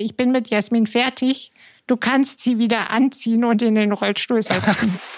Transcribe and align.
Ich 0.00 0.16
bin 0.16 0.30
mit 0.30 0.48
Jasmin 0.48 0.86
fertig. 0.86 1.50
Du 1.88 1.96
kannst 1.96 2.40
sie 2.40 2.58
wieder 2.58 2.92
anziehen 2.92 3.44
und 3.44 3.62
in 3.62 3.74
den 3.74 3.90
Rollstuhl 3.90 4.40
setzen. 4.40 4.96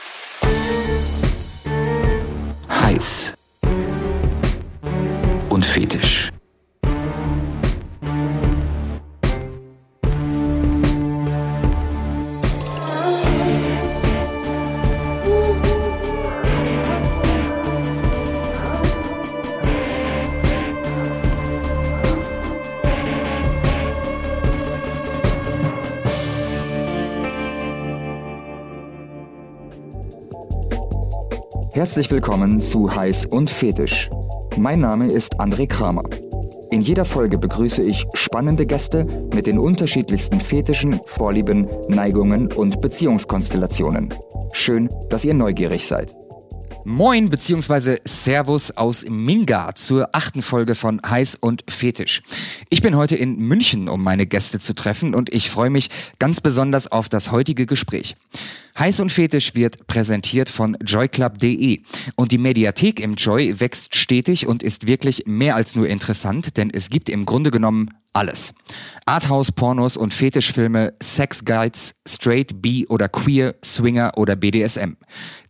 Heiß. 2.70 3.34
Und 5.50 5.66
fetisch. 5.66 6.30
Herzlich 31.80 32.10
willkommen 32.10 32.60
zu 32.60 32.94
Heiß 32.94 33.24
und 33.24 33.48
Fetisch. 33.48 34.10
Mein 34.58 34.80
Name 34.80 35.10
ist 35.10 35.40
André 35.40 35.66
Kramer. 35.66 36.02
In 36.70 36.82
jeder 36.82 37.06
Folge 37.06 37.38
begrüße 37.38 37.82
ich 37.82 38.04
spannende 38.12 38.66
Gäste 38.66 39.06
mit 39.32 39.46
den 39.46 39.58
unterschiedlichsten 39.58 40.42
Fetischen, 40.42 41.00
Vorlieben, 41.06 41.70
Neigungen 41.88 42.52
und 42.52 42.82
Beziehungskonstellationen. 42.82 44.12
Schön, 44.52 44.90
dass 45.08 45.24
ihr 45.24 45.32
neugierig 45.32 45.86
seid. 45.86 46.14
Moin 46.84 47.28
bzw. 47.28 47.98
Servus 48.04 48.70
aus 48.70 49.04
Minga 49.08 49.74
zur 49.74 50.08
achten 50.12 50.42
Folge 50.42 50.74
von 50.74 51.00
Heiß 51.06 51.36
und 51.40 51.62
Fetisch. 51.68 52.22
Ich 52.70 52.80
bin 52.80 52.96
heute 52.96 53.16
in 53.16 53.36
München, 53.36 53.88
um 53.88 54.02
meine 54.02 54.26
Gäste 54.26 54.60
zu 54.60 54.74
treffen 54.74 55.14
und 55.14 55.32
ich 55.32 55.50
freue 55.50 55.70
mich 55.70 55.90
ganz 56.18 56.40
besonders 56.40 56.90
auf 56.90 57.08
das 57.08 57.30
heutige 57.30 57.66
Gespräch. 57.66 58.16
Heiß 58.78 59.00
und 59.00 59.12
Fetisch 59.12 59.54
wird 59.54 59.86
präsentiert 59.88 60.48
von 60.48 60.76
joyclub.de 60.84 61.82
und 62.16 62.32
die 62.32 62.38
Mediathek 62.38 63.00
im 63.00 63.14
Joy 63.14 63.60
wächst 63.60 63.94
stetig 63.94 64.46
und 64.46 64.62
ist 64.62 64.86
wirklich 64.86 65.24
mehr 65.26 65.56
als 65.56 65.74
nur 65.74 65.86
interessant, 65.86 66.56
denn 66.56 66.70
es 66.70 66.88
gibt 66.88 67.10
im 67.10 67.26
Grunde 67.26 67.50
genommen 67.50 67.90
alles. 68.12 68.54
Arthouse, 69.06 69.52
Pornos 69.52 69.96
und 69.96 70.14
Fetischfilme, 70.14 70.94
Sexguides, 71.02 71.94
Straight, 72.08 72.60
B 72.62 72.86
oder 72.86 73.08
Queer, 73.08 73.54
Swinger 73.64 74.12
oder 74.16 74.36
BDSM. 74.36 74.96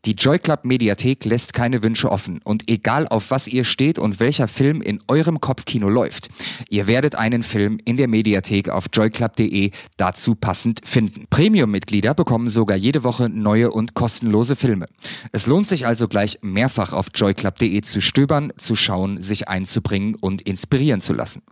Die 0.07 0.13
Joy 0.13 0.39
Club 0.39 0.65
Mediathek 0.65 1.27
lässt 1.27 1.53
keine 1.53 1.83
Wünsche 1.83 2.11
offen 2.11 2.41
und 2.43 2.71
egal 2.71 3.07
auf 3.07 3.31
was 3.31 3.47
ihr 3.47 3.65
steht 3.65 3.99
und 3.99 4.19
welcher 4.19 4.49
Film 4.49 4.81
in 4.81 5.01
eurem 5.09 5.43
Kopfkino 5.43 5.91
läuft, 5.91 6.31
ihr 6.71 6.87
werdet 6.87 7.17
einen 7.17 7.43
Film 7.43 7.79
in 7.85 7.99
der 7.99 8.09
Mediathek 8.09 8.71
auf 8.71 8.87
joyclub.de 8.91 9.73
dazu 9.99 10.35
passend 10.37 10.81
finden. 10.85 11.27
Premium-Mitglieder 11.29 12.15
bekommen 12.15 12.49
sogar 12.49 12.79
jede 12.79 13.05
Woche 13.05 13.29
neue 13.29 13.71
und 13.71 13.93
kostenlose 13.93 14.57
Filme. 14.57 14.87
Es 15.33 15.47
lohnt 15.47 15.67
sich 15.67 15.87
also 15.87 16.09
gleich 16.09 16.39
mehrfach 16.41 16.95
auf 16.95 17.09
joyclub.de 17.15 17.83
zu 17.83 18.01
stöbern, 18.01 18.55
zu 18.57 18.77
schauen, 18.77 19.21
sich 19.21 19.49
einzubringen 19.49 20.15
und 20.15 20.41
inspirieren 20.41 21.03
zu 21.03 21.13
lassen. 21.13 21.43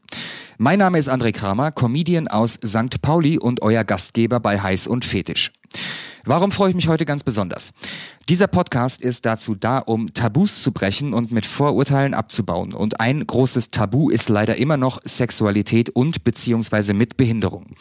Mein 0.61 0.81
Name 0.81 0.98
ist 0.99 1.09
André 1.09 1.33
Kramer, 1.33 1.71
Comedian 1.71 2.29
aus 2.29 2.59
St. 2.65 3.01
Pauli 3.01 3.39
und 3.39 3.63
euer 3.63 3.85
Gastgeber 3.85 4.41
bei 4.41 4.61
Heiß 4.61 4.87
und 4.87 5.05
Fetisch. 5.05 5.53
Warum 6.29 6.53
freue 6.53 6.69
ich 6.69 6.77
mich 6.77 6.89
heute 6.89 7.07
ganz 7.07 7.25
besonders? 7.25 7.73
Dieser 8.29 8.48
Podcast 8.48 9.01
ist 9.01 9.25
dazu 9.25 9.55
da, 9.55 9.79
um 9.79 10.12
Tabus 10.12 10.62
zu 10.62 10.73
brechen 10.73 11.15
und 11.15 11.33
mit 11.33 11.47
Vorurteilen 11.47 12.12
abzubauen. 12.12 12.75
Und 12.75 13.01
ein 13.01 13.27
großes 13.27 13.71
Tabu 13.71 14.11
ist 14.11 14.29
leider 14.29 14.59
immer 14.59 14.77
noch 14.77 15.01
Sexualität 15.05 15.89
und 15.89 16.25
beziehungsweise 16.25 16.93
mit 16.93 17.17
Behinderung. 17.17 17.75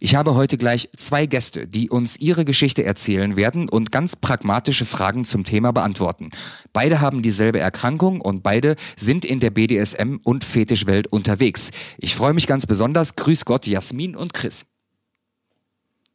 Ich 0.00 0.16
habe 0.16 0.34
heute 0.34 0.58
gleich 0.58 0.90
zwei 0.94 1.24
Gäste, 1.24 1.66
die 1.66 1.88
uns 1.88 2.18
ihre 2.18 2.44
Geschichte 2.44 2.84
erzählen 2.84 3.36
werden 3.36 3.70
und 3.70 3.90
ganz 3.90 4.16
pragmatische 4.16 4.84
Fragen 4.84 5.24
zum 5.24 5.44
Thema 5.44 5.72
beantworten. 5.72 6.28
Beide 6.74 7.00
haben 7.00 7.22
dieselbe 7.22 7.60
Erkrankung 7.60 8.20
und 8.20 8.42
beide 8.42 8.76
sind 8.98 9.24
in 9.24 9.40
der 9.40 9.48
BDSM 9.48 10.16
und 10.24 10.44
Fetischwelt 10.44 11.06
unterwegs. 11.06 11.70
Ich 11.96 12.14
freue 12.14 12.34
mich 12.34 12.46
ganz 12.46 12.66
besonders. 12.66 13.16
Grüß 13.16 13.46
Gott, 13.46 13.66
Jasmin 13.66 14.14
und 14.14 14.34
Chris. 14.34 14.66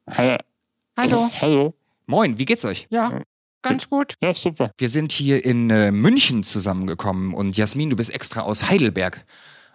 Hallo. 0.07 0.38
Hallo. 0.95 1.29
Hallo. 1.41 1.78
Moin, 2.09 2.39
wie 2.39 2.45
geht's 2.45 2.65
euch? 2.65 2.87
Ja, 2.89 3.21
ganz 3.61 3.87
gut. 3.87 4.15
Ja, 4.19 4.33
super. 4.33 4.71
Wir 4.79 4.89
sind 4.89 5.11
hier 5.11 5.45
in 5.45 5.69
äh, 5.69 5.91
München 5.91 6.41
zusammengekommen 6.41 7.35
und 7.35 7.55
Jasmin, 7.55 7.91
du 7.91 7.95
bist 7.95 8.11
extra 8.11 8.41
aus 8.41 8.67
Heidelberg 8.67 9.23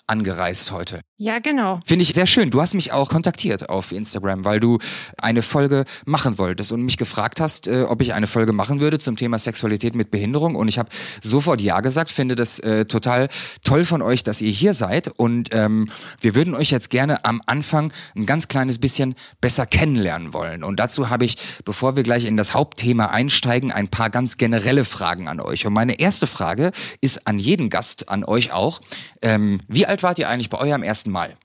angereist 0.07 0.73
heute. 0.73 1.01
Ja, 1.17 1.39
genau. 1.39 1.81
Finde 1.87 2.03
ich 2.03 2.13
sehr 2.13 2.27
schön. 2.27 2.51
Du 2.51 2.61
hast 2.61 2.75
mich 2.75 2.93
auch 2.93 3.09
kontaktiert 3.09 3.69
auf 3.69 3.93
Instagram, 3.93 4.45
weil 4.45 4.61
du 4.61 4.79
eine 5.17 5.43
Folge 5.43 5.85
machen 6.05 6.39
wolltest 6.39 6.73
und 6.73 6.83
mich 6.83 6.97
gefragt 6.97 7.41
hast, 7.41 7.69
äh, 7.69 7.85
ob 7.89 8.03
ich 8.03 8.15
eine 8.15 8.27
Folge 8.27 8.53
machen 8.53 8.81
würde 8.81 8.99
zum 8.99 9.17
Thema 9.17 9.39
Sexualität 9.39 9.95
mit 9.95 10.11
Behinderung. 10.11 10.57
Und 10.57 10.69
ich 10.69 10.79
habe 10.79 10.89
sofort 11.23 11.61
Ja 11.61 11.81
gesagt, 11.81 12.11
finde 12.11 12.35
das 12.35 12.59
äh, 12.59 12.85
total 12.85 13.29
toll 13.63 13.85
von 13.85 14.03
euch, 14.03 14.25
dass 14.25 14.41
ihr 14.41 14.51
hier 14.51 14.75
seid. 14.75 15.09
Und 15.09 15.51
ähm, 15.53 15.89
wir 16.21 16.35
würden 16.35 16.55
euch 16.55 16.71
jetzt 16.71 16.91
gerne 16.91 17.25
am 17.25 17.41
Anfang 17.47 17.93
ein 18.17 18.27
ganz 18.27 18.49
kleines 18.49 18.79
bisschen 18.79 19.15
besser 19.41 19.67
kennenlernen 19.67 20.35
wollen. 20.35 20.65
Und 20.65 20.81
dazu 20.81 21.11
habe 21.11 21.25
ich, 21.25 21.37
bevor 21.65 21.95
wir 21.95 22.03
gleich 22.03 22.25
in 22.25 22.37
das 22.37 22.55
Hauptthema 22.55 23.07
einsteigen, 23.07 23.71
ein 23.71 23.89
paar 23.89 24.11
ganz 24.11 24.37
generelle 24.37 24.85
Fragen 24.85 25.29
an 25.29 25.41
euch. 25.41 25.65
Und 25.65 25.73
meine 25.73 26.01
erste 26.01 26.27
Frage 26.27 26.73
ist 27.01 27.27
an 27.29 27.39
jeden 27.39 27.71
Gast, 27.71 28.09
an 28.09 28.25
euch 28.25 28.53
auch. 28.53 28.81
Ähm, 29.23 29.61
wie 29.69 29.87
alt 29.87 29.94
wart 30.03 30.19
ihr 30.19 30.29
eigentlich 30.29 30.51
bei 30.51 30.59
eurem 30.59 30.83
ersten 30.83 31.11
Mal? 31.11 31.37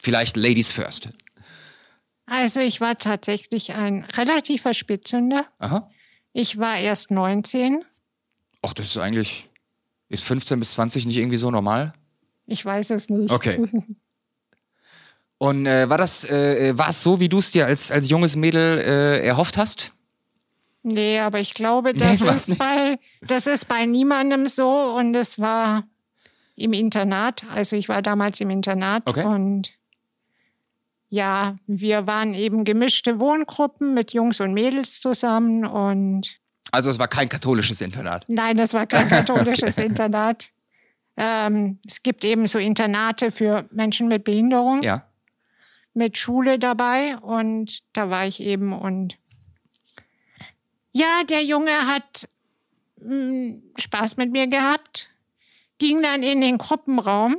Vielleicht 0.00 0.36
Ladies 0.36 0.70
first. 0.70 1.10
Also 2.26 2.60
ich 2.60 2.80
war 2.80 2.96
tatsächlich 2.98 3.74
ein 3.74 4.04
relativer 4.04 4.74
Spätzünder. 4.74 5.46
Aha. 5.58 5.90
Ich 6.32 6.58
war 6.58 6.78
erst 6.78 7.10
19. 7.10 7.84
Ach, 8.62 8.72
das 8.74 8.86
ist 8.86 8.98
eigentlich. 8.98 9.48
Ist 10.10 10.24
15 10.24 10.58
bis 10.58 10.72
20 10.72 11.06
nicht 11.06 11.16
irgendwie 11.16 11.36
so 11.36 11.50
normal? 11.50 11.92
Ich 12.46 12.64
weiß 12.64 12.90
es 12.90 13.10
nicht. 13.10 13.30
Okay. 13.30 13.68
Und 15.38 15.66
äh, 15.66 15.88
war 15.88 15.98
das, 15.98 16.24
äh, 16.24 16.76
war 16.76 16.90
es 16.90 17.02
so, 17.02 17.20
wie 17.20 17.28
du 17.28 17.38
es 17.38 17.52
dir 17.52 17.66
als, 17.66 17.90
als 17.90 18.08
junges 18.08 18.34
Mädel 18.34 18.78
äh, 18.78 19.26
erhofft 19.26 19.56
hast? 19.56 19.92
Nee, 20.82 21.20
aber 21.20 21.40
ich 21.40 21.54
glaube, 21.54 21.94
das, 21.94 22.20
Nee, 22.20 22.30
ist 22.30 22.48
nicht? 22.48 22.58
bei, 22.58 22.98
das 23.22 23.46
ist 23.46 23.68
bei 23.68 23.86
niemandem 23.86 24.48
so. 24.48 24.68
Und 24.68 25.14
es 25.14 25.38
war 25.38 25.84
im 26.58 26.72
Internat. 26.72 27.44
Also 27.54 27.76
ich 27.76 27.88
war 27.88 28.02
damals 28.02 28.40
im 28.40 28.50
Internat. 28.50 29.02
Okay. 29.06 29.24
Und 29.24 29.72
ja, 31.10 31.56
wir 31.66 32.06
waren 32.06 32.34
eben 32.34 32.64
gemischte 32.64 33.18
Wohngruppen 33.20 33.94
mit 33.94 34.12
Jungs 34.12 34.40
und 34.40 34.52
Mädels 34.52 35.00
zusammen. 35.00 35.64
Und 35.64 36.38
Also 36.70 36.90
es 36.90 36.98
war 36.98 37.08
kein 37.08 37.28
katholisches 37.28 37.80
Internat. 37.80 38.24
nein, 38.28 38.56
das 38.56 38.74
war 38.74 38.86
kein 38.86 39.08
katholisches 39.16 39.78
Internat. 39.78 40.50
Ähm, 41.16 41.78
es 41.86 42.02
gibt 42.02 42.24
eben 42.24 42.46
so 42.46 42.58
Internate 42.58 43.32
für 43.32 43.66
Menschen 43.72 44.08
mit 44.08 44.24
Behinderung. 44.24 44.82
Ja. 44.82 45.04
mit 45.94 46.16
Schule 46.16 46.58
dabei 46.60 47.16
und 47.18 47.80
da 47.92 48.08
war 48.08 48.24
ich 48.26 48.40
eben 48.40 48.72
und 48.72 49.16
ja, 50.92 51.22
der 51.28 51.42
Junge 51.42 51.72
hat 51.86 52.28
mh, 53.00 53.56
Spaß 53.76 54.16
mit 54.16 54.30
mir 54.30 54.46
gehabt, 54.46 55.08
ging 55.78 56.02
dann 56.02 56.22
in 56.22 56.40
den 56.40 56.58
Gruppenraum, 56.58 57.36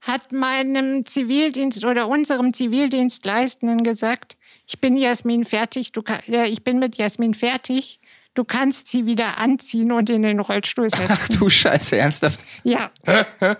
hat 0.00 0.32
meinem 0.32 1.06
Zivildienst 1.06 1.84
oder 1.84 2.08
unserem 2.08 2.52
Zivildienstleistenden 2.52 3.82
gesagt, 3.84 4.36
ich 4.66 4.80
bin 4.80 4.96
Jasmin 4.96 5.44
fertig, 5.44 5.92
du 5.92 6.02
äh, 6.28 6.48
ich 6.48 6.62
bin 6.62 6.78
mit 6.78 6.96
Jasmin 6.96 7.32
fertig, 7.34 8.00
du 8.34 8.44
kannst 8.44 8.88
sie 8.88 9.06
wieder 9.06 9.38
anziehen 9.38 9.92
und 9.92 10.10
in 10.10 10.22
den 10.22 10.40
Rollstuhl 10.40 10.88
Ach 10.92 11.16
setzen. 11.16 11.38
du 11.38 11.48
Scheiße, 11.48 11.96
ernsthaft. 11.96 12.44
ja, 12.64 12.90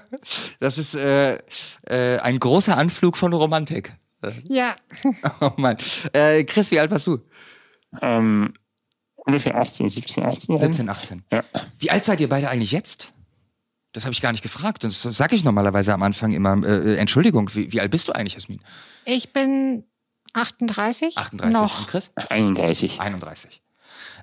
Das 0.61 0.77
ist 0.79 0.95
äh, 0.95 1.39
äh, 1.87 2.19
ein 2.19 2.39
großer 2.39 2.77
Anflug 2.77 3.17
von 3.17 3.33
Romantik. 3.33 3.95
ja. 4.49 4.77
Oh 5.41 5.53
Mann. 5.57 5.77
Äh, 6.13 6.45
Chris, 6.45 6.71
wie 6.71 6.79
alt 6.81 6.91
warst 6.91 7.07
du? 7.07 7.21
Ähm, 8.03 8.53
ungefähr 9.17 9.55
18, 9.55 9.89
17, 9.89 10.25
18. 10.25 10.55
rum. 10.55 10.61
17, 10.61 10.89
18. 10.89 11.25
Ja. 11.33 11.43
Wie 11.79 11.91
alt 11.91 12.05
seid 12.05 12.21
ihr 12.21 12.29
beide 12.29 12.51
eigentlich 12.51 12.73
jetzt? 12.73 13.11
Das 13.95 14.05
habe 14.05 14.13
ich 14.13 14.21
gar 14.21 14.33
nicht 14.33 14.43
gefragt. 14.43 14.85
Und 14.85 14.93
das 14.93 15.03
sage 15.17 15.35
ich 15.37 15.45
normalerweise 15.45 15.95
am 15.95 16.03
Anfang 16.03 16.33
immer. 16.33 16.63
Äh, 16.67 16.95
äh, 16.95 16.97
Entschuldigung, 16.97 17.49
wie, 17.55 17.73
wie 17.73 17.81
alt 17.81 17.91
bist 17.91 18.09
du 18.09 18.13
eigentlich, 18.13 18.35
Jasmin? 18.35 18.61
Ich 19.07 19.33
bin 19.33 19.85
38. 20.35 21.17
38. 21.17 21.53
Noch. 21.55 21.79
Und 21.81 21.87
Chris? 21.89 22.13
31. 22.17 23.01
31. 23.01 23.63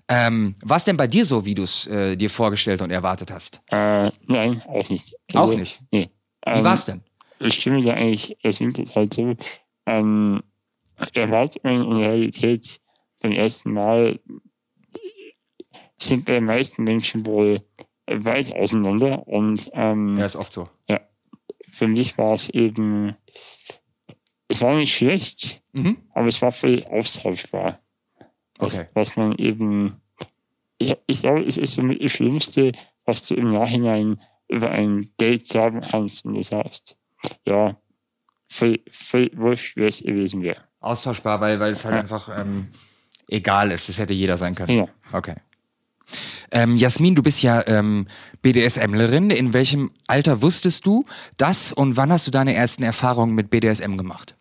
Ähm, 0.08 0.56
war 0.62 0.78
es 0.78 0.84
denn 0.84 0.98
bei 0.98 1.08
dir 1.08 1.26
so, 1.26 1.46
wie 1.46 1.56
du 1.56 1.64
es 1.64 1.88
äh, 1.88 2.18
dir 2.18 2.30
vorgestellt 2.30 2.82
und 2.82 2.92
erwartet 2.92 3.32
hast? 3.32 3.62
Äh, 3.68 4.12
nein, 4.28 4.62
auch 4.68 4.90
nicht. 4.90 5.16
Auch 5.34 5.42
Also, 5.42 5.58
nicht? 5.58 5.80
Nee. 5.92 6.10
Wie 6.46 6.52
Ähm, 6.52 6.64
war's 6.66 6.86
denn? 6.86 7.02
Ich 7.40 7.54
stimme 7.56 7.82
da 7.82 7.94
eigentlich, 7.94 8.38
es 8.44 8.58
sind 8.58 8.78
halt 8.96 9.14
so, 9.14 9.36
ähm, 9.86 10.44
Erwartungen 11.14 11.86
und 11.86 11.98
Realität 11.98 12.80
beim 13.22 13.32
ersten 13.32 13.72
Mal 13.72 14.20
sind 16.00 16.26
bei 16.26 16.34
den 16.34 16.46
meisten 16.46 16.84
Menschen 16.84 17.26
wohl 17.26 17.60
weit 18.14 18.54
auseinander 18.54 19.28
und 19.28 19.70
ähm, 19.74 20.18
Ja, 20.18 20.26
ist 20.26 20.36
oft 20.36 20.54
so. 20.54 20.70
für 21.70 21.88
mich 21.88 22.18
war 22.18 22.34
es 22.34 22.50
eben 22.50 23.16
es 24.48 24.62
war 24.62 24.76
nicht 24.76 24.94
schlecht, 24.94 25.62
Mhm. 25.72 25.98
aber 26.14 26.28
es 26.28 26.42
war 26.42 26.52
völlig 26.52 26.86
austauschbar. 26.90 27.80
Was, 28.60 28.78
Okay. 28.78 28.90
was 28.94 29.16
man 29.16 29.32
eben, 29.38 30.02
ich, 30.78 30.96
ich 31.08 31.22
glaube, 31.22 31.42
es 31.46 31.58
ist 31.58 31.76
somit 31.76 32.04
das 32.04 32.12
Schlimmste, 32.12 32.74
was 33.06 33.26
du 33.28 33.36
im 33.36 33.52
Nachhinein 33.54 34.22
über 34.50 34.70
ein 34.72 35.10
Date 35.20 35.48
sagen 35.48 35.80
kannst, 35.80 36.26
wenn 36.26 36.34
du 36.34 36.44
sagst, 36.44 36.98
ja, 37.46 37.78
voll, 38.50 38.80
voll 38.90 39.32
wurscht, 39.34 39.78
wer 39.78 39.88
es 39.88 40.04
gewesen 40.04 40.44
wäre. 40.44 40.58
Austauschbar, 40.82 41.40
weil, 41.40 41.58
weil 41.62 41.72
es 41.72 41.86
halt 41.86 41.96
einfach 41.96 42.28
ähm, 42.38 42.68
egal 43.28 43.72
ist. 43.72 43.88
Das 43.88 43.98
hätte 43.98 44.14
jeder 44.14 44.38
sein 44.38 44.54
können. 44.54 44.78
Ja. 44.80 44.88
Okay. 45.14 45.36
Ähm, 46.52 46.78
Jasmin, 46.78 47.16
du 47.16 47.22
bist 47.24 47.42
ja 47.42 47.66
ähm, 47.68 48.08
BDSMlerin. 48.42 49.30
In 49.30 49.54
welchem 49.54 49.92
Alter 50.08 50.42
wusstest 50.42 50.86
du 50.86 51.06
das 51.38 51.72
und 51.72 51.98
wann 51.98 52.12
hast 52.12 52.28
du 52.28 52.32
deine 52.32 52.54
ersten 52.54 52.84
Erfahrungen 52.84 53.36
mit 53.36 53.50
BDSM 53.50 53.96
gemacht? 53.96 54.36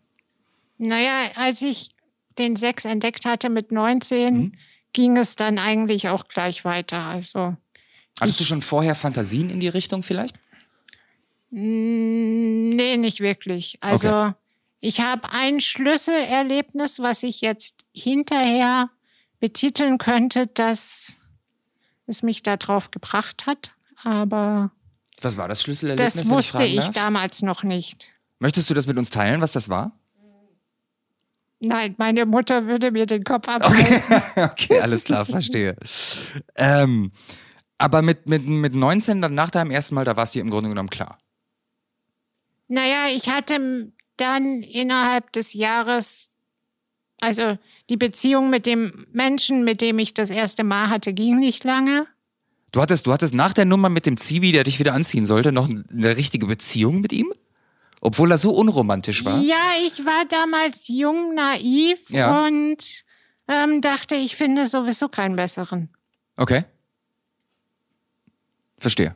Naja, 0.78 1.12
als 1.37 1.62
ich 1.62 1.90
den 2.38 2.56
Sex 2.56 2.84
entdeckt 2.84 3.25
hatte 3.26 3.50
mit 3.50 3.70
19, 3.72 4.34
Mhm. 4.37 4.52
ging 4.93 5.17
es 5.17 5.37
dann 5.37 5.58
eigentlich 5.58 6.08
auch 6.08 6.26
gleich 6.28 6.64
weiter. 6.64 7.00
Also, 7.05 7.56
Hattest 8.20 8.40
du 8.40 8.44
schon 8.44 8.62
vorher 8.62 8.94
Fantasien 8.94 9.50
in 9.50 9.61
die 9.61 9.69
Richtung 9.69 10.02
vielleicht? 10.02 10.37
mm, 11.50 12.70
nee, 12.70 12.96
nicht 12.96 13.20
wirklich. 13.20 13.78
Also, 13.81 14.32
ich 14.81 15.00
habe 15.00 15.28
ein 15.32 15.61
Schlüsselerlebnis, 15.61 16.99
was 16.99 17.23
ich 17.23 17.40
jetzt 17.40 17.75
hinterher 17.93 18.90
betiteln 19.40 19.99
könnte, 19.99 20.46
dass 20.49 21.16
es 22.10 22.22
mich 22.22 22.42
darauf 22.42 22.90
gebracht 22.90 23.46
hat. 23.46 23.72
Aber 24.04 24.70
Was 25.22 25.36
war 25.36 25.48
das 25.48 25.62
Schlüsselerlebnis? 25.62 26.14
das 26.14 26.28
wusste 26.28 26.64
ich 26.64 26.76
darf? 26.76 26.90
damals 26.90 27.42
noch 27.42 27.62
nicht. 27.62 28.08
Möchtest 28.38 28.70
du 28.70 28.74
das 28.74 28.86
mit 28.86 28.96
uns 28.96 29.10
teilen, 29.10 29.40
was 29.40 29.52
das 29.52 29.68
war? 29.68 29.92
Nein, 31.62 31.94
meine 31.98 32.24
Mutter 32.24 32.66
würde 32.66 32.90
mir 32.90 33.04
den 33.04 33.22
Kopf 33.22 33.46
abreißen. 33.46 34.22
okay, 34.36 34.80
alles 34.80 35.04
klar, 35.04 35.26
verstehe. 35.26 35.76
ähm, 36.56 37.12
aber 37.76 38.00
mit, 38.00 38.26
mit, 38.26 38.46
mit 38.46 38.74
19, 38.74 39.20
dann 39.20 39.34
nach 39.34 39.50
deinem 39.50 39.70
ersten 39.70 39.94
Mal, 39.94 40.06
da 40.06 40.16
war 40.16 40.24
es 40.24 40.30
dir 40.30 40.40
im 40.40 40.48
Grunde 40.48 40.70
genommen 40.70 40.88
klar. 40.88 41.18
Naja, 42.68 43.08
ich 43.14 43.28
hatte 43.28 43.92
dann 44.16 44.62
innerhalb 44.62 45.32
des 45.32 45.52
Jahres, 45.52 46.29
also 47.20 47.58
die 47.88 47.96
Beziehung 47.96 48.50
mit 48.50 48.67
dem 48.67 49.06
Menschen, 49.12 49.64
mit 49.64 49.81
dem 49.81 49.99
ich 49.99 50.14
das 50.14 50.31
erste 50.31 50.64
Mal 50.64 50.88
hatte, 50.88 51.12
ging 51.12 51.38
nicht 51.38 51.64
lange. 51.64 52.06
Du 52.72 52.81
hattest, 52.81 53.06
du 53.06 53.12
hattest 53.12 53.34
nach 53.34 53.52
der 53.52 53.64
Nummer 53.64 53.88
mit 53.88 54.06
dem 54.06 54.17
Zivi, 54.17 54.52
der 54.52 54.64
dich 54.64 54.78
wieder 54.78 54.94
anziehen 54.94 55.26
sollte, 55.26 55.52
noch 55.52 55.69
eine 55.69 56.17
richtige 56.17 56.46
Beziehung 56.46 57.00
mit 57.00 57.12
ihm? 57.12 57.32
Obwohl 58.00 58.31
er 58.31 58.38
so 58.38 58.52
unromantisch 58.52 59.25
war? 59.25 59.40
Ja, 59.43 59.72
ich 59.87 60.05
war 60.06 60.25
damals 60.28 60.88
jung, 60.88 61.34
naiv 61.34 62.08
Ja. 62.11 62.46
und 62.46 63.05
ähm, 63.49 63.81
dachte, 63.82 64.14
ich 64.14 64.37
finde 64.37 64.66
sowieso 64.69 65.08
keinen 65.08 65.37
besseren. 65.37 65.90
Okay. 66.37 66.64
Verstehe. 68.78 69.14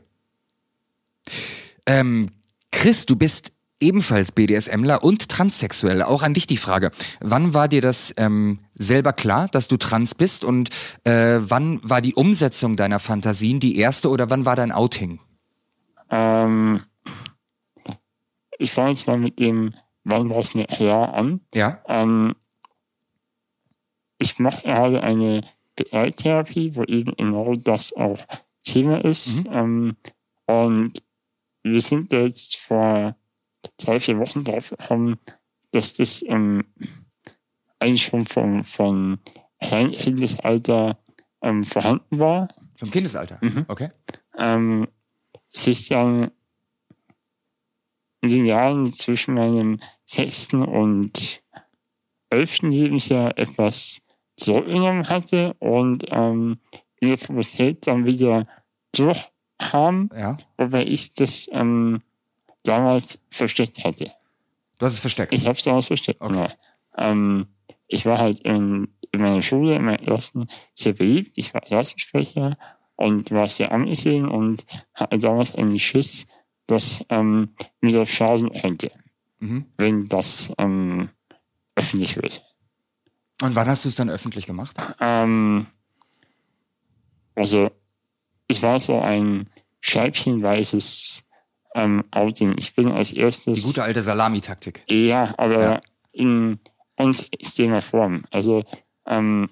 Ähm, 1.87 2.29
Chris, 2.71 3.07
du 3.07 3.17
bist 3.17 3.53
ebenfalls 3.85 4.33
BDSMler 4.33 5.05
und 5.05 5.29
transsexuell. 5.29 6.03
Auch 6.03 6.23
an 6.23 6.35
dich 6.35 6.47
die 6.47 6.57
Frage. 6.57 6.91
Wann 7.21 7.55
war 7.55 7.69
dir 7.69 7.81
das 7.81 8.13
ähm, 8.17 8.61
selber 8.75 9.13
klar, 9.13 9.49
dass 9.49 9.69
du 9.69 9.77
trans 9.77 10.15
bist? 10.15 10.45
Und 10.45 10.71
äh, 11.05 11.39
wann 11.41 11.81
war 11.83 12.01
die 12.01 12.15
Umsetzung 12.15 12.77
deiner 12.77 12.99
Fantasien 12.99 13.61
die 13.61 13.77
erste 13.77 14.09
oder 14.09 14.31
wann 14.31 14.47
war 14.47 14.57
dein 14.57 14.73
Outing? 14.73 15.21
Ähm, 16.11 16.83
ich 18.59 18.73
fange 18.73 18.91
jetzt 18.91 19.07
mal 19.07 19.19
mit 19.19 19.39
dem, 19.39 19.75
wann 20.05 20.31
war 20.31 20.39
es 20.39 20.55
mir 20.55 20.67
her 20.69 21.15
an. 21.15 21.41
Ja. 21.55 21.83
Ähm, 21.87 22.35
ich 24.19 24.39
mache 24.39 24.63
gerade 24.63 25.03
eine 25.03 25.43
BR-Therapie, 25.77 26.75
wo 26.77 26.85
eben 26.85 27.15
genau 27.17 27.55
das 27.55 27.93
auch 27.93 28.19
Thema 28.63 29.05
ist. 29.05 29.45
Mhm. 29.45 29.53
Ähm, 29.53 29.97
und 30.47 31.03
wir 31.63 31.81
sind 31.81 32.13
jetzt 32.13 32.57
vor 32.57 33.17
drei, 33.78 34.00
vier 34.00 34.19
Wochen 34.19 34.44
drauf 34.44 34.70
gekommen, 34.70 35.19
dass 35.72 35.94
das 35.94 36.22
ähm, 36.26 36.64
eigentlich 37.78 38.05
schon 38.05 38.25
von, 38.25 38.64
von 38.64 39.19
Kindesalter 39.61 40.99
ähm, 41.43 41.64
vorhanden 41.64 42.19
war. 42.19 42.49
Vom 42.76 42.90
Kindesalter. 42.90 43.38
Mhm. 43.40 43.64
Okay. 43.69 43.90
ähm, 44.38 44.88
sich 45.52 45.88
dann 45.88 46.31
in 48.22 48.28
den 48.31 48.44
Jahren 48.46 48.93
zwischen 48.93 49.34
meinem 49.34 49.78
sechsten 50.05 50.62
und 50.62 51.43
elften 52.31 52.70
Lebensjahr 52.70 53.37
etwas 53.38 54.00
zurückgenommen 54.37 55.08
hatte 55.08 55.55
und 55.61 56.05
ähm, 56.08 56.58
in 57.00 57.08
der 57.11 57.16
Pubertät 57.19 57.87
dann 57.87 58.06
wieder 58.06 58.49
durchkam, 58.96 60.11
Ja. 60.16 60.38
wobei 60.56 60.84
ich 60.87 61.12
das 61.14 61.49
ähm, 61.52 62.02
damals 62.64 63.20
versteckt 63.31 63.84
hatte. 63.84 64.11
Du 64.78 64.87
hast 64.87 64.94
es 64.94 64.99
versteckt. 64.99 65.32
Ich 65.32 65.43
habe 65.46 65.56
es 65.56 65.64
damals 65.64 65.87
versteckt. 65.87 66.20
Okay. 66.20 66.32
Genau. 66.32 66.49
Ähm, 66.96 67.46
ich 67.87 68.06
war 68.06 68.19
halt 68.19 68.40
in, 68.40 68.88
in 69.12 69.20
meiner 69.20 69.43
Schule, 69.43 69.76
in 69.76 69.84
meiner 69.84 70.02
ersten, 70.02 70.49
sehr 70.75 70.94
beliebt. 70.94 71.32
Ich 71.37 71.55
war 71.55 71.61
Klassensprecher 71.61 72.58
und 72.96 73.31
war 73.31 73.49
sehr 73.49 73.72
angesehen 73.72 74.28
und 74.28 74.66
hatte 74.94 75.19
damals 75.19 75.55
einen 75.55 75.78
Schiss, 75.78 76.26
dass 76.66 77.05
ähm, 77.11 77.55
mir 77.81 77.93
das 77.93 78.08
schaden 78.08 78.50
könnte, 78.52 78.90
mhm. 79.38 79.66
wenn 79.76 80.06
das 80.06 80.52
ähm, 80.58 81.11
öffentlich 81.76 82.16
wird. 82.16 82.43
Und 83.43 83.55
wann 83.55 83.69
hast 83.69 83.84
du 83.84 83.88
es 83.88 83.96
dann 83.96 84.11
öffentlich 84.11 84.46
gemacht? 84.46 84.76
Ähm, 85.00 85.66
also, 87.34 87.70
es 88.49 88.62
war 88.62 88.78
so 88.81 89.00
ein 89.00 89.50
scheibchenweises 89.81 91.24
ähm, 91.75 92.05
Outing. 92.12 92.55
Ich 92.59 92.75
bin 92.75 92.91
als 92.91 93.12
erstes. 93.12 93.61
Die 93.61 93.67
gute 93.67 93.82
alte 93.82 94.03
Salamitaktik. 94.03 94.82
Ja, 94.88 95.35
aber 95.37 95.62
Ja. 95.62 95.81
in 96.12 96.59
ganz 96.97 97.26
extremer 97.32 97.82
Form. 97.82 98.25
Also 98.31 98.65
ähm, 99.06 99.50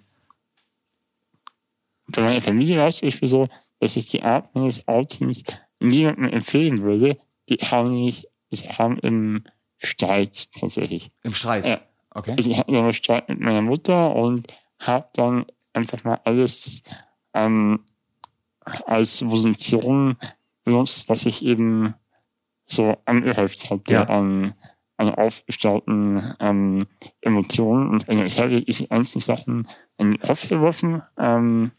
bei 2.09 2.23
meiner 2.23 2.41
Familie 2.41 2.79
war 2.79 2.89
es 2.89 2.99
zum 2.99 3.09
Beispiel 3.09 3.29
so, 3.29 3.49
dass 3.81 3.97
ich 3.97 4.09
die 4.09 4.23
Art 4.23 4.55
meines 4.55 4.87
Outings 4.87 5.43
niemandem 5.81 6.29
empfehlen 6.29 6.83
würde. 6.85 7.17
Die 7.49 7.57
haben 7.57 7.93
nämlich, 7.95 8.29
sie 8.51 8.69
haben 8.69 8.99
im 9.01 9.45
Streit 9.79 10.53
tatsächlich. 10.53 11.09
Im 11.23 11.33
Streit. 11.33 11.67
Ja. 11.67 11.81
Okay. 12.11 12.35
Also 12.37 12.51
ich 12.51 12.59
hatte 12.59 12.77
einen 12.77 12.93
Streit 12.93 13.29
mit 13.29 13.41
meiner 13.41 13.63
Mutter 13.63 14.15
und 14.15 14.47
habe 14.81 15.09
dann 15.15 15.47
einfach 15.73 16.05
mal 16.05 16.21
alles 16.25 16.83
ähm, 17.35 17.81
als 18.65 19.21
Position 19.21 20.17
benutzt, 20.65 21.09
was 21.09 21.27
ich 21.27 21.43
eben 21.43 21.95
so 22.73 22.97
angehäuft 23.05 23.71
hatte 23.71 23.93
Ja. 23.93 24.03
an, 24.05 24.55
an 24.97 25.15
aufgestauten 25.15 26.35
ähm, 26.41 26.79
Emotionen. 27.21 27.91
Und 27.91 28.09
ich 28.09 28.39
habe 28.39 28.63
diese 28.63 28.91
einzelnen 28.91 29.23
Sachen 29.23 29.69
in 29.99 30.13
den 30.13 30.21
Kopf 30.21 30.49
geworfen. 30.49 31.03
Ähm, 31.19 31.73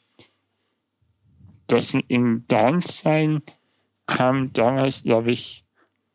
das 1.67 1.93
mit 1.93 2.09
dem 2.11 2.45
Downsein 2.47 3.41
kam 4.05 4.51
damals, 4.53 5.03
glaube 5.03 5.31
ich, 5.31 5.63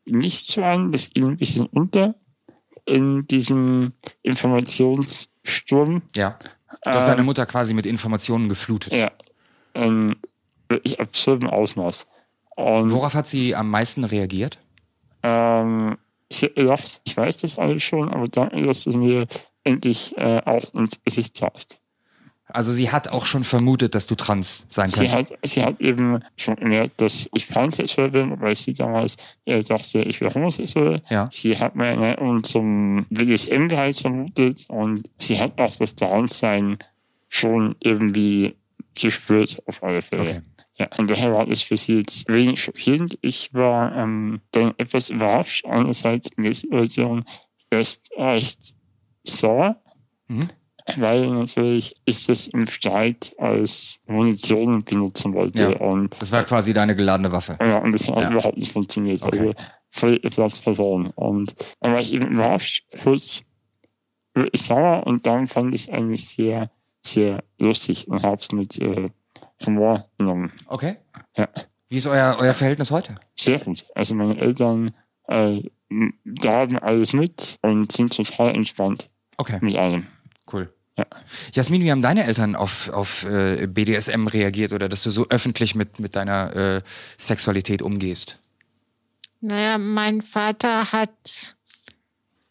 nicht 0.05 0.47
so 0.47 0.63
an. 0.63 0.91
Das 0.91 1.09
ging 1.09 1.27
ein 1.27 1.37
bisschen 1.37 1.65
unter 1.67 2.15
in 2.85 3.27
diesem 3.27 3.93
Informationssturm. 4.21 6.01
Ja. 6.15 6.37
Du 6.83 6.91
hast 6.91 7.07
deine 7.07 7.19
Ähm, 7.21 7.25
Mutter 7.25 7.45
quasi 7.45 7.73
mit 7.73 7.85
Informationen 7.85 8.47
geflutet. 8.49 8.93
Ja, 8.93 9.11
in 9.73 10.15
wirklich 10.69 10.99
absurdem 10.99 11.49
Ausmaß. 11.49 12.07
Und 12.55 12.91
Worauf 12.91 13.13
hat 13.15 13.27
sie 13.27 13.55
am 13.55 13.69
meisten 13.69 14.03
reagiert? 14.03 14.59
Ähm, 15.23 15.97
ich 16.29 16.43
hab 16.43 16.55
gedacht, 16.55 17.01
ich 17.05 17.17
weiß 17.17 17.37
das 17.37 17.57
alles 17.57 17.83
schon, 17.83 18.09
aber 18.09 18.27
danke, 18.27 18.61
dass 18.63 18.83
du 18.83 18.91
mir 18.91 19.27
endlich 19.63 20.15
äh, 20.17 20.41
auch 20.45 20.73
ins 20.73 21.01
Gesicht 21.03 21.35
sagst. 21.35 21.79
Also 22.51 22.73
sie 22.73 22.89
hat 22.91 23.09
auch 23.09 23.27
schon 23.27 23.43
vermutet, 23.43 23.93
dass 23.93 24.07
du 24.07 24.15
trans 24.15 24.65
sein 24.69 24.89
Sie 24.89 25.07
könntest. 25.07 25.33
hat, 25.33 25.39
sie 25.43 25.63
hat 25.63 25.79
eben 25.79 26.19
schon 26.35 26.55
gemerkt, 26.55 26.99
dass 26.99 27.29
ich 27.33 27.47
pansexuell 27.47 28.09
bin, 28.09 28.41
weil 28.41 28.55
sie 28.55 28.73
damals 28.73 29.17
äh, 29.45 29.61
dachte, 29.61 30.01
ich 30.01 30.19
wäre 30.19 30.33
homosexuell. 30.33 31.03
Ja. 31.09 31.29
Sie 31.31 31.57
hat 31.57 31.75
mir 31.75 31.95
ne, 31.95 32.17
und 32.17 32.47
zum 32.47 33.05
BDSM-Bereich 33.11 34.01
vermutet 34.01 34.65
und 34.67 35.11
sie 35.19 35.39
hat 35.39 35.59
auch 35.59 35.75
das 35.75 35.93
Downsein 35.93 36.79
schon 37.27 37.75
irgendwie 37.81 38.55
gespürt, 38.95 39.61
auf 39.67 39.83
alle 39.83 40.01
Fälle. 40.01 40.21
Okay. 40.21 40.41
Ja, 40.79 40.87
und 40.97 41.09
daher 41.09 41.33
war 41.33 41.45
das 41.45 41.61
für 41.61 41.75
sie 41.77 41.99
jetzt 41.99 42.27
wenig 42.29 42.61
schockierend. 42.63 43.17
Ich 43.21 43.53
war 43.53 43.93
ähm, 43.97 44.39
dann 44.51 44.73
etwas 44.77 45.09
überrascht, 45.09 45.65
einerseits 45.65 46.29
in 46.37 46.43
der 46.43 46.53
Situation 46.53 47.25
erst 47.69 48.09
recht 48.17 48.73
sauer, 49.25 49.81
Mhm. 50.27 50.49
weil 50.97 51.27
natürlich 51.31 51.95
ich 52.05 52.25
das 52.25 52.47
im 52.47 52.65
Streit 52.67 53.33
als 53.37 53.99
Munition 54.07 54.83
benutzen 54.83 55.33
wollte. 55.33 55.63
Ja. 55.71 55.77
Und, 55.79 56.15
Das 56.21 56.31
war 56.31 56.43
quasi 56.45 56.71
deine 56.73 56.95
geladene 56.95 57.31
Waffe. 57.31 57.57
ja, 57.61 57.79
und 57.79 57.91
das 57.91 58.07
hat 58.07 58.17
Ja. 58.21 58.31
überhaupt 58.31 58.57
nicht 58.57 58.71
funktioniert. 58.71 59.21
Okay. 59.21 59.39
Also 59.39 59.53
voll 59.89 60.19
Platz 60.19 60.59
verloren. 60.59 61.07
Und 61.15 61.55
dann 61.81 61.91
war 61.93 61.99
ich 61.99 62.13
eben 62.13 62.27
überrascht, 62.27 62.85
kurz 63.03 63.43
wirklich 64.33 64.61
sauer 64.61 65.05
und 65.05 65.25
dann 65.25 65.47
fand 65.47 65.75
ich 65.75 65.81
es 65.87 65.89
eigentlich 65.89 66.25
sehr, 66.29 66.71
sehr 67.01 67.43
lustig 67.57 68.07
und 68.07 68.21
habe 68.23 68.39
es 68.39 68.51
mit 68.51 68.79
äh, 68.79 69.09
Humor 69.65 70.09
genommen. 70.17 70.51
Okay. 70.67 70.97
Ja. 71.35 71.49
Wie 71.89 71.97
ist 71.97 72.07
euer, 72.07 72.37
euer 72.39 72.53
Verhältnis 72.53 72.91
heute? 72.91 73.15
Sehr 73.35 73.59
gut. 73.59 73.85
Also 73.95 74.13
meine 74.15 74.37
Eltern 74.37 74.93
äh, 75.27 75.61
da 76.25 76.51
haben 76.51 76.77
alles 76.79 77.13
mit 77.13 77.57
und 77.61 77.91
sind 77.91 78.15
total 78.15 78.55
entspannt 78.55 79.09
Okay, 79.37 79.57
mit 79.61 79.75
allem. 79.75 80.07
cool. 80.51 80.73
Ja. 80.97 81.05
Jasmin, 81.53 81.81
wie 81.81 81.91
haben 81.91 82.01
deine 82.01 82.25
Eltern 82.25 82.55
auf, 82.55 82.89
auf 82.89 83.23
äh, 83.25 83.67
BDSM 83.67 84.27
reagiert 84.27 84.73
oder 84.73 84.89
dass 84.89 85.01
du 85.03 85.09
so 85.09 85.27
öffentlich 85.29 85.73
mit, 85.73 85.99
mit 85.99 86.15
deiner 86.15 86.55
äh, 86.55 86.81
Sexualität 87.17 87.81
umgehst? 87.81 88.39
Naja, 89.39 89.77
mein 89.77 90.21
Vater 90.21 90.91
hat, 90.91 91.55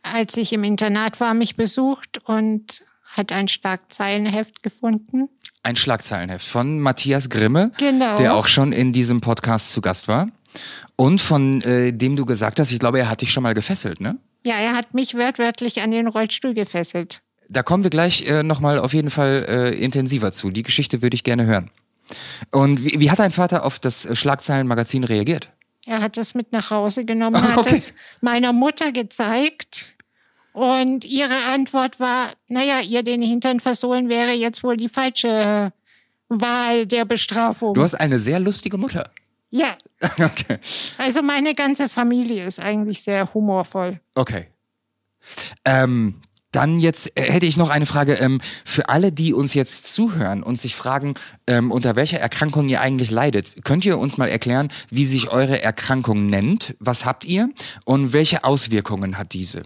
als 0.03 0.37
ich 0.39 0.55
im 0.55 0.65
Internat 0.65 1.21
war, 1.21 1.35
mich 1.35 1.57
besucht 1.57 2.19
und 2.25 2.83
hat 3.05 3.33
ein 3.33 3.49
Schlagzeilenheft 3.49 4.63
gefunden. 4.63 5.29
Ein 5.69 5.77
Schlagzeilenheft 5.77 6.47
von 6.47 6.81
Matthias 6.81 7.29
Grimme, 7.29 7.73
Genau. 7.77 8.17
der 8.17 8.35
auch 8.35 8.47
schon 8.47 8.73
in 8.73 8.95
diesem 8.95 9.21
Podcast 9.21 9.71
zu 9.71 9.83
Gast 9.83 10.09
war. 10.09 10.29
Und 10.97 11.21
von 11.21 11.61
äh, 11.61 11.93
dem 11.93 12.17
du 12.17 12.25
gesagt 12.25 12.59
hast, 12.59 12.73
ich 12.73 12.79
glaube, 12.79 12.99
er 13.01 13.11
hat 13.11 13.21
dich 13.21 13.31
schon 13.33 13.43
mal 13.43 13.53
gefesselt, 13.53 14.01
ne? 14.01 14.17
Ja, 14.47 14.55
er 14.55 14.75
hat 14.75 14.95
mich 14.95 15.13
wörtlich 15.15 15.83
an 15.83 15.91
den 15.91 16.07
Rollstuhl 16.09 16.55
gefesselt. 16.55 17.21
Da 17.51 17.63
kommen 17.63 17.83
wir 17.83 17.91
gleich 17.91 18.23
äh, 18.23 18.43
nochmal 18.43 18.79
auf 18.79 18.95
jeden 18.95 19.11
Fall 19.11 19.45
äh, 19.47 19.75
intensiver 19.77 20.33
zu. 20.33 20.49
Die 20.49 20.63
Geschichte 20.63 21.03
würde 21.03 21.15
ich 21.17 21.23
gerne 21.23 21.45
hören. 21.45 21.71
Und 22.51 22.83
wie, 22.83 22.99
wie 22.99 23.11
hat 23.11 23.19
dein 23.19 23.33
Vater 23.33 23.67
auf 23.67 23.79
das 23.79 24.09
Schlagzeilenmagazin 24.19 25.05
reagiert? 25.05 25.51
Er 25.85 26.01
hat 26.01 26.17
es 26.17 26.35
mit 26.35 26.51
nach 26.51 26.71
Hause 26.71 27.05
genommen, 27.05 27.43
hat 27.43 27.59
Okay. 27.59 27.77
es 27.77 27.93
meiner 28.23 28.55
Mutter 28.55 28.91
gezeigt. 28.91 29.95
Und 30.59 31.05
ihre 31.05 31.37
Antwort 31.53 32.01
war, 32.01 32.33
naja, 32.49 32.81
ihr 32.81 33.05
den 33.05 33.23
Hintern 33.23 33.61
versohlen 33.61 34.09
wäre 34.09 34.33
jetzt 34.33 34.65
wohl 34.65 34.77
die 34.77 34.89
falsche 34.89 35.73
Wahl 36.29 36.85
der 36.85 37.05
Bestrafung. 37.05 37.75
Du 37.75 37.83
hast 37.83 37.95
eine 37.95 38.19
sehr 38.19 38.41
lustige 38.41 38.77
Mutter. 38.77 39.09
ja, 39.51 39.77
okay. 40.19 40.59
also 40.99 41.23
meine 41.23 41.55
ganze 41.55 41.89
Familie 41.89 42.45
ist 42.45 42.59
eigentlich 42.59 43.05
sehr 43.05 43.33
humorvoll. 43.35 44.01
Okay. 44.17 44.49
Ähm, 45.65 46.23
dann 46.51 46.81
jetzt 46.81 47.17
äh, 47.17 47.31
hätte 47.31 47.47
ich 47.47 47.57
noch 47.57 47.71
eine 47.71 47.87
Frage 47.87 48.15
ähm, 48.15 48.41
für 48.65 48.89
alle, 48.89 49.13
die 49.13 49.35
uns 49.35 49.55
jetzt 49.55 49.87
zuhören 49.95 50.43
und 50.43 50.59
sich 50.59 50.75
fragen, 50.75 51.15
ähm, 51.47 51.71
unter 51.71 51.95
welcher 51.95 52.19
Erkrankung 52.19 52.69
ihr 52.69 52.81
eigentlich 52.81 53.13
leidet. 53.13 53.65
Könnt 53.65 53.87
ihr 53.87 53.97
uns 53.97 54.19
mal 54.19 54.29
erklären, 54.29 54.71
wie 54.91 55.05
sich 55.05 55.31
eure 55.31 55.63
Erkrankung 55.63 56.27
nennt? 56.27 56.75
Was 56.81 57.05
habt 57.05 57.25
ihr 57.25 57.49
und 57.85 58.13
welche 58.13 58.43
Auswirkungen 58.43 59.19
hat 59.19 59.35
diese? 59.35 59.63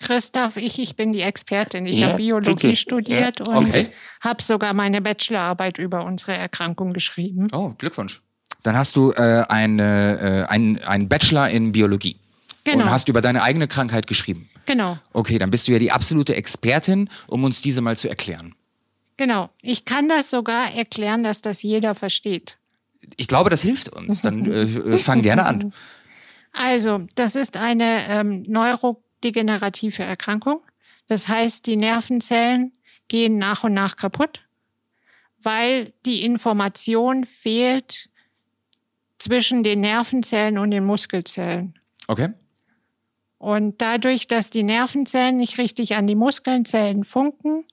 Christoph, 0.00 0.56
ich, 0.56 0.78
ich 0.78 0.96
bin 0.96 1.12
die 1.12 1.20
Expertin. 1.20 1.86
Ich 1.86 1.96
Ja, 1.98 2.08
habe 2.08 2.16
Biologie 2.16 2.50
bitte. 2.68 2.76
studiert 2.76 3.40
Ja, 3.46 3.54
und 3.54 3.68
okay. 3.68 3.90
habe 4.20 4.42
sogar 4.42 4.74
meine 4.74 5.00
Bachelorarbeit 5.00 5.78
über 5.78 6.04
unsere 6.04 6.32
Erkrankung 6.34 6.92
geschrieben. 6.92 7.48
Oh, 7.52 7.72
Glückwunsch. 7.78 8.20
Dann 8.62 8.76
hast 8.76 8.96
du 8.96 9.12
äh, 9.12 9.44
eine, 9.48 10.46
äh, 10.48 10.52
ein, 10.52 10.82
einen 10.82 11.08
Bachelor 11.08 11.48
in 11.48 11.72
Biologie 11.72 12.16
Genau. 12.64 12.84
und 12.84 12.90
hast 12.90 13.08
über 13.08 13.20
deine 13.22 13.42
eigene 13.42 13.68
Krankheit 13.68 14.06
geschrieben. 14.06 14.48
Genau, 14.66 14.98
Okay, 15.14 15.38
dann 15.38 15.50
bist 15.50 15.66
du 15.66 15.72
ja 15.72 15.78
die 15.78 15.90
absolute 15.92 16.36
Expertin, 16.36 17.08
um 17.26 17.42
uns 17.44 17.62
diese 17.62 17.80
mal 17.80 17.96
zu 17.96 18.08
erklären. 18.08 18.54
genau. 19.16 19.48
Ich 19.62 19.84
kann 19.86 20.08
das 20.08 20.28
sogar 20.30 20.72
erklären, 20.74 21.24
dass 21.24 21.40
das 21.42 21.62
jeder 21.62 21.94
versteht. 21.94 22.58
Ich 23.16 23.26
glaube, 23.28 23.48
das 23.50 23.62
hilft 23.62 23.88
uns. 23.88 24.20
Dann 24.22 24.50
äh, 24.50 24.98
fang 24.98 25.22
gerne 25.22 25.44
an. 25.46 25.72
Also, 26.52 27.06
das 27.14 27.36
ist 27.36 27.56
eine 27.56 28.00
ähm, 28.08 28.42
neurodegenerative 29.20 30.02
Erkrankung. 30.02 30.62
Das 31.06 31.28
heißt, 31.28 31.66
die 31.66 31.76
Nervenzellen 31.76 32.72
gehen 33.08 33.38
nach 33.38 33.64
und 33.64 33.74
nach 33.74 33.96
kaputt, 33.96 34.42
weil 35.42 35.92
die 36.06 36.22
Information 36.24 37.24
fehlt 37.24 38.08
zwischen 39.18 39.62
den 39.62 39.80
Nervenzellen 39.80 40.58
und 40.58 40.70
den 40.70 40.84
Muskelzellen. 40.84 41.78
Okay? 42.06 42.30
Und 43.38 43.80
dadurch, 43.80 44.28
dass 44.28 44.50
die 44.50 44.62
Nervenzellen 44.62 45.38
nicht 45.38 45.58
richtig 45.58 45.96
an 45.96 46.06
die 46.06 46.14
Muskelzellen 46.14 47.04
funken, 47.04 47.64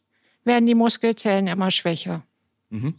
werden 0.44 0.66
die 0.66 0.76
Muskelzellen 0.76 1.48
immer 1.48 1.72
schwächer. 1.72 2.24
Mhm. 2.70 2.96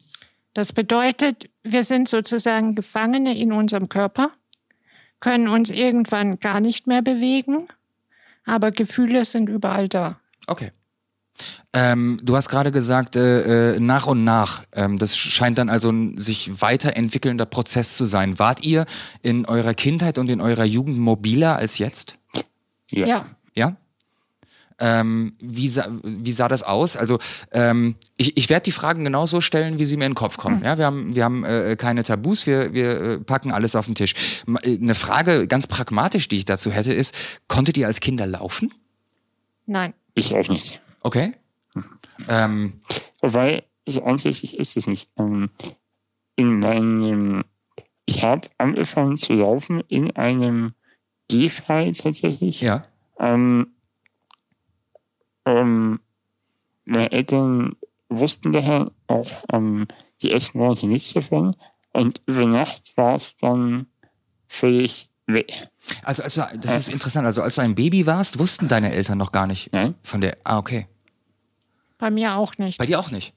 Das 0.55 0.73
bedeutet, 0.73 1.51
wir 1.63 1.85
sind 1.85 2.09
sozusagen 2.09 2.75
Gefangene 2.75 3.37
in 3.39 3.53
unserem 3.53 3.89
Körper, 3.89 4.33
können 5.21 5.49
uns 5.49 5.71
irgendwann 5.71 6.41
gar 6.41 6.61
nicht 6.61 6.87
mehr 6.87 7.03
bewegen, 7.03 7.69
aber 8.49 8.71
Gefühle 8.73 9.25
sind 9.25 9.49
überall 9.49 9.89
da. 9.89 10.19
Okay. 10.47 10.73
Ähm, 11.73 12.19
du 12.23 12.35
hast 12.35 12.49
gerade 12.49 12.73
gesagt, 12.73 13.15
äh, 13.15 13.75
äh, 13.77 13.81
nach 13.81 14.07
und 14.07 14.25
nach. 14.25 14.65
Ähm, 14.73 14.99
das 14.99 15.17
scheint 15.17 15.59
dann 15.59 15.69
also 15.69 15.91
ein 15.91 16.19
sich 16.19 16.61
weiterentwickelnder 16.61 17.47
Prozess 17.47 17.97
zu 17.97 18.07
sein. 18.07 18.39
Wart 18.39 18.65
ihr 18.65 18.87
in 19.23 19.47
eurer 19.47 19.75
Kindheit 19.75 20.19
und 20.19 20.31
in 20.31 20.41
eurer 20.41 20.65
Jugend 20.65 20.99
mobiler 20.99 21.57
als 21.57 21.79
jetzt? 21.79 22.19
Ja. 22.91 23.07
Ja, 23.07 23.27
Ja? 23.55 23.77
Ähm, 24.81 25.35
wie, 25.41 25.69
sah, 25.69 25.89
wie 26.03 26.33
sah 26.33 26.47
das 26.49 26.63
aus? 26.63 26.97
Also 26.97 27.19
ähm, 27.51 27.97
ich, 28.17 28.37
ich 28.37 28.49
werde 28.49 28.65
die 28.65 28.73
Fragen 28.73 29.03
genauso 29.05 29.41
stellen, 29.41 29.79
wie 29.79 29.85
sie 29.85 29.97
mir 29.97 30.07
in 30.07 30.13
den 30.13 30.17
Kopf 30.17 30.37
kommen. 30.37 30.63
Ja, 30.65 30.79
wir 30.79 30.87
haben, 30.87 31.15
wir 31.17 31.25
haben 31.25 31.45
äh, 31.45 31.75
keine 31.77 32.05
Tabus, 32.05 32.47
wir, 32.47 32.73
wir 32.73 33.01
äh, 33.01 33.19
packen 33.19 33.51
alles 33.51 33.75
auf 33.75 33.87
den 33.87 33.97
Tisch. 33.97 34.15
Äh, 34.63 34.77
Eine 34.77 34.95
Frage 34.95 35.49
ganz 35.49 35.67
pragmatisch, 35.67 36.29
die 36.29 36.37
ich 36.37 36.45
dazu 36.45 36.71
hätte, 36.71 36.93
ist: 36.93 37.15
Konntet 37.49 37.77
ihr 37.77 37.87
als 37.89 38.01
Kinder 38.01 38.27
laufen? 38.27 38.73
nein. 39.67 39.95
Ich 40.15 40.35
auch 40.35 40.49
nicht. 40.49 40.81
Okay. 41.03 41.33
Ähm, 42.29 42.81
Wobei, 43.21 43.63
so 43.87 44.03
ansässig 44.03 44.59
ist 44.59 44.77
es 44.77 44.87
nicht. 44.89 45.09
Ähm, 45.17 45.51
in 46.35 46.59
meinem, 46.59 47.45
ich 48.05 48.23
habe 48.25 48.49
angefangen 48.59 49.17
zu 49.19 49.35
laufen 49.35 49.83
in 49.89 50.17
einem 50.17 50.73
Gehfall 51.29 51.93
tatsächlich. 51.93 52.61
ja. 52.63 52.85
Ähm, 53.21 53.69
ähm, 55.49 56.01
meine 56.85 57.13
Eltern 57.13 57.77
wussten 58.09 58.53
daher 58.53 58.91
auch 59.07 59.31
ähm, 59.53 59.87
die 60.23 60.33
ersten 60.33 60.59
Monate 60.59 60.87
nichts 60.87 61.13
davon. 61.13 61.57
Und 61.93 62.21
über 62.27 62.47
Nacht 62.47 62.97
war 62.97 63.17
es 63.17 63.37
dann 63.37 63.87
völlig 64.47 65.09
weg. 65.27 65.69
Also, 66.03 66.23
also 66.23 66.43
das 66.61 66.77
ist 66.77 66.89
interessant. 66.91 67.27
Also 67.27 67.43
als 67.43 67.57
du 67.57 67.63
ein 67.63 67.75
Baby 67.75 68.07
warst, 68.07 68.39
wussten 68.39 68.69
deine 68.69 68.93
Eltern 68.93 69.19
noch 69.19 69.33
gar 69.33 69.47
nicht 69.47 69.73
Nein? 69.73 69.95
von 70.03 70.21
der. 70.21 70.37
Ah, 70.45 70.59
okay. 70.59 70.87
Bei 71.99 72.11
mir 72.11 72.37
auch 72.37 72.59
nicht. 72.59 72.79
Bei 72.79 72.87
dir 72.87 73.01
auch 73.01 73.11
nicht. 73.11 73.35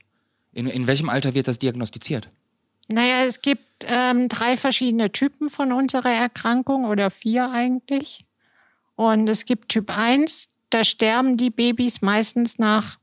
In, 0.52 0.66
in 0.66 0.86
welchem 0.86 1.08
Alter 1.08 1.34
wird 1.34 1.48
das 1.48 1.58
diagnostiziert? 1.58 2.30
Naja, 2.88 3.24
es 3.24 3.40
gibt 3.40 3.86
ähm, 3.88 4.28
drei 4.28 4.56
verschiedene 4.56 5.10
Typen 5.12 5.50
von 5.50 5.72
unserer 5.72 6.10
Erkrankung 6.10 6.84
oder 6.84 7.10
vier 7.10 7.50
eigentlich. 7.50 8.24
Und 8.96 9.28
es 9.28 9.46
gibt 9.46 9.70
Typ 9.70 9.96
1, 9.96 10.48
da 10.72 10.84
sterben 10.84 11.36
die 11.36 11.50
Babys 11.50 12.00
meistens 12.00 12.58
nach 12.58 12.98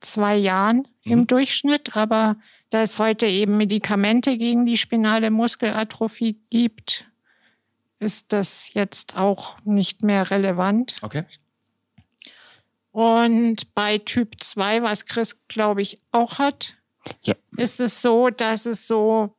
zwei 0.00 0.36
Jahren 0.36 0.88
im 1.04 1.26
Durchschnitt, 1.26 1.96
aber 1.96 2.36
da 2.70 2.82
es 2.82 2.98
heute 2.98 3.26
eben 3.26 3.56
Medikamente 3.56 4.36
gegen 4.36 4.66
die 4.66 4.76
spinale 4.76 5.30
Muskelatrophie 5.30 6.40
gibt, 6.50 7.06
ist 8.00 8.32
das 8.32 8.74
jetzt 8.74 9.16
auch 9.16 9.56
nicht 9.64 10.02
mehr 10.02 10.30
relevant. 10.30 10.96
Okay. 11.02 11.24
Und 12.90 13.74
bei 13.74 13.98
Typ 13.98 14.42
2, 14.42 14.82
was 14.82 15.06
Chris, 15.06 15.36
glaube 15.46 15.82
ich, 15.82 16.00
auch 16.10 16.38
hat, 16.38 16.74
Ja. 17.22 17.34
ist 17.56 17.80
es 17.80 18.02
so, 18.02 18.30
dass 18.30 18.66
es 18.66 18.88
so 18.88 19.36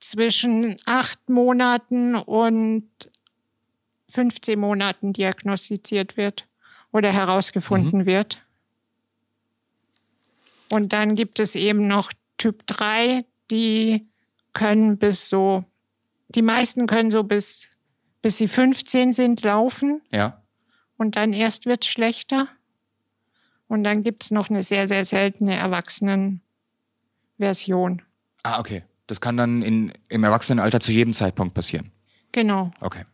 zwischen 0.00 0.76
acht 0.84 1.28
Monaten 1.28 2.16
und 2.16 2.88
15 4.08 4.58
Monaten 4.58 5.12
diagnostiziert 5.12 6.16
wird 6.16 6.47
oder 6.92 7.12
herausgefunden 7.12 8.06
wird. 8.06 8.44
Und 10.70 10.92
dann 10.92 11.14
gibt 11.16 11.40
es 11.40 11.54
eben 11.54 11.86
noch 11.86 12.12
Typ 12.36 12.66
3, 12.66 13.24
die 13.50 14.06
können 14.52 14.98
bis 14.98 15.28
so, 15.28 15.64
die 16.28 16.42
meisten 16.42 16.86
können 16.86 17.10
so 17.10 17.24
bis, 17.24 17.68
bis 18.22 18.36
sie 18.38 18.48
15 18.48 19.12
sind 19.12 19.42
laufen 19.42 20.02
Ja. 20.12 20.42
und 20.96 21.16
dann 21.16 21.32
erst 21.32 21.66
wird 21.66 21.84
es 21.84 21.90
schlechter. 21.90 22.48
Und 23.66 23.84
dann 23.84 24.02
gibt 24.02 24.24
es 24.24 24.30
noch 24.30 24.48
eine 24.48 24.62
sehr, 24.62 24.88
sehr 24.88 25.04
seltene 25.04 25.54
Erwachsenenversion. 25.54 26.40
Ah, 28.42 28.60
okay. 28.60 28.84
Das 29.06 29.20
kann 29.20 29.36
dann 29.36 29.62
in, 29.62 29.92
im 30.08 30.24
Erwachsenenalter 30.24 30.80
zu 30.80 30.92
jedem 30.92 31.12
Zeitpunkt 31.12 31.54
passieren. 31.54 31.92
Genau. 32.32 32.70
Okay. 32.80 33.04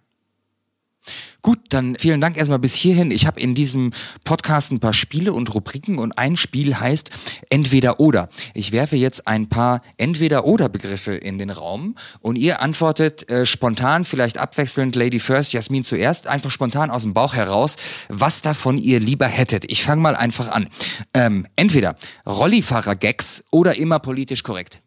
Gut, 1.42 1.58
dann 1.68 1.96
vielen 1.98 2.20
Dank 2.20 2.36
erstmal 2.36 2.58
bis 2.58 2.74
hierhin. 2.74 3.10
Ich 3.10 3.26
habe 3.26 3.38
in 3.40 3.54
diesem 3.54 3.92
Podcast 4.24 4.72
ein 4.72 4.80
paar 4.80 4.94
Spiele 4.94 5.32
und 5.32 5.54
Rubriken 5.54 5.98
und 5.98 6.16
ein 6.16 6.36
Spiel 6.36 6.80
heißt 6.80 7.10
Entweder 7.50 8.00
oder. 8.00 8.30
Ich 8.54 8.72
werfe 8.72 8.96
jetzt 8.96 9.28
ein 9.28 9.48
paar 9.48 9.82
Entweder 9.98 10.46
oder 10.46 10.68
Begriffe 10.68 11.14
in 11.14 11.38
den 11.38 11.50
Raum 11.50 11.96
und 12.20 12.36
ihr 12.36 12.62
antwortet 12.62 13.28
äh, 13.28 13.44
spontan, 13.44 14.04
vielleicht 14.04 14.38
abwechselnd 14.38 14.96
Lady 14.96 15.18
First, 15.18 15.52
Jasmin 15.52 15.84
zuerst, 15.84 16.26
einfach 16.26 16.50
spontan 16.50 16.90
aus 16.90 17.02
dem 17.02 17.12
Bauch 17.12 17.34
heraus, 17.34 17.76
was 18.08 18.40
davon 18.40 18.78
ihr 18.78 19.00
lieber 19.00 19.26
hättet. 19.26 19.70
Ich 19.70 19.82
fange 19.82 20.00
mal 20.00 20.16
einfach 20.16 20.48
an. 20.48 20.68
Ähm, 21.12 21.46
entweder 21.56 21.96
Rollifahrer-Gags 22.26 23.44
oder 23.50 23.76
immer 23.76 23.98
politisch 23.98 24.42
korrekt. 24.42 24.80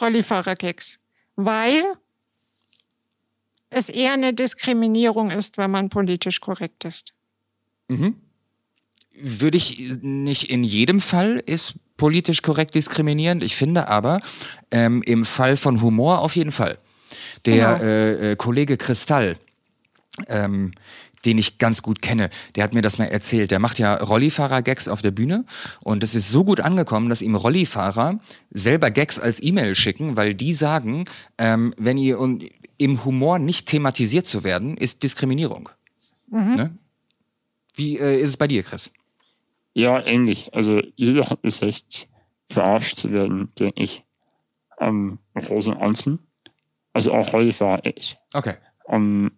Rollifahrer-Gags. 0.00 0.98
Weil 1.36 1.82
es 3.72 3.88
eher 3.88 4.12
eine 4.12 4.34
Diskriminierung 4.34 5.30
ist, 5.30 5.58
wenn 5.58 5.70
man 5.70 5.88
politisch 5.88 6.40
korrekt 6.40 6.84
ist. 6.84 7.12
Mhm. 7.88 8.16
Würde 9.18 9.56
ich 9.56 9.98
nicht 10.00 10.50
in 10.50 10.64
jedem 10.64 11.00
Fall 11.00 11.42
ist 11.44 11.74
politisch 11.96 12.42
korrekt 12.42 12.74
diskriminierend. 12.74 13.42
Ich 13.42 13.54
finde 13.54 13.88
aber 13.88 14.20
ähm, 14.70 15.02
im 15.02 15.24
Fall 15.24 15.56
von 15.56 15.82
Humor 15.82 16.20
auf 16.20 16.34
jeden 16.34 16.52
Fall. 16.52 16.78
Der 17.44 17.78
Genau. 17.78 17.84
äh, 17.84 18.30
äh, 18.32 18.36
Kollege 18.36 18.76
Kristall, 18.76 19.36
ähm, 20.28 20.72
den 21.24 21.38
ich 21.38 21.58
ganz 21.58 21.82
gut 21.82 22.02
kenne, 22.02 22.30
der 22.56 22.64
hat 22.64 22.74
mir 22.74 22.82
das 22.82 22.98
mal 22.98 23.04
erzählt. 23.04 23.50
Der 23.50 23.58
macht 23.60 23.78
ja 23.78 23.94
Rollifahrer-Gags 23.94 24.88
auf 24.88 25.02
der 25.02 25.12
Bühne 25.12 25.44
und 25.80 26.02
es 26.02 26.14
ist 26.14 26.30
so 26.30 26.42
gut 26.42 26.60
angekommen, 26.60 27.08
dass 27.08 27.22
ihm 27.22 27.36
Rollifahrer 27.36 28.18
selber 28.50 28.90
Gags 28.90 29.18
als 29.18 29.40
E-Mail 29.42 29.74
schicken, 29.74 30.16
weil 30.16 30.34
die 30.34 30.54
sagen, 30.54 31.04
ähm, 31.38 31.74
wenn 31.76 31.98
ihr 31.98 32.18
und 32.18 32.44
im 32.82 33.04
Humor 33.04 33.38
nicht 33.38 33.66
thematisiert 33.66 34.26
zu 34.26 34.44
werden, 34.44 34.76
ist 34.76 35.02
Diskriminierung. 35.02 35.68
Ne? 36.56 36.78
Wie 37.74 37.98
äh, 37.98 38.20
ist 38.20 38.30
es 38.30 38.36
bei 38.36 38.48
dir, 38.48 38.62
Chris? 38.62 38.90
Ja, 39.74 40.04
ähnlich. 40.04 40.52
Also 40.54 40.82
jeder 40.96 41.30
hat 41.30 41.40
das 41.42 41.62
Recht, 41.62 42.08
verarscht 42.48 42.96
zu 42.96 43.10
werden, 43.10 43.52
denke 43.58 43.82
ich. 43.82 44.04
Am 44.78 45.18
Großen 45.34 45.72
und 45.72 45.80
Ganzen. 45.80 46.18
Also 46.92 47.12
auch 47.12 47.32
Rollifahrer 47.32 47.84
ist. 47.96 48.18
Okay. 48.34 48.54
Ähm, 48.88 49.32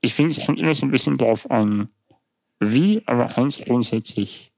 ich 0.00 0.14
finde, 0.14 0.32
es 0.32 0.44
kommt 0.44 0.58
immer 0.58 0.74
so 0.74 0.86
ein 0.86 0.90
bisschen 0.90 1.16
drauf 1.16 1.50
an, 1.50 1.88
wie, 2.60 3.02
aber 3.06 3.26
ganz 3.26 3.58
grundsätzlich 3.60 4.52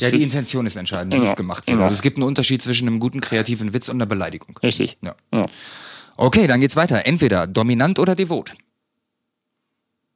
Ja, 0.00 0.10
die 0.10 0.22
Intention 0.22 0.64
ist 0.66 0.76
entscheidend, 0.76 1.12
wie 1.14 1.18
Genau, 1.18 1.30
es 1.30 1.36
gemacht 1.36 1.66
wird. 1.66 1.74
genau. 1.74 1.84
Also 1.84 1.94
es 1.94 2.02
gibt 2.02 2.16
einen 2.16 2.26
Unterschied 2.26 2.62
zwischen 2.62 2.88
einem 2.88 2.98
guten 3.00 3.20
kreativen 3.20 3.74
Witz 3.74 3.88
und 3.88 3.96
einer 3.96 4.06
Beleidigung. 4.06 4.56
richtig. 4.62 4.96
Ja. 5.02 5.14
Ja. 5.32 5.46
Okay, 6.16 6.46
dann 6.46 6.60
geht's 6.60 6.76
weiter. 6.76 7.04
Entweder 7.06 7.46
dominant 7.46 7.98
oder 7.98 8.14
devot. 8.14 8.54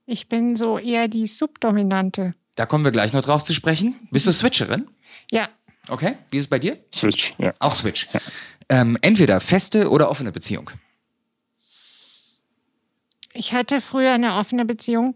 Ich 0.07 0.29
bin 0.29 0.57
so 0.57 0.79
eher 0.79 1.09
die 1.09 1.27
Subdominante. 1.27 2.35
Da 2.55 2.65
kommen 2.65 2.85
wir 2.85 2.93
gleich 2.93 3.13
noch 3.13 3.23
drauf 3.23 3.45
zu 3.45 3.53
sprechen. 3.55 3.95
Bist 4.11 4.27
du 4.27 4.33
Switcherin? 4.33 4.87
Ja, 5.31 5.49
Okay. 5.89 6.17
Wie 6.33 6.39
ist 6.39 6.45
es 6.45 6.49
bei 6.51 6.59
dir? 6.59 6.79
Switch, 6.93 7.33
ja. 7.39 7.55
Auch 7.61 7.75
Switch. 7.77 8.09
Ähm, 8.69 8.99
entweder 9.03 9.41
feste 9.41 9.89
oder 9.91 10.11
offene 10.11 10.33
Beziehung. 10.33 10.69
ich 13.35 13.53
hatte 13.53 13.81
früher 13.81 14.13
eine 14.13 14.35
offene 14.35 14.65
Beziehung. 14.65 15.15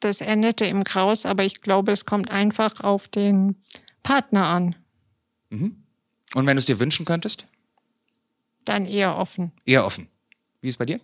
Das 0.00 0.20
endete 0.20 0.64
im 0.64 0.82
Graus, 0.82 1.26
aber 1.26 1.44
ich 1.44 1.60
glaube, 1.60 1.92
es 1.92 2.04
kommt 2.04 2.30
einfach 2.32 2.80
auf 2.80 3.06
den 3.08 3.62
Partner 4.02 4.46
an. 4.46 4.76
Und 5.50 5.76
wenn 6.34 6.56
du 6.56 6.58
es 6.58 6.64
dir 6.64 6.80
wünschen 6.80 7.04
könntest? 7.04 7.46
Dann 8.64 8.86
eher 8.86 9.18
offen. 9.18 9.52
Eher 9.64 9.84
offen. 9.84 10.08
Wie 10.60 10.68
ist 10.68 10.74
es 10.74 10.78
bei 10.78 10.86
dir? 10.86 11.00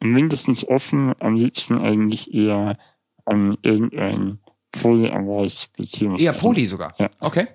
Mindestens 0.00 0.66
offen, 0.66 1.14
am 1.20 1.36
liebsten 1.36 1.78
eigentlich 1.78 2.34
eher 2.34 2.78
an 3.24 3.58
irgendein 3.62 4.38
polyamores 4.72 5.68
Beziehungs. 5.68 6.22
Eher 6.22 6.32
Poli 6.32 6.66
sogar. 6.66 6.94
Ja. 6.98 7.10
Okay. 7.20 7.48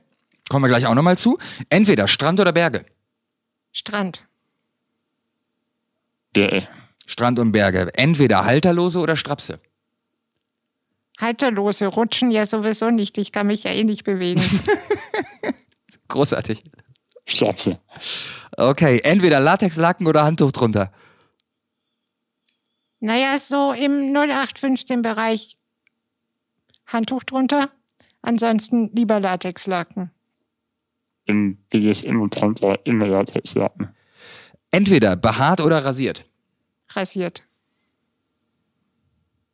Kommen 0.49 0.63
wir 0.63 0.69
gleich 0.69 0.85
auch 0.85 0.95
nochmal 0.95 1.17
zu. 1.17 1.37
Entweder 1.69 2.07
Strand 2.07 2.39
oder 2.39 2.51
Berge. 2.51 2.85
Strand. 3.71 4.25
Der, 6.35 6.67
Strand 7.05 7.39
und 7.39 7.51
Berge. 7.51 7.91
Entweder 7.93 8.45
Halterlose 8.45 8.99
oder 8.99 9.15
Strapse. 9.15 9.59
Halterlose 11.19 11.87
rutschen 11.87 12.31
ja 12.31 12.45
sowieso 12.45 12.89
nicht. 12.89 13.17
Ich 13.17 13.31
kann 13.31 13.47
mich 13.47 13.63
ja 13.63 13.71
eh 13.71 13.83
nicht 13.83 14.03
bewegen. 14.03 14.41
Großartig. 16.07 16.63
Strapse. 17.25 17.79
Okay, 18.57 18.99
entweder 19.03 19.39
Latexlaken 19.39 20.07
oder 20.07 20.23
Handtuch 20.23 20.51
drunter. 20.51 20.91
naja, 22.99 23.37
so 23.37 23.73
im 23.73 24.13
0815-Bereich 24.13 25.57
Handtuch 26.87 27.23
drunter. 27.23 27.69
Ansonsten 28.21 28.89
lieber 28.95 29.19
Latexlaken. 29.19 30.11
Im 31.25 31.57
BDSM 31.69 32.19
und 32.21 32.33
Tantra 32.33 32.75
immer 32.83 33.07
Latex 33.07 33.55
lappen. 33.55 33.95
Entweder 34.71 35.15
behaart 35.15 35.61
oder 35.61 35.83
rasiert. 35.85 36.25
Rasiert. 36.89 37.43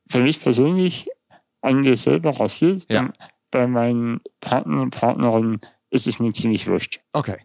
Für 0.07 0.19
mich 0.19 0.39
persönlich 0.41 1.07
an 1.61 1.81
mir 1.81 1.97
selber 1.97 2.39
rasiert. 2.39 2.85
Ja. 2.89 3.03
Bei, 3.03 3.11
bei 3.51 3.67
meinen 3.67 4.21
Partnern 4.41 4.79
und 4.79 4.91
Partnerinnen 4.91 5.61
ist 5.89 6.07
es 6.07 6.19
mir 6.19 6.31
ziemlich 6.33 6.67
wurscht. 6.67 6.99
Okay. 7.13 7.37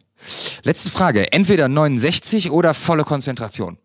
Letzte 0.62 0.90
Frage. 0.90 1.32
Entweder 1.32 1.68
69 1.68 2.50
oder 2.50 2.74
volle 2.74 3.04
Konzentration. 3.04 3.78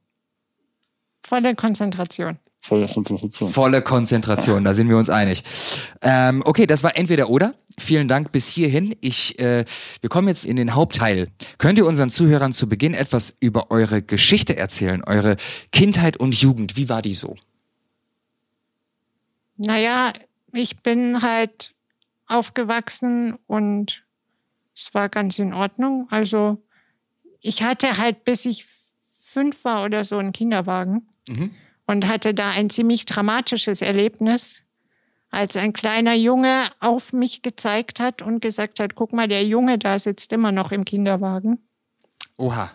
Volle 1.22 1.56
Konzentration. 1.56 2.40
Volle 2.62 2.88
Konzentration. 2.88 3.50
Volle 3.50 3.82
Konzentration, 3.82 4.64
da 4.64 4.74
sind 4.74 4.90
wir 4.90 4.98
uns 4.98 5.10
einig. 5.10 5.44
Ähm, 6.02 6.44
okay, 6.46 6.66
das 6.66 6.84
war 6.84 6.98
entweder 6.98 7.30
oder. 7.30 7.54
Vielen 7.78 8.10
Dank 8.10 8.34
bis 8.34 8.50
hierhin. 8.50 8.96
Ich, 9.00 9.40
äh, 9.40 9.64
wir 10.02 10.10
kommen 10.10 10.28
jetzt 10.28 10.44
in 10.46 10.58
den 10.58 10.76
Hauptteil. 10.76 11.30
Könnt 11.58 11.78
ihr 11.78 11.86
unseren 11.86 12.10
Zuhörern 12.10 12.52
zu 12.52 12.68
Beginn 12.68 12.94
etwas 12.94 13.36
über 13.40 13.72
eure 13.72 14.02
Geschichte 14.02 14.58
erzählen? 14.58 15.04
Eure 15.06 15.38
Kindheit 15.72 16.18
und 16.18 16.36
Jugend, 16.36 16.76
wie 16.76 16.90
war 16.90 17.02
die 17.02 17.14
so? 17.14 17.38
Naja, 19.62 20.14
ich 20.54 20.78
bin 20.78 21.22
halt 21.22 21.76
aufgewachsen 22.28 23.38
und 23.46 24.06
es 24.74 24.94
war 24.94 25.10
ganz 25.10 25.38
in 25.38 25.54
Ordnung. 25.54 26.08
Also 26.10 26.64
ich 27.42 27.62
hatte 27.64 27.98
halt, 27.98 28.24
bis 28.24 28.46
ich 28.46 28.66
fünf 29.02 29.64
war 29.66 29.84
oder 29.86 30.04
so, 30.06 30.18
einen 30.18 30.32
Kinderwagen 30.32 31.10
Mhm. 31.30 31.54
und 31.86 32.08
hatte 32.08 32.34
da 32.34 32.50
ein 32.52 32.70
ziemlich 32.70 33.06
dramatisches 33.06 33.82
Erlebnis, 33.82 34.64
als 35.30 35.56
ein 35.58 35.74
kleiner 35.74 36.16
Junge 36.16 36.70
auf 36.80 37.12
mich 37.14 37.42
gezeigt 37.44 38.00
hat 38.00 38.22
und 38.22 38.40
gesagt 38.42 38.80
hat, 38.80 38.96
guck 38.96 39.12
mal, 39.14 39.28
der 39.28 39.44
Junge 39.46 39.78
da 39.78 40.00
sitzt 40.00 40.32
immer 40.34 40.52
noch 40.52 40.72
im 40.72 40.86
Kinderwagen. 40.86 41.60
Oha. 42.38 42.72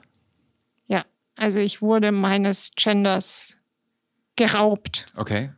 Ja, 0.86 1.04
also 1.36 1.58
ich 1.58 1.80
wurde 1.82 2.12
meines 2.12 2.70
Genders 2.76 3.56
geraubt. 4.36 5.06
Okay. 5.16 5.50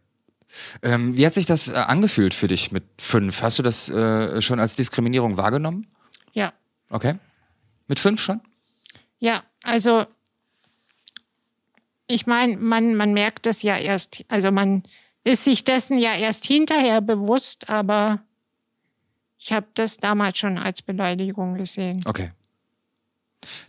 Ähm, 0.82 1.16
wie 1.16 1.26
hat 1.26 1.34
sich 1.34 1.46
das 1.46 1.68
äh, 1.68 1.72
angefühlt 1.74 2.34
für 2.34 2.48
dich 2.48 2.72
mit 2.72 2.84
fünf? 2.98 3.42
Hast 3.42 3.58
du 3.58 3.62
das 3.62 3.88
äh, 3.88 4.40
schon 4.40 4.60
als 4.60 4.74
Diskriminierung 4.76 5.36
wahrgenommen? 5.36 5.86
Ja, 6.32 6.52
Okay. 6.90 7.14
Mit 7.88 7.98
fünf 7.98 8.20
schon? 8.20 8.40
Ja, 9.18 9.42
also 9.62 10.06
ich 12.08 12.26
meine, 12.26 12.56
man, 12.56 12.94
man 12.94 13.12
merkt 13.12 13.46
das 13.46 13.62
ja 13.62 13.76
erst, 13.76 14.24
also 14.28 14.50
man 14.50 14.84
ist 15.24 15.44
sich 15.44 15.64
dessen 15.64 15.98
ja 15.98 16.14
erst 16.14 16.44
hinterher 16.44 17.00
bewusst, 17.00 17.68
aber 17.68 18.20
ich 19.38 19.52
habe 19.52 19.66
das 19.74 19.96
damals 19.96 20.38
schon 20.38 20.58
als 20.58 20.82
Beleidigung 20.82 21.54
gesehen. 21.54 22.02
Okay. 22.06 22.30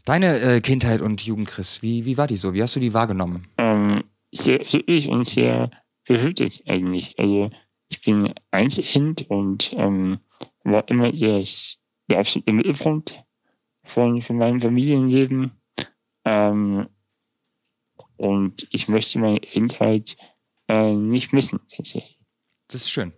Deine 0.05 0.39
äh, 0.39 0.61
Kindheit 0.61 1.01
und 1.01 1.21
Jugend, 1.21 1.49
Chris, 1.49 1.81
wie, 1.81 2.05
wie 2.05 2.17
war 2.17 2.27
die 2.27 2.37
so? 2.37 2.53
Wie 2.53 2.61
hast 2.61 2.75
du 2.75 2.79
die 2.79 2.93
wahrgenommen? 2.93 3.47
Ähm, 3.57 4.03
sehr 4.31 4.59
glücklich 4.59 5.07
und 5.09 5.25
sehr 6.07 6.17
behütet 6.17 6.63
eigentlich. 6.67 7.17
Also 7.17 7.49
ich 7.89 8.01
bin 8.01 8.33
Einzelkind 8.51 9.29
und 9.29 9.73
ähm, 9.77 10.19
war 10.63 10.87
immer 10.89 11.11
das, 11.11 11.77
der 12.09 12.19
absolute 12.19 12.53
Mittelpunkt 12.53 13.23
von, 13.83 14.21
von 14.21 14.37
meinem 14.37 14.59
Familienleben. 14.59 15.51
Ähm, 16.25 16.87
und 18.17 18.67
ich 18.71 18.87
möchte 18.87 19.19
meine 19.19 19.39
Kindheit 19.39 20.17
äh, 20.67 20.93
nicht 20.93 21.33
missen. 21.33 21.59
Das 22.67 22.81
ist 22.81 22.91
schön. 22.91 23.13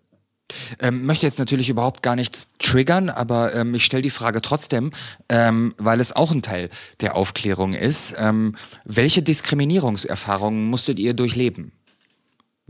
Ähm, 0.80 1.06
möchte 1.06 1.26
jetzt 1.26 1.40
natürlich 1.40 1.70
überhaupt 1.70 2.02
gar 2.02 2.16
nichts 2.16 2.48
triggern, 2.58 3.10
aber 3.10 3.54
ähm, 3.54 3.76
ich 3.76 3.86
stelle 3.86 4.02
die 4.02 4.10
Frage 4.10 4.42
trotzdem, 4.42 4.92
ähm, 5.30 5.76
weil 5.78 6.00
es 6.00 6.12
auch 6.12 6.32
ein 6.32 6.42
Teil 6.42 6.70
der 7.02 7.16
Aufklärung 7.16 7.74
ist. 7.74 8.16
Ähm, 8.18 8.56
welche 8.84 9.22
Diskriminierungserfahrungen 9.22 10.66
musstet 10.66 10.98
ihr 11.00 11.14
durchleben? 11.14 11.72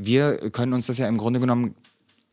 Wir 0.01 0.49
können 0.51 0.71
uns 0.73 0.87
das 0.87 0.97
ja 0.97 1.07
im 1.07 1.17
Grunde 1.17 1.41
genommen 1.41 1.75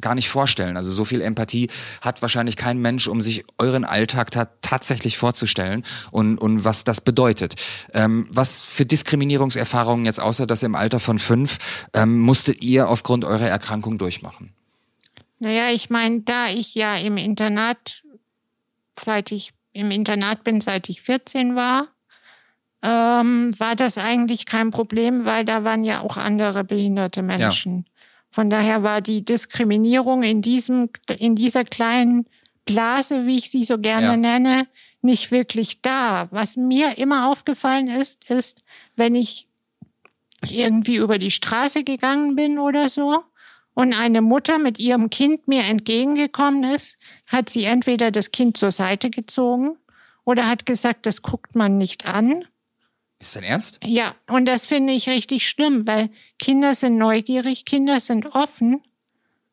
gar 0.01 0.15
nicht 0.15 0.29
vorstellen. 0.29 0.77
Also 0.77 0.91
so 0.91 1.05
viel 1.05 1.21
Empathie 1.21 1.69
hat 2.01 2.23
wahrscheinlich 2.23 2.57
kein 2.57 2.79
Mensch, 2.79 3.09
um 3.09 3.21
sich 3.21 3.45
euren 3.59 3.85
Alltag 3.85 4.31
ta 4.31 4.49
tatsächlich 4.63 5.17
vorzustellen 5.17 5.85
und, 6.11 6.39
und 6.39 6.65
was 6.65 6.85
das 6.85 7.01
bedeutet. 7.01 7.55
Ähm, 7.93 8.27
was 8.31 8.63
für 8.63 8.85
Diskriminierungserfahrungen 8.85 10.05
jetzt 10.05 10.21
außer 10.21 10.47
das 10.47 10.63
im 10.63 10.75
Alter 10.75 11.01
von 11.01 11.19
fünf 11.19 11.59
ähm, 11.93 12.21
musstet 12.21 12.63
ihr 12.63 12.89
aufgrund 12.89 13.25
eurer 13.25 13.49
Erkrankung 13.49 13.99
durchmachen? 13.99 14.53
Naja, 15.39 15.71
ich 15.71 15.91
meine, 15.91 16.21
da 16.21 16.49
ich 16.49 16.75
ja 16.75 16.97
im 16.97 17.17
Internat, 17.17 18.03
seit 18.99 19.33
ich 19.33 19.53
im 19.73 19.91
Internat 19.91 20.45
bin, 20.45 20.61
seit 20.61 20.89
ich 20.89 21.03
14 21.03 21.55
war, 21.55 21.89
ähm, 22.83 23.55
war 23.59 23.75
das 23.75 23.99
eigentlich 23.99 24.47
kein 24.47 24.71
Problem, 24.71 25.25
weil 25.25 25.45
da 25.45 25.65
waren 25.65 25.85
ja 25.85 26.01
auch 26.01 26.17
andere 26.17 26.65
behinderte 26.65 27.23
Menschen. 27.23 27.77
Ja. 27.77 27.93
Von 28.31 28.51
daher 28.51 28.83
war 28.83 29.01
die 29.01 29.25
Diskriminierung 29.25 30.23
in 30.23 30.43
diesem, 30.43 30.91
in 31.19 31.37
dieser 31.37 31.65
kleinen 31.65 32.27
Blase, 32.65 33.27
wie 33.27 33.39
ich 33.39 33.51
sie 33.51 33.65
so 33.65 33.79
gerne 33.79 34.09
ja. 34.09 34.17
nenne, 34.17 34.67
nicht 35.01 35.31
wirklich 35.31 35.81
da. 35.81 36.29
Was 36.31 36.57
mir 36.57 36.99
immer 36.99 37.31
aufgefallen 37.31 37.89
ist, 37.89 38.29
ist, 38.31 38.65
wenn 38.97 39.15
ich 39.15 39.49
irgendwie 40.47 40.97
über 40.97 41.19
die 41.19 41.31
Straße 41.31 41.85
gegangen 41.85 42.37
bin 42.37 42.59
oder 42.59 42.89
so 42.89 43.23
und 43.75 43.95
eine 43.95 44.21
Mutter 44.21 44.59
mit 44.59 44.79
ihrem 44.79 45.11
Kind 45.11 45.49
mir 45.49 45.65
entgegengekommen 45.65 46.65
ist, 46.65 46.99
hat 47.27 47.49
sie 47.49 47.65
entweder 47.65 48.11
das 48.11 48.33
Kind 48.33 48.57
zur 48.57 48.73
Seite 48.73 49.11
gezogen 49.11 49.77
oder 50.25 50.49
hat 50.49 50.67
gesagt, 50.67 51.07
das 51.07 51.23
guckt 51.23 51.55
man 51.55 51.79
nicht 51.79 52.05
an. 52.07 52.45
Ist 53.19 53.35
dein 53.35 53.45
Ernst? 53.45 53.81
Ja, 53.83 54.15
und 54.29 54.47
das 54.47 54.67
finde 54.67 54.93
ich 54.93 55.09
richtig 55.09 55.49
schlimm, 55.49 55.87
weil 55.87 56.11
Kinder 56.39 56.75
sind 56.75 56.99
neugierig, 56.99 57.65
Kinder 57.65 58.01
sind 58.01 58.27
offen 58.27 58.83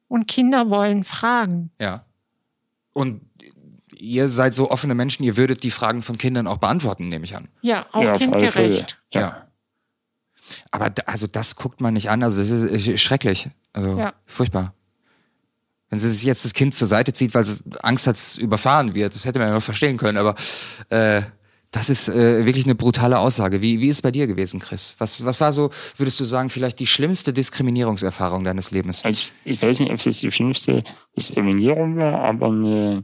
und 0.08 0.28
Kinder 0.28 0.70
wollen 0.70 1.04
fragen. 1.04 1.72
Ja. 1.80 2.06
Und 2.92 3.22
ihr 3.96 4.30
seid 4.30 4.54
so 4.54 4.70
offene 4.70 4.96
Menschen, 4.96 5.24
ihr 5.24 5.38
würdet 5.38 5.64
die 5.64 5.72
Fragen 5.72 6.02
von 6.02 6.18
Kindern 6.18 6.46
auch 6.46 6.58
beantworten, 6.58 7.08
nehme 7.08 7.26
ich 7.26 7.36
an. 7.36 7.48
Ja, 7.62 7.86
auch 7.94 8.04
ja, 8.04 8.14
kindgerecht. 8.18 8.98
Ja. 9.12 9.22
ja. 9.22 9.48
Aber 10.72 10.90
da, 10.90 11.04
also 11.06 11.26
das 11.26 11.56
guckt 11.56 11.80
man 11.80 11.94
nicht 11.94 12.10
an, 12.10 12.22
also 12.22 12.40
das 12.40 12.52
ist 12.52 13.02
schrecklich. 13.02 13.50
Also 13.72 13.98
ja. 13.98 14.14
furchtbar. 14.26 14.74
Wenn 15.90 16.00
sie 16.00 16.10
sich 16.10 16.24
jetzt 16.24 16.44
das 16.44 16.54
Kind 16.54 16.76
zur 16.76 16.88
Seite 16.88 17.14
zieht, 17.14 17.34
weil 17.34 17.46
sie 17.46 17.62
Angst 17.82 18.08
hat, 18.08 18.16
es 18.16 18.38
überfahren 18.38 18.94
wird, 18.94 19.16
das 19.16 19.26
hätte 19.26 19.40
man 19.40 19.48
ja 19.48 19.54
noch 19.54 19.64
verstehen 19.64 19.98
können, 19.98 20.18
aber 20.18 20.36
äh, 20.90 21.22
das 21.74 21.90
ist 21.90 22.08
äh, 22.08 22.46
wirklich 22.46 22.66
eine 22.66 22.76
brutale 22.76 23.18
Aussage. 23.18 23.62
Wie, 23.62 23.82
wie 23.82 23.88
ist 23.88 23.96
es 23.96 24.02
bei 24.04 24.12
dir 24.12 24.28
gewesen, 24.28 24.60
Chris? 24.60 24.96
Was, 25.00 25.26
was 25.26 25.42
war 25.42 25.52
so, 25.52 25.72
würdest 25.98 26.20
du 26.20 26.24
sagen, 26.24 26.52
vielleicht 26.52 26.80
die 26.80 26.86
schlimmste 26.86 27.34
Diskriminierungserfahrung 27.34 28.44
deines 28.44 28.70
Lebens? 28.70 29.04
Also 29.04 29.32
ich 29.44 29.60
weiß 29.60 29.80
nicht, 29.80 29.92
ob 29.92 29.98
es 29.98 30.20
die 30.20 30.32
schlimmste 30.32 30.84
Diskriminierung 31.18 31.98
war, 31.98 32.20
aber 32.20 32.48
eine, 32.48 33.04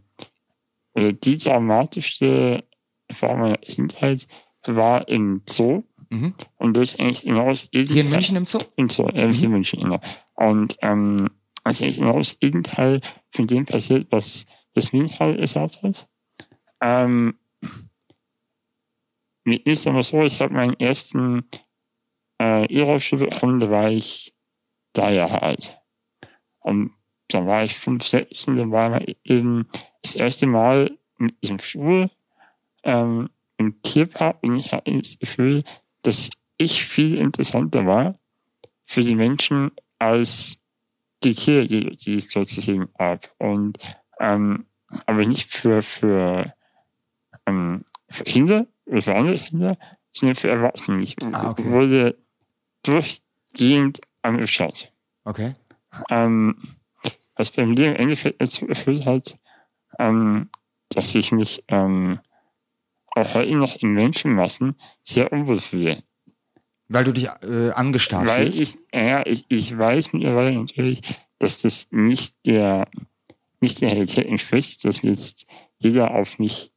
äh, 0.94 1.14
die 1.14 1.40
dramatischste 1.40 2.64
Erfahrung 3.08 3.40
meiner 3.40 3.58
Kindheit 3.58 4.28
war 4.68 5.08
im 5.08 5.42
Zoo. 5.50 5.82
Mhm. 6.12 6.36
Und 6.58 6.78
das 6.78 6.94
ist 6.94 7.00
eigentlich 7.00 7.24
genau 7.24 7.50
das 7.50 7.72
Gegenteil. 7.72 7.94
Hier 7.96 8.04
in 8.04 8.10
München 8.12 8.36
im 8.36 8.46
Zoo? 8.46 8.60
Im 8.76 8.88
Zoo, 8.88 9.10
ja, 9.12 9.26
mhm. 9.26 9.34
hier 9.34 9.46
in 9.46 9.52
München, 9.52 9.80
genau. 9.82 10.00
Und 10.36 10.78
ähm, 10.84 11.32
also 11.64 11.86
eigentlich 11.86 11.98
genau 11.98 12.20
das 12.20 12.38
Gegenteil 12.40 13.02
von 13.32 13.48
dem 13.48 13.66
passiert, 13.66 14.12
was 14.12 14.46
Jasmin 14.76 15.10
halt 15.18 15.42
gesagt 15.42 15.82
hat. 15.82 16.08
Ähm, 16.82 17.34
mir 19.50 19.66
ist 19.66 19.88
aber 19.88 20.04
so, 20.04 20.24
ich 20.24 20.40
habe 20.42 20.54
meinen 20.54 20.80
ersten 20.80 21.46
äh, 22.42 22.66
E-Rollstuhl 22.66 23.20
bekommen, 23.20 23.60
da 23.60 23.70
war 23.70 23.90
ich 23.90 24.34
drei 24.94 25.16
Jahre 25.16 25.42
alt. 25.42 25.80
Und 26.60 26.92
dann 27.30 27.46
war 27.48 27.64
ich 27.64 27.76
fünf, 27.76 28.08
sechs 28.08 28.48
und 28.48 28.58
dann 28.58 28.72
war 28.72 29.02
ich 29.08 29.18
eben 29.24 29.68
das 30.02 30.16
erste 30.16 30.48
Mal 30.48 30.98
diesem 31.42 31.60
Stuhl 31.60 32.10
ähm, 32.84 33.30
im 33.58 33.82
Tierpark 33.82 34.38
und 34.42 34.56
ich 34.56 34.72
hatte 34.72 34.98
das 34.98 35.20
Gefühl, 35.20 35.64
dass 36.04 36.30
ich 36.58 36.84
viel 36.84 37.18
interessanter 37.18 37.86
war 37.86 38.18
für 38.86 39.02
die 39.02 39.16
Menschen 39.16 39.72
als 40.00 40.60
die 41.24 41.36
Tiere, 41.36 41.68
die, 41.68 41.96
die 41.96 42.16
es 42.16 42.30
dort 42.30 42.48
zu 42.48 42.62
sehen 42.62 42.88
gab. 42.98 43.30
Und 43.38 43.78
ähm, 44.20 44.66
aber 45.06 45.26
nicht 45.26 45.52
für, 45.54 45.82
für, 45.82 46.54
ähm, 47.46 47.84
für 48.10 48.24
Kinder, 48.24 48.66
andere 48.90 49.38
Kinder, 49.38 49.78
sondern 50.12 50.36
für 50.36 50.50
Erwachsene. 50.50 51.02
Ich 51.02 51.16
ah, 51.34 51.52
okay. 51.52 51.66
wurde 51.66 52.18
durchgehend 52.84 54.02
angeschaut. 54.22 54.92
Okay. 55.24 55.56
Ähm, 56.10 56.62
was 57.36 57.52
bei 57.52 57.66
mir 57.66 57.90
im 57.90 57.96
Endeffekt 57.96 58.42
dazu 58.42 58.68
erfüllt 58.68 59.06
hat, 59.06 59.38
ähm, 59.98 60.50
dass 60.90 61.16
ich 61.16 61.32
mich 61.32 61.64
ähm, 61.68 62.20
auch 63.08 63.34
heute 63.34 63.56
noch 63.56 63.76
in 63.78 63.94
Menschenmassen 63.94 64.76
sehr 65.04 65.32
unwohl 65.32 65.60
fühle. 65.60 66.04
Weil 66.88 67.04
du 67.04 67.14
dich 67.14 67.28
äh, 67.44 67.72
angestarrt 67.72 68.28
Weil 68.28 68.52
fühlst? 68.52 68.76
ich, 68.76 68.78
ja, 68.94 69.26
ich, 69.26 69.46
ich 69.50 69.78
weiß 69.78 70.14
mittlerweile 70.14 70.58
natürlich, 70.58 71.02
dass 71.38 71.62
das 71.62 71.88
nicht 71.92 72.36
der, 72.46 72.88
nicht 73.62 73.82
der 73.82 73.92
Realität 73.92 74.26
entspricht, 74.26 74.84
dass 74.86 75.04
jetzt 75.04 75.48
jeder 75.78 76.12
auf 76.12 76.40
mich 76.40 76.72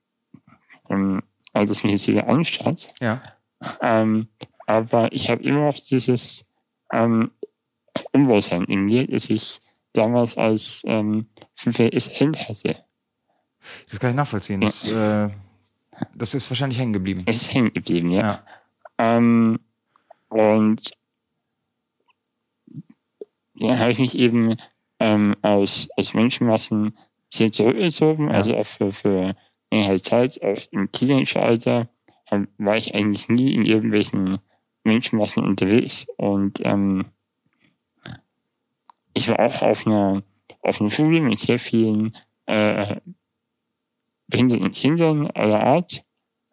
ähm, 0.91 1.23
also 1.53 1.73
dass 1.73 1.83
mich 1.83 1.93
jetzt 1.93 2.07
jeder 2.07 2.29
anschaut. 2.29 2.93
Ja. 3.01 3.23
Ähm, 3.81 4.29
aber 4.67 5.13
ich 5.13 5.31
habe 5.31 5.43
immer 5.43 5.67
noch 5.67 5.79
dieses 5.79 6.45
ähm, 6.93 7.31
Unwohlsein 8.13 8.65
in 8.65 8.85
mir, 8.85 9.07
das 9.07 9.31
ich 9.31 9.61
damals 9.93 10.37
als 10.37 10.83
ähm, 10.87 11.27
fünfjähriges 11.55 12.11
Kind 12.11 12.49
hatte. 12.49 12.77
Das 13.91 14.01
kann 14.01 14.11
ich 14.11 14.17
nachvollziehen. 14.17 14.61
Das, 14.61 14.87
äh, 14.87 15.29
das 16.15 16.35
ist 16.35 16.51
wahrscheinlich 16.51 16.79
hängen 16.79 16.93
geblieben. 16.93 17.23
Es 17.27 17.43
ist 17.43 17.55
hängen 17.55 17.73
geblieben, 17.73 18.11
ja. 18.11 18.21
ja. 18.21 18.45
Ähm, 18.99 19.61
und 20.29 20.93
ja, 23.55 23.79
habe 23.79 23.93
ich 23.93 23.99
mich 23.99 24.19
eben 24.19 24.57
ähm, 24.99 25.37
aus, 25.43 25.89
aus 25.97 26.15
Menschenmassen 26.15 26.97
sehr 27.31 27.53
zurückgezogen, 27.53 28.29
ja. 28.29 28.37
also 28.37 28.57
auch 28.57 28.67
für, 28.67 28.93
für 28.93 29.37
halt 29.73 30.05
Zeit, 30.05 30.43
auch 30.43 30.61
im 30.71 30.91
Teenageralter, 30.93 31.89
war 32.59 32.77
ich 32.77 32.95
eigentlich 32.95 33.29
nie 33.29 33.55
in 33.55 33.65
irgendwelchen 33.65 34.39
Menschenmassen 34.85 35.45
unterwegs. 35.45 36.07
Und 36.17 36.61
ähm, 36.65 37.07
ich 39.15 39.29
war 39.29 39.41
auch 39.41 39.63
auf 39.63 39.87
einer, 39.87 40.23
auf 40.63 40.81
einer 40.81 40.91
Schule 40.91 41.21
mit 41.21 41.39
sehr 41.39 41.59
vielen 41.59 42.17
äh, 42.47 42.97
behinderten 44.29 44.73
Kindern 44.73 45.31
aller 45.31 45.63
Art. 45.63 46.05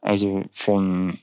Also 0.02 0.44
von 0.52 1.20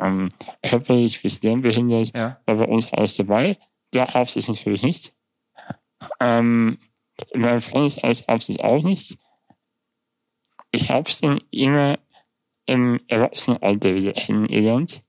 ähm, 0.00 0.28
körperlich 0.62 1.22
bis 1.22 1.42
lernbehindert 1.42 2.16
ja. 2.16 2.40
war 2.46 2.56
bei 2.56 2.66
uns 2.66 2.92
alles 2.92 3.16
dabei. 3.16 3.58
Da 3.90 4.06
gab 4.06 4.28
es 4.28 4.36
es 4.36 4.48
natürlich 4.48 4.82
nicht. 4.82 5.14
Ähm, 6.20 6.78
in 7.30 7.40
meinem 7.42 7.60
Freundeskreis 7.60 8.26
gab 8.26 8.40
es 8.40 8.48
es 8.48 8.58
auch 8.58 8.82
nicht 8.82 9.18
ich 10.72 10.90
habe 10.90 11.08
es 11.08 11.20
dann 11.20 11.40
immer 11.50 11.98
im 12.66 13.00
Erwachsenenalter 13.06 13.94
wieder 13.94 14.12
kennengelernt, 14.12 15.02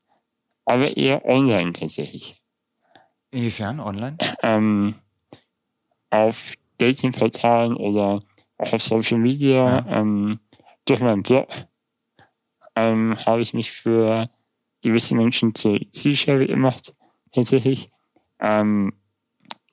aber 0.65 0.95
eher 0.95 1.25
online 1.25 1.71
tatsächlich. 1.71 2.41
Inwiefern 3.31 3.79
online? 3.79 4.17
Ähm, 4.43 4.95
auf 6.09 6.53
Datingportalen 6.77 7.75
oder 7.75 8.21
auch 8.57 8.73
auf 8.73 8.83
Social 8.83 9.17
Media, 9.17 9.79
ja. 9.79 9.85
ähm, 9.87 10.39
durch 10.85 10.99
meinen 10.99 11.23
Blog, 11.23 11.47
ähm, 12.75 13.15
habe 13.25 13.41
ich 13.41 13.53
mich 13.53 13.71
für 13.71 14.29
gewisse 14.83 15.15
Menschen 15.15 15.55
zur 15.55 15.79
Zielscheibe 15.91 16.45
gemacht, 16.45 16.93
tatsächlich. 17.31 17.89
Ähm, 18.39 18.93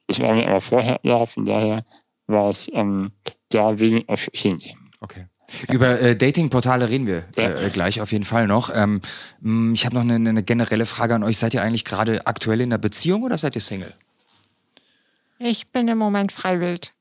das 0.07 0.21
war 0.21 0.35
mir 0.35 0.47
aber 0.49 0.61
vorher 0.61 1.01
da, 1.03 1.27
von 1.27 1.45
daher 1.45 1.85
war 2.27 2.51
es 2.51 2.71
ähm, 2.73 3.13
da 3.49 3.79
wenig 3.79 4.09
erschreckend. 4.09 4.75
Okay. 5.01 5.27
Über 5.69 6.01
äh, 6.01 6.17
Datingportale 6.17 6.89
reden 6.89 7.07
wir 7.07 7.25
äh, 7.37 7.67
äh, 7.67 7.71
gleich 7.71 8.01
auf 8.01 8.13
jeden 8.13 8.25
Fall 8.25 8.47
noch. 8.47 8.71
Ähm, 8.75 9.01
mm, 9.41 9.75
ich 9.75 9.85
habe 9.85 9.95
noch 9.95 10.03
eine, 10.03 10.15
eine, 10.15 10.43
generelle 10.43 10.87
Frage 10.87 11.15
an 11.15 11.23
euch. 11.23 11.39
Seid 11.39 11.55
ihr 11.55 11.63
eigentlich 11.63 11.85
gerade 11.85 12.27
aktuell 12.27 12.61
in 12.61 12.73
einer 12.73 12.79
Beziehung 12.79 13.23
oder 13.23 13.37
seid 13.37 13.55
ihr 13.55 13.61
Single? 13.61 13.95
Ich 15.39 15.69
bin 15.69 15.89
im 15.89 15.99
Moment 15.99 16.33
freiwillig. 16.33 16.93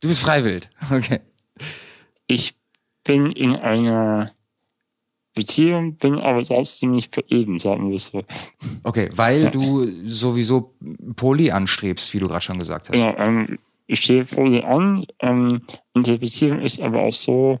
Du 0.00 0.08
bist 0.08 0.20
freiwillig, 0.20 0.68
okay. 0.90 1.20
Ich 2.26 2.54
bin 3.04 3.32
in 3.32 3.56
einer 3.56 4.32
Beziehung, 5.34 5.96
bin 5.96 6.18
aber 6.18 6.42
trotzdem 6.42 6.92
nicht 6.92 7.12
vereben, 7.12 7.58
sagen 7.58 7.90
wir 7.90 7.98
so. 7.98 8.24
Okay, 8.82 9.10
weil 9.12 9.44
ja. 9.44 9.50
du 9.50 9.86
sowieso 10.04 10.74
Poly 11.16 11.50
anstrebst, 11.50 12.12
wie 12.14 12.18
du 12.18 12.28
gerade 12.28 12.44
schon 12.44 12.58
gesagt 12.58 12.88
hast. 12.90 13.00
Ja, 13.00 13.16
ähm, 13.18 13.58
ich 13.86 14.00
stehe 14.00 14.24
Poly 14.24 14.62
an. 14.62 15.06
Ähm, 15.20 15.62
unsere 15.94 16.18
Beziehung 16.18 16.60
ist 16.60 16.80
aber 16.80 17.02
auch 17.02 17.12
so, 17.12 17.58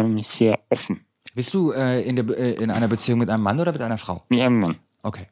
ähm, 0.00 0.22
sehr 0.22 0.58
offen. 0.70 1.04
Bist 1.34 1.52
du 1.54 1.72
äh, 1.72 2.02
in, 2.02 2.16
der, 2.16 2.26
äh, 2.38 2.52
in 2.62 2.70
einer 2.70 2.88
Beziehung 2.88 3.18
mit 3.18 3.30
einem 3.30 3.42
Mann 3.42 3.58
oder 3.58 3.72
mit 3.72 3.80
einer 3.80 3.98
Frau? 3.98 4.22
Mit 4.28 4.40
einem 4.40 4.60
Mann. 4.60 4.76
Okay. 5.02 5.26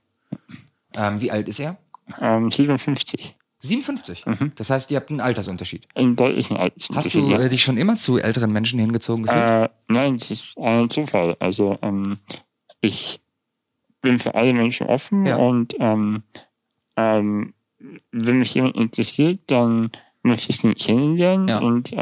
Ähm, 0.95 1.21
wie 1.21 1.31
alt 1.31 1.49
ist 1.49 1.61
er? 1.61 1.77
Ähm, 2.21 2.51
57. 2.51 3.37
57? 3.61 4.27
Mhm. 4.27 4.53
Das 4.57 4.71
heißt, 4.71 4.91
ihr 4.91 4.97
habt 4.97 5.11
einen 5.11 5.21
Altersunterschied. 5.21 5.87
Einen 5.95 6.17
deutlichen 6.17 6.57
Hast 6.59 6.63
Altersunterschied. 6.91 7.23
du 7.23 7.31
ja. 7.31 7.39
äh, 7.41 7.49
dich 7.49 7.63
schon 7.63 7.77
immer 7.77 7.97
zu 7.97 8.19
älteren 8.19 8.53
Menschen 8.53 8.81
hingezogen 8.81 9.23
gefühlt? 9.25 9.43
Äh, 9.43 9.69
nein, 9.89 10.17
es 10.17 10.31
ist 10.33 10.59
ein 10.59 10.91
Zufall. 10.91 11.37
Also 11.39 11.79
ähm, 11.83 12.19
ich 12.81 13.21
bin 14.01 14.19
für 14.19 14.35
alle 14.35 14.53
Menschen 14.53 14.89
offen 14.89 15.25
Ja. 15.27 15.37
und 15.37 15.77
ähm, 15.79 16.25
ähm, 16.97 17.55
wenn 18.11 18.39
mich 18.41 18.55
jemand 18.55 18.75
interessiert, 18.77 19.41
dann 19.47 19.93
möchte 20.25 20.51
ich 20.51 20.65
ihn 20.65 20.75
kennenlernen 20.75 21.47
Ja. 21.49 21.59
und 21.61 21.93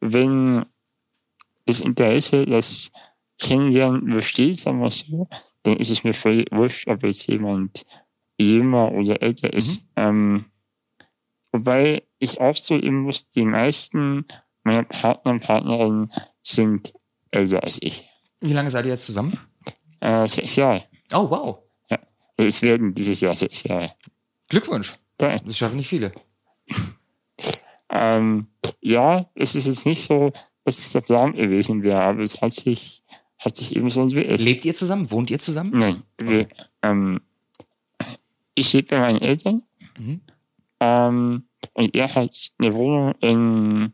wenn 0.00 0.64
das 1.66 1.80
Interesse, 1.80 2.46
das 2.46 2.90
Kennenlernen 3.40 4.12
besteht, 4.12 4.58
sagen 4.58 4.80
wir 4.80 4.90
so, 4.90 5.28
dann 5.62 5.76
ist 5.76 5.90
es 5.90 6.04
mir 6.04 6.14
völlig 6.14 6.50
wurscht, 6.52 6.88
ob 6.88 7.02
jetzt 7.02 7.26
jemand 7.28 7.84
jünger 8.38 8.92
oder 8.92 9.22
älter 9.22 9.52
ist. 9.52 9.82
Ähm, 9.96 10.46
wobei 11.52 12.02
ich 12.18 12.40
auch 12.40 12.56
so 12.56 12.76
eben 12.76 13.02
muss, 13.02 13.28
die 13.28 13.44
meisten 13.44 14.26
meiner 14.64 14.84
Partner 14.84 15.32
und 15.32 15.42
Partnerinnen 15.42 16.12
sind 16.42 16.92
älter 17.30 17.62
als 17.62 17.78
ich. 17.80 18.08
Wie 18.40 18.52
lange 18.52 18.70
seid 18.70 18.84
ihr 18.84 18.92
jetzt 18.92 19.06
zusammen? 19.06 19.38
Äh, 20.00 20.26
sechs 20.26 20.56
Jahre. 20.56 20.84
Oh, 21.12 21.30
wow. 21.30 21.58
Es 22.36 22.62
werden 22.62 22.94
dieses 22.94 23.20
Jahr 23.20 23.34
sechs 23.34 23.62
Jahre. 23.62 23.92
Glückwunsch. 24.48 24.98
Da, 25.18 25.38
Das 25.38 25.56
schaffen 25.56 25.76
nicht 25.76 25.88
viele. 25.88 26.12
ähm, 27.90 28.48
ja, 28.80 29.30
es 29.34 29.54
ist 29.54 29.66
jetzt 29.66 29.86
nicht 29.86 30.02
so, 30.02 30.32
dass 30.64 30.78
es 30.78 30.92
der 30.92 31.00
Plan 31.00 31.32
gewesen 31.32 31.82
wäre, 31.82 32.00
aber 32.02 32.22
es 32.22 32.40
hat 32.40 32.52
sich, 32.52 33.02
hat 33.38 33.56
sich 33.56 33.76
eben 33.76 33.90
so 33.90 34.02
entwickelt. 34.02 34.40
Lebt 34.40 34.64
ihr 34.64 34.74
zusammen? 34.74 35.10
Wohnt 35.10 35.30
ihr 35.30 35.38
zusammen? 35.38 35.72
Nein, 35.74 36.02
wir, 36.18 36.48
ähm, 36.82 37.20
ich 38.54 38.72
lebe 38.72 38.88
bei 38.88 39.00
meinen 39.00 39.20
Eltern 39.20 39.62
Mhm. 39.98 40.20
ähm, 40.80 41.44
und 41.74 41.94
er 41.96 42.14
hat 42.14 42.50
eine 42.58 42.74
Wohnung 42.74 43.14
in 43.20 43.92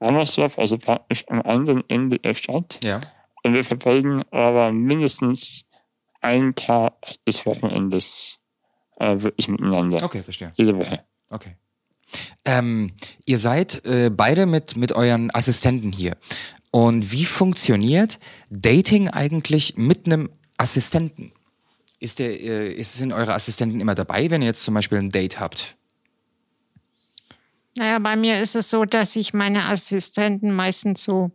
Rammersdorf, 0.00 0.58
also 0.58 0.78
praktisch 0.78 1.24
am 1.28 1.42
anderen 1.42 1.82
Ende 1.88 2.18
der 2.18 2.34
Stadt. 2.34 2.78
Ja. 2.84 3.00
Und 3.44 3.54
wir 3.54 3.64
verbringen 3.64 4.22
aber 4.30 4.72
mindestens 4.72 5.68
einen 6.20 6.54
Tag 6.54 6.94
des 7.26 7.44
Wochenendes 7.46 8.38
äh, 8.98 9.20
wirklich 9.22 9.48
miteinander. 9.48 10.04
Okay, 10.04 10.22
verstehe. 10.22 10.52
Jede 10.56 10.76
Woche. 10.76 11.04
Okay. 11.30 11.56
Ähm, 12.44 12.92
ihr 13.24 13.38
seid 13.38 13.84
äh, 13.84 14.10
beide 14.10 14.46
mit, 14.46 14.76
mit 14.76 14.92
euren 14.92 15.34
Assistenten 15.34 15.92
hier. 15.92 16.16
Und 16.70 17.12
wie 17.12 17.24
funktioniert 17.24 18.18
Dating 18.50 19.08
eigentlich 19.08 19.76
mit 19.76 20.06
einem 20.06 20.30
Assistenten? 20.56 21.32
Ist, 22.00 22.18
der, 22.18 22.40
äh, 22.40 22.72
ist 22.72 22.96
sind 22.96 23.12
eure 23.12 23.34
Assistenten 23.34 23.80
immer 23.80 23.94
dabei, 23.94 24.30
wenn 24.30 24.42
ihr 24.42 24.48
jetzt 24.48 24.64
zum 24.64 24.74
Beispiel 24.74 24.98
ein 24.98 25.10
Date 25.10 25.38
habt? 25.38 25.76
Naja, 27.76 27.98
bei 27.98 28.16
mir 28.16 28.40
ist 28.40 28.56
es 28.56 28.70
so, 28.70 28.84
dass 28.84 29.12
sich 29.12 29.32
meine 29.32 29.68
Assistenten 29.68 30.52
meistens 30.52 31.02
so 31.02 31.30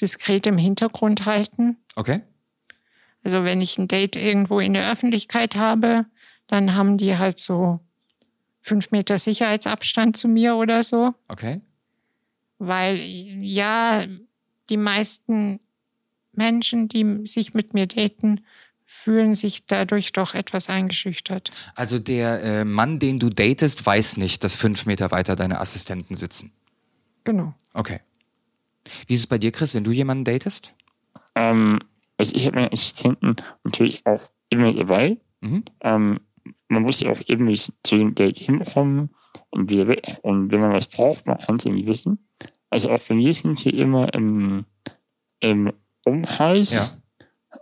diskret 0.00 0.46
im 0.46 0.58
Hintergrund 0.58 1.26
halten. 1.26 1.76
Okay. 1.96 2.20
Also 3.22 3.44
wenn 3.44 3.60
ich 3.60 3.78
ein 3.78 3.88
Date 3.88 4.16
irgendwo 4.16 4.60
in 4.60 4.74
der 4.74 4.90
Öffentlichkeit 4.90 5.56
habe, 5.56 6.06
dann 6.46 6.74
haben 6.74 6.96
die 6.96 7.18
halt 7.18 7.38
so 7.38 7.80
fünf 8.60 8.90
Meter 8.90 9.18
Sicherheitsabstand 9.18 10.16
zu 10.16 10.28
mir 10.28 10.56
oder 10.56 10.82
so. 10.82 11.14
Okay. 11.28 11.60
Weil 12.58 12.98
ja, 12.98 14.06
die 14.68 14.76
meisten 14.76 15.60
Menschen, 16.32 16.88
die 16.88 17.26
sich 17.26 17.54
mit 17.54 17.74
mir 17.74 17.86
daten, 17.86 18.42
fühlen 18.84 19.34
sich 19.34 19.66
dadurch 19.66 20.12
doch 20.12 20.34
etwas 20.34 20.68
eingeschüchtert. 20.68 21.50
Also 21.76 21.98
der 21.98 22.42
äh, 22.42 22.64
Mann, 22.64 22.98
den 22.98 23.18
du 23.18 23.30
datest, 23.30 23.86
weiß 23.86 24.16
nicht, 24.16 24.42
dass 24.42 24.56
fünf 24.56 24.84
Meter 24.84 25.10
weiter 25.12 25.36
deine 25.36 25.60
Assistenten 25.60 26.16
sitzen. 26.16 26.52
Genau. 27.24 27.54
Okay. 27.72 28.00
Wie 29.06 29.14
ist 29.14 29.20
es 29.20 29.26
bei 29.26 29.38
dir, 29.38 29.52
Chris, 29.52 29.74
wenn 29.74 29.84
du 29.84 29.92
jemanden 29.92 30.24
datest? 30.24 30.74
Ähm, 31.36 31.78
also 32.16 32.34
ich 32.34 32.46
habe 32.46 32.56
meine 32.56 32.72
Assistenten 32.72 33.36
natürlich 33.62 34.04
auch 34.06 34.28
immer 34.48 34.72
dabei. 34.72 35.18
Mhm. 35.40 35.64
Ähm, 35.82 36.20
man 36.70 36.82
muss 36.82 37.00
ja 37.00 37.10
auch 37.10 37.20
irgendwie 37.26 37.56
zu 37.56 37.96
dem 37.96 38.14
Date 38.14 38.38
hinkommen 38.38 39.10
und 39.50 39.70
wieder 39.70 39.88
weg. 39.88 40.18
Und 40.22 40.50
wenn 40.52 40.60
man 40.60 40.72
was 40.72 40.86
braucht, 40.86 41.26
man 41.26 41.38
kann 41.38 41.56
es 41.56 41.64
ja 41.64 41.72
nie 41.72 41.86
wissen. 41.86 42.26
Also 42.70 42.90
auch 42.90 43.00
bei 43.00 43.14
mir 43.14 43.34
sind 43.34 43.58
sie 43.58 43.70
immer 43.70 44.14
im, 44.14 44.64
im 45.40 45.72
Umkreis. 46.04 47.00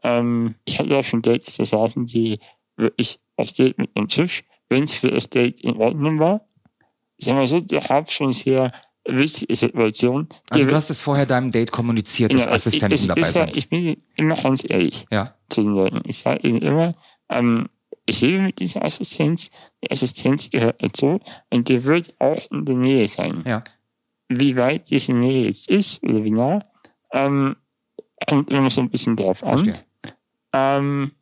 Ähm, 0.02 0.54
ich 0.66 0.78
hatte 0.78 0.96
auch 0.96 1.04
schon 1.04 1.22
Dates, 1.22 1.56
da 1.56 1.64
saßen 1.64 2.04
die 2.06 2.38
wirklich 2.76 3.18
auf 3.36 3.50
Date 3.52 3.78
mit 3.78 3.96
dem 3.96 4.08
Tisch, 4.08 4.44
wenn 4.68 4.84
es 4.84 4.94
für 4.94 5.10
das 5.10 5.30
Date 5.30 5.62
in 5.62 5.76
Ordnung 5.76 6.18
war. 6.18 6.46
Ich 7.16 7.24
sag 7.26 7.34
mal 7.34 7.48
so, 7.48 7.60
der 7.60 7.82
hat 7.88 8.12
schon 8.12 8.32
sehr 8.32 8.70
witzige 9.06 9.56
Situation. 9.56 10.28
Also 10.50 10.66
du 10.66 10.74
hast 10.74 10.90
es 10.90 11.00
vorher 11.00 11.24
deinem 11.24 11.50
Date 11.50 11.72
kommuniziert, 11.72 12.34
dass 12.34 12.44
Ja, 12.44 12.50
Assistenten 12.52 12.94
ich, 12.94 13.02
ich, 13.02 13.08
dabei 13.08 13.22
sind. 13.22 13.56
Ich 13.56 13.68
bin 13.70 14.02
immer 14.16 14.36
ganz 14.36 14.64
ehrlich 14.68 15.06
Ja. 15.10 15.34
zu 15.48 15.62
den 15.62 15.72
Leuten. 15.72 16.02
Ich 16.04 16.18
sage 16.18 16.46
ihnen 16.46 16.60
immer, 16.60 16.92
ähm, 17.30 17.70
ich 18.08 18.22
lebe 18.22 18.40
mit 18.40 18.58
dieser 18.58 18.84
Assistenz, 18.84 19.50
die 19.82 19.90
Assistenz 19.90 20.48
gehört 20.48 20.82
dazu 20.82 21.20
und 21.50 21.68
die 21.68 21.84
wird 21.84 22.14
auch 22.18 22.40
in 22.50 22.64
der 22.64 22.74
Nähe 22.74 23.06
sein. 23.06 23.42
Ja. 23.46 23.62
Wie 24.28 24.56
weit 24.56 24.88
diese 24.90 25.12
Nähe 25.12 25.44
jetzt 25.44 25.68
ist 25.68 26.02
oder 26.02 26.24
wie 26.24 26.30
nah, 26.30 26.64
ähm, 27.12 27.56
kommt 28.26 28.50
immer 28.50 28.70
so 28.70 28.80
ein 28.80 28.90
bisschen 28.90 29.14
drauf 29.14 29.44
an. 29.44 29.76
Ähm, 30.54 31.12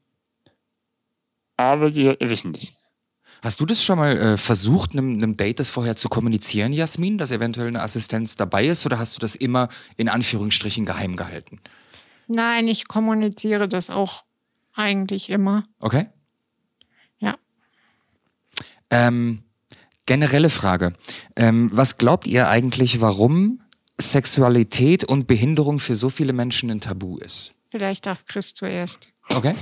aber 1.57 1.91
die 1.91 2.03
Leute 2.03 2.31
wissen 2.31 2.53
das. 2.53 2.75
Hast 3.43 3.61
du 3.61 3.67
das 3.67 3.83
schon 3.83 3.99
mal 3.99 4.17
äh, 4.17 4.37
versucht, 4.37 4.93
einem, 4.93 5.15
einem 5.15 5.37
Date 5.37 5.61
das 5.61 5.71
vorher 5.71 5.97
zu 5.97 6.09
kommunizieren, 6.09 6.73
Jasmin, 6.73 7.19
dass 7.19 7.33
eventuell 7.33 7.69
eine 7.69 7.83
Assistenz 7.83 8.37
dabei 8.37 8.67
ist, 8.67 8.87
oder 8.87 8.99
hast 8.99 9.17
du 9.17 9.21
das 9.21 9.35
immer 9.35 9.69
in 9.97 10.09
Anführungsstrichen 10.09 10.85
geheim 10.85 11.17
gehalten? 11.17 11.61
Nein, 12.29 12.69
ich 12.69 12.89
kommuniziere 12.89 13.69
das 13.69 13.91
auch 13.91 14.25
eigentlich 14.73 15.31
immer. 15.31 15.65
Okay? 15.81 16.07
Ähm, 18.91 19.43
generelle 20.07 20.51
Frage. 20.51 20.95
Ähm, 21.37 21.71
was 21.73 21.99
glaubt 21.99 22.27
ihr 22.27 22.49
eigentlich, 22.49 23.01
warum 23.01 23.61
Sexualität 24.01 25.05
und 25.05 25.27
Behinderung 25.27 25.79
für 25.81 25.95
so 25.97 26.11
viele 26.11 26.33
Menschen 26.33 26.71
ein 26.71 26.81
Tabu 26.81 27.19
ist? 27.19 27.55
Vielleicht 27.71 28.07
darf 28.07 28.25
Chris 28.27 28.55
zuerst. 28.55 29.09
Okay? 29.35 29.55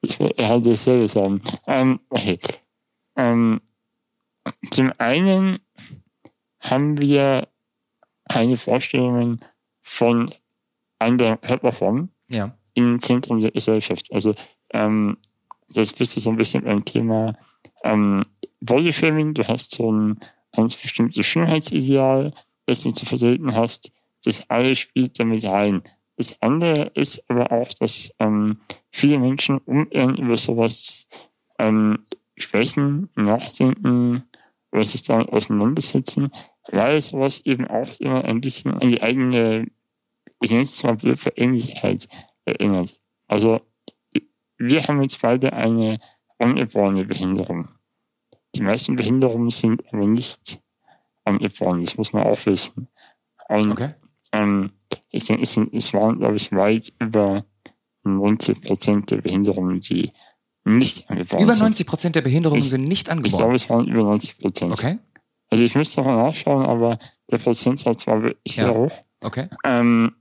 Ich 0.00 0.18
will 0.20 0.32
halt 0.38 0.66
dasselbe 0.66 1.08
sagen. 1.08 1.42
Ähm, 1.66 2.00
okay. 2.10 2.38
Ähm, 3.16 3.60
zum 4.70 4.92
einen 4.98 5.58
haben 6.60 7.00
wir 7.00 7.48
keine 8.30 8.56
Vorstellungen 8.56 9.40
von 9.82 10.34
anderen 10.98 11.40
Körperformen 11.40 12.10
Ja. 12.28 12.56
im 12.74 13.00
Zentrum 13.00 13.40
der 13.40 13.50
Gesellschaft. 13.50 14.10
Also 14.12 14.34
ähm, 14.72 15.18
das 15.68 15.92
bist 15.92 16.16
du 16.16 16.20
so 16.20 16.30
ein 16.30 16.36
bisschen 16.36 16.64
beim 16.64 16.84
Thema 16.84 17.36
ähm, 17.84 18.24
Bodyshaming. 18.60 19.34
Du 19.34 19.46
hast 19.46 19.72
so 19.72 19.92
ein 19.92 20.18
ganz 20.56 20.74
bestimmtes 20.76 21.24
Schönheitsideal, 21.26 22.32
das 22.66 22.82
du 22.82 22.90
zu 22.90 23.06
vertreten 23.06 23.54
hast. 23.54 23.92
Das 24.24 24.48
alles 24.48 24.78
spielt 24.78 25.18
damit 25.20 25.44
rein. 25.44 25.82
Das 26.16 26.40
andere 26.40 26.90
ist 26.94 27.22
aber 27.28 27.52
auch, 27.52 27.68
dass 27.74 28.12
ähm, 28.18 28.58
viele 28.90 29.18
Menschen 29.18 29.58
ungern 29.58 30.16
über 30.16 30.36
sowas 30.36 31.08
ähm, 31.58 32.06
sprechen, 32.36 33.10
nachdenken 33.16 34.24
oder 34.72 34.84
sich 34.84 35.02
damit 35.02 35.28
auseinandersetzen, 35.30 36.30
weil 36.70 37.00
sowas 37.02 37.40
eben 37.44 37.66
auch 37.66 38.00
immer 38.00 38.24
ein 38.24 38.40
bisschen 38.40 38.74
an 38.74 38.90
die 38.90 39.02
eigene, 39.02 39.66
ich 40.40 40.50
nenne 40.50 40.62
es 40.62 40.82
mal 40.82 40.96
blöd, 40.96 41.18
Ähnlichkeit 41.36 42.08
erinnert. 42.44 42.98
Also 43.26 43.60
wir 44.58 44.82
haben 44.86 45.02
jetzt 45.02 45.20
beide 45.20 45.52
eine 45.52 45.98
angeborene 46.44 47.04
Behinderung. 47.04 47.68
Die 48.54 48.60
meisten 48.62 48.96
Behinderungen 48.96 49.50
sind 49.50 49.82
aber 49.92 50.06
nicht 50.06 50.60
angeboren, 51.24 51.80
das 51.80 51.96
muss 51.96 52.12
man 52.12 52.24
auch 52.24 52.44
wissen. 52.46 52.88
Und 53.48 53.72
Okay. 53.72 53.94
ähm, 54.32 54.72
ich 55.10 55.24
denke, 55.24 55.42
es, 55.42 55.56
es 55.56 55.92
waren, 55.94 56.18
glaube 56.18 56.36
ich, 56.36 56.52
weit 56.52 56.92
über 56.98 57.44
90 58.04 58.60
Prozent 58.62 59.10
der 59.10 59.22
Behinderungen, 59.22 59.80
die 59.80 60.10
nicht 60.64 61.08
angeboren 61.10 61.42
Über 61.42 61.52
sind. 61.52 61.62
90 61.64 61.86
Prozent 61.86 62.16
der 62.16 62.22
Behinderungen 62.22 62.60
Ich- 62.60 62.68
sind 62.70 62.82
nicht 62.84 63.00
Ich 63.00 63.04
glaube, 63.06 63.22
angeboren. 63.28 63.54
es 63.54 63.70
waren 63.70 63.86
über 63.88 64.02
90 64.02 64.38
Prozent. 64.38 64.72
Okay? 64.72 64.98
Also 65.50 65.64
ich 65.64 65.74
müsste 65.74 66.00
noch 66.00 66.06
mal 66.06 66.16
nachschauen, 66.16 66.64
aber 66.64 66.98
der 67.30 67.38
Prozentsatz 67.38 68.06
war 68.06 68.22
wirklich 68.22 68.54
sehr 68.54 68.66
Ja. 68.66 68.74
hoch. 68.74 68.92
Okay? 69.22 69.48
Ähm, 69.64 70.14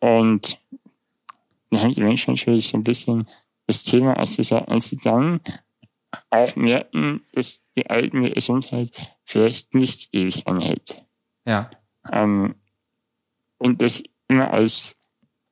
und 0.00 0.58
dann 1.70 1.82
haben 1.82 1.94
die 1.94 2.02
Menschen 2.02 2.34
natürlich 2.34 2.68
so 2.68 2.76
ein 2.76 2.84
bisschen 2.84 3.26
das 3.70 3.82
Thema, 3.84 4.16
als 4.16 4.34
sie, 4.34 4.54
als 4.68 4.90
sie 4.90 4.96
dann 4.96 5.40
auch 6.28 6.56
merken, 6.56 7.22
dass 7.32 7.62
die 7.76 7.88
eigene 7.88 8.30
Gesundheit 8.30 8.90
vielleicht 9.24 9.74
nicht 9.74 10.08
ewig 10.12 10.46
anhält. 10.46 11.04
Ja. 11.46 11.70
Ähm, 12.10 12.56
und 13.58 13.80
das 13.82 14.02
immer 14.28 14.52
als 14.52 14.96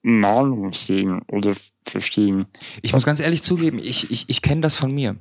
Mahnung 0.02 0.72
sehen 0.72 1.22
oder 1.28 1.52
verstehen. 1.84 2.46
Ich 2.82 2.92
muss 2.92 3.04
ganz 3.04 3.20
ehrlich 3.20 3.42
zugeben, 3.42 3.78
ich, 3.78 4.10
ich, 4.10 4.24
ich 4.28 4.42
kenne 4.42 4.60
das 4.60 4.76
von 4.76 4.92
mir. 4.92 5.16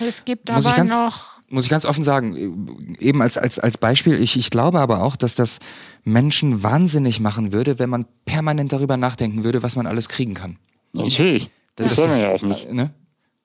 Es 0.00 0.24
gibt 0.24 0.50
Muss 0.50 0.64
ich 0.64 0.68
aber 0.70 0.76
ganz- 0.76 0.90
noch 0.90 1.38
muss 1.50 1.64
ich 1.64 1.70
ganz 1.70 1.86
offen 1.86 2.04
sagen, 2.04 2.96
eben 3.00 3.22
als, 3.22 3.38
als, 3.38 3.58
als 3.58 3.78
Beispiel, 3.78 4.20
ich, 4.20 4.36
ich 4.36 4.50
glaube 4.50 4.80
aber 4.80 5.02
auch, 5.02 5.16
dass 5.16 5.34
das 5.34 5.60
Menschen 6.04 6.62
wahnsinnig 6.62 7.20
machen 7.20 7.52
würde, 7.52 7.78
wenn 7.78 7.88
man 7.88 8.04
permanent 8.26 8.70
darüber 8.70 8.98
nachdenken 8.98 9.44
würde, 9.44 9.62
was 9.62 9.74
man 9.74 9.86
alles 9.86 10.10
kriegen 10.10 10.34
kann. 10.34 10.58
Natürlich. 10.92 11.50
Das, 11.78 11.86
Das 11.86 11.96
soll 11.96 12.08
man 12.08 12.20
ja 12.20 12.30
auch 12.34 12.42
nicht. 12.42 12.72
Ne? 12.72 12.90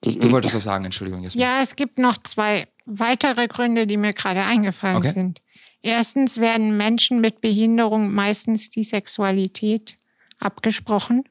Das, 0.00 0.16
Du 0.18 0.30
wolltest 0.30 0.54
was 0.54 0.64
sagen, 0.64 0.84
Entschuldigung. 0.84 1.22
Jasmin. 1.22 1.40
Ja, 1.42 1.60
es 1.62 1.76
gibt 1.76 1.98
noch 1.98 2.18
zwei 2.24 2.66
weitere 2.84 3.46
Gründe, 3.48 3.86
die 3.86 3.96
mir 3.96 4.12
gerade 4.12 4.42
eingefallen 4.42 4.96
Okay. 4.98 5.12
sind. 5.12 5.40
Erstens 5.82 6.38
werden 6.38 6.76
Menschen 6.76 7.20
mit 7.20 7.40
Behinderung 7.40 8.12
meistens 8.12 8.70
die 8.70 8.84
Sexualität 8.84 9.96
abgesprochen. 10.38 11.24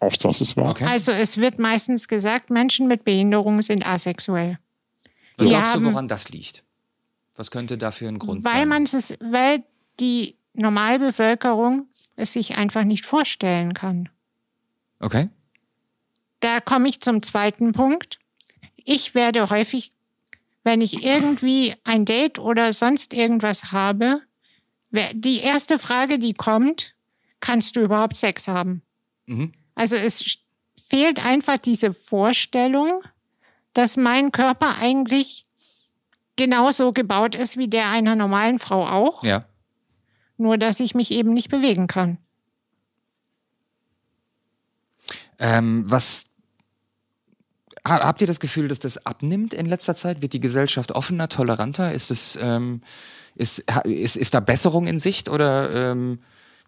auch 0.00 0.16
das 0.16 0.40
ist 0.40 0.56
wahr. 0.56 0.70
Okay. 0.70 0.84
Also 0.84 1.10
es 1.12 1.38
wird 1.38 1.58
meistens 1.58 2.06
gesagt, 2.08 2.50
Menschen 2.50 2.86
mit 2.88 3.04
Behinderung 3.04 3.62
sind 3.62 3.86
asexuell. 3.86 4.56
Was 5.36 5.46
die 5.46 5.52
glaubst 5.52 5.74
du, 5.76 5.84
woran 5.84 6.06
das 6.08 6.28
liegt? 6.28 6.62
Was 7.36 7.50
könnte 7.50 7.78
dafür 7.78 8.08
ein 8.08 8.18
Grund 8.18 8.44
Weil 8.44 8.52
sein? 8.60 8.68
man 8.68 8.82
es, 8.82 9.16
weil 9.20 9.64
die 9.98 10.36
Normalbevölkerung 10.54 11.86
es 12.16 12.32
sich 12.34 12.56
einfach 12.58 12.84
nicht 12.84 13.06
vorstellen 13.06 13.72
kann. 13.74 14.08
okay. 15.00 15.28
Da 16.40 16.60
komme 16.60 16.88
ich 16.88 17.00
zum 17.00 17.22
zweiten 17.22 17.72
Punkt. 17.72 18.18
Ich 18.76 19.14
werde 19.14 19.50
häufig, 19.50 19.92
wenn 20.64 20.80
ich 20.80 21.04
irgendwie 21.04 21.74
ein 21.84 22.04
Date 22.04 22.38
oder 22.38 22.72
sonst 22.72 23.12
irgendwas 23.14 23.72
habe, 23.72 24.22
die 25.12 25.38
erste 25.40 25.78
Frage, 25.78 26.18
die 26.18 26.34
kommt, 26.34 26.94
kannst 27.40 27.76
du 27.76 27.80
überhaupt 27.80 28.16
Sex 28.16 28.48
haben? 28.48 28.82
Mhm. 29.26 29.52
Also 29.74 29.96
es 29.96 30.38
fehlt 30.88 31.24
einfach 31.24 31.58
diese 31.58 31.92
Vorstellung, 31.94 33.02
dass 33.72 33.96
mein 33.96 34.32
Körper 34.32 34.76
eigentlich 34.78 35.44
genauso 36.36 36.92
gebaut 36.92 37.34
ist 37.34 37.56
wie 37.56 37.68
der 37.68 37.88
einer 37.88 38.16
normalen 38.16 38.58
Frau 38.58 38.86
auch, 38.86 39.22
Ja. 39.22 39.44
nur 40.38 40.58
dass 40.58 40.80
ich 40.80 40.94
mich 40.94 41.10
eben 41.12 41.32
nicht 41.34 41.50
bewegen 41.50 41.86
kann. 41.86 42.18
Ähm, 45.38 45.88
was 45.88 46.26
habt 47.84 48.20
ihr 48.20 48.26
das 48.26 48.40
Gefühl, 48.40 48.68
dass 48.68 48.78
das 48.78 49.04
abnimmt 49.06 49.54
in 49.54 49.66
letzter 49.66 49.94
Zeit? 49.96 50.22
Wird 50.22 50.32
die 50.32 50.40
Gesellschaft 50.40 50.92
offener, 50.92 51.28
toleranter? 51.28 51.92
Ist 51.92 52.10
es 52.10 52.38
ähm, 52.40 52.82
ist, 53.36 53.64
ist, 53.84 54.16
ist 54.16 54.34
da 54.34 54.40
Besserung 54.40 54.86
in 54.86 54.98
Sicht 54.98 55.28
oder 55.28 55.90
ähm, 55.92 56.18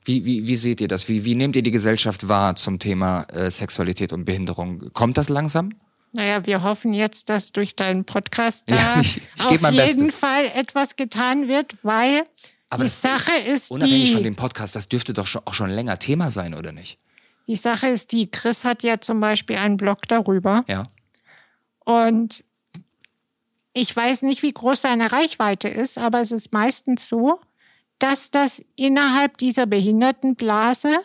wie, 0.04 0.24
wie, 0.24 0.46
wie 0.46 0.56
seht 0.56 0.80
ihr 0.80 0.88
das? 0.88 1.08
Wie, 1.08 1.24
wie 1.24 1.34
nehmt 1.34 1.54
ihr 1.56 1.62
die 1.62 1.70
Gesellschaft 1.70 2.28
wahr 2.28 2.56
zum 2.56 2.78
Thema 2.78 3.22
äh, 3.32 3.50
Sexualität 3.50 4.12
und 4.12 4.24
Behinderung? 4.24 4.90
Kommt 4.92 5.16
das 5.18 5.28
langsam? 5.28 5.70
Naja, 6.12 6.44
wir 6.46 6.62
hoffen 6.62 6.92
jetzt, 6.92 7.30
dass 7.30 7.52
durch 7.52 7.74
deinen 7.76 8.04
Podcast 8.04 8.64
da 8.70 8.76
Ja, 8.76 8.94
ich- 9.00 9.18
ich 9.36 9.44
auf 9.44 9.50
jeden 9.50 9.76
Bestes. 9.76 10.18
Fall 10.18 10.44
etwas 10.56 10.96
getan 10.96 11.48
wird, 11.48 11.76
weil 11.82 12.22
Aber 12.70 12.84
die 12.84 12.90
Sache 12.90 13.32
ist 13.46 13.70
Unabhängig 13.70 14.06
die, 14.10 14.12
von 14.14 14.22
dem 14.24 14.36
Podcast, 14.36 14.76
das 14.76 14.88
dürfte 14.88 15.12
doch 15.14 15.26
schon, 15.26 15.42
auch 15.44 15.54
schon 15.54 15.70
länger 15.70 15.98
Thema 15.98 16.30
sein, 16.30 16.54
oder 16.54 16.72
nicht? 16.72 16.98
die 17.48 17.56
Sache 17.56 17.88
ist 17.88 18.12
die, 18.12 18.30
Chris 18.30 18.64
hat 18.64 18.82
ja 18.84 19.00
zum 19.00 19.20
Beispiel 19.20 19.56
einen 19.56 19.76
Blog 19.76 19.98
darüber 20.08 20.64
Ja. 20.68 20.84
Und 21.84 22.44
ich 23.74 23.94
weiß 23.94 24.22
nicht, 24.22 24.42
wie 24.42 24.52
groß 24.52 24.82
seine 24.82 25.12
Reichweite 25.12 25.68
ist, 25.68 25.98
aber 25.98 26.20
es 26.20 26.30
ist 26.30 26.52
meistens 26.52 27.08
so, 27.08 27.40
dass 27.98 28.30
das 28.30 28.62
innerhalb 28.76 29.38
dieser 29.38 29.66
Behindertenblase 29.66 30.98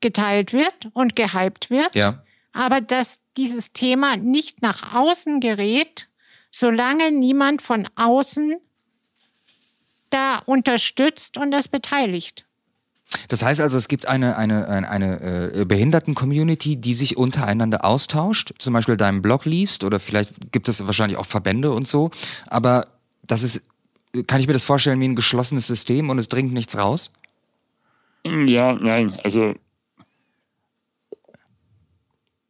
geteilt 0.00 0.52
wird 0.52 0.88
und 0.94 1.14
gehypt 1.16 1.70
wird. 1.70 1.94
Ja. 1.94 2.22
aber 2.52 2.80
dass 2.80 3.18
dieses 3.36 3.72
Thema 3.72 4.16
nicht 4.16 4.62
nach 4.62 4.94
außen 4.94 5.40
gerät, 5.40 6.08
solange 6.50 7.12
niemand 7.12 7.62
von 7.62 7.86
außen 7.96 8.56
da 10.10 10.38
unterstützt 10.46 11.36
und 11.36 11.50
das 11.52 11.68
beteiligt. 11.68 12.44
Das 13.28 13.42
heißt 13.42 13.60
also, 13.60 13.76
es 13.76 13.88
gibt 13.88 14.06
eine, 14.06 14.36
eine, 14.36 14.68
eine, 14.68 14.88
eine 14.88 15.52
äh, 15.52 15.64
Behinderten-Community, 15.64 16.76
die 16.76 16.94
sich 16.94 17.16
untereinander 17.16 17.84
austauscht, 17.84 18.52
zum 18.58 18.72
Beispiel 18.74 18.96
deinen 18.96 19.20
Blog 19.20 19.44
liest 19.46 19.82
oder 19.84 19.98
vielleicht 19.98 20.52
gibt 20.52 20.68
es 20.68 20.86
wahrscheinlich 20.86 21.18
auch 21.18 21.26
Verbände 21.26 21.72
und 21.72 21.88
so. 21.88 22.10
Aber 22.46 22.86
das 23.26 23.42
ist, 23.42 23.62
kann 24.26 24.40
ich 24.40 24.46
mir 24.46 24.52
das 24.52 24.64
vorstellen 24.64 25.00
wie 25.00 25.08
ein 25.08 25.16
geschlossenes 25.16 25.66
System 25.66 26.08
und 26.10 26.18
es 26.18 26.28
dringt 26.28 26.52
nichts 26.52 26.76
raus? 26.76 27.10
Ja, 28.24 28.74
nein, 28.74 29.18
also 29.24 29.54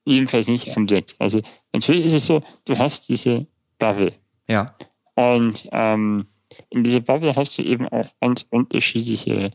jedenfalls 0.04 0.48
nicht 0.48 0.72
komplett. 0.74 1.14
Also 1.18 1.40
natürlich 1.72 2.06
ist 2.06 2.12
es 2.14 2.26
so, 2.26 2.42
du 2.64 2.78
hast 2.78 3.08
diese 3.08 3.46
Bubble 3.78 4.12
Ja. 4.48 4.74
und 5.14 5.68
ähm, 5.72 6.26
in 6.70 6.84
dieser 6.84 7.00
Bubble 7.00 7.34
hast 7.36 7.56
du 7.58 7.62
eben 7.62 7.88
auch 7.88 8.08
ganz 8.20 8.44
unterschiedliche 8.50 9.50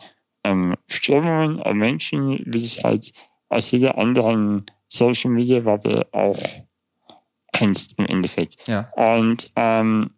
ähm, 0.45 0.75
Strömungen 0.87 1.61
an 1.61 1.77
Menschen, 1.77 2.39
wie 2.45 2.59
du 2.59 2.65
es 2.65 2.83
halt 2.83 3.11
aus 3.49 3.71
jeder 3.71 3.97
anderen 3.97 4.65
Social 4.87 5.31
Media 5.31 5.59
Bubble 5.59 6.07
auch 6.11 6.37
kennst 7.53 7.97
im 7.97 8.05
Endeffekt. 8.05 8.57
Ja. 8.67 8.91
Und 8.95 9.51
ähm, 9.55 10.11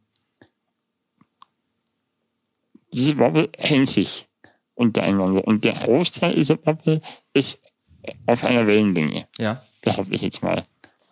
diese 2.94 3.16
Bubble 3.16 3.50
hängt 3.58 3.90
sich 3.90 4.28
untereinander. 4.76 5.46
Und 5.46 5.66
der 5.66 5.74
Großteil 5.74 6.36
dieser 6.36 6.56
Bubble 6.56 7.02
ist 7.34 7.62
auf 8.26 8.44
einer 8.44 8.66
Wellenlänge, 8.68 9.28
Ja. 9.38 9.62
behaupte 9.82 10.13
ich 10.16 10.22
jetzt 10.22 10.42
mal. 10.44 10.63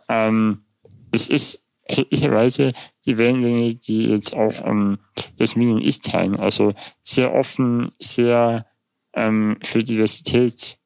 Ähm, 0.07 0.63
das 1.11 1.27
ist 1.27 1.63
glücklicherweise 1.87 2.73
die 3.05 3.17
Wellenlänge, 3.17 3.75
die 3.75 4.07
jetzt 4.07 4.33
auch 4.33 4.53
ähm, 4.65 4.99
Jasmin 5.37 5.73
und 5.73 5.81
ich 5.81 6.01
teilen. 6.01 6.35
Also 6.37 6.73
sehr 7.03 7.33
offen, 7.33 7.91
sehr 7.99 8.65
ähm, 9.15 9.57
für 9.63 9.79
Diversität. 9.79 10.77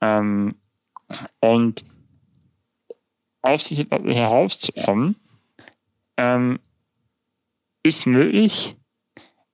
Ähm, 0.00 0.54
und 1.40 1.84
aus 3.42 3.64
dieser 3.64 3.84
Bubble 3.84 4.14
herauszukommen, 4.14 5.16
ähm, 6.16 6.58
ist 7.82 8.06
möglich, 8.06 8.76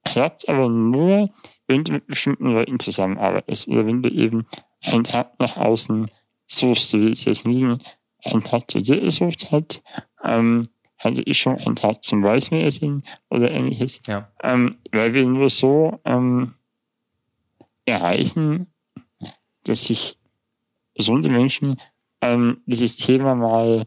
klappt 0.05 0.49
aber 0.49 0.69
nur, 0.69 1.31
wenn 1.67 1.85
du 1.85 1.93
mit 1.93 2.07
bestimmten 2.07 2.53
Leuten 2.53 2.79
zusammenarbeitest 2.79 3.69
oder 3.69 3.87
wenn 3.87 4.03
du 4.03 4.11
eben 4.11 4.47
einen 4.85 5.05
Tag 5.05 5.39
nach 5.41 5.57
außen 5.57 6.11
suchst, 6.47 6.91
so 6.91 7.01
wie 7.01 7.13
es 7.13 7.25
Jasmin 7.25 7.79
einen 8.25 8.45
Tag 8.45 8.71
zu 8.71 8.81
dir 8.81 9.01
gesucht 9.01 9.51
hat, 9.51 9.83
ähm, 10.25 10.69
hatte 10.99 11.23
ich 11.23 11.39
schon 11.39 11.59
einen 11.59 11.77
Tag 11.77 12.03
zum 12.03 12.23
Weißmeer 12.23 12.71
sehen 12.73 13.05
oder 13.31 13.51
ähnliches, 13.51 14.03
Ja. 14.07 14.31
ähm, 14.43 14.77
weil 14.93 15.15
wir 15.15 15.25
nur 15.25 15.49
so 15.49 16.01
ähm, 16.05 16.55
erreichen, 17.89 18.67
dass 19.65 19.85
sich 19.85 20.19
gesunde 20.95 21.29
Menschen 21.29 21.81
ähm, 22.21 22.59
dieses 22.67 22.97
Thema 22.97 23.35
mal 23.35 23.87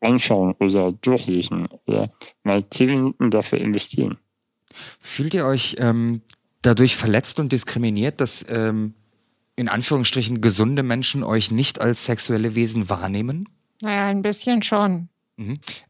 anschauen 0.00 0.54
oder 0.60 0.92
durchlesen 0.92 1.68
oder 1.86 2.10
mal 2.44 2.68
zehn 2.70 2.90
Minuten 2.90 3.30
dafür 3.30 3.58
investieren. 3.58 4.18
Fühlt 5.00 5.34
ihr 5.34 5.44
euch 5.44 5.76
ähm, 5.78 6.22
dadurch 6.62 6.96
verletzt 6.96 7.40
und 7.40 7.52
diskriminiert, 7.52 8.20
dass 8.20 8.44
ähm, 8.48 8.94
in 9.56 9.68
Anführungsstrichen 9.68 10.40
gesunde 10.40 10.82
Menschen 10.82 11.24
euch 11.24 11.50
nicht 11.50 11.80
als 11.80 12.06
sexuelle 12.06 12.54
Wesen 12.54 12.88
wahrnehmen? 12.88 13.48
Naja, 13.82 14.06
ein 14.06 14.22
bisschen 14.22 14.62
schon. 14.62 15.08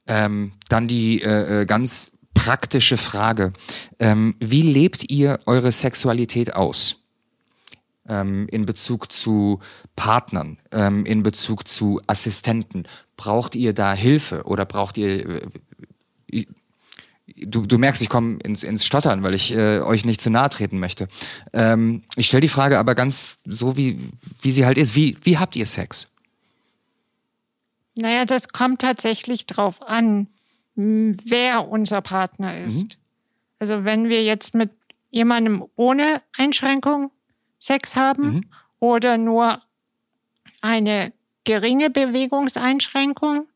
Ähm, 0.07 0.53
dann 0.69 0.89
die 0.89 1.23
äh, 1.23 1.63
äh, 1.63 1.67
ganz 1.67 2.11
praktische 2.35 2.97
Frage. 2.97 3.53
Ähm, 3.99 4.37
wie 4.41 4.63
lebt 4.63 5.11
ihr 5.11 5.39
eure 5.47 5.73
Sexualität 5.73 6.55
aus? 6.55 7.03
Ähm, 8.09 8.49
in 8.51 8.65
Bezug 8.65 9.13
zu 9.13 9.61
Partnern, 9.95 10.59
ähm, 10.73 11.05
in 11.05 11.23
Bezug 11.23 11.69
zu 11.69 12.01
Assistenten. 12.07 12.85
Braucht 13.17 13.55
ihr 13.55 13.75
da 13.75 13.93
Hilfe 13.93 14.45
oder 14.45 14.65
braucht 14.65 14.99
ihr... 14.99 15.27
Äh, 15.27 16.47
Du, 17.41 17.67
du 17.67 17.79
merkst, 17.79 18.03
ich 18.03 18.09
komme 18.09 18.39
ins, 18.43 18.65
ins 18.65 18.85
Stottern, 18.85 19.23
weil 19.23 19.33
ich 19.35 19.55
äh, 19.55 19.81
euch 19.81 20.05
nicht 20.05 20.21
zu 20.21 20.29
nahe 20.29 20.49
treten 20.49 20.81
möchte. 20.81 21.09
Ähm, 21.53 22.03
ich 22.17 22.27
stelle 22.27 22.41
die 22.41 22.49
Frage 22.49 22.79
aber 22.81 22.97
ganz 22.97 23.39
so, 23.45 23.77
wie, 23.77 24.01
wie 24.41 24.51
sie 24.51 24.65
halt 24.67 24.77
ist. 24.77 24.97
Wie, 24.97 25.17
wie 25.23 25.39
habt 25.39 25.55
ihr 25.55 25.67
Sex? 25.67 26.09
Naja, 27.95 28.25
das 28.25 28.49
kommt 28.49 28.81
tatsächlich 28.81 29.47
drauf 29.47 29.83
an, 29.83 30.29
wer 30.75 31.69
unser 31.69 32.01
Partner 32.01 32.59
ist. 32.59 32.99
Also 33.59 33.85
wenn 33.85 34.09
wir 34.09 34.25
jetzt 34.25 34.55
mit 34.55 34.71
jemandem 35.11 35.65
ohne 35.77 36.23
Einschränkung 36.37 37.11
Sex 37.59 37.97
haben 37.97 38.35
Mhm. 38.35 38.45
oder 38.81 39.19
nur 39.19 39.61
eine 40.63 41.13
geringe 41.45 41.91
Bewegungseinschränkung, 41.91 43.47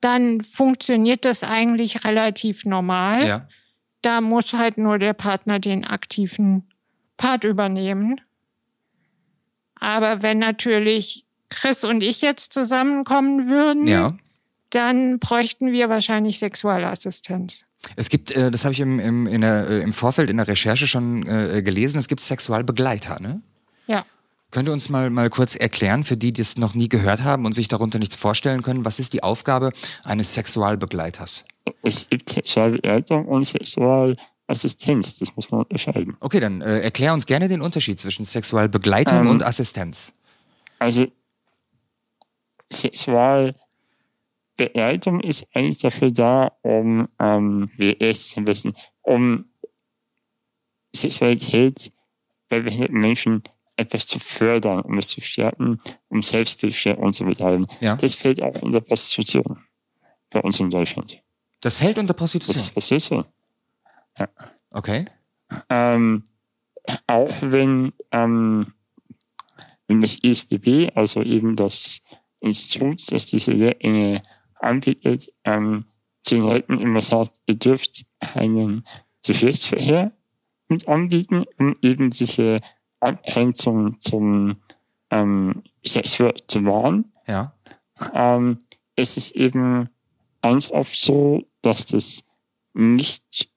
dann 0.00 0.42
funktioniert 0.42 1.24
das 1.24 1.42
eigentlich 1.42 2.04
relativ 2.04 2.64
normal. 2.64 3.24
Ja. 3.26 3.48
Da 4.02 4.20
muss 4.20 4.52
halt 4.52 4.76
nur 4.78 4.98
der 4.98 5.14
Partner 5.14 5.58
den 5.58 5.84
aktiven 5.84 6.68
Part 7.16 7.44
übernehmen. 7.44 8.20
Aber 9.76 10.22
wenn 10.22 10.38
natürlich 10.38 11.24
Chris 11.48 11.84
und 11.84 12.02
ich 12.02 12.20
jetzt 12.20 12.52
zusammenkommen 12.52 13.48
würden, 13.48 13.86
Ja. 13.86 14.16
dann 14.70 15.18
bräuchten 15.18 15.72
wir 15.72 15.88
wahrscheinlich 15.88 16.38
Sexualassistenz. 16.38 17.64
Es 17.96 18.08
gibt, 18.08 18.32
äh, 18.32 18.50
das 18.50 18.64
habe 18.64 18.72
ich 18.72 18.80
im, 18.80 18.98
im, 18.98 19.26
in 19.26 19.40
der, 19.40 19.68
äh, 19.68 19.80
im 19.80 19.92
Vorfeld 19.92 20.30
in 20.30 20.36
der 20.36 20.48
Recherche 20.48 20.86
schon 20.86 21.26
äh, 21.26 21.62
gelesen, 21.62 21.98
es 21.98 22.08
gibt 22.08 22.20
Sexualbegleiter, 22.20 23.20
ne? 23.20 23.42
Ja. 23.86 24.04
Könnt 24.50 24.68
ihr 24.68 24.72
uns 24.72 24.88
mal, 24.88 25.10
mal 25.10 25.30
kurz 25.30 25.56
erklären, 25.56 26.04
für 26.04 26.16
die, 26.16 26.32
die 26.32 26.42
es 26.42 26.56
noch 26.56 26.74
nie 26.74 26.88
gehört 26.88 27.24
haben 27.24 27.44
und 27.44 27.52
sich 27.52 27.68
darunter 27.68 27.98
nichts 27.98 28.14
vorstellen 28.16 28.62
können, 28.62 28.84
was 28.84 29.00
ist 29.00 29.12
die 29.12 29.22
Aufgabe 29.22 29.72
eines 30.04 30.34
Sexualbegleiters? 30.34 31.44
Es 31.82 32.08
gibt 32.08 32.30
Sexualbegleitung 32.30 33.26
und 33.26 33.44
Sexualassistenz, 33.44 35.18
das 35.18 35.34
muss 35.34 35.50
man 35.50 35.62
unterscheiden. 35.62 36.16
Okay, 36.20 36.40
dann 36.40 36.60
äh, 36.60 36.80
erklär 36.80 37.14
uns 37.14 37.26
gerne 37.26 37.48
den 37.48 37.60
Unterschied 37.60 37.98
zwischen 37.98 38.24
Sexualbegleitung 38.24 39.22
Ähm, 39.22 39.30
und 39.30 39.44
Assistenz. 39.44 40.12
Also 40.78 41.06
Sexualbegleitung 44.56 45.20
ist 45.20 45.46
eigentlich 45.54 45.78
dafür 45.78 46.10
da, 46.10 46.52
um, 46.62 47.08
ähm, 47.18 47.70
wie 47.76 47.92
erst 47.92 48.36
am 48.38 48.44
besten, 48.44 48.74
um 49.02 49.46
Sexualität 50.94 51.92
bei 52.48 52.60
behinderten 52.60 52.98
Menschen 53.00 53.42
etwas 53.76 54.06
zu 54.06 54.20
fördern, 54.20 54.80
um 54.82 54.98
es 54.98 55.08
zu 55.08 55.20
stärken, 55.20 55.80
um 56.08 56.22
Selbstbildung 56.22 57.02
und 57.02 57.14
so 57.14 57.24
betreiben. 57.24 57.66
Ja. 57.80 57.96
Das 57.96 58.14
fällt 58.14 58.40
auch 58.40 58.62
unter 58.62 58.80
Prostitution 58.80 59.64
bei 60.30 60.40
uns 60.40 60.60
in 60.60 60.70
Deutschland. 60.70 61.20
Das 61.60 61.76
fällt 61.76 61.98
unter 61.98 62.14
Das 62.14 62.18
Prostitution. 62.18 62.56
ist 62.56 62.72
Prostitution. 62.72 63.24
Okay. 64.70 65.06
Ähm, 65.68 66.22
auch 67.06 67.30
wenn, 67.40 67.92
ähm, 68.12 68.72
wenn 69.88 70.00
das 70.00 70.18
ISBB, 70.22 70.92
also 70.94 71.22
eben 71.22 71.56
das 71.56 72.02
Institut, 72.40 73.10
das 73.10 73.26
diese 73.26 73.52
Lehrgänge 73.52 74.22
anbietet, 74.60 75.32
ähm, 75.44 75.84
zu 76.22 76.36
den 76.36 76.44
Leuten 76.44 76.80
immer 76.80 77.02
sagt, 77.02 77.40
ihr 77.46 77.56
dürft 77.56 78.06
keinen 78.20 78.86
Geschlechtsverkehr 79.24 80.12
mit 80.68 80.88
anbieten, 80.88 81.44
um 81.58 81.76
eben 81.82 82.10
diese 82.10 82.60
Abgrenzung 83.00 84.00
zum 84.00 84.56
ähm, 85.10 85.62
Sexuell 85.84 86.34
zu 86.46 86.64
wahren. 86.64 87.12
Ja. 87.26 87.54
Ähm, 88.14 88.58
es 88.96 89.16
ist 89.16 89.32
eben 89.32 89.88
ganz 90.42 90.70
oft 90.70 90.98
so, 90.98 91.46
dass 91.62 91.86
das 91.86 92.24
nicht 92.72 93.50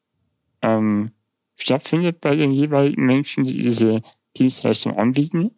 ähm, 0.61 1.11
stattfindet 1.55 2.21
bei 2.21 2.35
den 2.35 2.51
jeweiligen 2.51 3.05
Menschen, 3.05 3.45
die 3.45 3.57
diese 3.57 4.01
Dienstleistung 4.37 4.97
anbieten. 4.97 5.51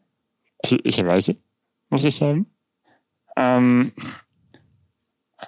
Glücklicherweise, 0.64 1.38
muss 1.90 2.04
ich 2.04 2.16
sagen. 2.16 2.48
Ähm, 3.36 3.94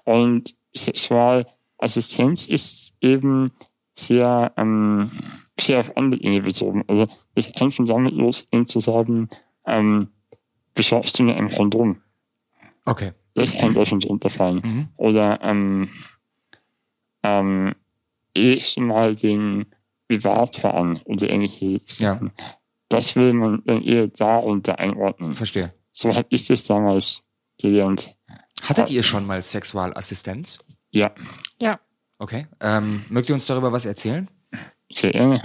und 0.06 0.56
Sexualassistenz 0.74 2.46
ist 2.48 2.94
eben 3.02 3.52
sehr, 3.94 4.54
ähm, 4.58 5.12
sehr 5.60 5.80
auf 5.80 5.96
andere 5.98 6.22
Dinge 6.22 6.42
bezogen. 6.42 6.84
Also 6.88 7.08
es 7.36 7.52
kann 7.54 7.72
schon 7.72 7.86
damit 7.86 8.14
losgehen 8.14 8.66
zu 8.66 8.80
sagen, 8.80 9.30
ähm, 9.66 10.10
beschaffst 10.74 11.20
du 11.20 11.24
mir 11.24 11.36
ein 11.36 11.50
Kondom? 11.50 12.02
Okay. 12.86 13.12
Das 13.34 13.56
kann 13.58 13.74
da 13.74 13.86
schon 13.86 14.00
drunter 14.00 14.30
fallen. 14.30 14.62
Mhm. 14.64 14.88
Oder 14.98 15.40
ähm, 15.42 15.90
ähm, 17.24 17.74
du 18.36 18.82
mal 18.82 19.16
den 19.16 19.66
Vibrator 20.08 20.74
an 20.74 21.00
oder 21.06 21.30
ähnliche 21.30 21.80
Sachen. 21.86 22.32
Das 22.90 23.16
will 23.16 23.34
man 23.34 23.62
dann 23.66 23.82
eher 23.82 24.08
darunter 24.08 24.80
einordnen. 24.80 25.34
Verstehe. 25.34 25.74
So 25.94 26.14
habe 26.14 26.28
ich 26.30 26.46
das 26.48 26.66
damals 26.66 27.24
gelernt. 27.58 28.16
Hattet 28.64 28.90
ihr 28.92 29.04
schon 29.04 29.26
mal 29.26 29.42
Sexualassistenz? 29.42 30.60
Ja, 30.92 31.12
Okay. 32.20 32.46
Ähm, 32.60 33.04
mögt 33.10 33.30
ihr 33.30 33.34
uns 33.34 33.48
darüber 33.48 33.72
was 33.72 33.86
erzählen? 33.88 34.30
sehr 34.94 35.12
gerne. 35.12 35.42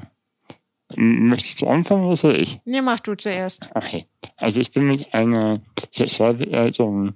Möchtest 0.95 1.63
du 1.63 1.67
anfangen 1.69 2.05
oder 2.05 2.17
soll 2.17 2.37
ich? 2.37 2.61
Nee, 2.67 2.83
mach 2.83 3.01
du 3.01 3.15
zuerst. 3.17 3.71
Okay. 3.75 4.07
Also 4.37 4.61
ich 4.61 4.71
bin 4.73 4.87
mit 4.87 5.15
einer 5.15 5.61
Sexualbegleitung 5.93 7.15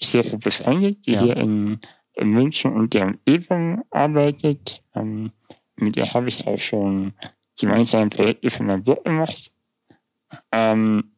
sehr 0.00 0.22
gut 0.24 0.40
befreundet, 0.40 1.06
die 1.06 1.12
Ja. 1.12 1.22
hier 1.22 1.36
in, 1.38 1.80
in 2.12 2.28
München 2.28 2.72
und 2.74 2.92
der 2.92 3.06
Umgebung 3.06 3.84
arbeitet. 3.90 4.82
Ähm, 4.94 5.32
mit 5.76 5.96
der 5.96 6.12
habe 6.12 6.28
ich 6.28 6.46
auch 6.46 6.58
schon 6.58 7.14
gemeinsame 7.58 8.10
Projekte 8.10 8.50
für 8.50 8.64
mein 8.64 8.82
Blog 8.82 9.02
gemacht. 9.04 9.50
Ähm, 10.52 11.12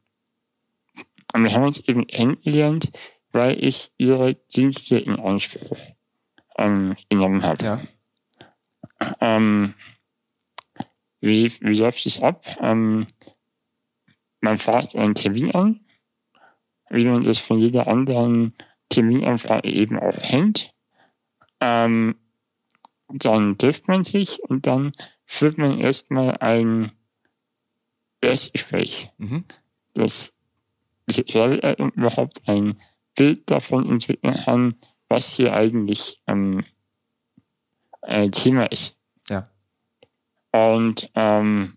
und 1.34 1.42
wir 1.44 1.52
haben 1.52 1.64
uns 1.64 1.80
eben 1.80 2.06
kennengelernt, 2.06 2.92
weil 3.32 3.62
ich 3.64 3.92
ihre 3.98 4.34
Dienste 4.34 4.98
in 4.98 5.18
Anspruch 5.18 5.78
ähm, 6.56 6.96
genommen 7.08 7.42
habe. 7.42 7.64
Ja. 7.64 7.80
Ähm, 9.20 9.74
wie, 11.20 11.50
wie 11.60 11.74
läuft 11.74 12.04
es 12.06 12.20
ab? 12.20 12.46
Ähm, 12.60 13.06
man 14.40 14.58
fragt 14.58 14.96
einen 14.96 15.14
Termin 15.14 15.52
an, 15.52 15.80
wie 16.90 17.04
man 17.04 17.22
das 17.22 17.38
von 17.38 17.58
jeder 17.58 17.86
anderen 17.88 18.54
Terminanfrage 18.88 19.68
eben 19.70 19.98
auch 19.98 20.16
kennt. 20.20 20.74
Ähm, 21.60 22.16
dann 23.08 23.56
trifft 23.58 23.88
man 23.88 24.04
sich 24.04 24.42
und 24.42 24.66
dann 24.66 24.92
führt 25.24 25.58
man 25.58 25.78
erstmal 25.78 26.36
ein 26.38 26.92
Erstgespräch, 28.20 29.10
Mhm. 29.18 29.44
das 29.94 30.32
Sexualarbeit 31.10 31.78
überhaupt 31.78 32.42
ein 32.46 32.80
Bild 33.16 33.50
davon 33.50 33.88
entwickeln 33.88 34.34
kann, 34.34 34.74
was 35.08 35.34
hier 35.36 35.54
eigentlich 35.54 36.20
ähm, 36.26 36.64
äh, 38.02 38.28
Thema 38.30 38.64
ist. 38.66 38.96
Ja. 39.28 39.48
Und 40.52 41.10
ähm, 41.14 41.74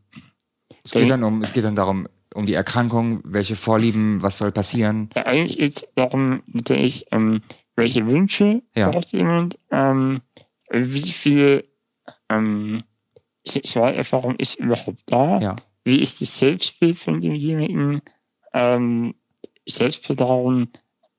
Es 0.83 0.91
geht 0.91 1.09
dann 1.09 1.23
um, 1.23 1.41
es 1.41 1.53
geht 1.53 1.63
dann 1.63 1.75
darum, 1.75 2.07
um 2.33 2.45
die 2.45 2.53
Erkrankung, 2.53 3.21
welche 3.23 3.55
Vorlieben, 3.55 4.21
was 4.21 4.37
soll 4.37 4.51
passieren. 4.51 5.09
Ja, 5.15 5.25
eigentlich 5.25 5.57
geht 5.57 5.75
es 5.77 5.87
darum, 5.95 6.43
natürlich, 6.47 7.05
ähm, 7.11 7.41
welche 7.75 8.05
Wünsche 8.07 8.61
Ja. 8.75 8.89
braucht 8.89 9.11
jemand, 9.13 9.57
ähm, 9.71 10.21
wie 10.71 11.01
viele 11.11 11.63
ähm, 12.29 12.79
Sexualerfahrung 13.47 14.35
ist 14.37 14.55
überhaupt 14.55 15.03
da, 15.05 15.39
Ja. 15.39 15.55
wie 15.83 16.01
ist 16.01 16.21
das 16.21 16.37
Selbstbild 16.39 16.97
von 16.97 17.21
demjenigen, 17.21 18.01
ähm, 18.53 19.15
Selbstvertrauen, 19.67 20.69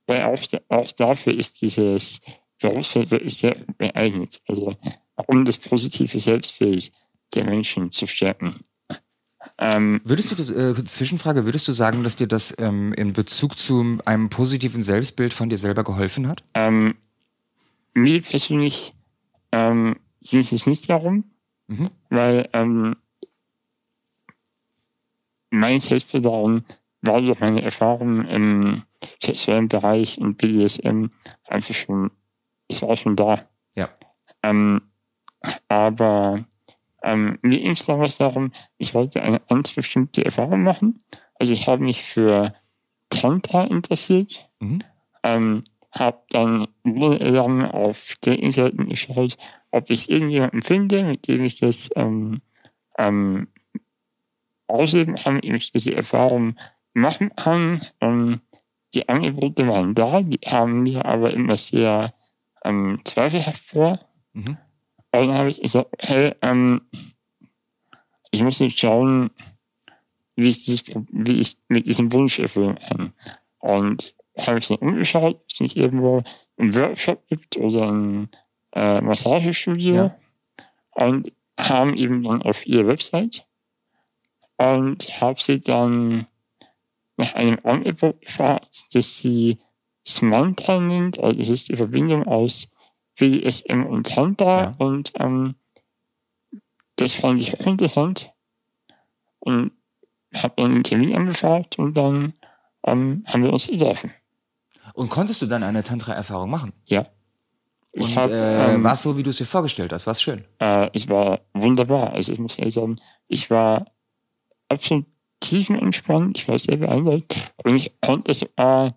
weil 0.07 0.23
auch, 0.25 0.39
auch 0.69 0.93
dafür 0.93 1.35
ist 1.35 1.61
dieses 1.63 2.21
Berufsfeld 2.61 3.11
wirklich 3.11 3.37
sehr 3.37 3.55
gut 3.55 3.79
geeignet, 3.79 4.41
also 4.49 4.75
um 5.27 5.45
das 5.45 5.59
positive 5.59 6.19
Selbstbild 6.19 6.91
der 7.35 7.45
Menschen 7.45 7.91
zu 7.91 8.07
stärken. 8.07 8.61
Ähm, 9.59 10.01
Würdest 10.05 10.31
du 10.31 10.35
das, 10.35 10.51
äh, 10.51 10.85
Zwischenfrage, 10.85 11.45
würdest 11.45 11.69
du 11.69 11.73
sagen, 11.73 12.03
dass 12.03 12.17
dir 12.17 12.27
das 12.27 12.55
ähm, 12.59 12.93
in 12.95 13.13
Bezug 13.13 13.59
zu 13.59 13.99
einem 14.05 14.29
positiven 14.29 14.83
Selbstbild 14.83 15.33
von 15.33 15.49
dir 15.49 15.59
selber 15.59 15.85
geholfen 15.85 16.27
hat? 16.29 16.43
Ähm, 16.55 16.97
mir 17.95 18.21
persönlich 18.23 18.93
ähm, 19.53 19.97
ging 20.23 20.41
es 20.41 20.67
nicht 20.67 20.89
darum, 20.91 21.25
Mhm. 21.69 21.91
weil 22.11 22.49
ähm, 22.53 22.97
mein 25.51 25.81
Selbstvertrauen 25.81 26.65
war 27.03 27.21
durch 27.21 27.41
meine 27.41 27.63
Erfahrungen 27.63 28.27
im 28.29 28.83
sexuellen 29.23 29.69
Bereich 29.69 30.19
und 30.19 30.37
BDSM 30.39 31.07
einfach 31.45 31.75
schon, 31.75 32.11
es 32.69 32.83
war 32.83 32.97
schon 32.97 33.17
da. 33.17 33.43
Ja. 33.75 33.91
Ähm, 34.43 34.83
aber 35.69 36.45
ähm, 37.03 37.39
mir 37.43 37.61
ging 37.61 37.73
es 37.73 37.87
damals 37.87 38.19
darum, 38.19 38.53
ich 38.79 38.95
wollte 38.95 39.23
eine 39.23 39.41
ganz 39.41 39.73
bestimmte 39.73 40.25
Erfahrung 40.25 40.63
machen. 40.63 40.99
Also 41.39 41.53
ich 41.53 41.69
habe 41.69 41.83
mich 41.85 42.03
für 42.03 42.55
Tantra 43.11 43.65
interessiert 43.65 44.49
Mhm. 44.59 44.79
ähm, 45.23 45.65
habe 45.93 46.23
dann 46.31 46.67
monatelang 46.83 47.63
auf 47.63 48.17
Datingseiten 48.23 48.89
geschaut, 48.89 49.37
ob 49.71 49.91
ich 49.91 50.11
irgendjemanden 50.11 50.63
finde, 50.63 51.05
mit 51.05 51.29
dem 51.29 51.45
ich 51.45 51.57
das 51.61 51.91
ähm, 51.95 52.41
ähm, 52.99 53.49
ausleben 54.67 55.15
kann, 55.15 55.37
mit 55.37 55.45
dem 55.45 55.55
ich 55.55 55.73
diese 55.73 55.95
Erfahrung 55.95 56.57
machen 56.97 57.35
kann. 57.37 57.81
Ähm, 58.01 58.41
die 58.95 59.09
Angebote 59.09 59.69
waren 59.69 59.95
da, 59.95 60.23
die 60.23 60.39
haben 60.47 60.83
mir 60.83 61.05
aber 61.05 61.33
immer 61.33 61.57
sehr 61.57 62.15
ähm, 62.65 63.01
zweifelhaft 63.05 63.65
vor. 63.65 64.01
Mhm. 64.33 64.57
Und 65.13 65.29
dann 65.29 65.35
habe 65.35 65.51
ich 65.51 65.61
gesagt, 65.61 65.95
hey, 65.99 66.35
ähm, 66.43 66.83
ich 68.31 68.43
muss 68.43 68.61
nicht 68.61 68.79
schauen, 68.79 69.31
wie 70.35 70.49
ich, 70.49 70.65
dieses, 70.65 70.85
wie 71.11 71.41
ich 71.41 71.57
mit 71.69 71.87
diesem 71.87 72.13
Wunsch 72.13 72.39
erfüllen 72.39 72.79
kann. 72.79 73.13
Und 73.59 74.15
habe 74.39 74.59
ich 74.59 74.69
dann 74.69 74.79
umgeschaut, 74.79 75.37
ob 75.37 75.45
es 75.51 75.61
nicht 75.61 75.77
irgendwo 75.77 76.23
einen 76.59 76.75
Workshop 76.75 77.27
gibt 77.29 77.57
oder 77.57 77.91
ein 77.91 78.29
äh, 78.73 79.01
Massagestudio. 79.01 79.95
Ja. 79.95 80.19
Und 80.93 81.33
kam 81.57 81.95
eben 81.95 82.23
dann 82.23 82.43
auf 82.43 82.67
ihre 82.67 82.87
Website 82.87 83.47
und 84.57 85.21
habe 85.21 85.41
sie 85.41 85.61
dann 85.61 86.27
nach 87.17 87.35
einem 87.35 87.59
Angebot 87.63 88.21
gefragt, 88.21 88.87
das 88.95 89.19
sie 89.21 89.59
Smanta 90.07 90.81
nennt. 90.81 91.19
Also 91.19 91.39
das 91.39 91.49
ist 91.51 91.69
die 91.69 91.77
Verbindung 91.77 92.27
aus 92.27 92.69
BDSM 93.19 93.85
und 93.85 94.09
Tantra 94.09 94.63
Ja. 94.65 94.75
und 94.79 95.13
ähm, 95.19 95.55
das 96.97 97.15
fand 97.15 97.41
ich 97.41 97.59
auch 97.59 97.67
interessant. 97.67 98.33
Und 99.39 99.73
habe 100.35 100.63
einen 100.65 100.83
Termin 100.83 101.15
angefragt 101.15 101.79
und 101.79 101.97
dann 101.97 102.35
ähm, 102.85 103.25
haben 103.27 103.43
wir 103.43 103.53
uns 103.53 103.67
getroffen. 103.69 104.13
Und 104.95 105.09
konntest 105.09 105.43
du 105.43 105.47
dann 105.47 105.63
eine 105.63 105.83
Tantra-Erfahrung 105.83 106.51
machen? 106.51 106.73
Ja. 106.85 107.07
Und 107.93 108.15
hab, 108.17 108.31
äh, 108.31 108.75
ähm, 108.75 108.85
war 108.85 108.93
es 108.93 109.03
so, 109.03 109.17
wie 109.17 109.23
du 109.23 109.31
es 109.31 109.39
dir 109.39 109.47
vorgestellt 109.47 109.93
hast? 109.93 110.07
War 110.07 110.13
es 110.13 110.21
schön? 110.23 110.45
Äh, 110.59 110.91
es 110.93 111.09
war 111.09 111.41
wunderbar. 111.55 112.13
Also 112.13 112.33
ich 112.33 112.39
muss 112.39 112.59
ehrlich 112.59 112.75
sagen, 112.75 112.97
ich 113.29 113.51
war 113.51 113.87
absolut 114.69 115.07
tiefenentspannt, 115.49 116.39
ich 116.39 116.49
war 116.49 116.59
sehr 116.59 116.77
beeindruckt 116.77 117.35
und 117.65 117.77
ich 117.77 117.93
konnte 118.01 118.35
sogar 118.35 118.97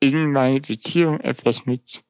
in 0.00 0.32
meine 0.32 0.60
Beziehung 0.60 1.20
etwas 1.20 1.66
mit 1.66 2.04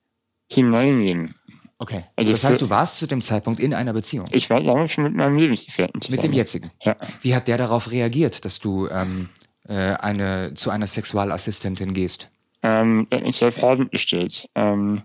hineinnehmen. 0.51 1.35
Okay. 1.79 2.05
Also 2.17 2.33
das 2.33 2.43
heißt, 2.45 2.63
du 2.63 2.71
warst 2.71 2.99
zu 2.99 3.07
dem 3.07 3.21
Zeitpunkt 3.21 3.61
in 3.61 3.75
einer 3.75 3.93
Beziehung. 3.93 4.29
Ich 4.33 4.49
war 4.49 4.63
damals 4.63 4.93
schon 4.93 5.05
mit 5.05 5.15
meinem 5.15 5.37
Lebensgefährten 5.37 5.99
Mit 5.99 6.05
zusammen. 6.05 6.23
dem 6.23 6.33
jetzigen. 6.33 6.71
Ja. 6.83 6.97
Wie 7.21 7.35
hat 7.35 7.49
der 7.49 7.59
darauf 7.59 7.91
reagiert, 7.91 8.45
dass 8.45 8.61
du 8.61 8.89
ähm, 8.89 9.29
äh, 9.69 9.93
eine, 9.95 10.55
zu 10.55 10.71
einer 10.71 10.87
Sexualassistentin 10.87 11.93
gehst? 11.93 12.31
Ähm, 12.63 13.07
er 13.11 13.19
hat 13.19 13.25
mich 13.25 13.37
sehr 13.37 13.53
Fragen 13.53 13.91
gestellt. 13.91 14.49
Ähm, 14.55 15.03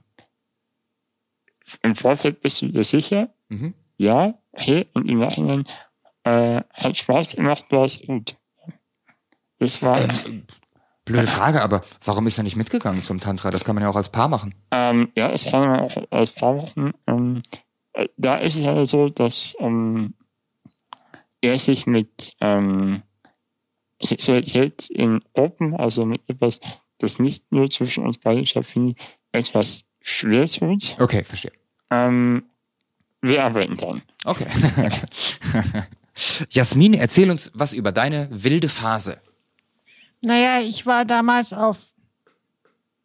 Im 1.82 1.96
Vorfeld 1.96 2.42
bist 2.42 2.62
du 2.62 2.68
dir 2.70 2.86
sicher? 2.86 3.30
Mhm. 3.50 3.74
Ja, 3.98 4.40
hey, 4.54 4.88
und 4.94 5.10
im 5.10 5.20
Nachhinein 5.20 5.66
äh, 6.24 6.62
hat 6.74 6.98
Spaß 6.98 7.36
gemacht, 7.36 7.66
war 7.72 7.86
es 7.86 8.02
gut. 8.02 8.36
Das 9.62 9.82
war, 9.84 9.99
Blöde 11.05 11.28
Frage, 11.28 11.62
aber 11.62 11.82
warum 12.03 12.26
ist 12.26 12.38
er 12.39 12.43
nicht 12.43 12.55
mitgegangen 12.55 13.03
zum 13.03 13.20
Tantra? 13.20 13.51
Das 13.51 13.64
kann 13.64 13.76
man 13.76 13.84
ja 13.84 13.89
auch 13.89 13.95
als 13.95 14.09
Paar 14.09 14.28
machen. 14.28 14.55
ähm, 14.72 15.09
ja, 15.16 15.30
es 15.30 15.45
kann 15.45 15.68
man 15.70 15.80
auch 15.82 15.91
als 16.09 16.32
Paar 16.32 16.53
machen. 16.53 16.93
Ähm, 17.05 17.41
äh, 17.93 18.07
da 18.18 18.36
ist 18.38 18.55
es 18.55 18.62
ja 18.62 18.86
so, 18.88 19.09
dass 19.09 19.55
ähm, 19.59 20.16
er 21.41 21.59
sich 21.59 21.86
mit 21.86 22.34
ähm, 22.41 23.03
Sexualität 24.01 24.89
in 24.89 25.22
Gruppen, 25.34 25.76
also 25.76 26.05
mit 26.05 26.22
etwas, 26.28 26.59
das 26.97 27.20
nicht 27.20 27.51
nur 27.51 27.70
zwischen 27.70 28.03
uns 28.05 28.18
beiden 28.18 28.47
stattfindet, 28.47 28.97
etwas 29.32 29.84
schwer 30.01 30.47
tut, 30.47 30.95
Okay, 30.99 31.24
verstehe. 31.24 31.51
ähm, 31.91 32.43
wir 33.22 33.43
arbeiten 33.43 33.78
kann. 33.78 34.01
Okay. 34.26 34.47
Jasmin, 36.49 36.95
erzähl 36.95 37.30
uns 37.30 37.51
was 37.53 37.74
über 37.74 37.91
deine 37.91 38.28
wilde 38.32 38.70
Phase. 38.70 39.22
Naja, 40.22 40.60
ich 40.60 40.86
war 40.86 41.06
damals 41.06 41.54
auf 41.54 41.80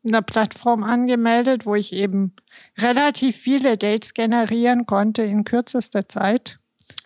einer 0.05 0.23
Plattform 0.23 0.83
angemeldet, 0.85 1.67
wo 1.67 1.75
ich 1.75 1.93
eben 1.93 2.35
relativ 2.79 3.37
viele 3.37 3.77
Dates 3.77 4.14
generieren 4.14 4.87
konnte 4.87 5.23
in 5.23 5.45
kürzester 5.45 6.09
Zeit. 6.09 6.59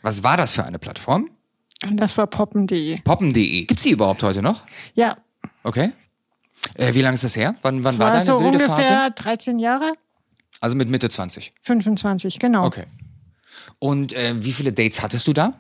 Was 0.03 0.23
war 0.23 0.37
das 0.37 0.53
für 0.53 0.65
eine 0.65 0.79
Plattform? 0.79 1.31
Das 1.93 2.17
war 2.19 2.27
poppen.de. 2.27 3.01
Poppen.de. 3.01 3.65
Gibt's 3.65 3.85
die 3.85 3.91
überhaupt 3.91 4.23
heute 4.23 4.43
noch? 4.43 4.63
Ja, 4.95 5.17
Okay. 5.63 5.93
Äh, 6.75 6.95
wie 6.95 7.03
lange 7.03 7.15
ist 7.15 7.25
das 7.25 7.37
her? 7.37 7.55
Wann, 7.63 7.85
wann 7.85 7.93
das 7.93 7.99
war 7.99 8.07
war 8.07 8.13
deine 8.13 8.25
so 8.25 8.41
wilde 8.41 8.59
ungefähr 8.65 8.77
Phase? 9.01 9.15
13 9.15 9.59
Jahre, 9.59 9.93
Also 10.61 10.77
mit 10.77 10.89
Mitte 10.91 11.09
20. 11.09 11.55
25, 11.63 12.39
genau. 12.39 12.67
Okay. 12.67 12.85
Und 13.79 14.13
äh, 14.13 14.35
wie 14.45 14.53
viele 14.53 14.73
Dates 14.73 15.03
hattest 15.03 15.27
du 15.27 15.33
da? 15.33 15.55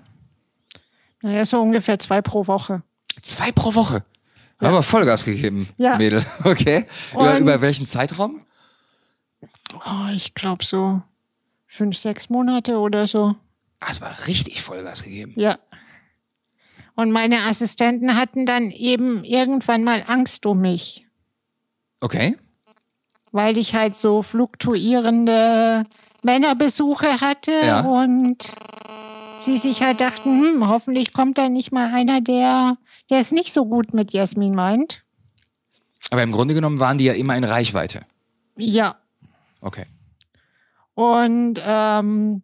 Naja, 1.23 1.45
so 1.45 1.61
ungefähr 1.61 1.99
zwei 1.99 2.21
pro 2.23 2.47
Woche. 2.47 2.83
Zwei 3.23 3.53
pro 3.53 3.75
Woche. 3.75 4.05
Aber 4.61 4.83
Vollgas 4.83 5.25
gegeben, 5.25 5.69
Ja. 5.79 5.97
Mädel. 5.97 6.25
Okay. 6.45 6.87
Über, 7.15 7.39
über 7.39 7.61
welchen 7.61 7.87
Zeitraum? 7.87 8.45
Oh, 9.75 10.09
ich 10.15 10.35
glaube 10.35 10.65
so 10.65 11.03
fünf, 11.67 11.97
sechs 11.97 12.29
Monate 12.29 12.79
oder 12.79 13.07
so. 13.07 13.35
Ah, 13.81 13.87
es 13.91 14.01
war 14.01 14.13
richtig 14.27 14.63
Vollgas 14.63 15.03
gegeben. 15.03 15.33
Ja. 15.37 15.59
Und 16.97 17.13
meine 17.13 17.39
Assistenten 17.49 18.17
hatten 18.17 18.45
dann 18.45 18.71
eben 18.71 19.25
irgendwann 19.25 19.85
mal 19.85 20.03
Angst 20.07 20.45
um 20.45 20.61
mich, 20.61 21.07
Okay. 22.01 22.37
weil 23.33 23.57
ich 23.57 23.75
halt 23.75 23.97
so 23.97 24.23
fluktuierende 24.23 25.85
Männerbesuche 26.23 27.21
hatte 27.23 27.53
Ja. 27.65 27.81
und 27.81 28.53
sie 29.45 29.59
sich 29.59 29.83
halt 29.83 30.01
dachten, 30.01 30.41
hm, 30.43 30.69
hoffentlich 30.69 31.13
kommt 31.13 31.39
da 31.39 31.49
nicht 31.49 31.73
mal 31.73 31.93
einer, 31.95 32.21
der, 32.21 32.77
der 33.11 33.19
es 33.19 33.33
nicht 33.33 33.53
so 33.53 33.65
gut 33.67 33.95
mit 33.95 34.13
Jasmin 34.13 34.55
meint. 34.55 35.03
Aber 36.11 36.23
im 36.23 36.33
Grunde 36.33 36.55
genommen 36.55 36.81
waren 36.81 36.99
die 36.99 37.05
ja 37.05 37.13
immer 37.13 37.37
in 37.37 37.45
Reichweite. 37.45 38.03
Ja. 38.57 38.97
Okay. 39.61 39.85
Und 40.95 41.63
ähm, 41.65 42.43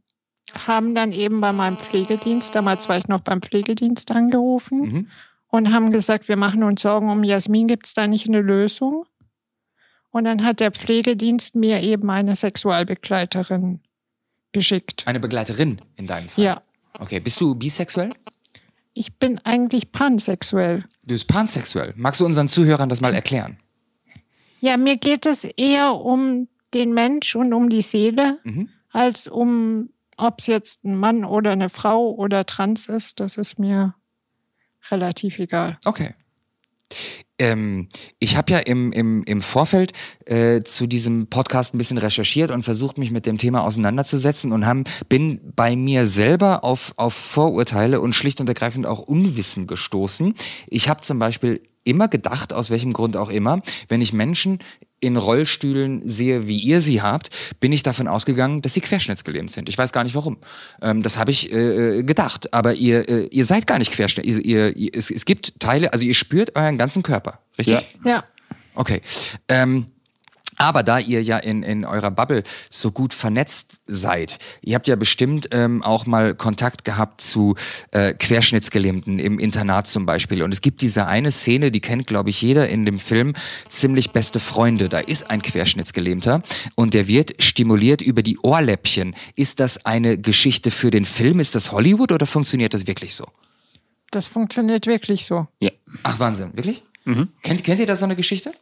haben 0.67 0.95
dann 0.95 1.13
eben 1.13 1.41
bei 1.41 1.53
meinem 1.53 1.77
Pflegedienst, 1.77 2.55
damals 2.55 2.89
war 2.89 2.97
ich 2.99 3.09
noch 3.09 3.21
beim 3.21 3.43
Pflegedienst 3.43 4.11
angerufen 4.13 4.81
Mhm. 4.81 5.09
und 5.49 5.73
haben 5.73 5.93
gesagt, 5.93 6.29
wir 6.29 6.37
machen 6.37 6.63
uns 6.63 6.83
Sorgen 6.83 7.11
um 7.11 7.25
Jasmin, 7.25 7.67
gibt 7.69 7.87
es 7.87 7.95
da 7.95 8.07
nicht 8.07 8.29
eine 8.29 8.41
Lösung? 8.41 9.05
Und 10.11 10.25
dann 10.25 10.45
hat 10.45 10.61
der 10.61 10.71
Pflegedienst 10.71 11.57
mir 11.57 11.83
eben 11.83 12.09
eine 12.11 12.37
Sexualbegleiterin 12.37 13.81
geschickt. 14.53 15.07
Eine 15.07 15.21
Begleiterin 15.21 15.83
in 15.97 16.07
deinem 16.07 16.31
Fall. 16.31 16.45
Ja, 16.45 16.63
Okay. 16.99 17.21
Bist 17.21 17.41
du 17.41 17.55
bisexuell? 17.55 18.11
ich 18.99 19.13
bin 19.19 19.39
eigentlich 19.45 19.93
pansexuell. 19.93 20.87
Du 21.03 21.09
bist 21.15 21.29
pansexuell. 21.29 21.93
Magst 21.97 22.21
du 22.23 22.25
unseren 22.25 22.49
Zuhörern 22.49 22.89
das 22.89 23.03
mal 23.03 23.13
erklären? 23.15 23.59
Ja, 24.63 24.79
mir 24.79 24.97
geht 24.97 25.27
es 25.27 25.45
eher 25.45 25.95
um 25.97 26.49
den 26.73 26.95
Mensch 26.95 27.37
und 27.37 27.53
um 27.53 27.69
die 27.69 27.83
Seele, 27.83 28.39
Mhm. 28.45 28.71
als 28.93 29.29
um, 29.29 29.91
ob 30.17 30.41
es 30.41 30.47
jetzt 30.47 30.83
ein 30.83 30.97
Mann 30.97 31.27
oder 31.27 31.51
eine 31.53 31.69
Frau 31.69 32.11
oder 32.15 32.47
trans 32.47 32.89
ist. 32.89 33.21
Das 33.21 33.37
ist 33.37 33.59
mir 33.59 33.95
relativ 34.91 35.39
egal. 35.41 35.79
Okay. 35.85 36.15
Ähm, 37.39 37.89
ich 38.19 38.37
habe 38.37 38.53
ja 38.53 38.59
im, 38.59 38.93
im, 38.93 39.23
im 39.25 39.43
Vorfeld 39.43 39.93
äh, 40.25 40.63
zu 40.63 40.87
diesem 40.87 41.29
Podcast 41.29 41.75
ein 41.75 41.79
bisschen 41.79 41.99
recherchiert 41.99 42.51
und 42.51 42.63
versucht, 42.63 42.99
mich 42.99 43.11
mit 43.11 43.27
dem 43.27 43.39
Thema 43.39 43.63
auseinanderzusetzen 43.63 44.53
und 44.53 44.67
haben, 44.67 44.85
bin 45.09 45.41
bei 45.55 45.77
mir 45.77 46.07
selber 46.07 46.65
auf, 46.65 46.93
auf 46.97 47.15
Vorurteile 47.15 48.01
und 48.01 48.15
schlicht 48.15 48.41
und 48.41 48.49
ergreifend 48.49 48.87
auch 48.87 49.01
Unwissen 49.01 49.67
gestoßen. 49.67 50.35
Ich 50.69 50.89
habe 50.89 51.03
zum 51.03 51.19
Beispiel 51.19 51.61
immer 51.85 52.09
gedacht, 52.09 52.53
aus 52.53 52.71
welchem 52.71 52.93
Grund 52.93 53.17
auch 53.17 53.31
immer, 53.31 53.61
wenn 53.89 54.01
ich 54.01 54.13
Menschen 54.13 54.59
in 55.01 55.17
Rollstühlen 55.17 56.09
sehe, 56.09 56.47
wie 56.47 56.59
ihr 56.59 56.81
sie 56.81 57.03
habt, 57.03 57.31
bin 57.61 57.73
ich 57.73 57.83
davon 57.83 58.09
ausgegangen, 58.09 58.63
dass 58.63 58.75
sie 58.75 58.81
querschnittsgelähmt 58.81 59.51
sind. 59.51 59.69
Ich 59.69 59.77
weiß 59.77 59.93
gar 59.93 60.05
nicht 60.05 60.15
warum. 60.15 60.39
Ähm, 60.81 61.03
das 61.03 61.19
habe 61.19 61.31
ich 61.31 61.53
äh, 61.53 61.99
äh, 61.99 62.03
gedacht. 62.03 62.53
Aber 62.55 62.75
ihr, 62.75 63.09
äh, 63.09 63.27
ihr 63.31 63.45
seid 63.45 63.67
gar 63.67 63.79
nicht 63.79 63.93
querschnitt. 63.93 64.25
Ihr, 64.25 64.45
ihr, 64.45 64.77
ihr, 64.77 64.91
es, 64.95 65.11
es 65.11 65.25
gibt 65.25 65.61
Teile, 65.61 65.93
also 65.93 66.05
ihr 66.05 66.15
spürt 66.15 66.57
euren 66.57 66.79
ganzen 66.79 67.03
Körper, 67.03 67.41
richtig? 67.59 67.75
Ja. 68.05 68.11
Ja, 68.11 68.25
Okay. 68.77 69.01
Ähm, 69.49 69.87
aber 70.57 70.83
da 70.83 70.99
ihr 70.99 71.23
ja 71.23 71.39
in, 71.39 71.63
in 71.63 71.85
eurer 71.85 72.11
Bubble 72.11 72.43
so 72.71 72.91
gut 72.91 73.15
vernetzt 73.15 73.81
seid, 73.87 74.39
ihr 74.63 74.75
habt 74.75 74.89
ja 74.89 74.97
bestimmt 74.97 75.49
ähm, 75.53 75.83
auch 75.83 76.07
mal 76.07 76.35
Kontakt 76.35 76.85
gehabt 76.85 77.21
zu 77.21 77.55
äh, 77.91 78.15
Querschnittsgelähmten 78.15 79.19
im 79.19 79.39
Internat 79.39 79.87
zum 79.87 80.07
Beispiel. 80.07 80.43
Und 80.43 80.53
es 80.53 80.61
gibt 80.61 80.81
diese 80.81 81.07
eine 81.07 81.31
Szene, 81.31 81.71
die 81.71 81.81
kennt, 81.81 82.07
glaube 82.07 82.31
ich, 82.31 82.41
jeder 82.43 82.69
in 82.69 82.85
dem 82.85 82.99
Film, 82.99 83.35
ziemlich 83.69 84.11
beste 84.11 84.41
Freunde. 84.41 84.89
Da 84.89 84.99
ist 84.99 85.31
ein 85.31 85.43
Querschnittsgelähmter 85.43 86.43
und 86.75 86.95
der 86.95 87.09
wird 87.09 87.43
stimuliert 87.43 88.03
über 88.03 88.23
die 88.23 88.39
Ohrläppchen. 88.39 89.15
Ist 89.35 89.61
das 89.61 89.85
eine 89.87 90.19
Geschichte 90.19 90.71
für 90.71 90.91
den 90.91 91.05
Film? 91.05 91.41
Ist 91.41 91.55
das 91.55 91.73
Hollywood 91.73 92.13
oder 92.13 92.27
funktioniert 92.27 92.75
das 92.75 92.87
wirklich 92.87 93.15
so? 93.15 93.27
das 94.11 94.27
funktioniert 94.27 94.87
wirklich 94.87 95.25
so. 95.25 95.47
Ja. 95.61 95.71
Ach, 96.03 96.19
Wahnsinn, 96.19 96.57
wirklich? 96.57 96.83
Mhm. 97.05 97.29
Kennt, 97.43 97.65
kennt 97.65 97.81
ihr 97.81 97.87
da 97.87 97.97
so 97.97 98.05
eine 98.05 98.17
Geschichte? 98.17 98.53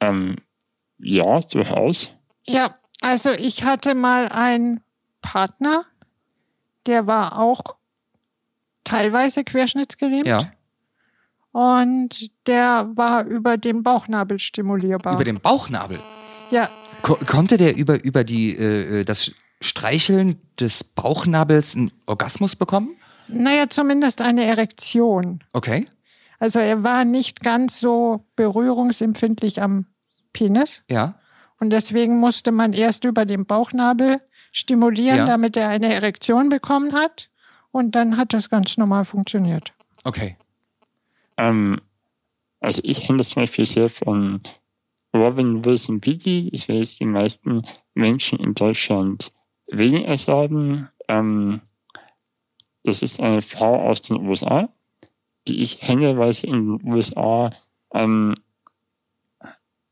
Ähm, 0.00 0.36
ja, 0.98 1.40
durchaus. 1.40 2.10
Ja, 2.46 2.74
also 3.00 3.30
ich 3.30 3.64
hatte 3.64 3.94
mal 3.94 4.28
einen 4.28 4.80
Partner, 5.22 5.84
der 6.86 7.06
war 7.06 7.38
auch 7.38 7.60
teilweise 8.84 9.44
querschnittsgelähmt. 9.44 10.26
Ja. 10.26 10.52
Und 11.52 12.30
der 12.46 12.90
war 12.94 13.24
über 13.24 13.56
den 13.56 13.82
Bauchnabel 13.82 14.38
stimulierbar. 14.38 15.14
Über 15.14 15.24
den 15.24 15.40
Bauchnabel. 15.40 15.98
ja, 16.50 16.68
Ko 17.02 17.16
konnte 17.26 17.56
der 17.56 17.76
über, 17.76 18.02
über 18.04 18.24
die, 18.24 18.56
äh, 18.56 19.04
das 19.04 19.32
Streicheln 19.60 20.40
des 20.60 20.84
Bauchnabels 20.84 21.74
einen 21.74 21.92
Orgasmus 22.06 22.56
bekommen? 22.56 22.96
naja, 23.28 23.68
zumindest 23.68 24.20
eine 24.20 24.44
Erektion. 24.44 25.42
Okay. 25.52 25.86
Also 26.38 26.58
er 26.58 26.82
war 26.82 27.04
nicht 27.04 27.40
ganz 27.40 27.80
so 27.80 28.24
berührungsempfindlich 28.36 29.62
am 29.62 29.86
Penis. 30.36 30.82
Ja. 30.90 31.14
Und 31.58 31.70
deswegen 31.70 32.18
musste 32.20 32.52
man 32.52 32.72
erst 32.72 33.04
über 33.04 33.24
den 33.24 33.46
Bauchnabel 33.46 34.20
stimulieren, 34.52 35.18
Ja. 35.18 35.26
damit 35.26 35.56
er 35.56 35.68
eine 35.68 35.92
Erektion 35.92 36.48
bekommen 36.48 36.92
hat. 36.94 37.30
Und 37.70 37.94
dann 37.94 38.16
hat 38.16 38.32
das 38.32 38.48
ganz 38.48 38.76
normal 38.78 39.04
funktioniert. 39.04 39.72
Okay. 40.04 40.36
Ähm, 41.36 41.80
also 42.60 42.80
ich 42.84 43.06
das 43.06 43.30
zum 43.30 43.42
Beispiel 43.42 43.66
sehr 43.66 43.88
von 43.88 44.40
Robin 45.14 45.64
Wilson 45.64 46.00
Beatty. 46.00 46.48
Ich 46.52 46.68
weiß, 46.68 46.98
die 46.98 47.06
meisten 47.06 47.66
Menschen 47.94 48.38
in 48.38 48.54
Deutschland 48.54 49.32
weniger 49.66 50.16
sagen. 50.16 50.88
Ähm, 51.08 51.60
das 52.84 53.02
ist 53.02 53.20
eine 53.20 53.42
Frau 53.42 53.88
aus 53.88 54.02
den 54.02 54.26
USA, 54.28 54.68
die 55.48 55.62
ich 55.62 55.82
händeweise 55.82 56.46
in 56.46 56.78
den 56.78 56.92
USA 56.92 57.50
ähm, 57.92 58.34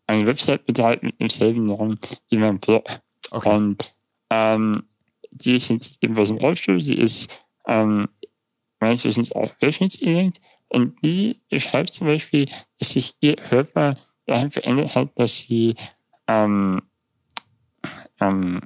eine 0.07 0.27
Website 0.27 0.67
betreibt 0.67 1.03
mit 1.03 1.21
demselben 1.21 1.67
Namen 1.67 1.99
wie 2.31 2.37
mein 2.39 2.59
Blog. 2.59 2.85
Okay. 3.31 3.49
Und 3.55 3.95
ähm, 4.31 4.85
die 5.31 5.57
ist 5.57 5.69
jetzt 5.71 6.03
ebenfalls 6.03 6.31
im 6.31 6.37
Rollstuhl, 6.39 6.79
die 6.79 6.99
ist 6.99 7.31
ähm, 7.67 8.09
meines 8.81 9.05
Wissens 9.05 9.33
auch 9.33 9.51
hörschnittselend. 9.61 10.41
Und 10.69 10.97
die 11.05 11.41
beschreibt 11.49 11.93
zum 11.95 12.07
Beispiel, 12.07 12.49
dass 12.79 12.91
sich 12.93 13.15
ihr 13.21 13.37
Körper 13.37 13.97
dahin 14.27 14.51
verändert 14.51 14.95
hat, 14.97 15.19
dass 15.19 15.43
sie 15.43 15.75
ähm, 16.27 16.81
ähm, 18.21 18.61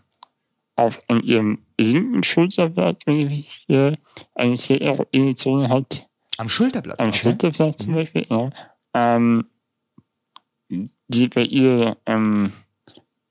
auf 0.77 1.03
an 1.09 1.23
ihrem 1.23 1.65
linken 1.79 2.23
Schulterblatt, 2.23 3.03
wenn 3.07 3.31
ich 3.31 3.69
äh, 3.69 3.97
eine 4.35 4.57
sehr 4.57 4.81
eroine 4.81 5.35
Zone 5.35 5.69
hat, 5.69 6.07
Am 6.39 6.49
Schulterblatt. 6.49 7.01
am 7.01 7.09
okay. 7.09 7.19
Schulterblatt 7.19 7.79
zum 7.81 7.93
Mhm. 7.93 7.95
Beispiel, 7.97 8.27
ja, 8.31 8.51
ähm, 8.95 9.47
die 11.09 11.29
bei 11.29 11.43
ihr 11.43 11.97
ähm, 12.07 12.53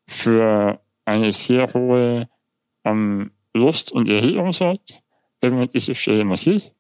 für 0.08 0.80
eine 1.06 1.32
sehr 1.32 1.74
hohe 1.74 2.28
ähm, 2.84 3.32
Lust 3.54 3.92
und 3.92 4.10
Erregung 4.10 4.54
sorgt, 4.54 5.02
wenn 5.42 5.58
man 5.58 5.68
diese 5.68 5.94
mal 6.24 6.38
sieht. 6.38 6.74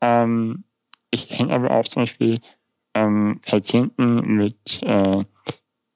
Ähm, 0.00 0.64
ich 1.10 1.28
kenne 1.28 1.52
aber 1.52 1.70
auch 1.70 1.84
zum 1.84 2.02
Beispiel 2.02 2.40
ähm, 2.94 3.40
Patienten 3.44 4.36
mit 4.36 4.82
äh, 4.82 5.24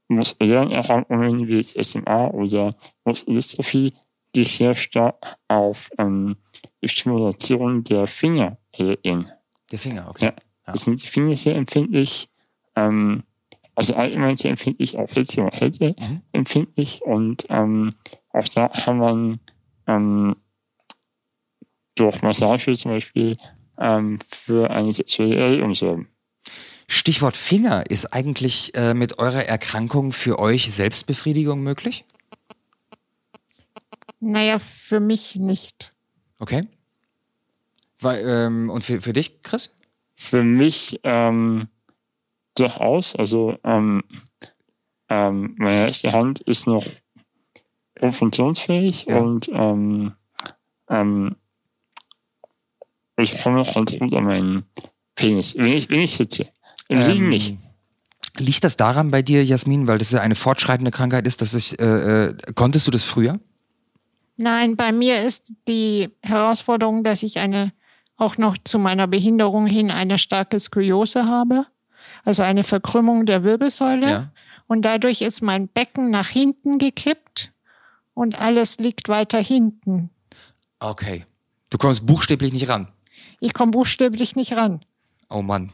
muskulären 0.08 0.70
Erkrankungen 0.70 1.46
wie 1.48 1.56
jetzt 1.56 1.76
SMA 1.84 2.28
oder 2.28 2.74
Muskeldystrophie, 3.04 3.94
die 4.34 4.44
sehr 4.44 4.74
stark 4.74 5.36
auf 5.48 5.90
ähm, 5.98 6.36
die 6.82 6.88
Stimulation 6.88 7.84
der 7.84 8.06
Finger 8.06 8.58
reagieren. 8.76 9.30
Der 9.70 9.78
Finger, 9.78 10.08
okay. 10.08 10.26
Ja. 10.26 10.34
Da 10.64 10.76
sind 10.76 11.02
die 11.02 11.06
Finger 11.06 11.36
sehr 11.36 11.56
empfindlich. 11.56 12.28
Ähm, 12.76 13.24
also 13.74 13.94
allgemein 13.94 14.36
sehr 14.36 14.50
empfindlich, 14.50 14.96
auch 14.96 15.10
Hitze 15.10 15.42
und 15.42 15.52
Kälte 15.52 15.94
Mhm. 15.98 16.22
empfindlich. 16.32 17.02
Und 17.02 17.46
ähm, 17.48 17.90
auch 18.32 18.48
da 18.48 18.68
kann 18.68 18.98
man 18.98 19.40
ähm, 19.86 20.36
durch 21.94 22.22
Massage 22.22 22.74
zum 22.74 22.92
Beispiel 22.92 23.36
ähm, 23.78 24.18
für 24.26 24.70
eine 24.70 24.92
sexuelle 24.92 25.36
Erregung 25.36 25.74
sorgen. 25.74 26.08
Stichwort 26.86 27.36
Finger. 27.36 27.84
Ist 27.90 28.12
eigentlich 28.12 28.74
äh, 28.74 28.94
mit 28.94 29.18
eurer 29.18 29.44
Erkrankung 29.44 30.12
für 30.12 30.38
euch 30.38 30.72
Selbstbefriedigung 30.72 31.62
möglich? 31.62 32.04
Naja, 34.20 34.58
für 34.58 35.00
mich 35.00 35.36
nicht. 35.36 35.94
Okay. 36.38 36.68
Weil, 37.98 38.24
ähm, 38.26 38.70
und 38.70 38.84
für, 38.84 39.00
für 39.00 39.12
dich, 39.12 39.40
Chris? 39.42 39.70
Für 40.14 40.44
mich 40.44 41.00
ähm, 41.02 41.68
durchaus. 42.54 43.14
Also 43.16 43.56
ähm, 43.64 44.02
ähm, 45.08 45.54
meine 45.58 45.86
rechte 45.86 46.12
Hand 46.12 46.40
ist 46.40 46.66
noch 46.66 46.84
funktionsfähig 48.00 49.06
Ja. 49.08 49.18
und 49.18 49.48
ähm, 49.52 50.12
ähm, 50.88 51.36
ich 53.16 53.40
komme 53.42 53.64
halt 53.64 53.98
gut 53.98 54.14
an 54.14 54.24
meinen 54.24 54.64
Penis, 55.14 55.54
wenn 55.56 55.66
ich, 55.72 55.88
wenn 55.90 56.00
ich 56.00 56.10
sitze. 56.12 56.48
Im 56.88 57.00
Liegen 57.00 57.24
Ähm, 57.24 57.28
nicht. 57.28 57.56
Liegt 58.38 58.64
das 58.64 58.76
daran 58.76 59.10
bei 59.10 59.20
dir, 59.22 59.44
Jasmin, 59.44 59.86
weil 59.86 59.98
das 59.98 60.10
ja 60.10 60.20
eine 60.20 60.34
fortschreitende 60.34 60.90
Krankheit 60.90 61.26
ist, 61.26 61.42
dass 61.42 61.54
ich, 61.54 61.78
äh, 61.78 61.84
äh, 62.28 62.34
konntest 62.54 62.86
du 62.86 62.90
das 62.90 63.04
früher? 63.04 63.38
Nein, 64.38 64.76
bei 64.76 64.90
mir 64.90 65.22
ist 65.22 65.52
die 65.68 66.08
Herausforderung, 66.22 67.04
dass 67.04 67.22
ich 67.22 67.38
eine, 67.38 67.72
auch 68.16 68.38
noch 68.38 68.56
zu 68.64 68.78
meiner 68.78 69.06
Behinderung 69.06 69.66
hin 69.66 69.90
eine 69.90 70.16
starke 70.18 70.58
Skoliose 70.58 71.26
habe. 71.26 71.66
Also 72.24 72.42
eine 72.42 72.64
Verkrümmung 72.64 73.26
der 73.26 73.44
Wirbelsäule. 73.44 74.30
Und 74.66 74.82
dadurch 74.82 75.20
ist 75.20 75.42
mein 75.42 75.68
Becken 75.68 76.10
nach 76.10 76.28
hinten 76.28 76.78
gekippt 76.78 77.52
und 78.14 78.40
alles 78.40 78.78
liegt 78.78 79.08
weiter 79.08 79.40
hinten. 79.40 80.10
Okay. 80.78 81.26
Du 81.70 81.78
kommst 81.78 82.06
buchstäblich 82.06 82.52
nicht 82.52 82.68
ran. 82.68 82.88
Ich 83.40 83.54
komme 83.54 83.72
buchstäblich 83.72 84.36
nicht 84.36 84.56
ran. 84.56 84.84
Oh 85.28 85.42
Mann. 85.42 85.72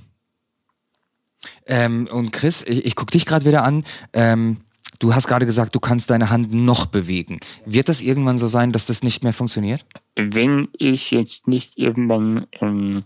Ähm, 1.66 2.08
und 2.10 2.32
Chris, 2.32 2.62
ich, 2.62 2.84
ich 2.86 2.94
gucke 2.94 3.12
dich 3.12 3.26
gerade 3.26 3.44
wieder 3.44 3.64
an. 3.64 3.84
Ähm, 4.12 4.58
du 4.98 5.14
hast 5.14 5.26
gerade 5.26 5.46
gesagt, 5.46 5.74
du 5.74 5.80
kannst 5.80 6.10
deine 6.10 6.30
Hand 6.30 6.52
noch 6.52 6.86
bewegen. 6.86 7.40
Wird 7.64 7.88
das 7.88 8.00
irgendwann 8.00 8.38
so 8.38 8.48
sein, 8.48 8.72
dass 8.72 8.86
das 8.86 9.02
nicht 9.02 9.22
mehr 9.22 9.32
funktioniert? 9.32 9.84
Wenn 10.16 10.68
ich 10.78 11.10
jetzt 11.10 11.48
nicht 11.48 11.78
irgendwann 11.78 12.46
ähm, 12.60 12.98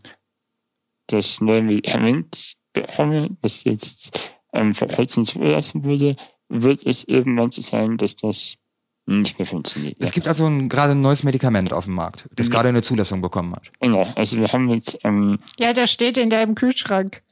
das 1.07 1.40
neue 1.40 1.62
Medikament 1.62 2.57
bekomme, 2.73 3.31
das 3.43 3.64
jetzt 3.64 4.18
ähm, 4.53 4.75
vor 4.75 4.89
kurzem 4.89 5.25
zugelassen 5.25 5.85
wurde, 5.85 6.16
wird 6.49 6.85
es 6.87 7.05
irgendwann 7.05 7.51
so 7.51 7.62
sein, 7.62 7.97
dass 7.97 8.16
das 8.16 8.59
nicht 9.07 9.39
mehr 9.39 9.47
funktioniert. 9.47 9.97
Es 9.99 10.12
gibt 10.12 10.29
also 10.29 10.47
ein, 10.47 10.68
gerade 10.68 10.93
ein 10.93 11.01
neues 11.01 11.23
Medikament 11.25 11.73
auf 11.73 11.87
dem 11.87 11.95
Markt, 11.95 12.29
das 12.37 12.47
Ja. 12.49 12.53
gerade 12.55 12.68
eine 12.68 12.83
Zulassung 12.83 13.20
bekommen 13.20 13.55
hat. 13.55 13.70
Genau, 13.81 14.03
also 14.14 14.39
wir 14.39 14.47
haben 14.49 14.68
jetzt 14.70 14.99
ähm, 15.05 15.39
Ja, 15.59 15.73
das 15.73 15.91
steht 15.91 16.16
in 16.18 16.31
deinem 16.31 16.55
Kühlschrank. 16.55 17.23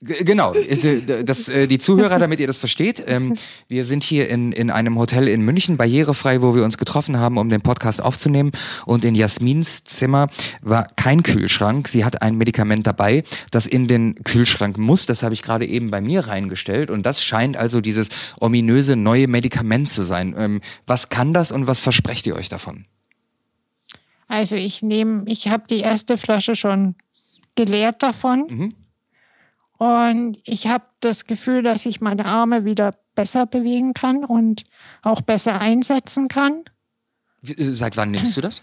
Genau, 0.00 0.52
äh, 0.54 1.24
das, 1.24 1.48
äh, 1.48 1.66
die 1.66 1.78
Zuhörer, 1.78 2.20
damit 2.20 2.38
ihr 2.38 2.46
das 2.46 2.58
versteht, 2.58 3.02
ähm, 3.08 3.36
wir 3.66 3.84
sind 3.84 4.04
hier 4.04 4.30
in, 4.30 4.52
in 4.52 4.70
einem 4.70 4.96
Hotel 4.96 5.26
in 5.26 5.42
München, 5.42 5.76
barrierefrei, 5.76 6.40
wo 6.40 6.54
wir 6.54 6.62
uns 6.62 6.78
getroffen 6.78 7.18
haben, 7.18 7.36
um 7.36 7.48
den 7.48 7.62
Podcast 7.62 8.00
aufzunehmen. 8.00 8.52
Und 8.86 9.04
in 9.04 9.16
Jasmins 9.16 9.82
Zimmer 9.84 10.28
war 10.62 10.86
kein 10.94 11.24
Kühlschrank. 11.24 11.88
Sie 11.88 12.04
hat 12.04 12.22
ein 12.22 12.36
Medikament 12.36 12.86
dabei, 12.86 13.24
das 13.50 13.66
in 13.66 13.88
den 13.88 14.22
Kühlschrank 14.22 14.78
muss. 14.78 15.06
Das 15.06 15.24
habe 15.24 15.34
ich 15.34 15.42
gerade 15.42 15.66
eben 15.66 15.90
bei 15.90 16.00
mir 16.00 16.28
reingestellt. 16.28 16.90
Und 16.90 17.04
das 17.04 17.22
scheint 17.22 17.56
also 17.56 17.80
dieses 17.80 18.08
ominöse 18.40 18.94
neue 18.94 19.26
Medikament 19.26 19.88
zu 19.88 20.04
sein. 20.04 20.34
Ähm, 20.38 20.60
was 20.86 21.08
kann 21.08 21.34
das 21.34 21.50
und 21.50 21.66
was 21.66 21.80
versprecht 21.80 22.26
ihr 22.28 22.36
euch 22.36 22.48
davon? 22.48 22.84
Also 24.28 24.54
ich 24.54 24.82
nehme, 24.82 25.24
ich 25.26 25.48
habe 25.48 25.64
die 25.68 25.80
erste 25.80 26.18
Flasche 26.18 26.54
schon 26.54 26.94
geleert 27.56 28.02
davon. 28.02 28.46
Mhm. 28.48 28.74
Und 29.78 30.38
ich 30.44 30.66
habe 30.66 30.84
das 31.00 31.24
Gefühl, 31.24 31.62
dass 31.62 31.86
ich 31.86 32.00
meine 32.00 32.26
Arme 32.26 32.64
wieder 32.64 32.90
besser 33.14 33.46
bewegen 33.46 33.94
kann 33.94 34.24
und 34.24 34.64
auch 35.02 35.20
besser 35.22 35.60
einsetzen 35.60 36.28
kann. 36.28 36.64
Äh, 37.46 37.54
Seit 37.64 37.96
wann 37.96 38.10
nimmst 38.10 38.36
du 38.36 38.40
das? 38.40 38.62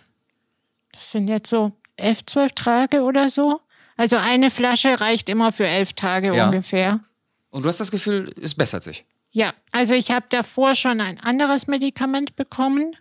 Das 0.91 1.11
sind 1.11 1.29
jetzt 1.29 1.49
so 1.49 1.71
elf, 1.97 2.25
zwölf 2.25 2.51
Tage 2.53 3.01
oder 3.03 3.29
so. 3.29 3.61
Also 3.97 4.17
eine 4.17 4.51
Flasche 4.51 4.99
reicht 4.99 5.29
immer 5.29 5.51
für 5.53 5.67
elf 5.67 5.93
Tage 5.93 6.35
Ja. 6.35 6.45
ungefähr. 6.47 6.99
Und 7.49 7.63
du 7.63 7.69
hast 7.69 7.79
das 7.79 7.91
Gefühl, 7.91 8.33
es 8.41 8.53
bessert 8.55 8.83
sich. 8.83 9.05
Ja, 9.31 9.53
also 9.71 9.93
ich 9.93 10.11
habe 10.11 10.25
davor 10.29 10.75
schon 10.75 10.99
ein 11.01 11.19
anderes 11.19 11.67
Medikament 11.67 12.35
bekommen, 12.35 12.95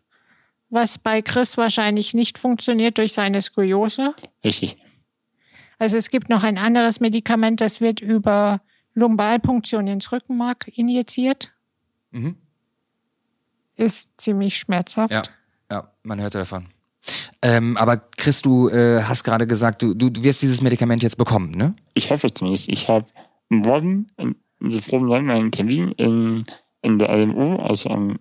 was 0.70 0.98
bei 0.98 1.22
Chris 1.22 1.56
wahrscheinlich 1.56 2.14
nicht 2.14 2.38
funktioniert 2.38 2.98
durch 2.98 3.12
seine 3.12 3.42
Skoliose. 3.42 4.14
richtig. 4.44 4.76
Also 5.78 5.96
es 5.96 6.10
gibt 6.10 6.28
noch 6.28 6.42
ein 6.42 6.58
anderes 6.58 7.00
Medikament, 7.00 7.60
das 7.60 7.80
wird 7.80 8.00
über 8.00 8.60
Lumbalpunktion 8.94 9.86
ins 9.86 10.12
Rückenmark 10.12 10.68
injiziert. 10.74 11.52
Mhm. 12.10 12.36
Ist 13.76 14.08
ziemlich 14.16 14.56
schmerzhaft. 14.58 15.12
Ja, 15.12 15.22
ja, 15.70 15.90
man 16.02 16.20
hörte 16.20 16.38
davon. 16.38 16.66
Ähm, 17.42 17.76
aber 17.76 17.98
Chris, 18.16 18.40
du 18.40 18.68
äh, 18.70 19.02
hast 19.02 19.24
gerade 19.24 19.46
gesagt, 19.46 19.82
du, 19.82 19.94
du, 19.94 20.10
wirst 20.22 20.42
dieses 20.42 20.62
Medikament 20.62 21.02
jetzt 21.02 21.18
bekommen, 21.18 21.50
ne? 21.50 21.74
Ich 21.92 22.10
hoffe 22.10 22.32
zumindest. 22.32 22.68
Ich 22.68 22.88
habe 22.88 23.06
morgen 23.50 24.06
in, 24.16 24.36
in 24.60 24.70
so 24.70 24.80
frühen 24.80 25.08
Jahren 25.08 25.30
einen 25.30 25.50
Termin 25.50 25.92
in, 25.92 26.46
in 26.80 26.98
der 26.98 27.14
LMU, 27.14 27.56
also 27.56 27.90
am 27.90 28.18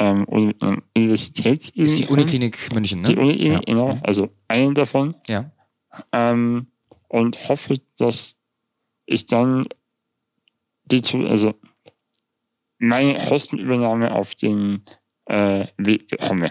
ähm, 0.00 0.24
Universitäts 0.96 1.70
Ist 1.70 1.98
die 1.98 2.06
Uniklinik 2.06 2.72
München, 2.72 3.02
ne? 3.02 3.08
Die 3.08 3.16
Uniklinik, 3.16 3.52
ja. 3.52 3.60
genau. 3.60 3.98
Also 4.02 4.30
einen 4.48 4.74
davon. 4.74 5.14
Ja. 5.28 5.50
ähm, 6.12 6.66
und 7.08 7.48
hoffe, 7.48 7.80
dass 7.98 8.36
ich 9.06 9.26
dann 9.26 9.66
die 10.84 11.02
zu, 11.02 11.26
also 11.26 11.54
meine 12.78 13.14
Kostenübernahme 13.14 14.12
auf 14.14 14.34
den 14.34 14.82
äh, 15.26 15.66
Weg 15.76 16.08
bekomme. 16.08 16.50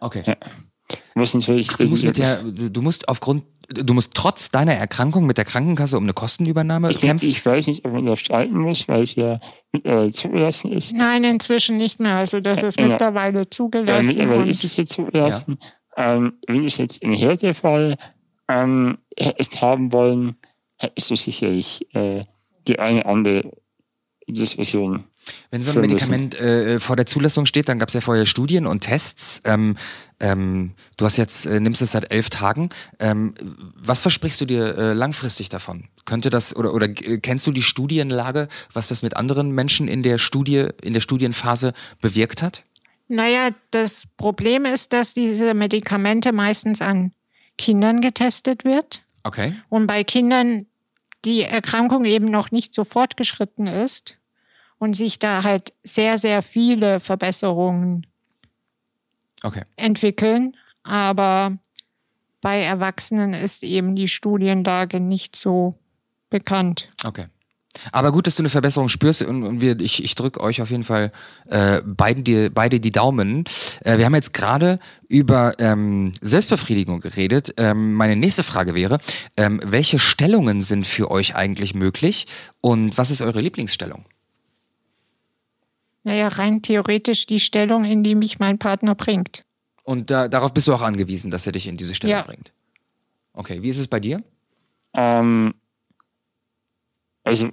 Okay. 0.00 0.22
Ja. 0.26 0.36
Muss 1.14 1.34
natürlich 1.34 1.68
Ach, 1.70 1.78
du 1.78 1.88
musst 1.88 2.04
mit 2.04 2.18
der, 2.18 2.42
du, 2.42 2.82
musst 2.82 3.08
aufgrund, 3.08 3.44
du 3.68 3.92
musst 3.94 4.14
trotz 4.14 4.50
deiner 4.50 4.74
Erkrankung 4.74 5.26
mit 5.26 5.36
der 5.36 5.44
Krankenkasse 5.44 5.96
um 5.96 6.04
eine 6.04 6.12
Kostenübernahme 6.12 6.90
ich, 6.90 6.98
denke, 6.98 7.06
kämpfen. 7.08 7.28
ich 7.28 7.44
weiß 7.44 7.66
nicht, 7.66 7.84
ob 7.84 7.92
man 7.92 8.06
da 8.06 8.14
streiten 8.16 8.56
muss, 8.58 8.86
weil 8.86 9.02
es 9.02 9.14
ja 9.16 9.40
mittlerweile 9.72 10.10
zugelassen 10.12 10.70
ist. 10.72 10.94
Nein, 10.94 11.24
inzwischen 11.24 11.78
nicht 11.78 11.98
mehr. 11.98 12.14
Also 12.16 12.40
das 12.40 12.62
ist 12.62 12.78
Ja. 12.78 12.86
mittlerweile 12.88 13.40
Äh, 13.40 13.50
zugelassen. 13.50 14.06
mittlerweile 14.08 14.42
und 14.42 14.48
ist 14.48 14.62
es 14.62 14.76
jetzt 14.76 14.92
zugelassen. 14.92 15.58
Ähm, 15.96 16.34
wenn 16.46 16.64
ich 16.64 16.76
jetzt 16.78 17.02
im 17.02 17.14
Härtefall 17.14 17.96
ähm, 18.48 18.98
hättest 19.16 19.60
haben 19.62 19.92
wollen, 19.92 20.36
du 20.78 21.16
sicherlich 21.16 21.86
äh, 21.94 22.24
die 22.66 22.78
eine 22.78 23.06
andere 23.06 23.50
Diskussion. 24.28 25.04
Wenn 25.50 25.62
so 25.62 25.72
ein. 25.72 25.80
Medikament 25.80 26.34
äh, 26.34 26.80
vor 26.80 26.96
der 26.96 27.06
Zulassung 27.06 27.46
steht, 27.46 27.68
dann 27.68 27.78
gab 27.78 27.88
es 27.88 27.94
ja 27.94 28.00
vorher 28.00 28.26
Studien 28.26 28.66
und 28.66 28.80
Tests. 28.80 29.40
Ähm, 29.44 29.76
ähm, 30.18 30.72
du 30.96 31.04
hast 31.04 31.16
jetzt, 31.16 31.46
äh, 31.46 31.60
nimmst 31.60 31.82
es 31.82 31.92
seit 31.92 32.10
elf 32.12 32.30
Tagen. 32.30 32.70
Ähm, 32.98 33.34
was 33.74 34.00
versprichst 34.00 34.40
du 34.40 34.44
dir 34.44 34.76
äh, 34.76 34.92
langfristig 34.92 35.48
davon? 35.48 35.88
Könnte 36.04 36.30
das 36.30 36.54
oder 36.56 36.74
oder 36.74 36.88
äh, 36.88 37.18
kennst 37.18 37.46
du 37.46 37.52
die 37.52 37.62
Studienlage, 37.62 38.48
was 38.72 38.88
das 38.88 39.02
mit 39.02 39.16
anderen 39.16 39.50
Menschen 39.50 39.88
in 39.88 40.02
der 40.02 40.18
Studie, 40.18 40.68
in 40.82 40.92
der 40.92 41.00
Studienphase 41.00 41.72
bewirkt 42.00 42.42
hat? 42.42 42.64
Naja, 43.08 43.50
das 43.70 44.04
Problem 44.16 44.64
ist, 44.64 44.92
dass 44.92 45.14
diese 45.14 45.54
Medikamente 45.54 46.32
meistens 46.32 46.82
an 46.82 47.12
Kindern 47.58 48.00
getestet 48.00 48.64
wird. 48.64 49.02
Okay. 49.22 49.54
Und 49.68 49.86
bei 49.86 50.04
Kindern 50.04 50.66
die 51.24 51.42
Erkrankung 51.42 52.04
eben 52.04 52.30
noch 52.30 52.50
nicht 52.50 52.74
so 52.74 52.84
fortgeschritten 52.84 53.66
ist 53.66 54.14
und 54.78 54.94
sich 54.94 55.18
da 55.18 55.42
halt 55.42 55.72
sehr, 55.82 56.18
sehr 56.18 56.42
viele 56.42 57.00
Verbesserungen 57.00 58.06
Okay. 59.42 59.62
entwickeln. 59.76 60.56
Aber 60.82 61.58
bei 62.40 62.62
Erwachsenen 62.62 63.32
ist 63.32 63.62
eben 63.62 63.96
die 63.96 64.08
Studienlage 64.08 65.00
nicht 65.00 65.36
so 65.36 65.74
bekannt. 66.30 66.88
Okay. 67.04 67.26
Aber 67.92 68.12
gut, 68.12 68.26
dass 68.26 68.36
du 68.36 68.42
eine 68.42 68.48
Verbesserung 68.48 68.88
spürst 68.88 69.22
und, 69.22 69.42
und 69.42 69.60
wir, 69.60 69.78
ich, 69.80 70.02
ich 70.04 70.14
drücke 70.14 70.40
euch 70.40 70.62
auf 70.62 70.70
jeden 70.70 70.84
Fall 70.84 71.12
äh, 71.46 71.82
beiden 71.82 72.24
die, 72.24 72.50
beide 72.50 72.80
die 72.80 72.92
Daumen. 72.92 73.44
Äh, 73.84 73.98
wir 73.98 74.04
haben 74.04 74.14
jetzt 74.14 74.32
gerade 74.32 74.78
über 75.08 75.54
ähm, 75.58 76.12
Selbstbefriedigung 76.20 77.00
geredet. 77.00 77.54
Ähm, 77.56 77.94
meine 77.94 78.16
nächste 78.16 78.42
Frage 78.42 78.74
wäre, 78.74 78.98
ähm, 79.36 79.60
welche 79.64 79.98
Stellungen 79.98 80.62
sind 80.62 80.86
für 80.86 81.10
euch 81.10 81.34
eigentlich 81.36 81.74
möglich 81.74 82.26
und 82.60 82.98
was 82.98 83.10
ist 83.10 83.22
eure 83.22 83.40
Lieblingsstellung? 83.40 84.04
Naja, 86.04 86.28
rein 86.28 86.62
theoretisch 86.62 87.26
die 87.26 87.40
Stellung, 87.40 87.84
in 87.84 88.04
die 88.04 88.14
mich 88.14 88.38
mein 88.38 88.58
Partner 88.58 88.94
bringt. 88.94 89.42
Und 89.82 90.10
da, 90.10 90.28
darauf 90.28 90.54
bist 90.54 90.68
du 90.68 90.74
auch 90.74 90.82
angewiesen, 90.82 91.30
dass 91.30 91.46
er 91.46 91.52
dich 91.52 91.66
in 91.66 91.76
diese 91.76 91.94
Stellung 91.94 92.16
Ja. 92.16 92.22
bringt. 92.22 92.52
Okay, 93.32 93.62
wie 93.62 93.68
ist 93.68 93.78
es 93.78 93.88
bei 93.88 94.00
dir? 94.00 94.22
Ähm, 94.94 95.54
also, 97.24 97.50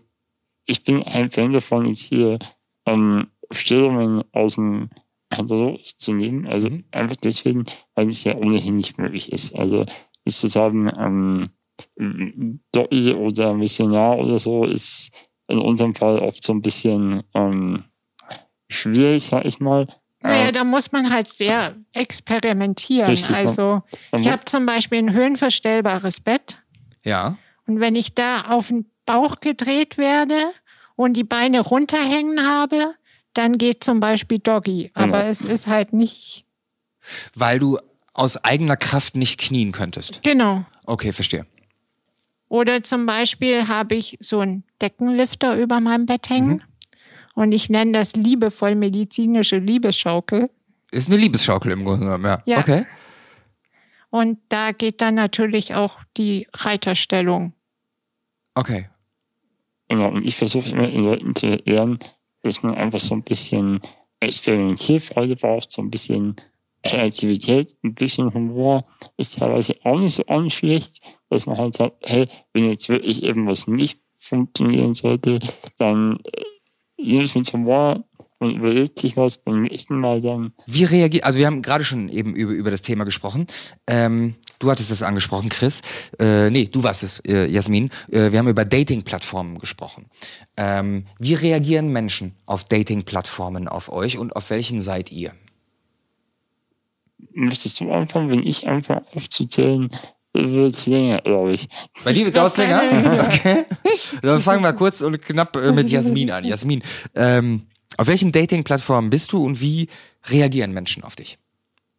ich 0.66 0.84
bin 0.84 1.04
ein 1.04 1.30
Fan 1.32 1.52
davon, 1.52 1.86
jetzt 1.88 2.04
hier 2.10 2.40
ähm, 2.86 3.28
Stellungen 3.52 4.24
aus 4.32 4.56
dem 4.56 4.90
Katalog 5.30 5.80
zu 5.86 6.14
nehmen. 6.14 6.48
Also 6.48 6.70
Mhm. 6.70 6.86
einfach 6.92 7.16
deswegen, 7.18 7.66
weil 7.96 8.08
es 8.10 8.24
ja 8.24 8.36
ohnehin 8.36 8.78
nicht 8.78 8.98
möglich 8.98 9.32
ist. 9.32 9.54
Also, 9.56 9.86
ist 10.26 10.40
zu 10.40 10.48
sagen, 10.48 10.90
ähm, 10.98 11.44
Doi 12.72 13.14
oder 13.16 13.54
Missionar 13.54 14.18
oder 14.20 14.40
so 14.40 14.64
ist 14.66 15.12
in 15.48 15.60
unserem 15.60 15.96
Fall 15.96 16.20
oft 16.20 16.44
so 16.44 16.54
ein 16.54 16.62
bisschen 16.62 17.24
ähm, 17.34 17.84
schwierig, 18.70 19.24
sag 19.24 19.46
ich 19.46 19.60
mal. 19.60 19.88
Naja, 20.22 20.48
Äh, 20.48 20.52
da 20.52 20.64
muss 20.64 20.92
man 20.92 21.12
halt 21.12 21.28
sehr 21.28 21.76
experimentieren. 21.94 23.10
Richtig, 23.10 23.36
also 23.36 23.82
ich 24.16 24.30
habe 24.30 24.46
zum 24.46 24.66
Beispiel 24.66 25.00
ein 25.00 25.14
höhenverstellbares 25.14 26.22
Bett 26.22 26.58
Ja. 27.04 27.38
und 27.68 27.80
wenn 27.80 27.96
ich 27.96 28.14
da 28.16 28.44
auf 28.44 28.68
den 28.70 28.86
Bauch 29.06 29.40
gedreht 29.40 29.98
werde 29.98 30.52
und 30.96 31.14
die 31.18 31.24
Beine 31.24 31.62
runterhängen 31.62 32.46
habe, 32.48 32.94
dann 33.34 33.58
geht 33.58 33.84
zum 33.84 34.00
Beispiel 34.00 34.40
Doggy. 34.40 34.92
Aber 34.94 35.20
Genau. 35.20 35.30
es 35.30 35.42
ist 35.42 35.68
halt 35.68 35.94
nicht 35.94 36.46
Weil 37.36 37.60
du 37.60 37.80
aus 38.14 38.38
eigener 38.44 38.78
Kraft 38.78 39.16
nicht 39.16 39.40
knien 39.40 39.72
könntest. 39.72 40.22
genau. 40.24 40.66
Okay, 40.86 41.12
verstehe. 41.12 41.46
Oder 42.48 42.84
zum 42.84 43.06
Beispiel 43.08 43.68
habe 43.68 43.96
ich 43.96 44.18
so 44.22 44.40
einen 44.42 44.64
Deckenlifter 44.82 45.58
über 45.58 45.80
meinem 45.80 46.06
Bett 46.06 46.30
hängen. 46.30 46.64
Und 47.34 47.52
ich 47.52 47.68
nenne 47.72 47.94
das 47.94 48.14
liebevoll 48.16 48.76
medizinische 48.76 49.58
Liebesschaukel. 49.58 50.48
Ist 50.92 51.08
eine 51.10 51.18
Liebesschaukel 51.18 51.72
im 51.72 51.84
Grunde 51.84 52.06
genommen, 52.06 52.26
ja. 52.26 52.42
Ja. 52.46 52.60
Okay. 52.60 52.86
Und 54.12 54.38
da 54.50 54.72
geht 54.72 55.02
dann 55.02 55.16
natürlich 55.16 55.74
auch 55.74 55.98
die 56.18 56.48
Reiterstellung. 56.54 57.54
Okay. 58.54 58.88
Genau, 59.94 60.10
und 60.10 60.26
ich 60.26 60.36
versuche 60.36 60.70
immer 60.70 60.88
den 60.88 61.04
Leuten 61.04 61.36
zu 61.36 61.46
erklären, 61.46 62.00
dass 62.42 62.64
man 62.64 62.74
einfach 62.74 63.00
so 63.00 63.14
ein 63.14 63.22
bisschen 63.22 63.80
Experimentierfreude 64.22 65.36
braucht, 65.36 65.72
so 65.72 65.84
ein 65.84 65.92
bisschen 65.92 66.36
Kreativität, 66.82 67.76
ein 67.84 67.94
bisschen 67.94 68.34
Humor 68.34 68.88
ist 69.18 69.38
teilweise 69.38 69.76
auch 69.84 70.00
nicht 70.00 70.16
so 70.16 70.24
unschlecht, 70.26 71.00
dass 71.30 71.46
man 71.46 71.60
halt 71.60 71.76
sagt, 71.76 71.98
hey, 72.02 72.28
wenn 72.54 72.72
jetzt 72.72 72.90
wirklich 72.90 73.22
irgendwas 73.22 73.68
nicht 73.68 74.00
funktionieren 74.16 74.96
sollte, 74.96 75.40
dann 75.78 76.20
äh, 76.24 76.42
nimm 76.98 77.22
es 77.22 77.36
mit 77.36 77.54
Humor 77.54 78.04
und 78.40 78.56
überlegt 78.56 78.98
sich 78.98 79.16
was 79.16 79.38
beim 79.38 79.62
nächsten 79.62 80.00
Mal 80.00 80.22
dann. 80.22 80.54
Wie 80.66 80.86
reagiert, 80.86 81.24
also 81.24 81.38
wir 81.38 81.46
haben 81.46 81.62
gerade 81.62 81.86
schon 81.86 82.10
eben 82.10 82.36
über, 82.36 82.54
über 82.54 82.72
das 82.72 82.82
Thema 82.82 83.04
gesprochen. 83.04 83.46
Ähm, 83.86 84.38
du 84.64 84.72
hattest 84.72 84.92
das 84.92 85.04
angesprochen, 85.04 85.50
Chris. 85.50 85.82
Äh, 86.20 86.50
nee, 86.50 86.66
du 86.66 86.84
warst 86.84 87.04
es, 87.04 87.20
äh, 87.20 87.46
Jasmin. 87.46 87.90
Äh, 88.10 88.32
wir 88.32 88.40
haben 88.40 88.48
über 88.48 88.66
Dating-Plattformen 88.66 89.60
gesprochen. 89.60 90.06
Ähm, 90.58 91.06
wie 91.20 91.34
reagieren 91.34 91.90
Menschen 91.90 92.36
auf 92.46 92.64
Dating-Plattformen 92.64 93.68
auf 93.68 93.92
euch 93.92 94.18
und 94.18 94.36
auf 94.36 94.50
welchen 94.50 94.82
seid 94.82 95.12
ihr? 95.12 95.34
Müsstest 97.34 97.80
du 97.82 97.92
anfangen, 97.92 98.30
wenn 98.30 98.46
ich 98.46 98.68
anfange 98.68 99.04
aufzuzählen, 99.14 99.90
wird 100.34 100.74
es 100.74 100.88
länger, 100.88 101.22
glaube 101.22 101.54
ich. 101.54 101.68
Bei 102.04 102.14
dir 102.14 102.32
dauert 102.32 102.54
es 102.54 102.58
länger? 102.58 102.82
Okay. 103.34 103.66
Dann 104.22 104.40
fangen 104.40 104.64
wir 104.64 104.74
kurz 104.74 105.02
und 105.02 105.22
knapp 105.22 105.56
äh, 105.58 105.72
mit 105.72 105.90
Jasmin 105.90 106.32
an. 106.32 106.44
Jasmin, 106.44 106.82
ähm, 107.16 107.68
auf 107.98 108.08
welchen 108.08 108.32
Dating-Plattformen 108.32 109.10
bist 109.10 109.34
du 109.34 109.44
und 109.44 109.60
wie 109.62 109.88
reagieren 110.30 110.72
Menschen 110.72 111.04
auf 111.04 111.16
dich? 111.16 111.38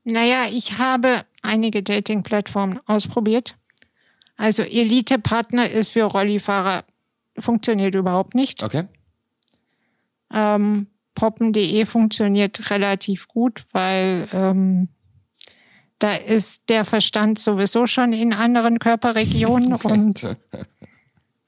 Naja, 0.05 0.47
ich 0.51 0.79
habe 0.79 1.25
einige 1.43 1.83
Dating-Plattformen 1.83 2.79
ausprobiert. 2.87 3.57
Also 4.37 4.63
Elite-Partner 4.63 5.71
ist 5.71 5.91
für 5.91 6.05
Rollifahrer, 6.05 6.85
funktioniert 7.39 7.95
überhaupt 7.95 8.35
nicht. 8.35 8.63
Okay. 8.63 8.85
Ähm, 10.33 10.89
Poppen.de 11.15 11.87
funktioniert 11.87 12.71
relativ 12.71 13.29
gut, 13.29 13.65
weil 13.73 14.29
ähm, 14.33 14.89
da 15.99 16.13
ist 16.15 16.69
der 16.69 16.85
Verstand 16.85 17.39
sowieso 17.39 17.87
schon 17.87 18.13
in 18.13 18.33
anderen 18.33 18.79
Körperregionen 18.79 19.75
und 19.83 20.37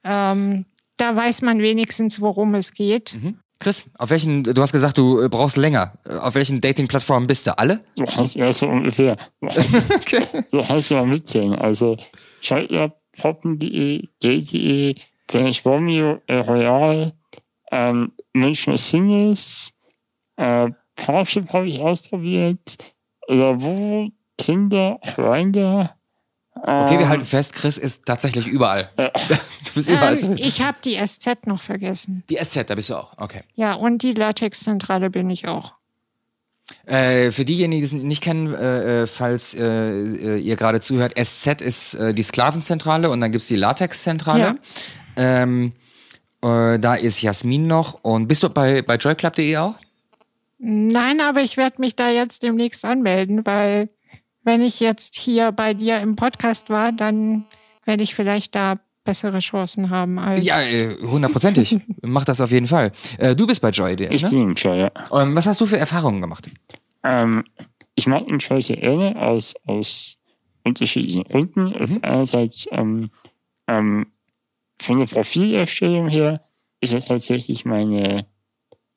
ähm, 0.05 0.65
da 0.97 1.17
weiß 1.17 1.43
man 1.43 1.59
wenigstens, 1.59 2.21
worum 2.21 2.55
es 2.55 2.73
geht. 2.73 3.17
Chris, 3.59 3.85
auf 3.99 4.11
welchen, 4.11 4.45
du 4.45 4.61
hast 4.61 4.73
gesagt, 4.73 4.99
du 4.99 5.21
äh, 5.23 5.29
brauchst 5.29 5.57
länger. 5.57 5.95
Äh, 6.05 6.17
Auf 6.17 6.35
welchen 6.35 6.61
Dating-Plattformen 6.61 7.27
bist 7.27 7.47
du? 7.47 7.59
Alle? 7.59 7.85
Du 7.97 8.05
hast 8.07 8.35
ja 8.35 8.53
so 8.53 8.69
ungefähr. 8.69 9.17
Du 9.41 9.49
hast, 9.49 10.53
du 10.53 10.69
hast 10.69 10.91
ja 10.91 11.05
mitzählen. 11.05 11.55
Also 11.55 11.97
Schalter, 12.43 12.95
Poppen.de, 13.19 14.09
Gay.de, 14.21 14.95
Flash 15.29 15.65
Romeo, 15.65 16.21
äh, 16.27 16.37
Royal, 16.37 17.13
ähm, 17.73 18.13
Menschen 18.35 18.73
als 18.73 18.91
Singles, 18.91 19.73
äh, 20.37 20.69
Parship 20.95 21.53
habe 21.53 21.69
ich 21.69 21.81
ausprobiert, 21.81 22.77
Lavo, 23.29 24.09
Tinder, 24.37 24.99
Grindr. 25.15 25.96
Okay, 26.63 26.93
wir 26.93 27.01
ähm, 27.01 27.09
halten 27.09 27.25
fest, 27.25 27.53
Chris 27.53 27.77
ist 27.77 28.07
tatsächlich 28.07 28.47
überall. 28.47 28.91
Du 29.67 29.81
bist 29.81 29.89
überall. 29.91 30.19
Ähm, 30.23 30.37
ich 30.39 30.63
habe 30.63 30.79
die 30.85 30.97
SZ 30.97 31.47
noch 31.47 31.61
vergessen. 31.61 32.23
Die 32.31 32.37
SZ, 32.37 32.71
da 32.71 32.75
bist 32.75 32.89
du 32.89 32.95
auch. 32.95 33.13
Okay. 33.19 33.43
Ja, 33.57 33.75
und 33.75 34.03
die 34.03 34.13
Latexzentrale 34.13 35.11
bin 35.11 35.29
ich 35.29 35.49
auch. 35.49 35.75
Äh, 36.87 37.31
für 37.31 37.45
diejenigen, 37.45 37.81
die 37.81 37.85
es 37.85 37.93
nicht 37.93 38.23
kennen, 38.23 38.55
äh, 38.55 39.03
äh, 39.03 39.07
falls 39.07 39.55
äh, 39.55 39.61
äh, 39.63 40.39
ihr 40.39 40.57
gerade 40.57 40.81
zuhört, 40.81 41.15
SZ 41.23 41.61
ist 41.61 41.95
äh, 41.95 42.15
die 42.15 42.23
Sklavenzentrale 42.23 43.11
und 43.11 43.21
dann 43.21 43.33
gibt's 43.33 43.49
die 43.49 43.57
Latexzentrale. 43.57 44.57
Ja. 45.17 45.43
Ähm, 45.43 45.73
äh, 46.43 46.79
da 46.79 46.95
ist 46.95 47.21
Jasmin 47.21 47.67
noch. 47.67 47.99
Und 48.03 48.29
bist 48.29 48.43
du 48.43 48.49
bei, 48.49 48.83
bei 48.83 48.97
joyclub.de 48.97 49.57
auch? 49.59 49.75
Nein, 50.59 51.21
aber 51.21 51.43
ich 51.43 51.57
werde 51.57 51.81
mich 51.81 51.97
da 51.97 52.09
jetzt 52.09 52.43
demnächst 52.43 52.85
anmelden, 52.85 53.45
weil 53.45 53.91
wenn 54.47 54.63
ich 54.63 54.81
jetzt 54.81 55.17
hier 55.17 55.53
bei 55.53 55.75
dir 55.75 55.99
im 55.99 56.17
Podcast 56.17 56.71
war, 56.71 56.93
dann 56.93 57.45
werde 57.85 58.03
ich 58.03 58.15
vielleicht 58.15 58.55
da 58.55 58.79
bessere 59.05 59.41
Chancen 59.41 59.91
haben 59.91 60.19
als. 60.19 60.45
Ja, 60.45 60.63
äh, 60.63 60.97
hundertprozentig. 61.03 61.79
Mach 62.03 62.25
das 62.25 62.41
auf 62.41 62.51
jeden 62.51 62.67
Fall. 62.67 62.93
Äh, 63.19 63.35
du 63.35 63.47
bist 63.47 63.61
bei 63.61 63.71
Joy, 63.71 63.95
ich 63.95 64.23
ne? 64.23 64.31
bin 64.31 64.43
im 64.43 64.55
Joy, 64.55 64.79
ja. 64.79 64.91
Ähm, 65.13 65.35
was 65.35 65.47
hast 65.47 65.61
du 65.61 65.67
für 65.67 65.79
Erfahrungen 65.79 66.21
gemacht? 66.21 66.49
Ähm, 67.03 67.45
ich 67.95 68.07
mag 68.07 68.27
den 68.27 68.39
Joy 68.39 68.63
sehr 68.63 68.77
gerne 68.77 69.21
aus, 69.21 69.55
aus 69.67 70.19
unterschiedlichen 70.65 71.25
Gründen. 71.25 71.75
Auf 71.75 71.91
einerseits 72.03 72.69
ähm, 72.71 73.11
ähm, 73.67 74.07
von 74.81 74.99
der 75.01 75.07
Profilerstellung 75.07 76.09
her 76.09 76.41
ist 76.81 76.93
es 76.93 77.07
tatsächlich 77.07 77.65
meine 77.65 78.27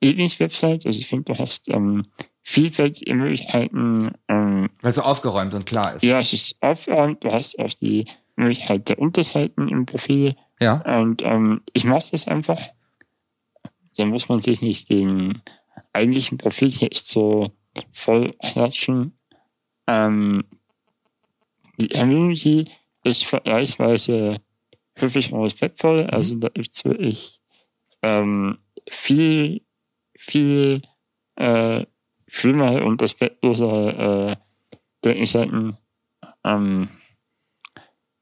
Lieblingswebsite. 0.01 0.87
Also 0.87 0.99
ich 0.99 1.07
finde, 1.07 1.33
du 1.33 1.39
hast 1.39 1.69
ähm, 1.69 2.05
vielfältige 2.49 3.13
Möglichkeiten. 3.13 4.11
Ähm, 4.27 4.69
Weil 4.81 4.89
es 4.89 4.95
so 4.95 5.03
aufgeräumt 5.03 5.53
und 5.53 5.67
klar 5.67 5.93
ist. 5.93 6.03
ja, 6.03 6.19
es 6.19 6.33
ist 6.33 6.55
aufgeräumt. 6.61 7.23
Du 7.23 7.31
hast 7.31 7.59
auch 7.59 7.69
die 7.69 8.05
Möglichkeit 8.35 8.89
der 8.89 8.97
Unterseiten 8.97 9.67
im 9.67 9.85
Profil. 9.85 10.35
Ja. 10.59 10.99
Und 10.99 11.21
ähm, 11.21 11.61
ich 11.73 11.83
mag 11.83 12.09
das 12.09 12.27
einfach. 12.27 12.59
dann 13.97 14.09
muss 14.09 14.29
man 14.29 14.41
sich 14.41 14.63
nicht 14.63 14.89
den 14.89 15.43
eigentlichen 15.93 16.39
Profiltext 16.39 17.07
so 17.07 17.51
voll 17.91 18.33
klatschen. 18.41 19.15
Ähm, 19.85 20.43
die 21.79 21.89
Community 21.89 22.67
ist 23.03 23.25
vergleichsweise 23.25 24.41
höflich 24.95 25.31
und 25.31 25.43
respektvoll. 25.43 26.05
Mhm. 26.05 26.09
Also 26.09 26.35
da 26.35 26.49
gibt 26.49 26.73
es 26.73 26.83
wirklich 26.83 27.41
ähm, 28.01 28.57
viel, 28.89 29.61
viel 30.17 30.81
äh, 31.35 31.85
schlimmere 32.29 32.83
und 32.85 33.01
respektlosere 33.01 34.31
äh, 34.31 34.35
Denkseiten. 35.03 35.77
Ähm, 36.43 36.89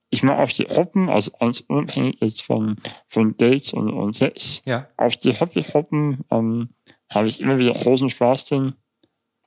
ich 0.09 0.23
mag 0.23 0.39
auch 0.39 0.51
die 0.51 0.63
Hoppen, 0.63 1.09
also 1.09 1.31
ganz 1.39 1.59
unabhängig 1.67 2.17
jetzt 2.21 2.41
von, 2.41 2.77
von 3.07 3.35
Dates 3.37 3.73
und, 3.73 3.91
und 3.91 4.15
Sex. 4.15 4.61
Ja. 4.65 4.87
Auf 4.95 5.17
die 5.17 5.33
Hobby-Hoppen 5.33 6.19
ähm, 6.31 6.69
habe 7.13 7.27
ich 7.27 7.41
immer 7.41 7.57
wieder 7.57 7.73
großen 7.73 8.09
Spaß 8.09 8.45
drin. 8.45 8.73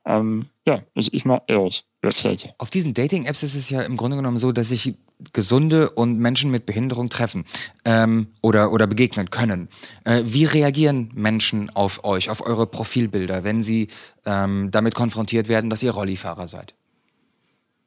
Ähm, 0.07 0.47
ja, 0.67 0.83
also 0.95 1.11
ich 1.13 1.25
mag 1.25 1.43
Eros 1.47 1.85
Webseite. 2.03 2.55
Auf 2.59 2.71
diesen 2.71 2.95
Dating-Apps 2.95 3.43
ist 3.43 3.55
es 3.55 3.69
ja 3.71 3.83
im 3.83 3.97
Grunde 3.97 4.17
genommen 4.17 4.39
so, 4.39 4.53
dass 4.53 4.69
sich 4.71 4.95
Gesunde 5.33 5.91
und 5.91 6.19
Menschen 6.19 6.51
mit 6.51 6.65
Behinderung 6.65 7.11
treffen 7.11 7.45
ähm, 7.85 8.29
oder, 8.41 8.73
oder 8.73 8.87
begegnen 8.87 9.29
können. 9.29 9.69
Äh, 10.05 10.23
wie 10.25 10.47
reagieren 10.47 11.11
Menschen 11.15 11.69
auf 11.71 12.05
euch, 12.05 12.31
auf 12.31 12.45
eure 12.45 12.67
Profilbilder, 12.67 13.45
wenn 13.45 13.63
sie 13.63 13.89
ähm, 14.25 14.71
damit 14.71 14.95
konfrontiert 14.95 15.49
werden, 15.49 15.69
dass 15.69 15.83
ihr 15.83 15.91
Rollifahrer 15.91 16.49
seid? 16.49 16.75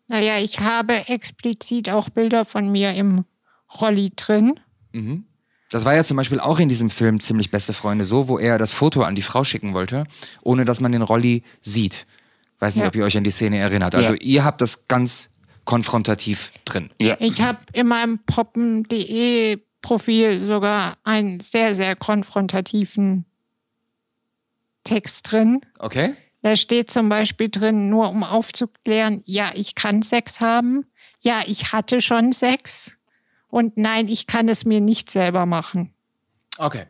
Naja, 0.08 0.38
ich 0.38 0.60
habe 0.60 1.08
explizit 1.08 1.90
auch 1.90 2.10
Bilder 2.10 2.46
von 2.46 2.72
mir 2.72 2.94
im 2.94 3.26
Rolli 3.82 4.12
drin. 4.16 4.60
Mhm. 4.92 5.26
Das 5.74 5.86
war 5.86 5.96
ja 5.96 6.04
zum 6.04 6.18
Beispiel 6.18 6.40
auch 6.40 6.60
in 6.60 6.70
diesem 6.70 6.92
Film 6.92 7.20
Ziemlich 7.20 7.50
beste 7.50 7.74
Freunde 7.74 8.06
so, 8.06 8.28
wo 8.28 8.38
er 8.38 8.60
das 8.60 8.74
Foto 8.74 9.02
an 9.02 9.16
die 9.16 9.24
Frau 9.24 9.44
schicken 9.44 9.74
wollte, 9.74 10.04
ohne 10.44 10.66
dass 10.66 10.80
man 10.82 10.92
den 10.92 11.02
Rolli 11.02 11.42
sieht. 11.62 12.06
Weiß 12.60 12.76
nicht, 12.76 12.84
Ja. 12.84 12.90
ob 12.90 12.96
ihr 12.96 13.04
euch 13.04 13.18
an 13.18 13.24
die 13.24 13.32
Szene 13.32 13.58
erinnert. 13.58 13.96
Also 13.96 14.14
Ja. 14.14 14.20
ihr 14.22 14.44
habt 14.46 14.62
das 14.62 14.88
ganz 14.88 15.30
konfrontativ 15.66 16.52
drin. 16.66 16.92
Ja, 17.02 17.18
Ich 17.20 17.42
habe 17.42 17.58
in 17.74 17.88
meinem 17.88 18.20
poppen.de 18.20 19.58
Profil 19.82 20.46
sogar 20.46 20.98
einen 21.04 21.40
sehr, 21.40 21.74
sehr 21.76 21.96
konfrontativen 21.96 23.26
Text 24.84 25.32
drin. 25.32 25.62
Okay? 25.80 26.14
Da 26.42 26.56
steht 26.56 26.92
zum 26.92 27.10
Beispiel 27.10 27.50
drin, 27.50 27.90
nur 27.90 28.10
um 28.10 28.24
aufzuklären, 28.24 29.24
ja, 29.26 29.52
ich 29.56 29.76
kann 29.76 30.04
Sex 30.04 30.40
haben, 30.42 30.86
ja, 31.22 31.42
ich 31.48 31.72
hatte 31.72 32.00
schon 32.02 32.32
Sex 32.34 32.98
und 33.54 33.78
nein, 33.78 34.08
ich 34.08 34.26
kann 34.26 34.50
es 34.50 34.66
mir 34.66 34.82
nicht 34.82 35.12
selber 35.12 35.46
machen. 35.46 35.94
Okay. 36.58 36.86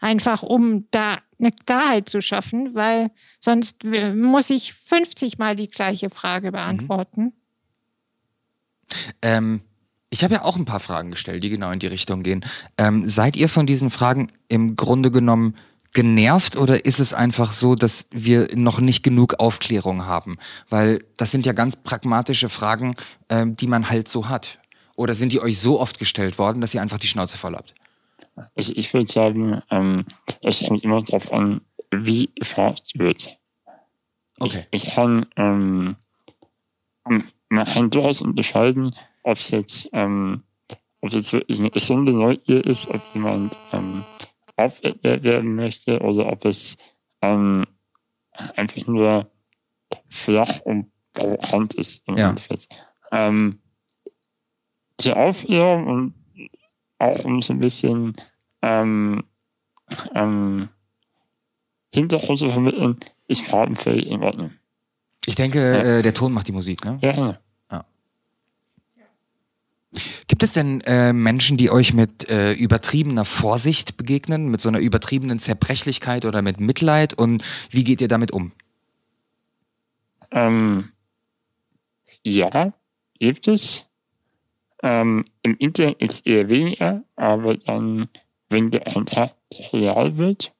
Einfach 0.00 0.42
um 0.42 0.88
da 0.90 1.18
eine 1.38 1.52
Klarheit 1.52 2.08
zu 2.08 2.20
schaffen, 2.20 2.74
weil 2.74 3.12
sonst 3.38 3.84
muss 3.84 4.50
ich 4.50 4.72
50 4.72 5.38
Mal 5.38 5.54
die 5.54 5.68
gleiche 5.68 6.10
Frage 6.10 6.50
beantworten. 6.50 7.32
Ähm, 9.22 9.60
ich 10.10 10.24
habe 10.24 10.34
ja 10.34 10.42
auch 10.42 10.56
ein 10.56 10.64
paar 10.64 10.80
Fragen 10.80 11.12
gestellt, 11.12 11.44
die 11.44 11.50
genau 11.50 11.70
in 11.70 11.78
die 11.78 11.86
Richtung 11.86 12.24
gehen. 12.24 12.44
Ähm, 12.78 13.08
seid 13.08 13.36
ihr 13.36 13.48
von 13.48 13.66
diesen 13.66 13.88
Fragen 13.88 14.26
im 14.48 14.74
Grunde 14.74 15.12
genommen 15.12 15.54
genervt 15.92 16.56
oder 16.56 16.84
ist 16.84 16.98
es 16.98 17.14
einfach 17.14 17.52
so, 17.52 17.76
dass 17.76 18.06
wir 18.10 18.48
noch 18.56 18.80
nicht 18.80 19.04
genug 19.04 19.34
Aufklärung 19.38 20.04
haben? 20.04 20.38
Weil 20.68 21.04
das 21.16 21.30
sind 21.30 21.46
ja 21.46 21.52
ganz 21.52 21.76
pragmatische 21.76 22.48
Fragen, 22.48 22.94
ähm, 23.28 23.54
die 23.54 23.68
man 23.68 23.88
halt 23.88 24.08
so 24.08 24.28
hat. 24.28 24.58
Oder 24.96 25.14
sind 25.14 25.32
die 25.32 25.40
euch 25.40 25.58
so 25.58 25.80
oft 25.80 25.98
gestellt 25.98 26.38
worden, 26.38 26.60
dass 26.60 26.74
ihr 26.74 26.82
einfach 26.82 26.98
die 26.98 27.06
Schnauze 27.06 27.38
voll 27.38 27.54
habt? 27.54 27.74
also 28.54 28.72
ich 28.76 28.92
würde 28.94 29.10
sagen, 29.10 29.62
ähm, 29.70 30.06
es 30.40 30.64
kommt 30.66 30.82
immer 30.84 31.02
darauf 31.02 31.30
an, 31.32 31.60
wie 31.90 32.30
gefragt 32.34 32.92
wird. 32.98 33.38
Okay. 34.38 34.66
Ich, 34.70 34.84
ich 34.86 34.94
kann, 34.94 35.26
ähm, 35.36 35.96
man 37.04 37.66
kann 37.66 37.90
durchaus 37.90 38.22
unterscheiden, 38.22 38.94
ob 39.22 39.36
es 39.36 39.50
jetzt, 39.50 39.90
ähm, 39.92 40.42
ob 41.00 41.08
es 41.08 41.14
jetzt 41.14 41.32
wirklich 41.32 41.60
eine 41.60 41.70
gesunde 41.70 42.12
Neugier 42.12 42.64
ist, 42.64 42.88
ob 42.88 43.02
jemand 43.14 43.58
ähm, 43.72 44.04
aufgeklärt 44.56 45.22
werden 45.22 45.54
möchte 45.54 46.00
oder 46.00 46.26
ob 46.26 46.44
es 46.44 46.76
ähm, 47.20 47.64
einfach 48.56 48.86
nur 48.86 49.30
flach 50.08 50.60
und 50.60 50.90
bekannt 51.12 51.74
ist 51.74 52.02
im 52.06 52.16
Ja. 52.16 52.30
Endeffekt. 52.30 52.68
Ähm, 53.10 53.60
zur 54.98 55.16
Aufklärung 55.16 55.86
und 55.86 56.14
auch 56.98 57.24
um 57.24 57.42
so 57.42 57.52
ein 57.52 57.60
bisschen 57.60 58.14
ähm, 58.62 59.24
ähm, 60.14 60.68
Hintergrund 61.92 62.38
zu 62.38 62.48
vermitteln, 62.48 62.96
ist 63.26 63.42
Farben 63.46 63.76
völlig 63.76 64.06
in 64.06 64.22
Ordnung. 64.22 64.52
Ich 65.26 65.34
denke, 65.34 65.58
Ja. 65.58 65.98
äh, 65.98 66.02
der 66.02 66.14
Ton 66.14 66.32
macht 66.32 66.48
die 66.48 66.52
Musik, 66.52 66.84
ne? 66.84 66.98
Ja, 67.02 67.12
ja. 67.12 67.38
Gibt 70.26 70.42
es 70.42 70.54
denn 70.54 70.80
äh, 70.82 71.12
Menschen, 71.12 71.58
die 71.58 71.70
euch 71.70 71.92
mit 71.92 72.26
äh, 72.30 72.52
übertriebener 72.52 73.26
Vorsicht 73.26 73.98
begegnen, 73.98 74.48
mit 74.50 74.62
so 74.62 74.70
einer 74.70 74.78
übertriebenen 74.78 75.38
Zerbrechlichkeit 75.38 76.24
oder 76.24 76.40
mit 76.40 76.58
Mitleid? 76.60 77.12
Und 77.12 77.42
wie 77.68 77.84
geht 77.84 78.00
ihr 78.00 78.08
damit 78.08 78.32
um? 78.32 78.52
Ähm, 80.30 80.88
ja, 82.24 82.72
gibt 83.18 83.46
es. 83.48 83.86
Ähm, 84.82 85.24
Im 85.42 85.56
Internet 85.58 86.00
ist 86.02 86.26
eher 86.26 86.50
weniger, 86.50 87.02
aber 87.16 87.56
dann, 87.56 88.08
wenn 88.48 88.70
der 88.70 88.80
Kontakt 88.80 89.36
real 89.72 90.18
wird, 90.18 90.52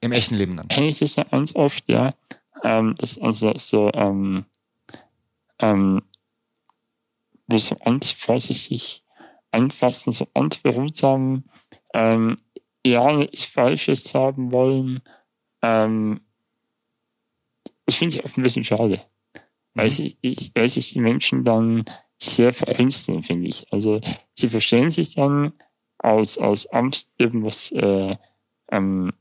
Im 0.00 0.12
echten 0.12 0.34
Leben 0.34 0.56
dann? 0.56 0.68
kenne 0.68 0.88
ich 0.88 0.98
das 0.98 1.16
ja 1.16 1.24
ganz 1.24 1.54
oft, 1.54 1.88
ja. 1.88 2.12
Ähm, 2.62 2.94
das 2.98 3.12
ist 3.12 3.22
also 3.22 3.52
so, 3.56 3.90
ähm, 3.94 4.44
ähm, 5.58 6.02
wo 7.46 7.58
so 7.58 7.74
ganz 7.76 8.10
vorsichtig 8.10 9.04
anfassen, 9.50 10.12
so 10.12 10.26
ganz 10.34 10.58
behutsam, 10.58 11.44
ähm, 11.94 12.36
ja 12.86 13.12
nichts 13.16 13.44
Falsches 13.44 14.14
haben 14.14 14.52
wollen. 14.52 15.00
Ähm, 15.62 16.20
das 17.86 17.96
finde 17.96 18.16
ich 18.16 18.24
oft 18.24 18.36
ein 18.36 18.42
bisschen 18.42 18.64
schade. 18.64 19.00
Weil, 19.74 19.90
sich, 19.90 20.18
ich, 20.20 20.50
weil 20.54 20.68
sich 20.68 20.92
die 20.92 21.00
Menschen 21.00 21.44
dann 21.44 21.84
sehr 22.22 22.52
verkünsteln, 22.52 23.22
finde 23.22 23.48
ich. 23.48 23.66
Also 23.72 24.00
sie 24.34 24.48
verstehen 24.48 24.90
sich 24.90 25.14
dann 25.14 25.52
aus, 25.98 26.38
aus 26.38 26.66
Angst, 26.66 27.10
irgendwas 27.18 27.72
äh, 27.72 28.16
ähm, 28.70 29.12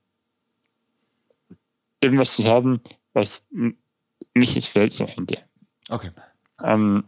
irgendwas 2.00 2.36
zu 2.36 2.44
haben, 2.46 2.82
was 3.14 3.44
mich 4.34 4.56
jetzt 4.56 4.68
verletzen 4.68 5.08
könnte. 5.08 5.44
Okay. 5.90 6.12
Ähm, 6.64 7.04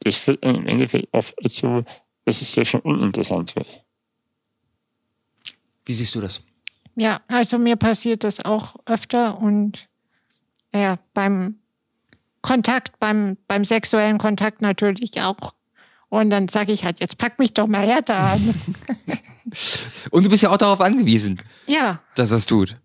das 0.00 0.16
führt 0.16 0.42
im 0.44 0.66
Endeffekt 0.66 1.08
oft 1.12 1.34
dazu, 1.42 1.84
dass 2.24 2.40
es 2.40 2.52
sehr 2.52 2.64
schon 2.64 2.80
uninteressant 2.80 3.54
wird. 3.54 3.84
Wie 5.84 5.92
siehst 5.92 6.14
du 6.14 6.20
das? 6.20 6.42
Ja, 6.96 7.20
also 7.28 7.58
mir 7.58 7.76
passiert 7.76 8.24
das 8.24 8.44
auch 8.44 8.76
öfter 8.86 9.38
und 9.38 9.88
ja, 10.72 10.98
beim 11.14 11.59
Kontakt, 12.42 12.98
beim, 13.00 13.36
beim 13.48 13.64
sexuellen 13.64 14.18
Kontakt 14.18 14.62
natürlich 14.62 15.20
auch. 15.20 15.54
Und 16.08 16.30
dann 16.30 16.48
sage 16.48 16.72
ich 16.72 16.84
halt, 16.84 17.00
jetzt 17.00 17.18
pack 17.18 17.38
mich 17.38 17.54
doch 17.54 17.66
mal 17.68 17.86
härter 17.86 18.16
an. 18.18 18.54
Und 20.10 20.24
du 20.26 20.30
bist 20.30 20.42
ja 20.42 20.50
auch 20.50 20.58
darauf 20.58 20.80
angewiesen, 20.80 21.40
ja, 21.66 22.00
dass 22.14 22.30
er 22.30 22.38
es 22.38 22.46
tut. 22.46 22.76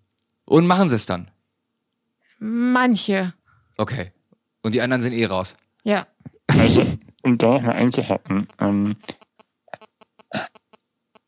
Und 0.45 0.67
machen 0.67 0.89
sie 0.89 0.95
es 0.95 1.05
dann. 1.05 1.31
manche. 2.39 3.33
Okay. 3.77 4.11
Und 4.61 4.73
die 4.75 4.81
anderen 4.81 5.01
sind 5.01 5.13
eh 5.13 5.25
raus. 5.25 5.55
Ja. 5.83 6.07
Also, 6.47 6.81
um 7.23 7.37
da 7.37 7.53
nochmal 7.53 7.75
einzuhaken, 7.75 8.47
ähm, 8.59 8.95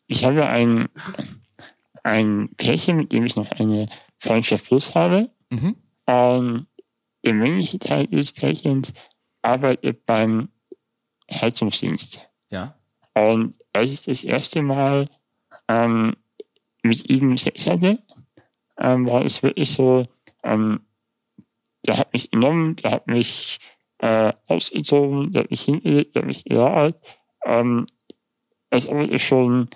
ich 0.08 0.24
habe 0.24 0.48
ein, 0.48 0.88
ein 2.04 2.50
Pärchen, 2.58 2.98
mit 2.98 3.12
dem 3.12 3.26
ich 3.26 3.36
noch 3.36 3.52
eine 3.52 3.90
Freundschaft 4.18 4.66
plus 4.66 4.96
habe. 4.96 5.30
Mhm. 5.50 5.76
Und 6.06 6.68
der 7.26 7.34
männliche 7.34 7.80
Teil 7.80 8.08
des 8.08 8.32
Pärchens 8.32 8.94
arbeitet 9.42 10.06
beim 10.06 10.50
Heizungsdienst. 11.32 12.30
Ja. 12.50 12.76
Und 13.14 13.56
als 13.74 13.92
ich 13.92 14.04
das 14.04 14.24
erste 14.24 14.62
Mal 14.62 15.10
ähm, 15.68 16.16
mit 16.84 17.10
ihm 17.10 17.38
Sex 17.38 17.68
hatte, 17.68 18.00
ähm, 18.80 19.08
war 19.08 19.26
es 19.26 19.44
wirklich 19.44 19.72
so, 19.72 20.08
ähm, 20.44 20.82
der 21.86 21.98
hat 21.98 22.14
mich 22.14 22.30
genommen, 22.32 22.76
der 22.78 22.92
hat 22.92 23.08
mich 23.08 23.60
äh, 24.00 24.34
ausgezogen, 24.48 25.32
der 25.32 25.44
hat 25.44 25.52
mich 25.52 25.64
hingelegt, 25.64 26.16
der 26.16 26.22
hat 26.22 26.28
mich 26.28 26.44
gelagert, 26.44 27.02
ähm, 27.46 27.86
als 28.70 28.88
ob 28.88 29.00
ich 29.00 29.26
schon 29.26 29.70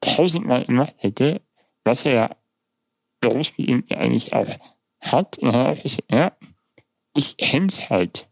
tausendmal 0.00 0.64
gemacht 0.64 0.94
hätte, 0.98 1.42
was 1.84 2.06
er 2.06 2.12
ja 2.12 2.36
berufsbedingt 3.20 3.92
eigentlich 3.92 4.32
auch 4.32 4.48
hat. 5.00 5.38
Und 5.38 5.52
dann 5.52 5.66
habe 5.66 5.76
ich 5.76 5.82
gesagt, 5.82 6.12
ja, 6.12 6.32
ich 7.14 7.36
kenn's 7.36 7.90
halt. 7.90 8.28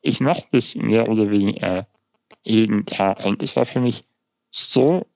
Ich 0.00 0.20
mache 0.20 0.42
das 0.52 0.74
mehr 0.74 1.08
oder 1.08 1.30
weniger 1.30 1.86
jeden 2.42 2.84
Tag. 2.86 3.24
Und 3.24 3.42
das 3.42 3.56
war 3.56 3.64
für 3.66 3.80
mich 3.80 4.04
so 4.50 5.06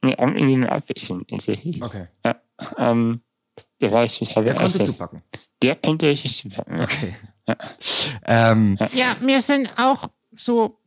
eine 0.00 0.18
angenehme 0.18 0.70
Abwechslung 0.70 1.26
tatsächlich. 1.26 1.82
Okay. 1.82 2.08
Ähm, 2.76 3.22
der 3.80 3.92
war 3.92 4.04
ich 4.04 4.18
total 4.18 4.44
Der 4.44 4.54
konnte 4.54 4.82
zupacken. 4.82 5.22
Der 5.62 5.76
konnte 5.76 6.08
richtig 6.08 6.36
zupacken. 6.36 6.78
Ja. 6.78 6.84
Okay. 6.84 7.14
Ähm, 8.26 8.76
Ja, 8.92 9.16
mir 9.20 9.40
sind 9.40 9.72
auch 9.78 10.10
so 10.36 10.78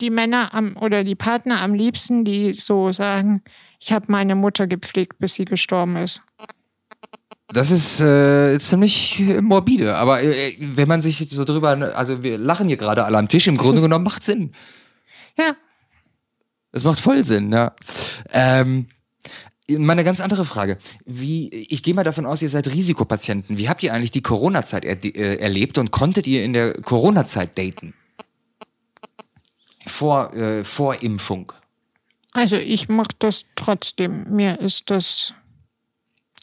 die 0.00 0.10
Männer 0.10 0.54
am 0.54 0.76
oder 0.76 1.04
die 1.04 1.14
Partner 1.14 1.60
am 1.60 1.74
liebsten, 1.74 2.24
die 2.24 2.52
so 2.52 2.92
sagen, 2.92 3.42
ich 3.80 3.92
habe 3.92 4.06
meine 4.10 4.34
Mutter 4.34 4.66
gepflegt, 4.66 5.18
bis 5.18 5.34
sie 5.34 5.44
gestorben 5.44 5.96
ist. 5.96 6.20
Das 7.48 7.70
ist 7.70 8.00
äh, 8.00 8.58
ziemlich 8.58 9.20
äh, 9.20 9.40
morbide, 9.42 9.96
aber 9.96 10.22
äh, 10.22 10.56
wenn 10.58 10.88
man 10.88 11.02
sich 11.02 11.18
so 11.30 11.44
drüber, 11.44 11.68
also 11.94 12.22
wir 12.22 12.38
lachen 12.38 12.68
hier 12.68 12.78
gerade 12.78 13.04
alle 13.04 13.18
am 13.18 13.28
Tisch, 13.28 13.46
im 13.46 13.56
Grunde 13.56 13.80
genommen 13.82 14.04
macht 14.04 14.24
Sinn. 14.24 14.52
Ja, 15.36 15.54
Es 16.72 16.84
macht 16.84 16.98
voll 17.00 17.24
Sinn, 17.24 17.52
ja. 17.52 17.74
Ähm, 18.32 18.86
meine 19.68 20.04
ganz 20.04 20.20
andere 20.20 20.44
Frage. 20.44 20.78
Wie, 21.06 21.48
ich 21.48 21.82
gehe 21.82 21.94
mal 21.94 22.04
davon 22.04 22.26
aus, 22.26 22.42
ihr 22.42 22.50
seid 22.50 22.68
Risikopatienten. 22.68 23.56
Wie 23.58 23.68
habt 23.68 23.82
ihr 23.82 23.94
eigentlich 23.94 24.10
die 24.10 24.22
Corona-Zeit 24.22 24.84
er, 24.84 25.02
äh, 25.04 25.36
erlebt 25.36 25.78
und 25.78 25.90
konntet 25.90 26.26
ihr 26.26 26.44
in 26.44 26.52
der 26.52 26.74
Corona-Zeit 26.82 27.56
daten? 27.56 27.94
Vor, 29.86 30.32
äh, 30.34 30.64
vor 30.64 31.02
Impfung. 31.02 31.52
also 32.32 32.56
ich 32.56 32.88
mache 32.88 33.12
das 33.18 33.44
trotzdem. 33.54 34.24
Mir 34.34 34.60
ist 34.60 34.90
das, 34.90 35.34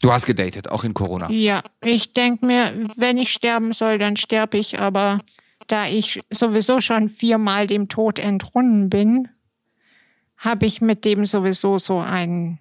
Du 0.02 0.12
hast 0.12 0.26
gedatet, 0.26 0.68
auch 0.68 0.84
in 0.84 0.94
Corona. 0.94 1.30
ja, 1.30 1.62
ich 1.82 2.12
denke 2.12 2.44
mir, 2.44 2.72
wenn 2.96 3.16
ich 3.18 3.30
sterben 3.30 3.72
soll, 3.72 3.98
dann 3.98 4.16
sterbe 4.16 4.58
ich, 4.58 4.80
aber 4.80 5.18
da 5.68 5.86
ich 5.86 6.20
sowieso 6.30 6.80
schon 6.80 7.08
viermal 7.08 7.68
dem 7.68 7.88
Tod 7.88 8.18
entrunnen 8.18 8.90
bin, 8.90 9.28
habe 10.36 10.66
ich 10.66 10.80
mit 10.80 11.04
dem 11.04 11.24
sowieso 11.24 11.78
so 11.78 12.00
ein, 12.00 12.58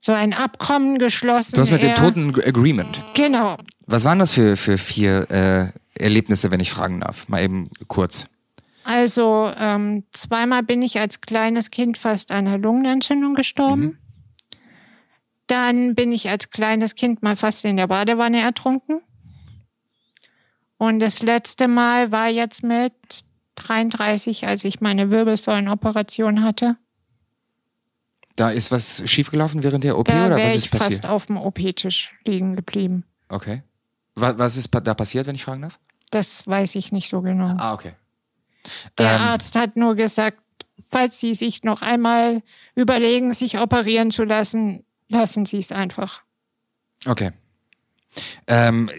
so 0.00 0.12
ein 0.12 0.32
Abkommen 0.32 0.98
geschlossen. 0.98 1.56
Du 1.56 1.60
hast 1.60 1.70
mit 1.70 1.82
dem 1.82 1.94
Toten 1.94 2.30
ein 2.30 2.44
Agreement. 2.44 2.98
Genau. 3.14 3.58
Was 3.86 4.04
waren 4.04 4.20
das 4.20 4.32
für, 4.32 4.56
für 4.56 4.78
vier 4.78 5.30
äh, 5.30 6.02
Erlebnisse, 6.02 6.50
wenn 6.50 6.60
ich 6.60 6.70
fragen 6.70 7.00
darf? 7.00 7.28
Mal 7.28 7.42
eben 7.42 7.68
kurz. 7.88 8.24
Also 8.84 9.52
ähm, 9.58 10.04
zweimal 10.12 10.62
bin 10.62 10.80
ich 10.80 10.98
als 10.98 11.20
kleines 11.20 11.70
Kind 11.70 11.98
fast 11.98 12.32
an 12.32 12.46
einer 12.46 12.56
Lungenentzündung 12.56 13.34
gestorben. 13.34 13.98
Dann 15.70 15.94
bin 15.94 16.10
ich 16.10 16.28
als 16.28 16.50
kleines 16.50 16.96
Kind 16.96 17.22
mal 17.22 17.36
fast 17.36 17.64
in 17.64 17.76
der 17.76 17.86
Badewanne 17.86 18.40
ertrunken. 18.40 19.00
Und 20.78 20.98
das 20.98 21.22
letzte 21.22 21.68
Mal 21.68 22.10
war 22.10 22.28
jetzt 22.28 22.64
mit 22.64 22.92
33, 23.54 24.48
als 24.48 24.64
ich 24.64 24.80
meine 24.80 25.10
Wirbelsäulenoperation 25.12 26.42
hatte. 26.42 26.76
Da 28.34 28.50
ist 28.50 28.72
was 28.72 29.08
schiefgelaufen 29.08 29.62
während 29.62 29.84
der 29.84 29.96
OP 29.96 30.06
Da 30.06 30.26
oder 30.26 30.38
was 30.38 30.52
ich 30.56 30.64
ist 30.64 30.70
passiert? 30.72 31.02
fast 31.02 31.06
auf 31.06 31.26
dem 31.26 31.36
OP-Tisch 31.36 32.16
liegen 32.26 32.56
geblieben. 32.56 33.04
Okay. 33.28 33.62
Was, 34.16 34.56
ist 34.56 34.70
da 34.72 34.94
passiert, 34.94 35.28
wenn 35.28 35.36
ich 35.36 35.44
fragen 35.44 35.62
darf? 35.62 35.78
Das 36.10 36.46
weiß 36.48 36.74
ich 36.74 36.90
nicht 36.90 37.08
so 37.08 37.20
genau. 37.20 37.54
Ah, 37.58 37.74
okay. 37.74 37.92
Der 38.98 39.14
Ähm, 39.14 39.20
Arzt 39.20 39.54
hat 39.54 39.76
nur 39.76 39.94
gesagt, 39.94 40.40
falls 40.80 41.20
Sie 41.20 41.34
sich 41.34 41.62
noch 41.62 41.80
einmal 41.80 42.42
überlegen, 42.74 43.32
sich 43.34 43.58
operieren 43.60 44.10
zu 44.10 44.24
lassen, 44.24 44.84
lassen 45.10 45.44
Sie 45.44 45.58
es 45.58 45.72
einfach. 45.72 46.22
Okay. 47.06 47.32
Ähm, 48.46 48.90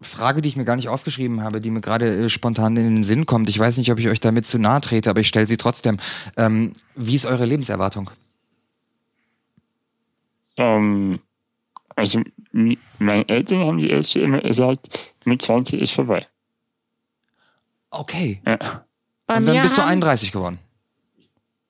Frage, 0.00 0.42
die 0.42 0.48
ich 0.48 0.56
mir 0.56 0.64
gar 0.64 0.76
nicht 0.76 0.88
aufgeschrieben 0.88 1.42
habe, 1.42 1.60
die 1.60 1.70
mir 1.70 1.80
gerade 1.80 2.24
äh, 2.24 2.28
spontan 2.28 2.76
in 2.76 2.94
den 2.94 3.04
Sinn 3.04 3.26
kommt. 3.26 3.48
Ich 3.48 3.58
weiß 3.58 3.76
nicht, 3.78 3.90
ob 3.92 3.98
ich 3.98 4.08
euch 4.08 4.20
damit 4.20 4.46
zu 4.46 4.58
nahe 4.58 4.80
trete, 4.80 5.10
aber 5.10 5.20
ich 5.20 5.28
stelle 5.28 5.46
sie 5.46 5.56
trotzdem. 5.56 5.98
Ähm, 6.36 6.72
wie 6.94 7.14
ist 7.14 7.26
eure 7.26 7.44
Lebenserwartung? 7.44 8.10
Ähm, 10.58 11.20
also 11.96 12.22
meine 12.98 13.28
Eltern 13.28 13.60
haben 13.60 13.78
die 13.78 13.90
Ärzte 13.90 14.20
immer 14.20 14.40
gesagt, 14.40 15.14
mit 15.24 15.42
20 15.42 15.80
ist 15.80 15.92
vorbei. 15.92 16.26
Okay. 17.90 18.40
Ja. 18.46 18.58
Bei 19.26 19.36
Und 19.36 19.46
dann 19.46 19.62
bist 19.62 19.76
du 19.76 19.82
haben, 19.82 19.90
31 19.90 20.32
geworden. 20.32 20.58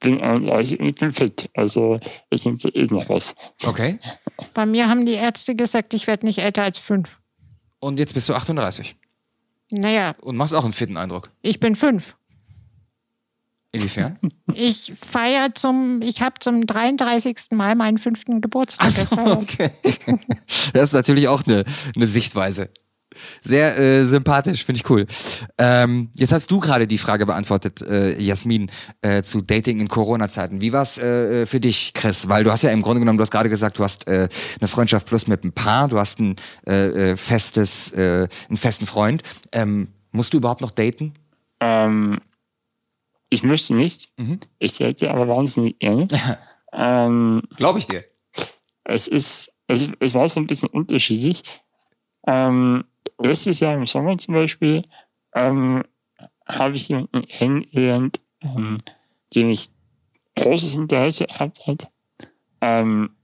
Bin 0.02 0.20
31 0.20 0.80
und 0.80 0.86
ich 0.88 0.94
bin 0.96 1.12
fit. 1.12 1.48
Also 1.54 2.00
ich 2.30 2.42
denke, 2.42 2.68
eh 2.68 2.84
noch 2.86 3.08
was. 3.08 3.34
Okay. 3.64 3.98
bei 4.54 4.66
mir 4.66 4.88
haben 4.88 5.06
die 5.06 5.12
Ärzte 5.14 5.54
gesagt, 5.54 5.94
ich 5.94 6.06
werde 6.06 6.26
nicht 6.26 6.38
älter 6.40 6.62
als 6.64 6.78
fünf. 6.78 7.20
Und 7.78 7.98
jetzt 7.98 8.14
bist 8.14 8.28
du 8.28 8.34
38 8.34 8.96
Naja, 9.70 10.14
und 10.20 10.36
machst 10.36 10.54
auch 10.54 10.64
einen 10.64 10.72
fitten 10.72 10.96
Eindruck. 10.96 11.30
ich 11.42 11.60
bin 11.60 11.76
fünf. 11.76 12.16
Inwiefern? 13.74 14.18
Ich 14.52 14.92
feiere 14.94 15.54
zum, 15.54 16.02
ich 16.02 16.20
habe 16.20 16.34
zum 16.40 16.66
33. 16.66 17.52
Mal 17.52 17.74
meinen 17.74 17.96
fünften 17.96 18.42
Geburtstag 18.42 18.88
Ach 18.88 18.90
so, 18.90 19.06
gefeiert. 19.16 19.38
okay. 19.42 19.70
Das 20.74 20.90
ist 20.90 20.92
natürlich 20.92 21.28
auch 21.28 21.42
eine, 21.46 21.64
eine 21.96 22.06
Sichtweise. 22.06 22.68
Sehr 23.42 23.78
äh, 23.78 24.06
sympathisch, 24.06 24.64
finde 24.64 24.80
ich 24.80 24.90
cool. 24.90 25.06
Ähm, 25.58 26.10
jetzt 26.14 26.32
hast 26.32 26.50
du 26.50 26.60
gerade 26.60 26.86
die 26.86 26.98
Frage 26.98 27.26
beantwortet, 27.26 27.82
äh, 27.82 28.18
Jasmin, 28.20 28.70
äh, 29.00 29.22
zu 29.22 29.42
Dating 29.42 29.80
in 29.80 29.88
Corona-Zeiten. 29.88 30.60
Wie 30.60 30.72
war's 30.72 30.98
äh, 30.98 31.46
für 31.46 31.60
dich, 31.60 31.92
Chris? 31.94 32.28
Weil 32.28 32.44
du 32.44 32.50
hast 32.50 32.62
ja 32.62 32.70
im 32.70 32.82
Grunde 32.82 33.00
genommen, 33.00 33.18
du 33.18 33.22
hast 33.22 33.30
gerade 33.30 33.48
gesagt, 33.48 33.78
du 33.78 33.84
hast 33.84 34.06
äh, 34.08 34.28
eine 34.60 34.68
Freundschaft 34.68 35.06
plus 35.06 35.26
mit 35.26 35.42
einem 35.42 35.52
Paar, 35.52 35.88
du 35.88 35.98
hast 35.98 36.20
ein 36.20 36.36
äh, 36.66 37.12
äh, 37.12 37.16
festes, 37.16 37.92
äh, 37.92 38.28
einen 38.48 38.56
festen 38.56 38.86
Freund. 38.86 39.22
Ähm, 39.52 39.88
musst 40.12 40.32
du 40.32 40.38
überhaupt 40.38 40.60
noch 40.60 40.70
daten? 40.70 41.14
Ähm, 41.60 42.20
ich 43.30 43.42
möchte 43.42 43.74
nicht. 43.74 44.10
Mhm. 44.18 44.40
Ich 44.58 44.78
hätte 44.80 45.10
aber 45.10 45.26
wahnsinnig 45.26 45.78
gerne. 45.78 46.06
ähm, 46.72 47.42
Glaube 47.56 47.78
ich 47.78 47.86
dir. 47.86 48.04
es 48.84 49.08
ist, 49.08 49.52
es, 49.68 49.88
es 50.00 50.14
war 50.14 50.28
so 50.28 50.38
ein 50.38 50.46
bisschen 50.46 50.68
unterschiedlich. 50.68 51.42
Ähm, 52.26 52.84
letztes 53.18 53.60
Jahr 53.60 53.74
im 53.74 53.86
Sommer 53.86 54.16
zum 54.18 54.34
Beispiel 54.34 54.84
ähm, 55.34 55.82
habe 56.46 56.76
ich 56.76 56.88
jemanden 56.88 57.26
kennengelernt, 57.26 58.20
ähm, 58.42 58.82
dem 59.34 59.50
ich 59.50 59.70
großes 60.36 60.74
Interesse 60.74 61.26
gehabt 61.26 61.66
hat. 61.66 61.90
Ähm, 62.60 63.16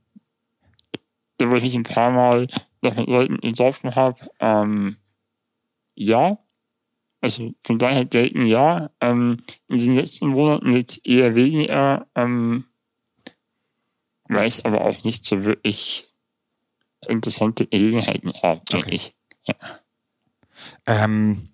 da 1.39 1.51
wo 1.51 1.55
ich 1.55 1.63
mich 1.63 1.75
ein 1.75 1.85
paar 1.85 2.11
Mal 2.11 2.49
noch 2.83 2.97
mit 2.97 3.09
Leuten 3.09 3.39
getroffen 3.39 3.95
habe. 3.95 4.29
Ähm, 4.41 4.97
ja, 5.95 6.39
also 7.21 7.53
von 7.65 7.79
daher 7.79 8.05
daten 8.05 8.47
ja. 8.47 8.91
Ähm, 9.01 9.43
in 9.69 9.79
den 9.79 9.95
letzten 9.97 10.29
Monaten 10.29 10.73
jetzt 10.73 11.07
eher 11.07 11.35
weniger. 11.35 12.07
Ähm, 12.15 12.65
weiß 14.29 14.65
aber 14.65 14.83
auch 14.83 15.05
nicht 15.05 15.25
so 15.25 15.45
wirklich 15.45 16.09
interessante 17.07 17.67
Gelegenheiten 17.67 18.33
habe, 18.43 18.61
denke 18.71 18.87
Okay. 18.87 18.95
ich. 18.95 19.15
Ähm, 20.87 21.49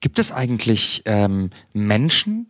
gibt 0.00 0.18
es 0.18 0.32
eigentlich 0.32 1.02
ähm, 1.04 1.50
Menschen, 1.72 2.48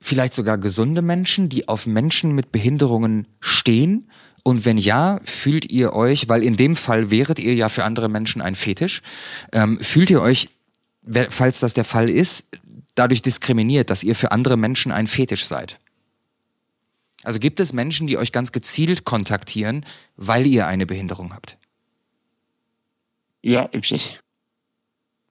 vielleicht 0.00 0.34
sogar 0.34 0.58
gesunde 0.58 1.00
Menschen, 1.00 1.48
die 1.48 1.68
auf 1.68 1.86
Menschen 1.86 2.32
mit 2.32 2.52
Behinderungen 2.52 3.28
stehen? 3.40 4.10
Und 4.42 4.66
wenn 4.66 4.76
ja, 4.76 5.20
fühlt 5.24 5.70
ihr 5.70 5.94
euch, 5.94 6.28
weil 6.28 6.42
in 6.42 6.56
dem 6.56 6.76
Fall 6.76 7.10
wäret 7.10 7.38
ihr 7.38 7.54
ja 7.54 7.68
für 7.68 7.84
andere 7.84 8.08
Menschen 8.08 8.42
ein 8.42 8.54
Fetisch, 8.54 9.00
ähm, 9.52 9.80
fühlt 9.80 10.10
ihr 10.10 10.20
euch, 10.20 10.50
falls 11.30 11.60
das 11.60 11.72
der 11.72 11.84
Fall 11.84 12.10
ist, 12.10 12.46
dadurch 12.94 13.22
diskriminiert, 13.22 13.88
dass 13.88 14.02
ihr 14.02 14.14
für 14.14 14.32
andere 14.32 14.56
Menschen 14.56 14.92
ein 14.92 15.06
Fetisch 15.06 15.46
seid? 15.46 15.78
Also 17.22 17.38
gibt 17.38 17.58
es 17.58 17.72
Menschen, 17.72 18.06
die 18.06 18.18
euch 18.18 18.32
ganz 18.32 18.52
gezielt 18.52 19.04
kontaktieren, 19.04 19.86
weil 20.16 20.46
ihr 20.46 20.66
eine 20.66 20.84
Behinderung 20.84 21.32
habt? 21.32 21.56
Ja, 23.44 23.68
es. 23.72 24.18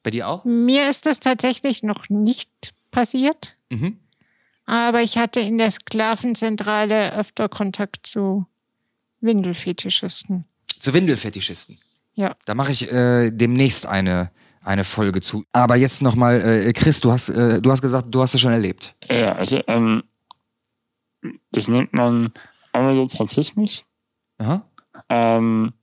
Bei 0.03 0.11
dir 0.11 0.27
auch? 0.27 0.45
Mir 0.45 0.89
ist 0.89 1.05
das 1.05 1.19
tatsächlich 1.19 1.81
noch 1.81 2.09
nicht 2.09 2.73
passiert, 2.91 3.57
Mhm. 3.71 3.99
aber 4.65 5.01
ich 5.01 5.17
hatte 5.17 5.39
in 5.39 5.57
der 5.57 5.71
Sklavenzentrale 5.71 7.13
öfter 7.15 7.49
Kontakt 7.49 8.05
zu 8.05 8.45
Windelfetischisten. 9.21 10.45
Zu 10.79 10.93
Windelfetischisten. 10.93 11.79
Ja. 12.15 12.35
Da 12.45 12.53
mache 12.53 12.71
ich 12.71 12.91
äh, 12.91 13.31
demnächst 13.31 13.85
eine, 13.87 14.29
eine 14.61 14.83
Folge 14.83 15.21
zu. 15.21 15.43
Aber 15.51 15.75
jetzt 15.77 16.01
nochmal, 16.03 16.41
äh, 16.41 16.73
Chris, 16.73 16.99
du 16.99 17.11
hast, 17.11 17.29
äh, 17.29 17.61
du 17.61 17.71
hast 17.71 17.81
gesagt, 17.81 18.13
du 18.13 18.21
hast 18.21 18.35
es 18.35 18.41
schon 18.41 18.51
erlebt. 18.51 18.93
Ja, 19.09 19.33
also 19.33 19.61
ähm, 19.67 20.03
das 21.51 21.67
nennt 21.67 21.93
man 21.93 22.31
Amyotizismus. 22.73 23.85
Aha. 24.37 24.63
Ähm, 25.09 25.73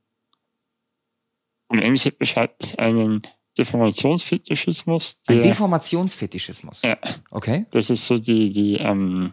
Im 1.71 1.79
Endeffekt 1.79 2.19
beschreibt 2.19 2.65
es 2.65 2.75
einen 2.77 3.23
Deformationsfetischismus. 3.57 5.19
Ein 5.27 5.37
Der, 5.37 5.45
Deformationsfetischismus. 5.45 6.83
Ja. 6.83 6.99
Okay. 7.31 7.67
das 7.71 7.91
ist 7.91 8.07
so 8.07 8.19
die, 8.19 8.51
die 8.51 8.77
ähm, 8.77 9.33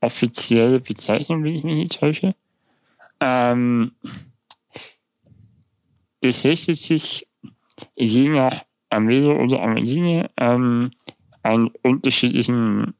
offizielle 0.00 0.80
Bezeichnung, 0.80 1.44
wenn 1.44 1.54
ich 1.54 1.64
mich 1.64 1.76
nicht 1.76 1.98
täusche. 1.98 2.34
Ähm, 3.20 3.92
das 6.20 6.44
richtet 6.44 6.76
sich 6.76 7.26
je 7.96 8.28
nach 8.28 8.64
Amelo 8.90 9.42
oder 9.42 9.62
Ameline 9.62 10.30
ähm, 10.36 10.90
an 11.42 11.70
unterschiedlichen 11.82 12.94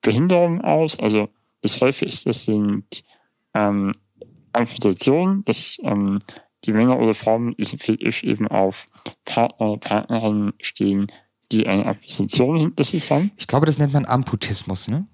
Behinderungen 0.00 0.60
aus. 0.60 0.98
Also 0.98 1.28
das 1.62 1.80
häufigste 1.80 2.32
sind 2.32 3.04
ähm, 3.54 3.92
Amputation, 4.52 5.44
dass 5.44 5.78
ähm, 5.82 6.18
die 6.66 6.72
Männer 6.72 6.98
oder 6.98 7.14
Frauen 7.14 7.54
diesem 7.56 7.78
Fetisch 7.78 8.22
eben 8.24 8.48
auf 8.48 8.88
Partner 9.24 9.68
oder 9.70 9.80
Partnerinnen 9.80 10.52
stehen, 10.60 11.06
die 11.52 11.66
eine 11.66 11.86
Amputation 11.86 12.58
hinter 12.58 12.84
sich 12.84 13.10
haben. 13.10 13.30
Ich 13.36 13.46
glaube, 13.46 13.66
das 13.66 13.78
nennt 13.78 13.92
man 13.92 14.06
Amputismus, 14.06 14.88
ne? 14.88 15.06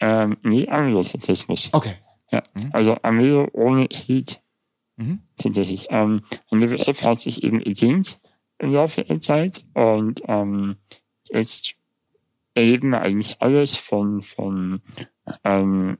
Ähm, 0.00 0.36
nee, 0.42 0.68
Amylotatismus. 0.68 1.70
Okay. 1.72 1.94
Ja, 2.30 2.42
also 2.72 2.96
Amylo 3.02 3.48
ohne 3.52 3.88
Hit 3.90 4.40
Mhm. 5.00 5.20
tatsächlich. 5.38 5.86
Ähm, 5.90 6.22
und 6.50 6.60
der 6.60 6.70
WF 6.70 7.02
hat 7.02 7.20
sich 7.20 7.42
eben 7.42 7.62
entdehnt 7.62 8.20
im 8.58 8.72
Laufe 8.72 9.02
der 9.02 9.18
Zeit 9.20 9.64
und 9.72 10.20
ähm, 10.28 10.76
jetzt 11.30 11.74
erleben 12.54 12.90
wir 12.90 13.00
eigentlich 13.00 13.40
alles 13.40 13.76
von, 13.76 14.20
von 14.20 14.82
ähm, 15.42 15.96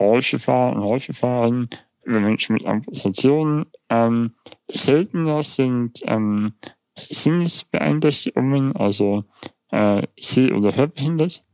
Rollschuhfahrern 0.00 0.76
und 0.78 0.82
Rollschuhfahrern 0.82 1.70
über 2.04 2.20
Menschen 2.20 2.54
mit 2.54 2.66
Amputationen. 2.66 3.66
Ähm, 3.88 4.34
seltener 4.68 5.42
sind 5.42 6.00
ähm, 6.06 6.54
Sinnesbeeinträchtigungen, 6.96 8.74
also 8.76 9.24
äh, 9.70 10.06
seh- 10.18 10.52
oder 10.52 10.74
hörbehindert. 10.76 11.44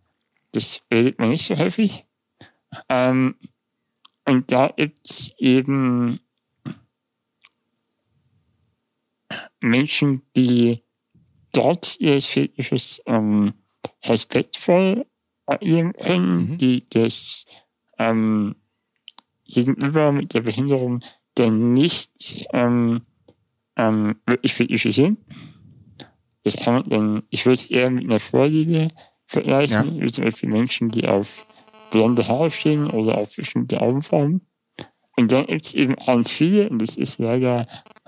Das 0.53 0.83
erlebt 0.91 1.19
man 1.19 1.31
nicht 1.31 1.45
so 1.45 1.57
häufig. 1.57 2.05
Ähm, 2.89 3.37
und 4.27 4.53
da 4.53 4.69
gibt 4.69 4.99
es 5.05 5.35
eben 5.39 6.21
Menschen, 9.61 10.23
die 10.37 10.83
dort 11.53 11.99
ihres 12.01 12.27
Fetisches 12.27 13.03
ähm, 13.07 13.55
respektvoll 14.05 15.07
agieren 15.47 15.93
können, 15.95 16.51
Mhm. 16.51 16.59
die 16.59 16.89
das 16.89 17.47
ähm, 17.99 18.55
gegenüber 19.49 20.13
mit 20.13 20.35
der 20.35 20.43
Behinderung 20.43 21.01
dann 21.35 21.73
nicht 21.73 22.47
ähm, 22.53 23.01
ähm, 23.77 24.17
wirklich 24.27 24.55
Fetische 24.55 24.93
sehen. 24.93 25.19
Das 26.45 26.57
kann 26.57 26.75
man 26.75 26.89
dann, 26.89 27.23
ich 27.31 27.45
würde 27.45 27.55
es 27.55 27.67
eher 27.67 27.91
mit 27.91 28.07
einer 28.07 28.21
Vorliebe 28.21 28.89
vergleichen, 29.27 30.01
wie 30.01 30.11
zum 30.11 30.25
Beispiel 30.25 30.49
Menschen, 30.49 30.89
die 30.89 31.07
auf 31.07 31.47
blonde 31.91 32.27
Haare 32.27 32.51
stehen 32.51 32.89
oder 32.91 33.19
auf 33.19 33.37
bestimmte 33.37 33.81
Augenformen. 33.81 34.43
Und 35.17 35.33
dann 35.33 35.47
gibt 35.47 35.67
es 35.67 35.75
eben 35.75 35.97
ganz 35.97 36.31
viele, 36.31 36.71
und 36.71 36.81
das 36.81 36.97
ist 36.97 37.19
leider 37.19 37.67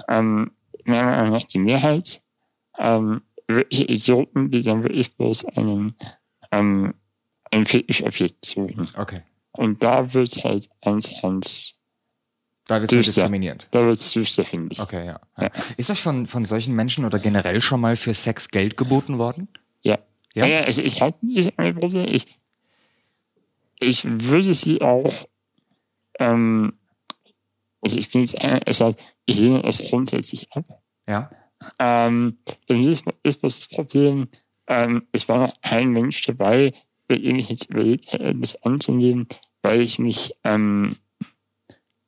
ähm, 0.09 0.53
meiner 0.84 1.11
Meinung 1.11 1.32
nach 1.32 1.47
die 1.47 1.59
Mehrheit, 1.59 2.22
ähm, 2.78 3.22
wirkliche 3.49 3.84
Idioten, 3.84 4.51
die 4.51 4.62
dann 4.62 4.82
wirklich 4.84 5.14
bloß 5.16 5.45
einen, 5.57 5.95
ähm, 6.53 6.95
ein 7.51 7.66
Fetischobjekt 7.66 8.45
suchen. 8.45 8.86
Okay. 8.97 9.22
Und 9.53 9.83
da 9.83 10.13
wird 10.15 10.29
es 10.29 10.45
halt 10.45 10.69
ganz, 10.83 11.21
ganz, 11.21 11.75
Da 12.67 12.81
wird 12.81 12.93
es 12.93 12.97
Düster. 12.97 13.23
diskriminiert. 13.23 13.67
da 13.71 13.85
wird 13.85 13.97
es 13.97 14.13
düster, 14.13 14.45
finde 14.45 14.73
ich. 14.73 14.81
Okay, 14.81 15.07
ja. 15.07 15.21
ja. 15.39 15.51
Ist 15.77 15.91
euch 15.91 16.01
von, 16.01 16.27
von 16.27 16.45
solchen 16.45 16.75
Menschen 16.75 17.05
oder 17.05 17.19
generell 17.19 17.61
schon 17.61 17.81
mal 17.81 17.97
für 17.97 18.15
Sex 18.15 18.49
Geld 18.49 18.77
geboten 18.77 19.19
worden? 19.19 19.49
Ja. 19.83 19.99
Ja? 20.35 20.47
Ja, 20.47 20.61
also 20.61 20.83
ich 20.83 21.01
hatte 21.03 21.19
diese 21.23 21.59
Angebote. 21.59 22.05
Ich, 22.05 22.27
ich 23.81 24.05
würde 24.05 24.55
sie 24.55 24.81
auch, 24.81 25.13
ähm, 26.19 26.75
also 27.81 27.99
ich 27.99 28.11
bin 28.11 28.23
jetzt 28.23 28.37
ich 29.27 29.39
lehne 29.39 29.63
es 29.65 29.83
grundsätzlich 29.89 30.51
ab. 30.53 30.83
Ja. 31.09 31.31
Ähm, 31.79 32.39
bei 32.69 32.75
mir 32.75 32.91
ist, 32.91 33.05
ist 33.23 33.43
das 33.43 33.69
Problem, 33.69 34.29
ähm, 34.67 35.07
es 35.13 35.29
war 35.29 35.41
noch 35.41 35.61
kein 35.63 35.91
Mensch 35.91 36.23
dabei, 36.23 36.73
bei 37.11 37.17
dem 37.17 37.37
ich 37.37 37.49
jetzt 37.49 37.69
überlegt 37.71 38.13
hätte, 38.13 38.33
das 38.37 38.63
anzunehmen, 38.63 39.27
weil 39.63 39.81
ich 39.81 39.99
mich 39.99 40.33
ähm, 40.45 40.97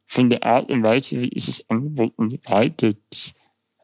von 0.06 0.30
der 0.30 0.44
Art 0.44 0.70
und 0.70 0.82
Weise, 0.84 1.20
wie 1.20 1.28
dieses 1.28 1.68
Angebot 1.68 2.12
unterbreitet 2.16 3.34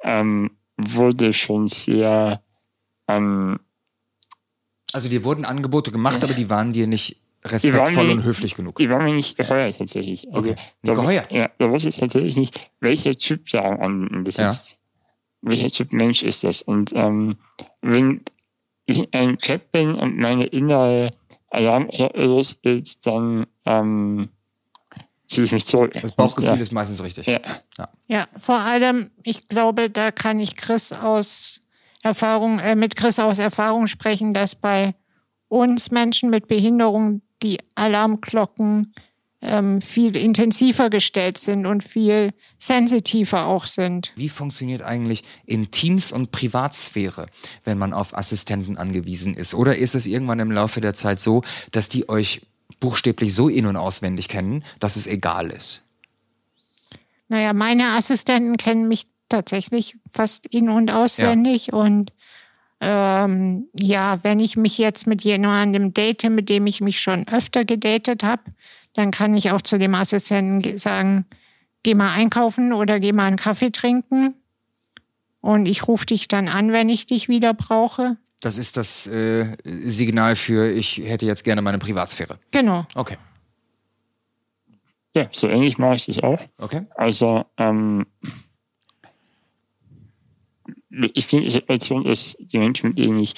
ähm, 0.05 0.53
wurde, 0.77 1.33
schon 1.33 1.67
sehr 1.67 2.41
ähm, 3.09 3.59
Also 4.93 5.09
dir 5.09 5.25
wurden 5.25 5.45
Angebote 5.45 5.91
gemacht, 5.91 6.23
aber 6.23 6.35
die 6.35 6.49
waren 6.49 6.73
dir 6.73 6.87
nicht 6.87 7.17
waren 7.43 7.53
respektvoll 7.53 8.07
mir- 8.07 8.13
und 8.13 8.23
höflich 8.23 8.55
genug. 8.55 8.77
Die 8.77 8.89
war 8.91 9.03
mir 9.03 9.15
nicht 9.15 9.37
geheuer 9.37 9.73
tatsächlich. 9.73 10.29
Also, 10.33 10.51
Okay. 10.51 10.61
da, 10.83 10.93
Nicht 10.93 11.01
geheuer? 11.01 11.25
Ja, 11.31 11.51
da 11.59 11.71
wusste 11.71 11.89
ich 11.89 11.97
tatsächlich 11.97 12.37
nicht, 12.37 12.71
welcher 12.81 13.17
Typ 13.17 13.49
da 13.51 13.61
an 13.75 14.23
das 14.25 14.37
Ja. 14.37 14.49
ist. 14.49 14.79
Welcher 15.43 15.71
Typ 15.71 15.93
Mensch 15.93 16.23
ist 16.23 16.45
das? 16.45 16.63
Und 16.63 16.93
ähm, 16.95 17.39
wenn 17.81 18.23
ich 18.89 19.01
in 19.01 19.13
einem 19.13 19.39
Chat 19.39 19.71
bin 19.71 19.95
und 19.95 20.17
meine 20.17 20.47
innere 20.47 21.11
Alarmglocke 21.51 22.23
losgeht, 22.25 23.07
dann 23.07 23.47
ähm, 23.65 24.31
ziehe 25.27 25.45
ich 25.45 25.53
mich 25.53 25.67
zurück. 25.67 25.93
Das 26.01 26.13
Bauchgefühl 26.13 26.57
ja. 26.57 26.63
ist 26.63 26.73
meistens 26.73 27.03
richtig. 27.03 27.27
Ja. 27.27 27.41
Ja, 28.09 28.27
vor 28.39 28.59
allem, 28.59 29.11
ich 29.23 29.49
glaube, 29.49 29.91
da 29.91 30.11
kann 30.11 30.41
ich 30.41 30.57
Chris 30.57 30.93
aus 30.93 31.61
Erfahrung, 32.03 32.59
äh, 32.59 32.75
mit 32.75 32.97
Chris 32.97 33.19
aus 33.19 33.39
Erfahrung 33.39 33.87
sprechen, 33.87 34.33
dass 34.33 34.55
bei 34.55 34.95
uns 35.49 35.91
Menschen 35.91 36.31
mit 36.31 36.49
Behinderung 36.49 37.21
die 37.43 37.59
Alarmglocken 37.75 38.95
ähm, 39.41 39.81
viel 39.81 40.17
intensiver 40.17 40.91
gestellt 40.91 41.39
sind 41.39 41.67
und 41.67 41.85
viel 41.85 42.31
sensitiver 42.59 43.47
auch 43.47 43.67
sind. 43.67 44.13
Wie 44.17 44.29
funktioniert 44.29 44.83
eigentlich 44.83 45.23
Intims- 45.47 46.13
und 46.13 46.33
Privatsphäre, 46.33 47.27
wenn 47.65 47.79
man 47.79 47.93
auf 47.93 48.17
Assistenten 48.17 48.77
angewiesen 48.77 49.35
ist? 49.35 49.55
Oder 49.55 49.77
ist 49.77 49.95
es 49.95 50.07
irgendwann 50.07 50.41
im 50.41 50.51
Laufe 50.51 50.81
der 50.81 50.95
Zeit 50.95 51.21
so, 51.21 51.43
dass 51.71 51.89
die 51.89 52.09
euch 52.09 52.43
buchstäblich 52.81 53.35
so 53.35 53.49
in- 53.49 53.67
und 53.67 53.77
auswendig 53.77 54.29
kennen, 54.29 54.65
dass 54.81 54.97
es 54.97 55.07
egal 55.07 55.51
ist? 55.51 55.83
Naja, 57.29 57.53
meine 57.53 57.93
Assistenten 57.93 58.57
kennen 58.57 58.89
mich 58.89 59.07
tatsächlich 59.29 59.97
fast 60.11 60.47
in- 60.47 60.71
und 60.71 60.91
auswendig. 60.93 61.73
Und 61.73 62.13
ähm, 62.81 63.69
ja, 63.79 64.19
wenn 64.23 64.41
ich 64.41 64.57
mich 64.57 64.79
jetzt 64.79 65.07
mit 65.07 65.23
jemandem 65.25 65.93
date, 65.93 66.31
mit 66.31 66.49
dem 66.49 66.67
ich 66.67 66.81
mich 66.81 67.01
schon 67.01 67.27
öfter 67.29 67.65
gedatet 67.65 68.23
habe, 68.23 68.43
dann 68.99 69.13
kann 69.13 69.37
ich 69.37 69.53
auch 69.53 69.63
zu 69.63 69.79
dem 69.79 69.95
Assistenten 69.95 70.61
ge- 70.61 70.77
sagen, 70.77 71.25
geh 71.85 71.95
mal 71.95 72.13
einkaufen 72.15 72.73
oder 72.73 72.99
geh 73.01 73.13
mal 73.13 73.27
einen 73.27 73.37
Kaffee 73.37 73.71
trinken. 73.71 74.35
Und 75.41 75.67
ich 75.67 75.87
rufe 75.87 76.05
dich 76.07 76.27
dann 76.27 76.49
an, 76.49 76.73
wenn 76.73 76.89
ich 76.89 77.07
dich 77.07 77.29
wieder 77.29 77.55
brauche. 77.55 78.17
Das 78.41 78.59
ist 78.59 78.77
das 78.77 79.07
äh, 79.07 79.57
Signal 79.65 80.35
für, 80.37 80.71
ich 80.71 80.99
hätte 80.99 81.27
jetzt 81.27 81.45
gerne 81.45 81.63
meine 81.63 81.79
Privatsphäre. 81.79 82.39
Genau. 82.51 82.87
Okay. 82.97 83.17
ja, 85.15 85.29
so 85.31 85.49
ähnlich 85.49 85.79
mache 85.79 85.95
ich 85.95 86.07
das 86.07 86.19
auch. 86.21 86.41
Okay. 86.59 86.83
Also, 86.97 87.45
ähm, 87.57 88.07
ich 91.15 91.27
finde, 91.27 91.45
die 91.45 91.51
Situation 91.51 92.05
ist, 92.07 92.37
die 92.41 92.59
Menschen, 92.59 92.89
mit 92.89 92.99
denen 92.99 93.19
ich 93.21 93.35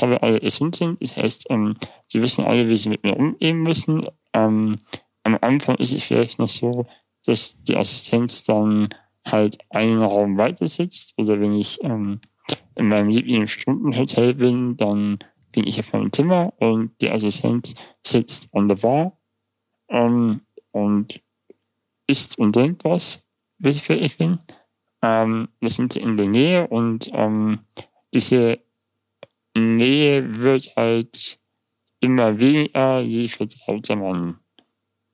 habe, 0.00 0.22
alle 0.22 0.40
gesund 0.40 0.74
sind. 0.76 1.00
Das 1.00 1.16
heißt, 1.16 1.46
ähm, 1.50 1.76
sie 2.08 2.22
wissen 2.22 2.44
alle, 2.44 2.68
wie 2.68 2.76
sie 2.76 2.88
mit 2.88 3.02
mir 3.04 3.16
umgehen 3.16 3.58
müssen. 3.62 4.06
Ähm, 4.36 4.76
am 5.24 5.38
Anfang 5.40 5.76
ist 5.76 5.94
es 5.94 6.04
vielleicht 6.04 6.38
noch 6.38 6.48
so, 6.48 6.86
dass 7.24 7.62
die 7.62 7.76
Assistenz 7.76 8.44
dann 8.44 8.90
halt 9.26 9.58
einen 9.70 10.02
Raum 10.02 10.36
weiter 10.38 10.68
sitzt. 10.68 11.14
Oder 11.18 11.40
wenn 11.40 11.54
ich 11.54 11.82
ähm, 11.82 12.20
in 12.74 12.88
meinem 12.88 13.08
Lieblingsstundenhotel 13.08 14.34
bin, 14.34 14.76
dann 14.76 15.18
bin 15.52 15.66
ich 15.66 15.80
auf 15.80 15.92
meinem 15.92 16.12
Zimmer 16.12 16.52
und 16.58 16.92
die 17.00 17.10
Assistenz 17.10 17.74
sitzt 18.04 18.54
an 18.54 18.68
der 18.68 18.76
Bar 18.76 19.18
ähm, 19.88 20.42
und 20.70 21.20
isst 22.06 22.38
und 22.38 22.52
trinkt 22.52 22.84
was, 22.84 23.22
bis 23.58 23.76
ich 23.76 23.82
fertig 23.82 24.18
bin. 24.18 24.38
Ähm, 25.02 25.48
wir 25.60 25.70
sind 25.70 25.96
in 25.96 26.16
der 26.16 26.28
Nähe 26.28 26.66
und 26.68 27.10
ähm, 27.12 27.60
diese 28.12 28.58
Nähe 29.56 30.36
wird 30.36 30.76
halt 30.76 31.40
immer 32.06 32.38
weniger, 32.38 33.00
je 33.00 33.28
vertrauter 33.28 33.96
man. 33.96 34.36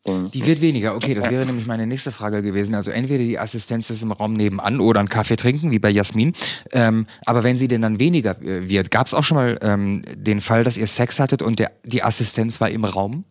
Die 0.05 0.45
wird 0.45 0.61
weniger. 0.61 0.97
Okay, 0.97 1.15
das 1.15 1.31
wäre 1.31 1.47
nämlich 1.47 1.67
meine 1.67 1.87
nächste 1.87 2.11
Frage 2.11 2.43
gewesen. 2.43 2.75
Also 2.75 2.91
entweder 2.91 3.23
die 3.23 3.39
Assistenz 3.39 3.89
ist 3.89 4.03
im 4.03 4.11
Raum 4.11 4.33
nebenan 4.33 4.81
oder 4.81 4.99
einen 4.99 5.09
Kaffee 5.09 5.37
trinken, 5.37 5.71
wie 5.71 5.79
bei 5.79 5.91
Jasmin. 5.91 6.33
Ähm, 6.73 7.07
aber 7.25 7.45
wenn 7.45 7.57
sie 7.57 7.69
denn 7.69 7.83
dann 7.83 8.01
weniger 8.01 8.41
äh, 8.43 8.69
wird, 8.69 8.91
gab 8.91 9.07
es 9.07 9.15
auch 9.15 9.23
schon 9.23 9.37
mal 9.37 9.59
ähm, 9.63 10.03
den 10.17 10.41
Fall, 10.41 10.65
dass 10.65 10.77
ihr 10.77 10.89
Sex 10.89 11.21
hattet 11.21 11.41
und 11.41 11.61
der, 11.61 11.71
die 11.85 12.03
Assistenz 12.03 12.61
war 12.61 12.69
im 12.69 12.85
Raum? 12.85 13.25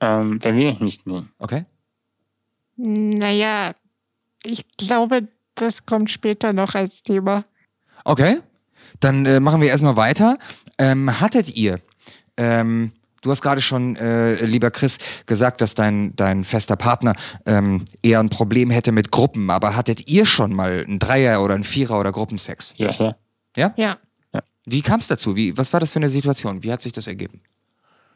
ähm, 0.00 0.38
bei 0.38 0.52
mir 0.52 0.76
nicht 0.80 1.06
mehr. 1.06 1.24
Okay. 1.38 1.64
Naja, 2.76 3.72
ich 4.44 4.64
glaube, 4.76 5.28
das 5.54 5.86
kommt 5.86 6.10
später 6.10 6.52
noch 6.52 6.74
als 6.74 7.02
Thema. 7.02 7.44
Okay. 8.04 8.40
Dann 9.00 9.26
äh, 9.26 9.40
machen 9.40 9.60
wir 9.60 9.68
erstmal 9.68 9.96
weiter. 9.96 10.38
Ähm, 10.78 11.20
hattet 11.20 11.56
ihr, 11.56 11.80
ähm, 12.36 12.92
du 13.22 13.30
hast 13.30 13.42
gerade 13.42 13.60
schon, 13.60 13.96
äh, 13.96 14.44
lieber 14.44 14.70
Chris, 14.70 14.98
gesagt, 15.26 15.60
dass 15.60 15.74
dein, 15.74 16.14
dein 16.16 16.44
fester 16.44 16.76
Partner 16.76 17.14
ähm, 17.46 17.84
eher 18.02 18.20
ein 18.20 18.30
Problem 18.30 18.70
hätte 18.70 18.92
mit 18.92 19.10
Gruppen, 19.10 19.50
aber 19.50 19.76
hattet 19.76 20.08
ihr 20.08 20.26
schon 20.26 20.54
mal 20.54 20.84
einen 20.86 20.98
Dreier 20.98 21.42
oder 21.42 21.54
einen 21.54 21.64
Vierer 21.64 21.98
oder 21.98 22.12
Gruppensex? 22.12 22.74
Ja, 22.76 23.16
ja. 23.56 23.74
Ja. 23.76 23.98
Wie 24.66 24.80
kam 24.80 24.98
es 25.00 25.08
dazu? 25.08 25.36
Wie, 25.36 25.56
was 25.58 25.72
war 25.72 25.80
das 25.80 25.90
für 25.90 25.98
eine 25.98 26.08
Situation? 26.08 26.62
Wie 26.62 26.72
hat 26.72 26.80
sich 26.80 26.92
das 26.92 27.06
ergeben? 27.06 27.42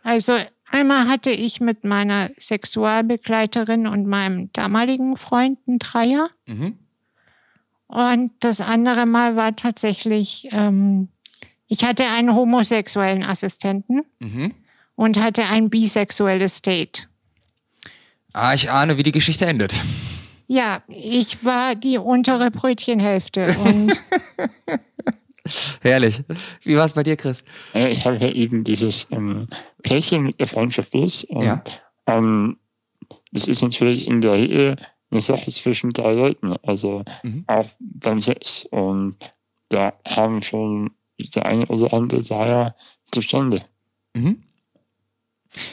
Also 0.03 0.39
Einmal 0.71 1.09
hatte 1.09 1.31
ich 1.31 1.61
mit 1.61 1.85
meiner 1.85 2.31
Sexualbegleiterin 2.39 3.87
und 3.87 4.07
meinem 4.07 4.53
damaligen 4.53 5.17
Freund 5.17 5.59
einen 5.67 5.79
Dreier. 5.79 6.29
Mhm. 6.47 6.79
Und 7.87 8.33
das 8.41 8.61
andere 8.61 9.07
Mal 9.07 9.35
war 9.35 9.57
tatsächlich, 9.57 10.49
ähm, 10.53 11.09
ich 11.69 11.85
hatte 11.85 12.05
einen 12.09 12.35
homosexuellen 12.35 13.23
Assistenten 13.23 14.03
Mhm. 14.19 14.53
und 14.97 15.21
hatte 15.21 15.45
ein 15.47 15.71
bisexuelles 15.71 16.63
Date. 16.63 17.09
Ah, 18.33 18.53
ich 18.55 18.71
ahne, 18.71 18.99
wie 18.99 19.03
die 19.05 19.13
Geschichte 19.13 19.47
endet. 19.47 19.75
Ja, 20.47 20.83
ich 20.89 21.45
war 21.45 21.75
die 21.75 21.99
untere 21.99 22.51
Brötchenhälfte 22.51 23.55
und 23.59 23.93
Herrlich. 25.81 26.23
Wie 26.63 26.77
war 26.77 26.85
es 26.85 26.93
bei 26.93 27.03
dir, 27.03 27.17
Chris? 27.17 27.43
Äh, 27.75 27.91
ich 27.91 28.05
habe 28.05 28.17
ja 28.19 28.29
eben 28.31 28.65
dieses 28.65 29.07
ähm, 29.11 29.47
Pärchen 29.83 30.25
mit 30.25 30.39
der 30.41 30.47
Freundschaft 30.47 30.91
plus. 30.91 31.25
Und, 31.25 31.43
Ja. 31.43 31.65
ähm, 32.07 32.59
das 33.33 33.49
ist 33.49 33.63
natürlich 33.63 34.07
in 34.07 34.21
der 34.21 34.35
Ehe 34.35 34.77
eine 35.11 35.23
Sache 35.23 35.51
zwischen 35.51 35.91
drei 35.91 36.13
Leuten, 36.13 36.55
also 36.63 37.03
Mhm. 37.23 37.45
auch 37.47 37.67
beim 37.81 38.21
Sex. 38.21 38.67
Und 38.71 39.17
da 39.71 39.95
haben 40.07 40.43
schon 40.43 40.91
der 41.19 41.47
eine 41.47 41.67
oder 41.67 41.93
andere 41.93 42.23
Dreier 42.23 42.75
zustande. 43.11 43.63
Mhm. 44.15 44.43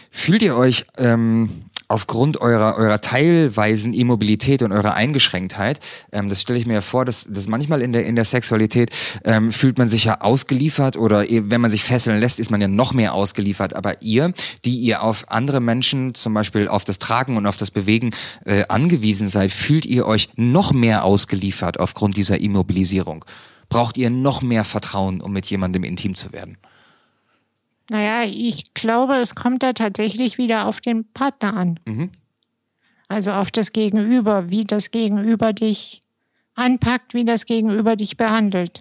Fühlt 0.09 0.41
ihr 0.41 0.55
euch 0.55 0.85
ähm, 0.97 1.65
aufgrund 1.87 2.41
eurer, 2.41 2.77
eurer 2.77 3.01
teilweisen 3.01 3.93
Immobilität 3.93 4.63
und 4.63 4.71
eurer 4.71 4.95
Eingeschränktheit, 4.95 5.79
ähm, 6.11 6.29
das 6.29 6.41
stelle 6.41 6.57
ich 6.57 6.65
mir 6.65 6.75
ja 6.75 6.81
vor, 6.81 7.05
dass, 7.05 7.25
dass 7.29 7.47
manchmal 7.47 7.81
in 7.81 7.93
der, 7.93 8.05
in 8.05 8.15
der 8.15 8.25
Sexualität 8.25 8.89
ähm, 9.23 9.51
fühlt 9.51 9.77
man 9.77 9.87
sich 9.87 10.05
ja 10.05 10.21
ausgeliefert 10.21 10.97
oder 10.97 11.25
wenn 11.29 11.61
man 11.61 11.71
sich 11.71 11.83
fesseln 11.83 12.19
lässt, 12.19 12.39
ist 12.39 12.49
man 12.51 12.61
ja 12.61 12.67
noch 12.67 12.93
mehr 12.93 13.13
ausgeliefert. 13.13 13.75
Aber 13.75 14.01
ihr, 14.01 14.33
die 14.63 14.77
ihr 14.77 15.03
auf 15.03 15.31
andere 15.31 15.59
Menschen, 15.59 16.15
zum 16.15 16.33
Beispiel 16.33 16.67
auf 16.67 16.85
das 16.85 16.97
Tragen 16.97 17.37
und 17.37 17.45
auf 17.45 17.57
das 17.57 17.71
Bewegen 17.71 18.09
äh, 18.45 18.63
angewiesen 18.67 19.29
seid, 19.29 19.51
fühlt 19.51 19.85
ihr 19.85 20.05
euch 20.05 20.29
noch 20.35 20.73
mehr 20.73 21.03
ausgeliefert 21.03 21.79
aufgrund 21.79 22.17
dieser 22.17 22.39
Immobilisierung? 22.39 23.25
Braucht 23.69 23.97
ihr 23.97 24.09
noch 24.09 24.41
mehr 24.41 24.63
Vertrauen, 24.63 25.21
um 25.21 25.33
mit 25.33 25.47
jemandem 25.47 25.83
intim 25.83 26.15
zu 26.15 26.31
werden? 26.31 26.57
naja, 27.89 28.23
ich 28.29 28.73
glaube, 28.73 29.15
es 29.15 29.35
kommt 29.35 29.63
da 29.63 29.73
tatsächlich 29.73 30.37
wieder 30.37 30.67
auf 30.67 30.81
den 30.81 31.05
Partner 31.11 31.55
an. 31.55 31.79
Mhm. 31.85 32.11
Also 33.07 33.31
auf 33.31 33.51
das 33.51 33.71
Gegenüber, 33.71 34.49
wie 34.49 34.63
das 34.65 34.89
Gegenüber 34.89 35.53
dich 35.53 36.01
anpackt, 36.55 37.13
wie 37.13 37.25
das 37.25 37.45
Gegenüber 37.45 37.95
dich 37.95 38.17
behandelt. 38.17 38.79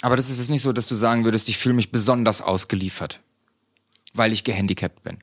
Aber 0.00 0.16
das 0.16 0.30
ist 0.30 0.38
es 0.38 0.48
nicht 0.48 0.62
so, 0.62 0.72
dass 0.72 0.86
du 0.86 0.94
sagen 0.94 1.24
würdest, 1.24 1.48
ich 1.48 1.58
fühle 1.58 1.74
mich 1.74 1.92
besonders 1.92 2.40
ausgeliefert, 2.40 3.20
weil 4.14 4.32
ich 4.32 4.44
gehandicapt 4.44 5.02
bin. 5.02 5.18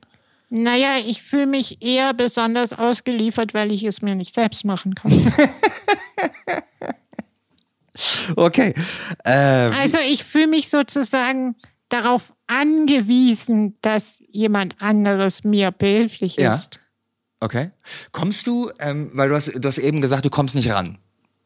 Naja, 0.51 0.97
ich 1.03 1.23
fühle 1.23 1.47
mich 1.47 1.81
eher 1.83 2.13
besonders 2.13 2.73
ausgeliefert, 2.73 3.53
weil 3.53 3.71
ich 3.71 3.83
es 3.83 4.01
mir 4.01 4.15
nicht 4.15 4.35
selbst 4.35 4.65
machen 4.65 4.93
kann. 4.93 5.11
Okay. 8.35 8.73
Ähm, 9.25 9.73
Also 9.73 9.97
ich 9.99 10.23
fühle 10.23 10.47
mich 10.47 10.69
sozusagen 10.69 11.55
darauf 11.89 12.33
angewiesen, 12.47 13.77
dass 13.81 14.21
jemand 14.29 14.75
anderes 14.81 15.43
mir 15.43 15.71
behilflich 15.71 16.35
Ja. 16.35 16.51
ist. 16.53 16.79
okay. 17.41 17.71
Kommst 18.11 18.47
du, 18.47 18.71
ähm, 18.79 19.11
weil 19.13 19.29
du 19.29 19.35
hast, 19.35 19.47
du 19.55 19.67
hast 19.67 19.77
eben 19.77 20.01
gesagt, 20.01 20.25
du 20.25 20.29
kommst 20.29 20.55
nicht 20.55 20.69
ran 20.71 20.97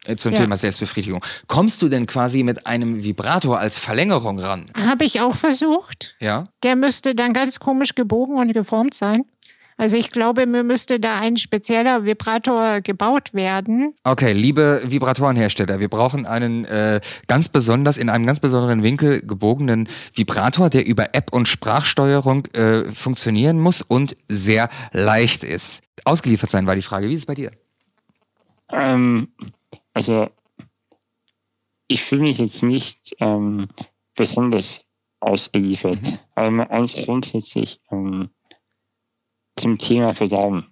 äh, 0.06 0.16
zum 0.16 0.34
Ja. 0.34 0.40
Thema 0.42 0.58
Selbstbefriedigung. 0.58 1.24
Kommst 1.48 1.82
du 1.82 1.88
denn 1.90 2.06
quasi 2.08 2.44
mit 2.44 2.66
einem 2.68 3.04
Vibrator 3.04 3.60
als 3.60 3.78
Verlängerung 3.78 4.40
ran? 4.40 4.72
Habe 4.86 5.06
ich 5.06 5.22
auch 5.22 5.36
versucht. 5.36 6.16
Ja. 6.20 6.46
Der 6.64 6.76
müsste 6.76 7.16
dann 7.16 7.34
ganz 7.34 7.60
komisch 7.60 7.96
gebogen 7.96 8.38
und 8.38 8.52
geformt 8.54 8.94
sein. 8.96 9.24
Also 9.78 9.98
ich 9.98 10.12
glaube, 10.12 10.46
mir 10.46 10.64
müsste 10.64 11.00
da 11.00 11.20
ein 11.20 11.38
spezieller 11.38 12.06
Vibrator 12.06 12.82
gebaut 12.82 13.34
werden. 13.34 13.96
Okay, 14.04 14.34
liebe 14.34 14.82
Vibratorenhersteller, 14.86 15.80
wir 15.80 15.90
brauchen 15.90 16.26
einen 16.26 16.66
äh, 16.66 17.02
ganz 17.28 17.50
besonders, 17.50 17.98
in 17.98 18.10
einem 18.10 18.26
ganz 18.26 18.40
besonderen 18.40 18.84
Winkel 18.84 19.22
gebogenen 19.22 19.88
Vibrator, 20.14 20.70
der 20.70 20.86
über 20.86 21.14
App 21.16 21.34
und 21.34 21.48
Sprachsteuerung 21.48 22.46
äh, 22.48 22.84
funktionieren 22.92 23.60
muss 23.60 23.82
und 23.82 24.16
sehr 24.28 24.70
leicht 24.92 25.44
ist. 25.44 25.82
Ausgeliefert 26.06 26.50
sein 26.50 26.68
war 26.68 26.76
die 26.76 26.82
Frage. 26.82 27.10
Wie 27.10 27.14
ist 27.14 27.22
es 27.22 27.26
bei 27.26 27.36
dir? 27.36 27.52
Ähm, 28.72 29.30
also, 29.94 30.30
ich 31.88 32.04
fühle 32.04 32.24
mich 32.24 32.40
jetzt 32.40 32.64
nicht 32.64 33.16
ähm, 33.20 33.68
besonders 34.16 34.84
ausgeliefert, 35.20 36.00
aber 36.36 36.52
mal 36.52 36.66
ganz 36.66 36.96
grundsätzlich 36.96 37.80
ähm, 37.92 38.30
zum 39.56 39.78
Thema 39.78 40.14
Versagen. 40.14 40.66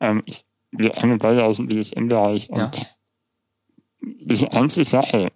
Ähm, 0.00 0.22
ich, 0.26 0.44
wir 0.70 0.90
haben 0.92 1.10
ja 1.10 1.16
beide 1.16 1.44
aus 1.44 1.56
dem 1.56 1.66
BDSM-Bereich 1.68 2.50
und 2.50 2.58
Ja. 2.58 2.70
diese 4.00 4.46
ganze 4.48 4.84
Sache 4.84 5.32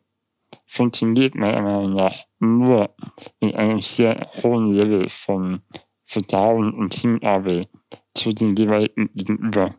funktioniert 0.66 1.34
meiner 1.34 1.62
Meinung 1.62 1.94
nach 1.94 2.14
nur 2.38 2.94
mit 3.40 3.54
einem 3.54 3.80
sehr 3.80 4.30
hohen 4.42 4.72
Level 4.72 5.08
von 5.08 5.62
Vertrauen 6.04 6.74
und 6.74 6.90
Teamarbeit 6.90 7.68
zu 8.14 8.32
den 8.32 8.54
jeweiligen 8.56 9.10
Gegenüber 9.14 9.74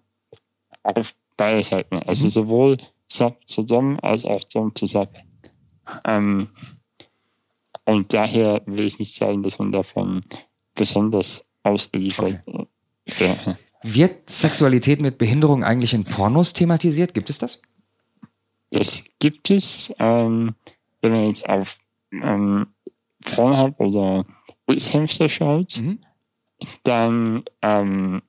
auf 0.84 1.16
beide 1.38 1.62
Seiten. 1.64 1.98
Also 2.08 2.30
sowohl 2.30 2.78
Sub 3.08 3.38
zu 3.46 3.64
Dom 3.64 4.00
als 4.02 4.26
auch 4.26 4.44
Dom 4.46 4.74
zu 4.74 4.86
Sub. 4.86 5.10
Ähm, 6.06 6.50
und 7.86 8.14
daher 8.14 8.62
will 8.66 8.86
ich 8.86 9.00
nicht 9.00 9.14
sagen, 9.14 9.44
dass 9.44 9.60
man 9.60 9.72
davon 9.72 10.24
besonders 10.76 11.44
ausgeliefert 11.64 12.44
wäre. 13.06 13.58
Wird 13.84 14.30
Sexualität 14.30 15.02
mit 15.02 15.18
Behinderung 15.18 15.64
eigentlich 15.64 15.94
in 15.94 16.04
Pornos 16.04 16.54
thematisiert? 16.54 17.14
Gibt 17.14 17.30
es 17.30 17.40
das? 17.40 17.62
Das 18.70 19.04
gibt 19.20 19.50
es, 19.50 19.92
ähm, 20.00 20.56
wenn 21.02 21.12
man 21.12 21.28
jetzt 21.28 21.48
auf 21.50 21.78
ähm, 22.12 22.68
Pornhub 23.26 23.80
oder 23.80 24.26
Hamster 24.70 25.28
schaut, 25.28 25.78
Mhm. 25.78 26.00
dann 26.84 27.44
ähm, 27.62 28.22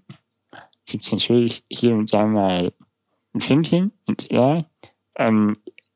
gibt 0.87 1.05
es 1.05 1.13
natürlich 1.13 1.63
hier 1.71 1.95
und 1.95 2.13
da 2.13 2.27
mal 2.27 2.73
ein 3.35 3.41
Filmchen 3.41 3.93
und 4.07 4.31
ja, 4.33 4.65
ähm, 5.17 5.53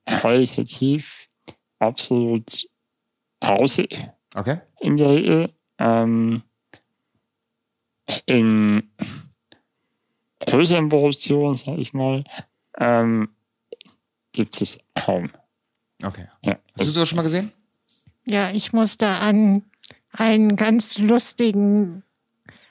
qualitativ 0.06 1.28
absolut 1.78 2.68
Pause 3.40 3.88
Okay. 4.34 4.58
in 4.80 4.96
der 4.96 5.10
Ehe. 5.10 5.50
Ähm, 5.78 6.42
in 8.26 8.90
größeren 10.46 10.88
Produktionen, 10.88 11.56
sag 11.56 11.78
ich 11.78 11.92
mal, 11.92 12.24
ähm, 12.78 13.28
gibt 14.32 14.60
es 14.60 14.78
kaum. 14.94 15.30
Okay. 16.04 16.26
Ja, 16.42 16.58
Hast 16.78 16.88
du 16.88 16.92
sowas 16.92 17.08
schon 17.08 17.16
mal 17.16 17.22
gesehen? 17.22 17.52
Ja, 18.26 18.50
ich 18.50 18.72
muss 18.72 18.98
da 18.98 19.18
an 19.20 19.62
einen 20.12 20.56
ganz 20.56 20.98
lustigen, 20.98 22.02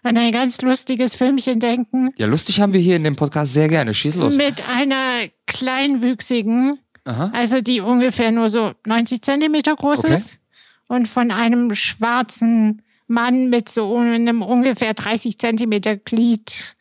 an 0.04 0.18
ein 0.18 0.32
ganz 0.32 0.62
lustiges 0.62 1.16
Filmchen 1.16 1.60
denken. 1.60 2.12
Ja, 2.18 2.28
lustig 2.28 2.60
haben 2.60 2.74
wir 2.74 2.80
hier 2.82 2.96
in 2.98 3.04
dem 3.04 3.16
Podcast 3.16 3.54
sehr 3.54 3.68
gerne. 3.68 3.94
Schieß 3.94 4.16
los. 4.16 4.38
Mit 4.38 4.68
einer 4.70 5.22
kleinwüchsigen, 5.48 6.80
Aha. 7.06 7.32
also 7.34 7.62
die 7.62 7.82
ungefähr 7.82 8.32
nur 8.32 8.50
so 8.50 8.74
90 8.86 9.22
Zentimeter 9.22 9.76
groß 9.76 10.00
Okay. 10.06 10.16
ist 10.16 10.40
und 10.88 11.08
von 11.08 11.32
einem 11.32 11.74
schwarzen 11.74 12.82
Mann 13.08 13.50
mit 13.50 13.70
so 13.70 13.96
einem 13.98 14.42
ungefähr 14.42 14.94
30 14.94 15.38
Zentimeter 15.38 15.96
Glied 15.98 16.76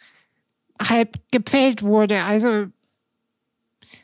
halb 0.80 1.18
gepfählt 1.30 1.82
wurde. 1.82 2.24
Also 2.24 2.66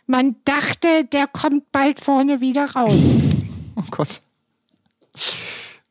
man 0.07 0.37
dachte, 0.45 1.05
der 1.13 1.27
kommt 1.27 1.71
bald 1.73 2.01
vorne 2.01 2.41
wieder 2.41 2.71
raus. 2.71 3.01
Oh 3.77 3.85
Gott. 3.93 4.21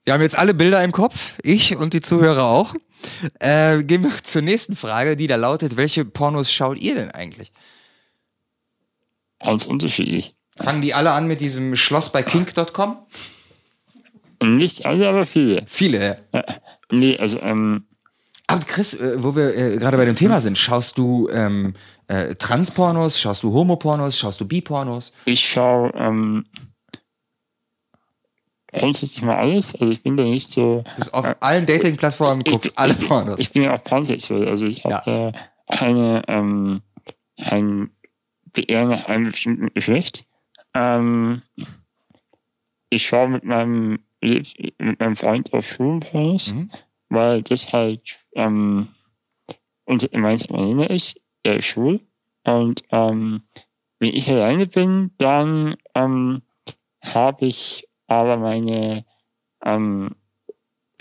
Wir 0.05 0.13
haben 0.13 0.21
jetzt 0.21 0.37
alle 0.37 0.53
Bilder 0.53 0.83
im 0.83 0.91
Kopf, 0.91 1.39
ich 1.41 1.75
und 1.75 1.93
die 1.93 2.01
Zuhörer 2.01 2.43
auch. 2.43 2.75
Äh, 3.39 3.83
gehen 3.83 4.03
wir 4.03 4.11
zur 4.21 4.43
nächsten 4.43 4.75
Frage, 4.75 5.15
die 5.15 5.25
da 5.25 5.37
lautet, 5.37 5.75
welche 5.75 6.05
Pornos 6.05 6.51
schaut 6.51 6.77
ihr 6.77 6.93
denn 6.93 7.09
eigentlich? 7.09 7.51
Ganz 9.39 9.65
unterschiedlich. 9.65 10.35
Fangen 10.55 10.81
die 10.81 10.93
alle 10.93 11.11
an 11.11 11.27
mit 11.27 11.41
diesem 11.41 11.75
Schloss 11.75 12.11
bei 12.11 12.21
kink.com? 12.21 12.97
Nicht 14.43 14.85
alle, 14.85 15.09
aber 15.09 15.25
viele. 15.25 15.63
Viele. 15.65 16.19
Ja. 16.33 16.43
Nee, 16.91 17.17
also, 17.17 17.39
ähm, 17.41 17.85
Aber 18.47 18.63
Chris, 18.65 18.93
äh, 18.93 19.21
wo 19.21 19.35
wir 19.35 19.55
äh, 19.55 19.77
gerade 19.77 19.97
bei 19.97 20.05
dem 20.05 20.15
Thema 20.15 20.41
sind, 20.41 20.57
schaust 20.57 20.97
du 20.97 21.29
ähm, 21.29 21.75
äh, 22.07 22.35
Transpornos, 22.35 23.19
schaust 23.19 23.43
du 23.43 23.53
Homopornos, 23.53 24.17
schaust 24.17 24.41
du 24.41 24.47
Bipornos? 24.47 25.13
ich 25.25 25.47
schaue 25.47 25.91
ähm, 25.95 26.45
grundsätzlich 28.73 29.21
mal 29.23 29.37
alles. 29.37 29.73
Also 29.75 29.91
ich 29.91 30.01
bin 30.03 30.17
da 30.17 30.23
nicht 30.23 30.49
so. 30.49 30.83
Du 30.83 30.95
bist 30.97 31.13
auf 31.13 31.25
allen 31.39 31.65
Dating-Plattformen, 31.65 32.43
guckst 32.43 32.77
alle 32.77 32.93
Pornos. 32.93 33.39
Ich 33.39 33.51
bin 33.51 33.63
ja 33.63 33.75
auch 33.75 33.83
pansexuell. 33.83 34.47
Also 34.47 34.65
ich 34.65 34.83
habe 34.83 35.11
ja. 35.11 35.31
keine, 35.75 36.23
ähm, 36.27 36.81
kein 37.47 37.91
Begehr 38.53 38.85
nach 38.85 39.05
einem 39.05 39.25
bestimmten 39.25 39.73
Geschlecht. 39.73 40.25
Ähm, 40.73 41.41
ich 42.89 43.05
schaue 43.05 43.29
mit 43.29 43.43
meinem, 43.43 43.99
mit 44.21 44.99
meinem 44.99 45.15
Freund 45.15 45.53
auf 45.53 45.65
Schwulenpornos. 45.65 46.53
Mhm. 46.53 46.69
weil 47.09 47.41
das 47.41 47.73
halt 47.73 48.19
ähm, 48.35 48.89
unser 49.85 50.09
gemeinsamer 50.09 50.61
Nenner 50.61 50.89
ist. 50.89 51.19
Er 51.43 51.57
ist 51.57 51.65
schwul. 51.65 51.99
Und 52.45 52.83
ähm, 52.91 53.43
wenn 53.99 54.13
ich 54.13 54.29
alleine 54.29 54.67
bin, 54.67 55.11
dann 55.17 55.75
ähm, 55.95 56.43
habe 57.03 57.45
ich 57.47 57.87
aber 58.07 58.37
meine 58.37 59.05
ähm, 59.65 60.15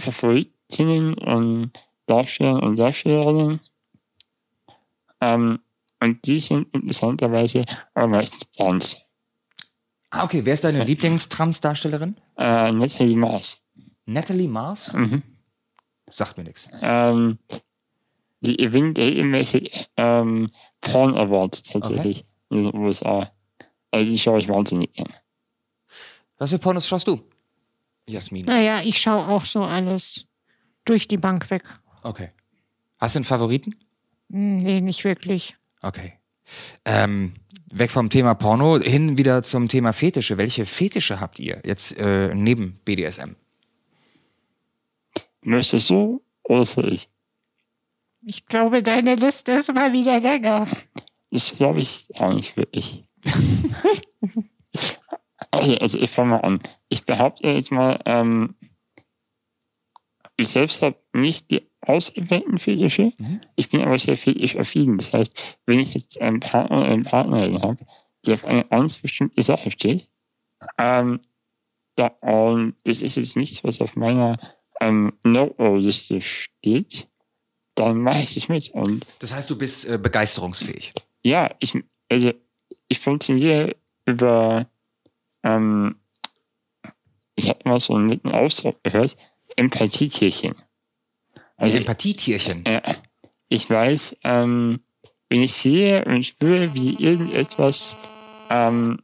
Favoritinnen 0.01 1.15
und 1.15 1.73
Darsteller 2.07 2.62
und 2.62 2.78
Darstellerinnen. 2.78 3.61
Ähm, 5.20 5.61
und 6.01 6.27
die 6.27 6.39
sind 6.39 6.74
interessanterweise 6.74 7.65
aber 7.95 8.07
meistens 8.07 8.51
trans. 8.51 9.07
Ah, 10.10 10.24
okay. 10.24 10.44
Wer 10.44 10.55
ist 10.55 10.64
deine 10.64 10.82
Lieblingstrans-Darstellerin? 10.85 12.16
Äh, 12.36 12.72
Natalie 12.72 13.16
Mars. 13.16 13.59
Natalie 14.06 14.48
Mars? 14.48 14.93
Mhm. 14.94 15.22
Sagt 16.09 16.39
mir 16.39 16.44
nichts. 16.44 16.68
Ähm, 16.80 17.39
die 18.40 18.56
gewinnt 18.56 18.98
regelmäßig 18.98 19.89
ähm, 19.97 20.51
Porn 20.80 21.14
Awards 21.16 21.62
tatsächlich 21.62 22.24
in 22.51 22.64
den 22.64 22.74
USA. 22.74 23.30
Also 23.90 24.10
die 24.10 24.18
schaue 24.18 24.39
ich 24.39 24.48
wahnsinnig 24.48 24.93
gerne. 24.94 25.12
Was 26.39 26.51
für 26.51 26.59
Pornos 26.59 26.86
schaust 26.89 27.06
du? 27.09 27.20
Jasmin. 28.09 28.47
Naja, 28.47 28.80
ich 28.85 28.98
schaue 28.98 29.26
auch 29.28 29.44
so 29.44 29.62
alles 29.64 30.24
durch 30.85 31.09
die 31.09 31.16
Bank 31.18 31.51
weg. 31.51 31.64
Okay. 32.02 32.30
Hast 32.98 33.14
du 33.14 33.18
einen 33.18 33.24
Favoriten? 33.24 33.74
Hm, 34.30 34.59
Nee, 34.59 34.80
nicht 34.80 35.05
wirklich. 35.05 35.56
Okay. 35.82 36.14
Ähm, 36.85 37.35
weg 37.70 37.90
vom 37.90 38.11
Thema 38.11 38.35
Porno, 38.35 38.78
hin 38.81 39.19
wieder 39.19 39.43
zum 39.43 39.69
Thema 39.69 39.93
Fetische. 39.93 40.39
Welche 40.39 40.66
Fetische 40.66 41.20
habt 41.20 41.39
ihr 41.39 41.61
jetzt 41.65 41.97
äh, 41.97 42.35
neben 42.35 42.81
BDSM? 42.85 43.36
Möchtest 45.43 45.90
du 45.90 46.23
oder 46.45 46.65
soll 46.65 46.93
ich? 46.93 47.09
Ich 48.23 48.47
glaube, 48.47 48.82
deine 48.82 49.15
Liste 49.15 49.53
ist 49.53 49.73
mal 49.73 49.93
wieder 49.93 50.20
länger. 50.20 50.66
Das 51.31 51.55
glaube 51.57 51.81
ich 51.81 52.09
auch 52.19 52.32
nicht 52.32 52.57
wirklich. 52.57 53.05
okay, 55.51 55.78
also 55.78 55.99
ich 55.99 56.11
fange 56.11 56.31
mal 56.31 56.40
an. 56.40 56.61
Ich 56.89 57.05
behaupte 57.05 57.49
jetzt 57.49 57.70
mal, 57.70 58.01
ähm, 58.05 58.55
ich 60.36 60.49
selbst 60.49 60.82
habe 60.82 60.97
nicht 61.12 61.51
die 61.51 61.68
ausgewählten 61.89 62.59
Fetische. 62.59 63.12
Mhm. 63.19 63.40
Ich 63.56 63.69
bin 63.69 63.82
aber 63.82 63.98
sehr 63.98 64.16
fetischaffin. 64.16 64.98
Das 64.98 65.12
heißt, 65.12 65.43
wenn 65.66 65.78
ich 65.81 65.94
jetzt 65.94 66.20
einen 66.20 66.40
Partner 66.40 66.78
oder 66.78 66.89
eine 66.89 67.05
Partnerin 67.05 67.62
habe, 67.62 67.85
die 68.27 68.32
auf 68.32 68.44
eine 68.44 68.65
ganz 68.65 68.98
bestimmte 68.98 69.43
Sache 69.43 69.70
steht, 69.70 70.09
ähm, 70.77 71.20
da, 71.97 72.06
und 72.20 72.74
das 72.85 73.02
ist 73.02 73.16
jetzt 73.16 73.36
nichts, 73.36 73.65
was 73.65 73.81
auf 73.81 73.97
meiner 73.97 74.39
ähm, 74.81 75.12
No-Liste 75.24 76.20
steht, 76.20 77.09
dann 77.74 77.98
mache 77.98 78.23
ich 78.23 78.36
es 78.36 78.48
mit. 78.48 78.70
Und 78.70 79.05
Das 79.20 79.32
heißt, 79.32 79.48
du 79.51 79.56
bist 79.56 79.89
äh, 79.89 79.98
begeisterungsfähig. 79.98 80.93
ja, 81.24 81.51
ich, 81.60 81.73
also 82.10 82.32
ich 82.89 82.98
funktioniere 82.98 83.77
über, 84.06 84.66
ähm, 85.44 85.97
ich 87.36 87.48
habe 87.48 87.69
mal 87.69 87.81
so 87.81 87.94
einen 87.94 88.06
netten 88.06 88.32
Ausdruck 88.32 88.82
gehört, 88.82 89.16
Empathietierchen. 89.56 90.55
Also 91.59 91.74
Also 91.74 91.78
Empathietierchen. 91.78 92.64
äh, 92.64 92.80
ich 93.48 93.68
weiß, 93.68 94.16
ähm, 94.24 94.80
wenn 95.28 95.43
ich 95.43 95.52
sehe 95.52 96.05
und 96.05 96.24
spüre, 96.24 96.72
wie 96.74 96.94
irgendetwas 96.94 97.97
ähm, 98.48 99.01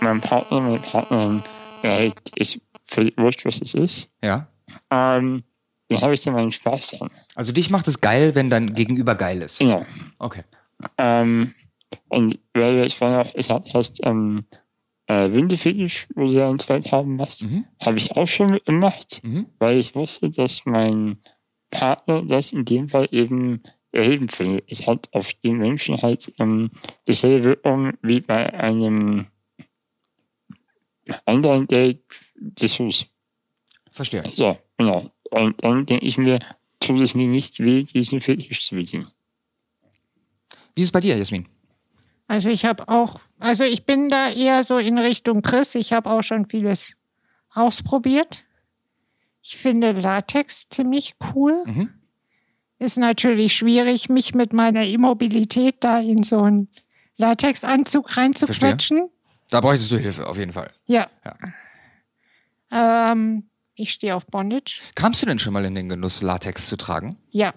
mein 0.00 0.20
Partner, 0.20 0.60
meine 0.60 0.78
Partnerin 0.78 1.42
erhält, 1.82 2.30
ist 2.36 2.60
völlig 2.84 3.16
wurscht, 3.18 3.44
was 3.44 3.60
es 3.60 3.74
ist, 3.74 4.08
Ja. 4.22 4.46
ähm, 4.90 5.42
dann 5.88 6.00
habe 6.00 6.14
ich 6.14 6.22
da 6.22 6.30
meinen 6.30 6.52
Spaß 6.52 6.98
dran. 6.98 7.10
Also 7.34 7.52
dich 7.52 7.70
macht 7.70 7.88
es 7.88 8.00
geil, 8.00 8.34
wenn 8.34 8.50
dein 8.50 8.74
Gegenüber 8.74 9.14
geil 9.14 9.42
ist. 9.42 9.58
Genau. 9.58 9.84
Okay. 10.18 10.44
Ähm, 10.98 11.54
und 12.08 12.38
weil 12.54 12.76
du 12.76 12.82
jetzt 12.82 12.94
vorhin 12.94 13.18
auch 13.18 13.32
gesagt 13.32 13.74
hast, 13.74 14.00
ähm, 14.04 14.44
äh, 15.06 15.30
Windefetisch, 15.32 16.06
wo 16.14 16.26
du 16.26 16.32
ja 16.32 16.48
einen 16.48 16.58
Zweit 16.58 16.92
haben 16.92 17.16
machst, 17.16 17.44
Mhm. 17.44 17.64
habe 17.84 17.98
ich 17.98 18.16
auch 18.16 18.26
schon 18.26 18.58
gemacht, 18.64 19.20
Mhm. 19.22 19.46
weil 19.58 19.78
ich 19.78 19.94
wusste, 19.94 20.30
dass 20.30 20.64
mein 20.66 21.18
Partner 21.72 22.22
das 22.22 22.52
in 22.52 22.64
dem 22.64 22.88
Fall 22.88 23.08
eben 23.10 23.62
erhebend 23.90 24.32
findet. 24.32 24.64
Es 24.68 24.86
hat 24.86 25.08
auf 25.12 25.32
den 25.34 25.56
Menschen 25.56 26.00
halt 26.00 26.32
ähm, 26.38 26.70
dieselbe 27.08 27.44
Wirkung 27.44 27.94
wie 28.02 28.20
bei 28.20 28.52
einem 28.54 29.26
anderen 31.26 31.66
Date 31.66 32.04
Dessous. 32.36 33.06
Verstehe. 33.90 34.22
So, 34.34 34.56
genau. 34.78 35.10
Und 35.30 35.62
dann 35.64 35.84
denke 35.84 36.06
ich 36.06 36.16
mir, 36.18 36.38
tut 36.80 37.00
es 37.00 37.14
mir 37.14 37.26
nicht 37.26 37.60
weh, 37.60 37.82
diesen 37.82 38.20
Fetisch 38.20 38.66
zu 38.66 38.76
bedienen. 38.76 39.08
Wie 40.74 40.82
ist 40.82 40.88
es 40.88 40.92
bei 40.92 41.00
dir, 41.00 41.16
Jasmin? 41.16 41.46
Also 42.26 42.48
ich 42.48 42.64
habe 42.64 42.88
auch, 42.88 43.20
also 43.38 43.64
ich 43.64 43.84
bin 43.84 44.08
da 44.08 44.30
eher 44.30 44.64
so 44.64 44.78
in 44.78 44.98
Richtung 44.98 45.42
Chris. 45.42 45.74
Ich 45.74 45.92
habe 45.92 46.10
auch 46.10 46.22
schon 46.22 46.46
vieles 46.46 46.96
ausprobiert. 47.50 48.44
Ich 49.42 49.56
finde 49.56 49.92
Latex 49.92 50.68
ziemlich 50.70 51.14
cool. 51.34 51.62
Mhm. 51.66 51.90
Ist 52.78 52.96
natürlich 52.96 53.54
schwierig, 53.54 54.08
mich 54.08 54.34
mit 54.34 54.52
meiner 54.52 54.84
Immobilität 54.84 55.76
da 55.80 56.00
in 56.00 56.22
so 56.22 56.42
einen 56.42 56.68
Latexanzug 57.16 58.16
reinzuquetschen. 58.16 59.08
Da 59.50 59.60
bräuchtest 59.60 59.92
du 59.92 59.98
Hilfe, 59.98 60.26
auf 60.26 60.38
jeden 60.38 60.52
Fall. 60.52 60.70
Ja. 60.86 61.08
Ähm, 62.70 63.44
ich 63.74 63.92
stehe 63.92 64.16
auf 64.16 64.26
Bondage. 64.26 64.80
Kamst 64.94 65.22
du 65.22 65.26
denn 65.26 65.38
schon 65.38 65.52
mal 65.52 65.64
in 65.64 65.74
den 65.74 65.88
Genuss, 65.88 66.22
Latex 66.22 66.66
zu 66.66 66.76
tragen? 66.76 67.18
Ja. 67.30 67.52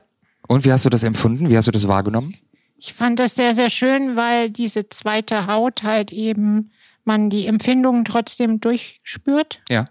Und 0.48 0.66
wie 0.66 0.72
hast 0.72 0.86
du 0.86 0.90
das 0.90 1.03
empfunden? 1.03 1.49
Wie 1.49 1.57
hast 1.57 1.68
du 1.68 1.72
das 1.72 1.88
wahrgenommen? 1.88 2.36
Ich 2.78 2.94
fand 2.94 3.20
das 3.20 3.36
sehr, 3.36 3.56
sehr 3.56 3.70
schön, 3.70 4.18
weil 4.18 4.49
diese 4.49 4.90
zweite 4.90 5.48
Haut 5.48 5.84
halt 5.84 6.12
eben 6.12 6.72
man 7.03 7.30
die 7.30 7.48
Empfindungen 7.48 8.03
trotzdem 8.06 8.60
durchspürt 8.60 9.62
Ja. 9.70 9.86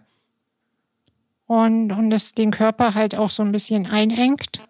Und, 1.46 1.92
und 1.92 2.12
es 2.12 2.32
den 2.32 2.50
Körper 2.50 2.94
halt 2.94 3.14
auch 3.14 3.30
so 3.30 3.42
ein 3.42 3.52
bisschen 3.52 3.86
einengt. 3.86 4.60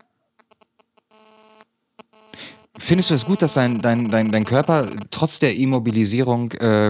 Findest 2.76 3.10
du 3.10 3.14
es 3.14 3.24
gut, 3.24 3.40
dass 3.40 3.54
dein, 3.54 3.80
dein, 3.80 4.10
dein, 4.10 4.32
dein 4.32 4.44
Körper 4.44 4.90
trotz 5.10 5.38
der 5.38 5.54
Immobilisierung 5.54 6.50
äh, 6.52 6.88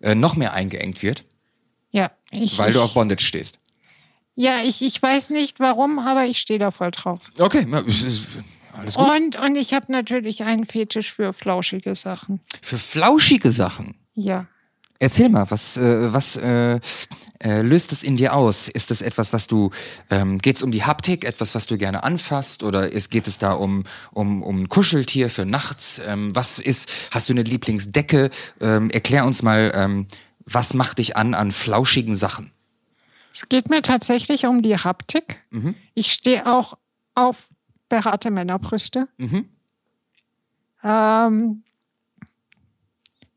äh, 0.00 0.14
noch 0.14 0.34
mehr 0.34 0.54
eingeengt 0.54 1.02
wird, 1.02 1.24
Ja, 1.90 2.10
ich, 2.30 2.58
weil 2.58 2.72
du 2.72 2.80
auf 2.80 2.94
Bondage 2.94 3.22
stehst? 3.22 3.58
ja, 4.34 4.60
ich, 4.64 4.80
ich 4.82 5.00
weiß 5.00 5.30
nicht 5.30 5.60
warum, 5.60 5.98
aber 5.98 6.24
ich 6.24 6.38
stehe 6.38 6.58
da 6.58 6.70
voll 6.70 6.90
drauf. 6.90 7.30
Okay, 7.38 7.66
alles 7.70 8.94
gut. 8.96 9.08
Und, 9.08 9.36
und 9.36 9.56
ich 9.56 9.74
habe 9.74 9.92
natürlich 9.92 10.42
einen 10.42 10.64
Fetisch 10.64 11.12
für 11.12 11.32
flauschige 11.34 11.94
Sachen. 11.94 12.40
Für 12.62 12.78
flauschige 12.78 13.52
Sachen. 13.52 13.94
Ja. 14.14 14.46
Erzähl 14.98 15.28
mal, 15.28 15.50
was, 15.50 15.76
äh, 15.76 16.12
was 16.12 16.36
äh, 16.36 16.80
äh, 17.42 17.62
löst 17.62 17.92
es 17.92 18.02
in 18.02 18.16
dir 18.16 18.34
aus? 18.34 18.68
Ist 18.68 18.90
es 18.90 19.02
etwas, 19.02 19.32
was 19.32 19.46
du, 19.46 19.70
ähm, 20.10 20.38
geht 20.38 20.56
es 20.56 20.62
um 20.62 20.72
die 20.72 20.84
Haptik, 20.84 21.24
etwas, 21.24 21.54
was 21.54 21.66
du 21.66 21.76
gerne 21.76 22.02
anfasst? 22.02 22.62
Oder 22.62 22.92
ist, 22.92 23.10
geht 23.10 23.28
es 23.28 23.38
da 23.38 23.52
um, 23.52 23.84
um, 24.12 24.42
um 24.42 24.62
ein 24.62 24.68
Kuscheltier 24.68 25.28
für 25.28 25.44
nachts? 25.44 26.00
Ähm, 26.04 26.34
was 26.34 26.58
ist, 26.58 26.88
hast 27.10 27.28
du 27.28 27.34
eine 27.34 27.42
Lieblingsdecke? 27.42 28.30
Ähm, 28.60 28.90
erklär 28.90 29.26
uns 29.26 29.42
mal, 29.42 29.72
ähm, 29.74 30.06
was 30.46 30.74
macht 30.74 30.98
dich 30.98 31.16
an 31.16 31.34
an 31.34 31.52
flauschigen 31.52 32.16
Sachen? 32.16 32.52
Es 33.32 33.48
geht 33.48 33.68
mir 33.68 33.82
tatsächlich 33.82 34.46
um 34.46 34.62
die 34.62 34.78
Haptik. 34.78 35.42
Mhm. 35.50 35.74
Ich 35.94 36.12
stehe 36.12 36.46
auch 36.46 36.78
auf 37.14 37.48
behaarte 37.88 38.30
Männerbrüste. 38.30 39.08
Mhm. 39.18 39.48
Ähm, 40.82 41.62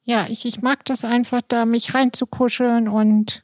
ja, 0.10 0.26
ich, 0.28 0.44
ich 0.46 0.64
mag 0.64 0.84
das 0.86 1.06
einfach, 1.06 1.42
da 1.48 1.66
mich 1.66 1.94
reinzukuscheln 1.94 2.88
und 2.88 3.44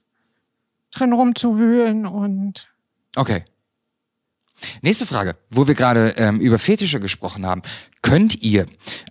drin 0.91 1.13
rumzuwühlen 1.13 2.07
und 2.07 2.67
Okay. 3.15 3.45
Nächste 4.81 5.05
Frage, 5.05 5.35
wo 5.51 5.67
wir 5.67 5.75
gerade 5.75 6.15
ähm, 6.17 6.39
über 6.39 6.57
Fetische 6.57 6.99
gesprochen 6.99 7.45
haben. 7.45 7.61
Könnt 8.01 8.41
ihr 8.41 8.65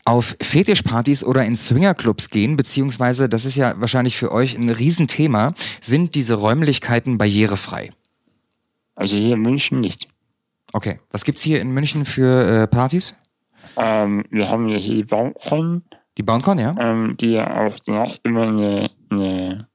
auf 0.05 0.37
Fetischpartys 0.41 1.23
oder 1.23 1.45
in 1.45 1.55
Swingerclubs 1.55 2.31
gehen, 2.31 2.57
beziehungsweise, 2.57 3.29
das 3.29 3.45
ist 3.45 3.55
ja 3.55 3.75
wahrscheinlich 3.81 4.17
für 4.17 4.33
euch 4.33 4.57
ein 4.57 4.71
Riesenthema, 4.71 5.53
sind 5.81 6.17
diese 6.17 6.35
Räumlichkeiten 6.35 7.19
barrierefrei? 7.19 7.93
Also 8.97 9.17
hier 9.17 9.35
in 9.35 9.43
München 9.43 9.81
nicht. 9.81 10.09
Okay, 10.73 10.99
was 11.13 11.25
gibt's 11.25 11.43
hier 11.43 11.61
in 11.61 11.71
München 11.73 12.05
für 12.05 12.63
äh, 12.63 12.67
Partys? 12.67 13.17
Ähm, 13.77 14.25
wir 14.31 14.49
haben 14.49 14.67
hier 14.69 14.81
die 14.81 15.05
Bauern, 15.05 15.85
Die 16.17 16.23
BoundCon, 16.23 16.59
ja? 16.59 16.75
ähm, 16.79 17.17
die 17.19 17.33
ja 17.33 17.67
auch 17.67 17.77
danach 17.85 18.17
immer 18.23 18.49
eine, 18.49 18.91
eine 19.11 19.69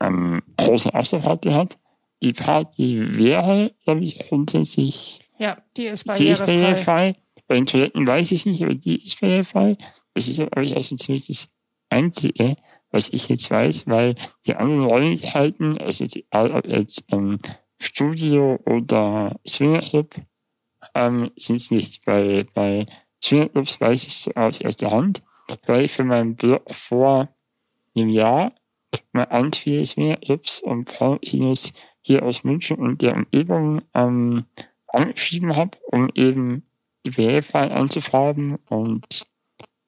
ähm, 0.00 0.42
große 0.56 0.92
Afterparty 0.94 1.50
hat. 1.50 1.78
Die 2.22 2.32
Party 2.32 3.16
wäre, 3.16 3.72
glaube 3.84 4.04
ich, 4.04 4.18
grundsätzlich 4.18 5.20
ja, 5.38 5.58
die 5.76 5.84
ist 5.84 6.06
die 6.18 6.28
ist 6.28 6.38
barrierefrei. 6.38 6.46
barrierefrei. 6.46 7.14
Bei 7.46 7.54
den 7.56 7.66
Toiletten 7.66 8.06
weiß 8.06 8.32
ich 8.32 8.46
nicht, 8.46 8.62
aber 8.62 8.74
die 8.74 9.04
ist 9.04 9.20
barrierefrei. 9.20 9.76
Das 10.14 10.28
ist, 10.28 10.36
glaube 10.36 10.64
ich, 10.64 10.76
auch 10.76 10.84
so 10.84 10.96
ziemlich 10.96 11.26
das 11.26 11.48
Einzige, 11.90 12.56
was 12.90 13.10
ich 13.10 13.28
jetzt 13.28 13.50
weiß, 13.50 13.86
weil 13.86 14.14
die 14.46 14.56
anderen 14.56 14.84
Räumlichkeiten, 14.84 15.78
also 15.78 16.04
jetzt, 16.04 16.16
egal 16.16 16.52
ob 16.52 16.66
jetzt 16.66 17.04
ähm, 17.10 17.38
Studio 17.80 18.58
oder 18.64 19.38
Swingerclub 19.46 20.14
ähm, 20.94 21.30
sind 21.36 21.56
es 21.56 21.70
nicht. 21.70 22.04
Bei, 22.04 22.46
bei 22.54 22.86
Swingerclubs 23.22 23.80
weiß 23.80 24.04
ich 24.04 24.12
es 24.12 24.36
aus 24.36 24.60
erster 24.60 24.90
Hand, 24.90 25.22
weil 25.66 25.84
ich 25.84 25.92
für 25.92 26.04
meinen 26.04 26.36
Blog 26.36 26.62
vor 26.74 27.28
einem 27.96 28.08
Jahr 28.08 28.52
mal 29.12 29.24
an 29.24 29.52
viele 29.52 29.84
Swingerclubs 29.84 30.60
und 30.60 30.84
Pornokinos 30.84 31.72
hier 32.02 32.22
aus 32.22 32.44
München 32.44 32.76
und 32.78 33.02
der 33.02 33.14
Umgebung 33.14 33.82
ähm, 33.94 34.44
angeschrieben 34.88 35.56
habe, 35.56 35.76
um 35.90 36.10
eben 36.14 36.62
die 37.04 37.52
anzufragen 37.52 38.56
und 38.68 39.26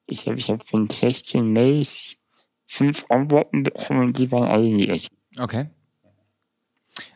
ich 0.05 0.23
glaube, 0.23 0.39
ich 0.39 0.49
habe 0.49 0.63
von 0.63 0.89
16 0.89 1.51
Mails 1.51 2.17
fünf 2.65 3.05
Antworten 3.09 3.63
bekommen 3.63 4.07
und 4.07 4.17
die 4.17 4.31
waren 4.31 4.47
alle 4.47 4.69
negativ. 4.69 5.09
Okay. 5.39 5.69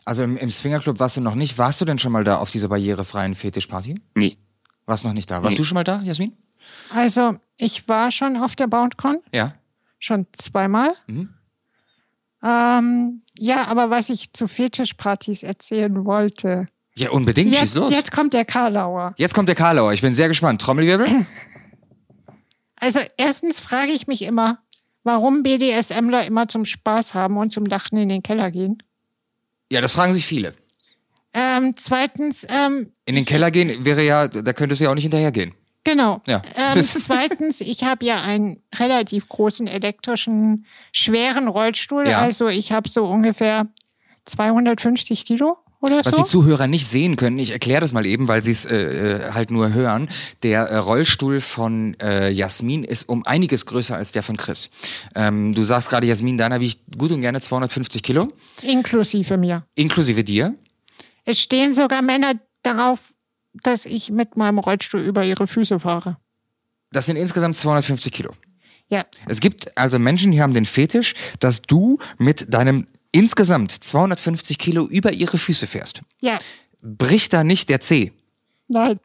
Also 0.04 0.22
im, 0.22 0.36
im 0.36 0.50
Swingerclub 0.50 0.98
warst 1.00 1.16
du 1.16 1.20
noch 1.20 1.34
nicht. 1.34 1.58
Warst 1.58 1.80
du 1.80 1.84
denn 1.84 1.98
schon 1.98 2.12
mal 2.12 2.24
da 2.24 2.38
auf 2.38 2.50
dieser 2.50 2.68
barrierefreien 2.68 3.34
Fetischparty? 3.34 4.00
Nee. 4.14 4.36
Warst 4.86 5.04
noch 5.04 5.12
nicht 5.12 5.30
da. 5.30 5.42
Warst 5.42 5.52
Nee. 5.52 5.56
du 5.56 5.64
schon 5.64 5.74
mal 5.76 5.84
da, 5.84 6.02
Jasmin? 6.02 6.36
Also, 6.94 7.36
ich 7.56 7.88
war 7.88 8.10
schon 8.10 8.36
auf 8.36 8.56
der 8.56 8.66
BoundCon, 8.66 9.18
Ja. 9.32 9.54
schon 9.98 10.26
zweimal. 10.36 10.94
Mhm. 11.06 11.30
Ähm, 12.42 13.22
ja, 13.38 13.66
aber 13.68 13.90
was 13.90 14.10
ich 14.10 14.32
zu 14.32 14.46
Fetischpartys 14.46 15.42
erzählen 15.42 16.04
wollte. 16.04 16.68
Ja, 16.96 17.10
unbedingt. 17.10 17.50
Schieß 17.50 17.60
Jetzt, 17.60 17.74
los. 17.76 17.92
jetzt 17.92 18.12
kommt 18.12 18.34
der 18.34 18.44
Karlauer. 18.44 19.14
Jetzt 19.16 19.34
kommt 19.34 19.48
der 19.48 19.56
Karlauer. 19.56 19.92
Ich 19.94 20.02
bin 20.02 20.14
sehr 20.14 20.28
gespannt. 20.28 20.60
Trommelwirbel? 20.60 21.06
Also, 22.76 23.00
erstens 23.16 23.60
frage 23.60 23.92
ich 23.92 24.08
mich 24.08 24.22
immer, 24.22 24.58
warum 25.04 25.42
BDSMler 25.42 26.26
immer 26.26 26.48
zum 26.48 26.66
Spaß 26.66 27.14
haben 27.14 27.38
und 27.38 27.50
zum 27.50 27.64
Lachen 27.64 27.96
in 27.96 28.10
den 28.10 28.22
Keller 28.22 28.50
gehen. 28.50 28.82
ja, 29.72 29.80
das 29.80 29.92
fragen 29.92 30.12
sich 30.12 30.26
viele. 30.26 30.52
Ähm, 31.32 31.74
zweitens, 31.76 32.46
ähm, 32.50 32.92
In 33.06 33.14
den 33.14 33.24
Keller 33.24 33.50
gehen 33.50 33.86
wäre 33.86 34.04
ja, 34.04 34.28
da 34.28 34.52
könntest 34.52 34.80
du 34.80 34.84
ja 34.84 34.90
auch 34.90 34.94
nicht 34.96 35.04
hinterhergehen. 35.04 35.54
Genau. 35.84 36.22
Ja. 36.26 36.42
Ähm, 36.56 36.82
zweitens, 36.82 37.60
ich 37.60 37.84
habe 37.84 38.04
ja 38.06 38.22
einen 38.22 38.62
relativ 38.74 39.28
großen 39.28 39.66
elektrischen, 39.66 40.66
schweren 40.92 41.48
Rollstuhl. 41.48 42.08
Ja. 42.08 42.20
Also 42.20 42.48
ich 42.48 42.72
habe 42.72 42.88
so 42.88 43.04
ungefähr 43.04 43.66
250 44.24 45.24
Kilo 45.26 45.58
oder 45.80 46.02
Was 46.02 46.14
so. 46.14 46.22
die 46.22 46.28
Zuhörer 46.28 46.66
nicht 46.66 46.86
sehen 46.86 47.16
können, 47.16 47.38
ich 47.38 47.50
erkläre 47.50 47.82
das 47.82 47.92
mal 47.92 48.06
eben, 48.06 48.26
weil 48.26 48.42
sie 48.42 48.52
es 48.52 48.64
äh, 48.64 48.76
äh, 48.76 49.32
halt 49.32 49.50
nur 49.50 49.74
hören. 49.74 50.08
Der 50.42 50.62
äh, 50.62 50.76
Rollstuhl 50.78 51.40
von 51.40 51.94
äh, 52.00 52.30
Jasmin 52.30 52.84
ist 52.84 53.06
um 53.06 53.26
einiges 53.26 53.66
größer 53.66 53.94
als 53.94 54.12
der 54.12 54.22
von 54.22 54.38
Chris. 54.38 54.70
Ähm, 55.14 55.54
du 55.54 55.62
sagst 55.64 55.90
gerade, 55.90 56.06
Jasmin, 56.06 56.38
deiner 56.38 56.60
wiegt 56.60 56.80
gut 56.96 57.12
und 57.12 57.20
gerne 57.20 57.42
250 57.42 58.02
Kilo, 58.02 58.32
Inklusive 58.62 59.36
mir. 59.36 59.66
inklusive 59.74 60.24
dir. 60.24 60.54
Es 61.26 61.38
stehen 61.40 61.74
sogar 61.74 62.00
Männer 62.00 62.32
darauf, 62.62 63.12
dass 63.62 63.86
ich 63.86 64.10
mit 64.10 64.36
meinem 64.36 64.58
Rollstuhl 64.58 65.00
über 65.00 65.24
ihre 65.24 65.46
Füße 65.46 65.78
fahre. 65.78 66.16
Das 66.92 67.06
sind 67.06 67.16
insgesamt 67.16 67.56
250 67.56 68.12
Kilo. 68.12 68.32
Ja. 68.88 69.04
Es 69.26 69.40
gibt 69.40 69.76
also 69.76 69.98
Menschen, 69.98 70.32
die 70.32 70.42
haben 70.42 70.54
den 70.54 70.66
Fetisch, 70.66 71.14
dass 71.40 71.62
du 71.62 71.98
mit 72.18 72.52
deinem 72.52 72.86
insgesamt 73.12 73.72
250 73.72 74.58
Kilo 74.58 74.86
über 74.86 75.12
ihre 75.12 75.38
Füße 75.38 75.66
fährst. 75.66 76.02
Ja. 76.20 76.38
Bricht 76.82 77.32
da 77.32 77.44
nicht 77.44 77.70
der 77.70 77.80
Zeh? 77.80 78.12
Nein. 78.68 79.00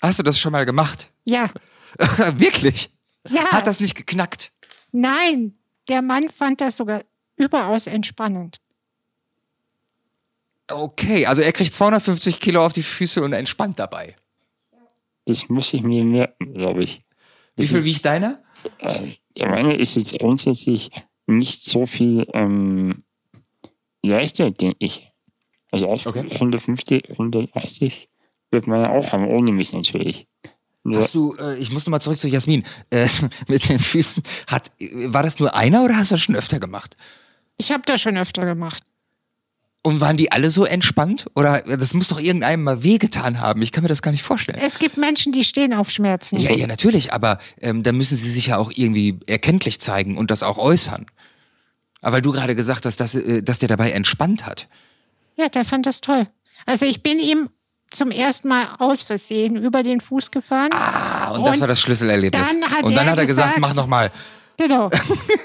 Hast 0.00 0.18
du 0.18 0.22
das 0.22 0.38
schon 0.38 0.52
mal 0.52 0.64
gemacht? 0.64 1.10
Ja. 1.24 1.50
Wirklich? 2.36 2.90
Ja. 3.28 3.46
Hat 3.46 3.66
das 3.66 3.80
nicht 3.80 3.94
geknackt? 3.94 4.52
Nein. 4.92 5.54
Der 5.88 6.02
Mann 6.02 6.28
fand 6.30 6.60
das 6.60 6.76
sogar 6.76 7.02
überaus 7.36 7.86
entspannend. 7.86 8.58
Okay, 10.70 11.26
also 11.26 11.42
er 11.42 11.52
kriegt 11.52 11.72
250 11.72 12.40
Kilo 12.40 12.64
auf 12.64 12.72
die 12.72 12.82
Füße 12.82 13.22
und 13.22 13.32
entspannt 13.32 13.78
dabei. 13.78 14.16
Das 15.26 15.48
muss 15.48 15.72
ich 15.74 15.82
mir 15.82 16.04
merken, 16.04 16.54
glaube 16.54 16.82
ich. 16.82 17.00
Wie 17.56 17.66
viel 17.66 17.84
wiegt 17.84 18.04
deiner? 18.04 18.42
Äh, 18.78 19.12
der 19.38 19.48
meine 19.48 19.74
ist 19.74 19.96
jetzt 19.96 20.18
grundsätzlich 20.18 20.90
nicht 21.26 21.64
so 21.64 21.86
viel 21.86 22.26
ähm, 22.32 23.04
leichter, 24.02 24.50
denke 24.50 24.76
ich. 24.80 25.10
Also 25.70 25.88
auch 25.88 26.04
Okay. 26.06 26.28
150, 26.30 27.10
180 27.10 28.08
wird 28.50 28.66
man 28.66 28.80
ja 28.80 28.90
auch 28.90 29.12
haben, 29.12 29.28
ohne 29.30 29.52
mich 29.52 29.72
natürlich. 29.72 30.26
Nur, 30.84 30.98
Hast 30.98 31.14
du, 31.14 31.34
äh, 31.36 31.56
ich 31.58 31.72
muss 31.72 31.84
nochmal 31.84 32.00
zurück 32.00 32.18
zu 32.18 32.28
Jasmin, 32.28 32.64
äh, 32.90 33.08
mit 33.48 33.68
den 33.68 33.80
Füßen. 33.80 34.22
Hat, 34.46 34.70
war 34.78 35.22
das 35.22 35.38
nur 35.40 35.54
einer 35.54 35.82
oder 35.84 35.96
hast 35.96 36.12
du 36.12 36.14
das 36.14 36.22
schon 36.22 36.36
öfter 36.36 36.60
gemacht? 36.60 36.96
Ich 37.58 37.72
habe 37.72 37.82
das 37.86 38.00
schon 38.00 38.16
öfter 38.16 38.44
gemacht. 38.44 38.84
Und 39.86 40.00
waren 40.00 40.16
die 40.16 40.32
alle 40.32 40.50
so 40.50 40.64
entspannt? 40.64 41.26
Oder 41.36 41.60
das 41.60 41.94
muss 41.94 42.08
doch 42.08 42.18
irgendeinem 42.18 42.64
mal 42.64 42.82
wehgetan 42.82 43.40
haben. 43.40 43.62
Ich 43.62 43.70
kann 43.70 43.84
mir 43.84 43.88
das 43.88 44.02
gar 44.02 44.10
nicht 44.10 44.24
vorstellen. 44.24 44.58
Es 44.60 44.80
gibt 44.80 44.96
Menschen, 44.96 45.30
die 45.30 45.44
stehen 45.44 45.72
auf 45.72 45.90
Schmerzen. 45.90 46.38
Ja, 46.38 46.52
ja, 46.52 46.66
natürlich, 46.66 47.12
aber 47.12 47.38
ähm, 47.60 47.84
da 47.84 47.92
müssen 47.92 48.16
sie 48.16 48.28
sich 48.28 48.48
ja 48.48 48.56
auch 48.56 48.72
irgendwie 48.74 49.20
erkenntlich 49.28 49.78
zeigen 49.80 50.16
und 50.18 50.32
das 50.32 50.42
auch 50.42 50.58
äußern. 50.58 51.06
Aber 52.00 52.16
weil 52.16 52.22
du 52.22 52.32
gerade 52.32 52.56
gesagt 52.56 52.84
hast, 52.84 52.96
dass, 52.96 53.14
äh, 53.14 53.44
dass 53.44 53.60
der 53.60 53.68
dabei 53.68 53.92
entspannt 53.92 54.44
hat. 54.44 54.66
Ja, 55.36 55.48
der 55.48 55.64
fand 55.64 55.86
das 55.86 56.00
toll. 56.00 56.26
Also 56.66 56.84
ich 56.84 57.04
bin 57.04 57.20
ihm 57.20 57.48
zum 57.88 58.10
ersten 58.10 58.48
Mal 58.48 58.66
aus 58.80 59.02
Versehen 59.02 59.54
über 59.54 59.84
den 59.84 60.00
Fuß 60.00 60.32
gefahren. 60.32 60.70
Ah, 60.72 61.30
und, 61.30 61.46
das 61.46 61.58
Und 61.58 61.60
war 61.60 61.68
das 61.68 61.80
Schlüsselerlebnis. 61.80 62.48
dann 62.48 62.82
und 62.82 62.96
dann 62.96 63.06
er 63.06 63.12
hat 63.12 63.18
er 63.20 63.26
gesagt, 63.26 63.54
gesagt- 63.54 63.60
mach 63.60 63.74
noch 63.76 63.86
mal. 63.86 64.10
Genau. 64.56 64.90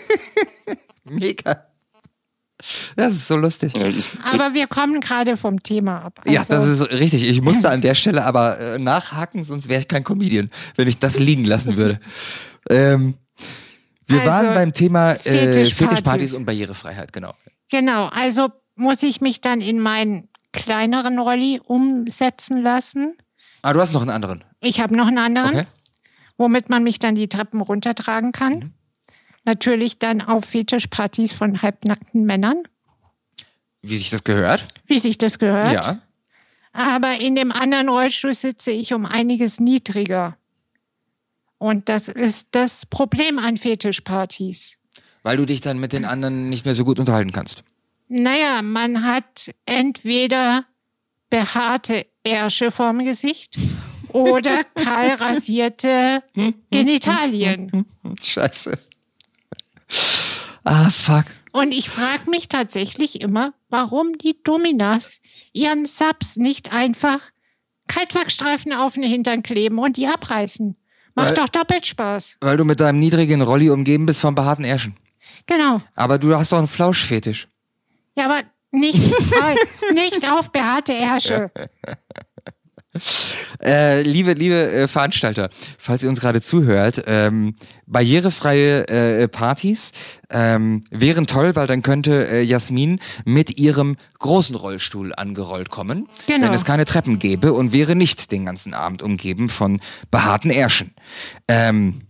Mega. 1.03 1.67
Das 2.95 3.13
ist 3.13 3.27
so 3.27 3.35
lustig. 3.37 3.73
ja, 3.73 3.89
Aber 4.31 4.53
wir 4.53 4.67
kommen 4.67 5.01
gerade 5.01 5.37
vom 5.37 5.63
Thema 5.63 5.99
ab. 6.03 6.21
Ja, 6.27 6.41
Also, 6.41 6.53
das 6.55 6.67
ist 6.67 6.91
richtig. 6.99 7.27
Ich 7.29 7.41
musste 7.41 7.69
an 7.69 7.81
der 7.81 7.95
Stelle 7.95 8.23
aber 8.25 8.59
äh, 8.59 8.77
nachhaken, 8.77 9.43
sonst 9.43 9.67
wäre 9.69 9.81
ich 9.81 9.87
kein 9.87 10.03
Comedian, 10.03 10.49
wenn 10.75 10.87
ich 10.87 10.99
das 10.99 11.19
liegen 11.19 11.45
lassen 11.45 11.75
würde. 11.77 11.99
Ähm, 12.69 13.15
wir 14.05 14.19
Also, 14.21 14.29
waren 14.31 14.53
beim 14.53 14.71
Thema 14.73 15.13
äh, 15.13 15.17
Fetischpartys. 15.17 15.73
Fetischpartys 15.73 16.33
und 16.33 16.45
Barrierefreiheit, 16.45 17.11
genau. 17.11 17.33
Genau, 17.71 18.05
also 18.13 18.49
muss 18.75 19.01
ich 19.01 19.19
mich 19.19 19.41
dann 19.41 19.61
in 19.61 19.79
meinen 19.79 20.29
kleineren 20.51 21.17
Rolli 21.17 21.59
umsetzen 21.65 22.61
lassen. 22.61 23.15
Ah, 23.63 23.73
du 23.73 23.79
hast 23.81 23.93
noch 23.93 24.01
einen 24.01 24.11
anderen. 24.11 24.43
Ich 24.59 24.79
habe 24.79 24.95
noch 24.95 25.07
einen 25.07 25.17
anderen, 25.17 25.49
Okay. 25.55 25.65
womit 26.37 26.69
man 26.69 26.83
mich 26.83 26.99
dann 26.99 27.15
die 27.15 27.29
Treppen 27.29 27.61
runtertragen 27.61 28.31
kann. 28.31 28.53
Mhm. 28.53 28.73
Natürlich 29.43 29.97
dann 29.99 30.21
auf 30.21 30.45
Fetischpartys 30.45 31.31
von 31.31 31.61
halbnackten 31.61 32.25
Männern, 32.25 32.63
Wie 33.81 33.97
sich 33.97 34.09
das 34.09 34.23
gehört. 34.23 34.67
wie 34.85 34.99
sich 34.99 35.17
das 35.17 35.39
gehört. 35.39 35.71
Ja. 35.71 36.01
Aber 36.73 37.19
in 37.19 37.35
dem 37.35 37.51
anderen 37.51 37.89
Rollstuhl 37.89 38.33
sitze 38.33 38.71
ich 38.71 38.93
um 38.93 39.05
einiges 39.05 39.59
niedriger. 39.59 40.37
Und 41.57 41.89
das 41.89 42.07
ist 42.07 42.49
das 42.51 42.85
Problem 42.85 43.37
an 43.39 43.57
Fetischpartys. 43.57 44.77
Weil 45.23 45.37
du 45.37 45.45
dich 45.45 45.61
dann 45.61 45.79
mit 45.79 45.93
den 45.93 46.05
anderen 46.05 46.49
nicht 46.49 46.65
mehr 46.65 46.73
so 46.75 46.85
gut 46.85 46.99
unterhalten 46.99 47.31
kannst. 47.31 47.63
Naja, 48.07 48.61
man 48.61 49.05
hat 49.05 49.51
entweder 49.65 50.65
behaarte 51.29 52.05
Ärsche 52.23 52.71
vorm 52.71 53.03
Gesicht 53.05 53.57
oder 54.09 54.63
kahl 54.75 55.09
rasierte 55.15 56.23
Genitalien. 56.71 57.85
Scheiße. 58.21 58.77
Ah, 60.63 60.89
fuck. 60.89 61.25
Und 61.51 61.73
ich 61.73 61.89
frage 61.89 62.29
mich 62.29 62.47
tatsächlich 62.47 63.19
immer, 63.21 63.53
warum 63.69 64.17
die 64.17 64.37
Dominas 64.43 65.19
ihren 65.53 65.85
Subs 65.85 66.37
nicht 66.37 66.73
einfach 66.73 67.19
Kaltwachsstreifen 67.87 68.71
auf 68.73 68.93
den 68.93 69.03
Hintern 69.03 69.43
kleben 69.43 69.79
und 69.79 69.97
die 69.97 70.07
abreißen. 70.07 70.77
Macht 71.15 71.29
Weil- 71.29 71.35
doch 71.35 71.49
doppelt 71.49 71.85
Spaß. 71.87 72.37
Weil 72.39 72.57
du 72.57 72.63
mit 72.63 72.79
deinem 72.79 72.99
niedrigen 72.99 73.41
Rolli 73.41 73.69
umgeben 73.69 74.05
bist 74.05 74.21
von 74.21 74.35
behaarten 74.35 74.63
Ärschen. 74.63 74.95
Genau. 75.45 75.79
Aber 75.95 76.17
du 76.17 76.35
hast 76.35 76.51
doch 76.53 76.57
einen 76.57 76.67
Flauschfetisch. 76.67 77.47
Ja, 78.15 78.25
aber 78.25 78.43
nicht, 78.71 78.95
nicht 79.93 80.31
auf 80.31 80.51
behaarte 80.51 80.93
Ärsche. 80.93 81.51
Äh, 83.63 84.01
liebe, 84.01 84.33
liebe 84.33 84.71
äh, 84.71 84.87
Veranstalter, 84.87 85.49
falls 85.77 86.03
ihr 86.03 86.09
uns 86.09 86.19
gerade 86.19 86.41
zuhört, 86.41 87.03
ähm, 87.07 87.55
barrierefreie 87.87 88.87
äh, 88.87 89.27
Partys 89.27 89.91
ähm, 90.29 90.83
wären 90.91 91.25
toll, 91.27 91.55
weil 91.55 91.67
dann 91.67 91.83
könnte 91.83 92.27
äh, 92.27 92.41
Jasmin 92.41 92.99
mit 93.23 93.57
ihrem 93.57 93.95
großen 94.19 94.55
Rollstuhl 94.55 95.13
angerollt 95.15 95.69
kommen, 95.69 96.07
Genau. 96.27 96.47
wenn 96.47 96.53
es 96.53 96.65
keine 96.65 96.85
Treppen 96.85 97.19
gäbe 97.19 97.53
und 97.53 97.71
wäre 97.71 97.95
nicht 97.95 98.31
den 98.31 98.45
ganzen 98.45 98.73
Abend 98.73 99.01
umgeben 99.01 99.47
von 99.49 99.79
behaarten 100.09 100.51
Ärschen. 100.51 100.91
Ähm, 101.47 102.01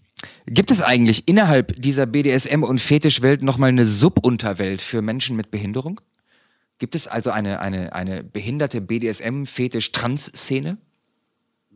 gibt 0.48 0.72
es 0.72 0.82
eigentlich 0.82 1.28
innerhalb 1.28 1.76
dieser 1.80 2.06
BDSM- 2.06 2.64
und 2.64 2.80
Fetischwelt 2.82 3.44
nochmal 3.44 3.70
eine 3.70 3.86
Subunterwelt 3.86 4.82
für 4.82 5.02
Menschen 5.02 5.36
mit 5.36 5.52
Behinderung? 5.52 6.02
Gibt 6.82 6.96
es 6.96 7.08
also 7.08 7.30
eine, 7.30 7.60
eine, 7.60 7.94
eine 7.94 8.24
behinderte 8.24 8.82
BDSM-Fetisch-Trans-Szene? 8.82 10.80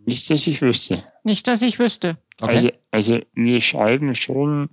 nicht, 0.08 0.28
dass 0.32 0.48
ich 0.48 0.64
wüsste. 0.64 1.04
Nicht, 1.24 1.48
dass 1.48 1.62
ich 1.62 1.78
wüsste. 1.78 2.18
Okay. 2.42 2.56
Also, 2.56 2.72
also 2.90 3.20
mir 3.34 3.62
schreiben 3.62 4.16
schon 4.16 4.70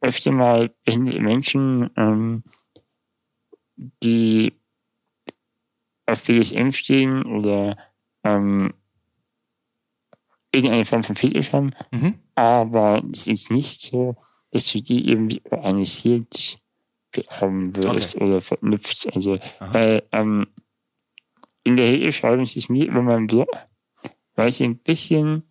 öfter 0.00 0.32
mal 0.32 0.74
behinderte 0.84 1.20
Menschen, 1.20 1.88
ähm, 1.96 2.42
die 4.02 4.54
auf 6.06 6.24
BDSM 6.24 6.72
stehen 6.72 7.24
oder 7.24 7.76
ähm, 8.24 8.74
irgendeine 10.50 10.84
Form 10.84 11.04
von 11.04 11.14
Fetisch 11.14 11.52
haben, 11.52 11.70
Mhm. 11.92 12.18
aber 12.34 13.04
es 13.12 13.28
ist 13.28 13.52
nicht 13.52 13.82
so, 13.82 14.16
dass 14.50 14.66
du 14.72 14.82
die 14.82 15.08
irgendwie 15.08 15.42
organisiert 15.50 16.58
haben 17.28 17.76
wirst 17.76 18.16
oder 18.16 18.40
verknüpft. 18.40 19.08
Also, 19.14 19.38
Aha. 19.58 19.74
weil 19.74 20.02
ähm, 20.12 20.46
in 21.64 21.76
der 21.76 21.90
Regel 21.90 22.12
schreiben 22.12 22.46
sie 22.46 22.60
es 22.60 22.68
mir 22.68 22.86
über 22.86 23.02
meinen 23.02 23.26
Blog, 23.26 23.48
weil 24.34 24.52
sie 24.52 24.64
ein 24.64 24.78
bisschen 24.78 25.42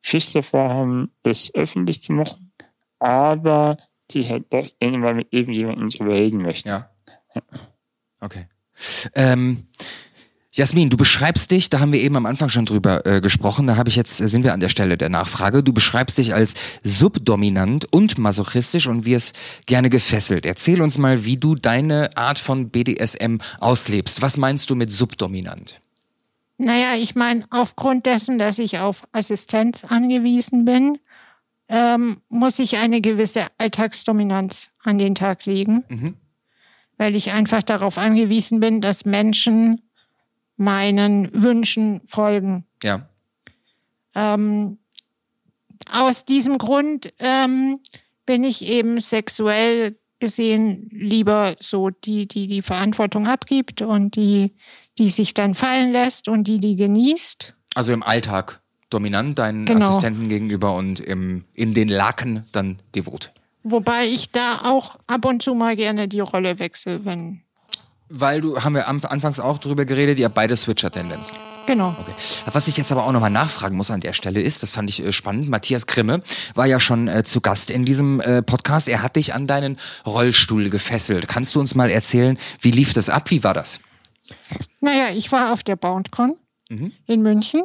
Schiss 0.00 0.32
davor 0.32 0.70
haben, 0.70 1.12
das 1.22 1.54
öffentlich 1.54 2.02
zu 2.02 2.12
machen, 2.12 2.52
aber 2.98 3.78
die 4.10 4.28
halt 4.28 4.52
doch 4.52 4.68
irgendwann 4.80 5.16
mit 5.16 5.28
irgendjemandem 5.32 5.90
drüber 5.90 6.14
reden 6.14 6.42
möchten. 6.42 6.68
Ja. 6.68 6.90
Okay. 8.20 8.46
Ähm, 9.14 9.68
Jasmin, 10.58 10.90
du 10.90 10.96
beschreibst 10.96 11.52
dich, 11.52 11.70
da 11.70 11.78
haben 11.78 11.92
wir 11.92 12.00
eben 12.00 12.16
am 12.16 12.26
Anfang 12.26 12.48
schon 12.48 12.66
drüber 12.66 13.06
äh, 13.06 13.20
gesprochen, 13.20 13.68
da 13.68 13.76
habe 13.76 13.88
ich 13.90 13.94
jetzt, 13.94 14.20
äh, 14.20 14.26
sind 14.28 14.42
wir 14.42 14.52
an 14.52 14.58
der 14.58 14.68
Stelle 14.70 14.98
der 14.98 15.08
Nachfrage. 15.08 15.62
Du 15.62 15.72
beschreibst 15.72 16.18
dich 16.18 16.34
als 16.34 16.54
subdominant 16.82 17.86
und 17.92 18.18
masochistisch 18.18 18.88
und 18.88 19.04
wirst 19.04 19.36
gerne 19.66 19.88
gefesselt. 19.88 20.44
Erzähl 20.44 20.82
uns 20.82 20.98
mal, 20.98 21.24
wie 21.24 21.36
du 21.36 21.54
deine 21.54 22.16
Art 22.16 22.40
von 22.40 22.70
BDSM 22.70 23.36
auslebst. 23.60 24.20
Was 24.20 24.36
meinst 24.36 24.68
du 24.68 24.74
mit 24.74 24.90
subdominant? 24.90 25.80
Naja, 26.56 26.96
ich 26.96 27.14
meine, 27.14 27.44
aufgrund 27.50 28.06
dessen, 28.06 28.36
dass 28.36 28.58
ich 28.58 28.80
auf 28.80 29.04
Assistenz 29.12 29.84
angewiesen 29.84 30.64
bin, 30.64 30.98
ähm, 31.68 32.16
muss 32.30 32.58
ich 32.58 32.78
eine 32.78 33.00
gewisse 33.00 33.46
Alltagsdominanz 33.58 34.70
an 34.82 34.98
den 34.98 35.14
Tag 35.14 35.46
legen, 35.46 35.84
Mhm. 35.88 36.14
weil 36.96 37.14
ich 37.14 37.30
einfach 37.30 37.62
darauf 37.62 37.96
angewiesen 37.96 38.58
bin, 38.58 38.80
dass 38.80 39.04
Menschen 39.04 39.82
meinen 40.58 41.30
Wünschen 41.32 42.02
folgen. 42.04 42.66
Ja. 42.82 43.08
Ähm, 44.14 44.78
aus 45.90 46.24
diesem 46.24 46.58
Grund 46.58 47.14
ähm, 47.18 47.80
bin 48.26 48.44
ich 48.44 48.62
eben 48.66 49.00
sexuell 49.00 49.96
gesehen 50.20 50.88
lieber 50.92 51.54
so 51.60 51.90
die, 51.90 52.26
die 52.26 52.48
die 52.48 52.62
Verantwortung 52.62 53.26
abgibt 53.28 53.82
und 53.82 54.16
die, 54.16 54.54
die 54.98 55.08
sich 55.08 55.32
dann 55.32 55.54
fallen 55.54 55.92
lässt 55.92 56.28
und 56.28 56.48
die, 56.48 56.58
die 56.58 56.76
genießt. 56.76 57.54
Also 57.74 57.92
im 57.92 58.02
Alltag 58.02 58.60
dominant 58.90 59.38
deinen 59.38 59.64
Genau. 59.64 59.86
Assistenten 59.86 60.28
gegenüber 60.28 60.74
und 60.74 60.98
im, 60.98 61.44
in 61.54 61.72
den 61.72 61.88
Laken 61.88 62.44
dann 62.52 62.80
devot. 62.94 63.32
Wobei 63.62 64.06
ich 64.06 64.32
da 64.32 64.62
auch 64.64 64.96
ab 65.06 65.24
und 65.24 65.42
zu 65.42 65.54
mal 65.54 65.76
gerne 65.76 66.08
die 66.08 66.20
Rolle 66.20 66.58
wechsle, 66.58 67.04
wenn. 67.04 67.42
Weil 68.10 68.40
du, 68.40 68.62
haben 68.62 68.74
wir 68.74 68.88
am, 68.88 69.00
anfangs 69.04 69.38
auch 69.38 69.58
drüber 69.58 69.84
geredet, 69.84 70.18
ihr 70.18 70.24
habt 70.26 70.34
beide 70.34 70.56
Switcher-Tendenzen. 70.56 71.36
Genau. 71.66 71.94
Okay. 72.00 72.12
Was 72.50 72.66
ich 72.66 72.78
jetzt 72.78 72.90
aber 72.90 73.04
auch 73.04 73.12
nochmal 73.12 73.28
nachfragen 73.30 73.76
muss 73.76 73.90
an 73.90 74.00
der 74.00 74.14
Stelle 74.14 74.40
ist, 74.40 74.62
das 74.62 74.72
fand 74.72 74.88
ich 74.88 75.04
äh, 75.04 75.12
spannend, 75.12 75.50
Matthias 75.50 75.86
Grimme 75.86 76.22
war 76.54 76.64
ja 76.64 76.80
schon 76.80 77.08
äh, 77.08 77.24
zu 77.24 77.42
Gast 77.42 77.70
in 77.70 77.84
diesem 77.84 78.20
äh, 78.22 78.40
Podcast. 78.42 78.88
Er 78.88 79.02
hat 79.02 79.16
dich 79.16 79.34
an 79.34 79.46
deinen 79.46 79.78
Rollstuhl 80.06 80.70
gefesselt. 80.70 81.28
Kannst 81.28 81.54
du 81.54 81.60
uns 81.60 81.74
mal 81.74 81.90
erzählen, 81.90 82.38
wie 82.62 82.70
lief 82.70 82.94
das 82.94 83.10
ab? 83.10 83.30
Wie 83.30 83.44
war 83.44 83.52
das? 83.52 83.80
Naja, 84.80 85.08
ich 85.14 85.30
war 85.30 85.52
auf 85.52 85.62
der 85.62 85.76
BoundCon 85.76 86.36
Mhm. 86.70 86.92
in 87.06 87.22
München 87.22 87.62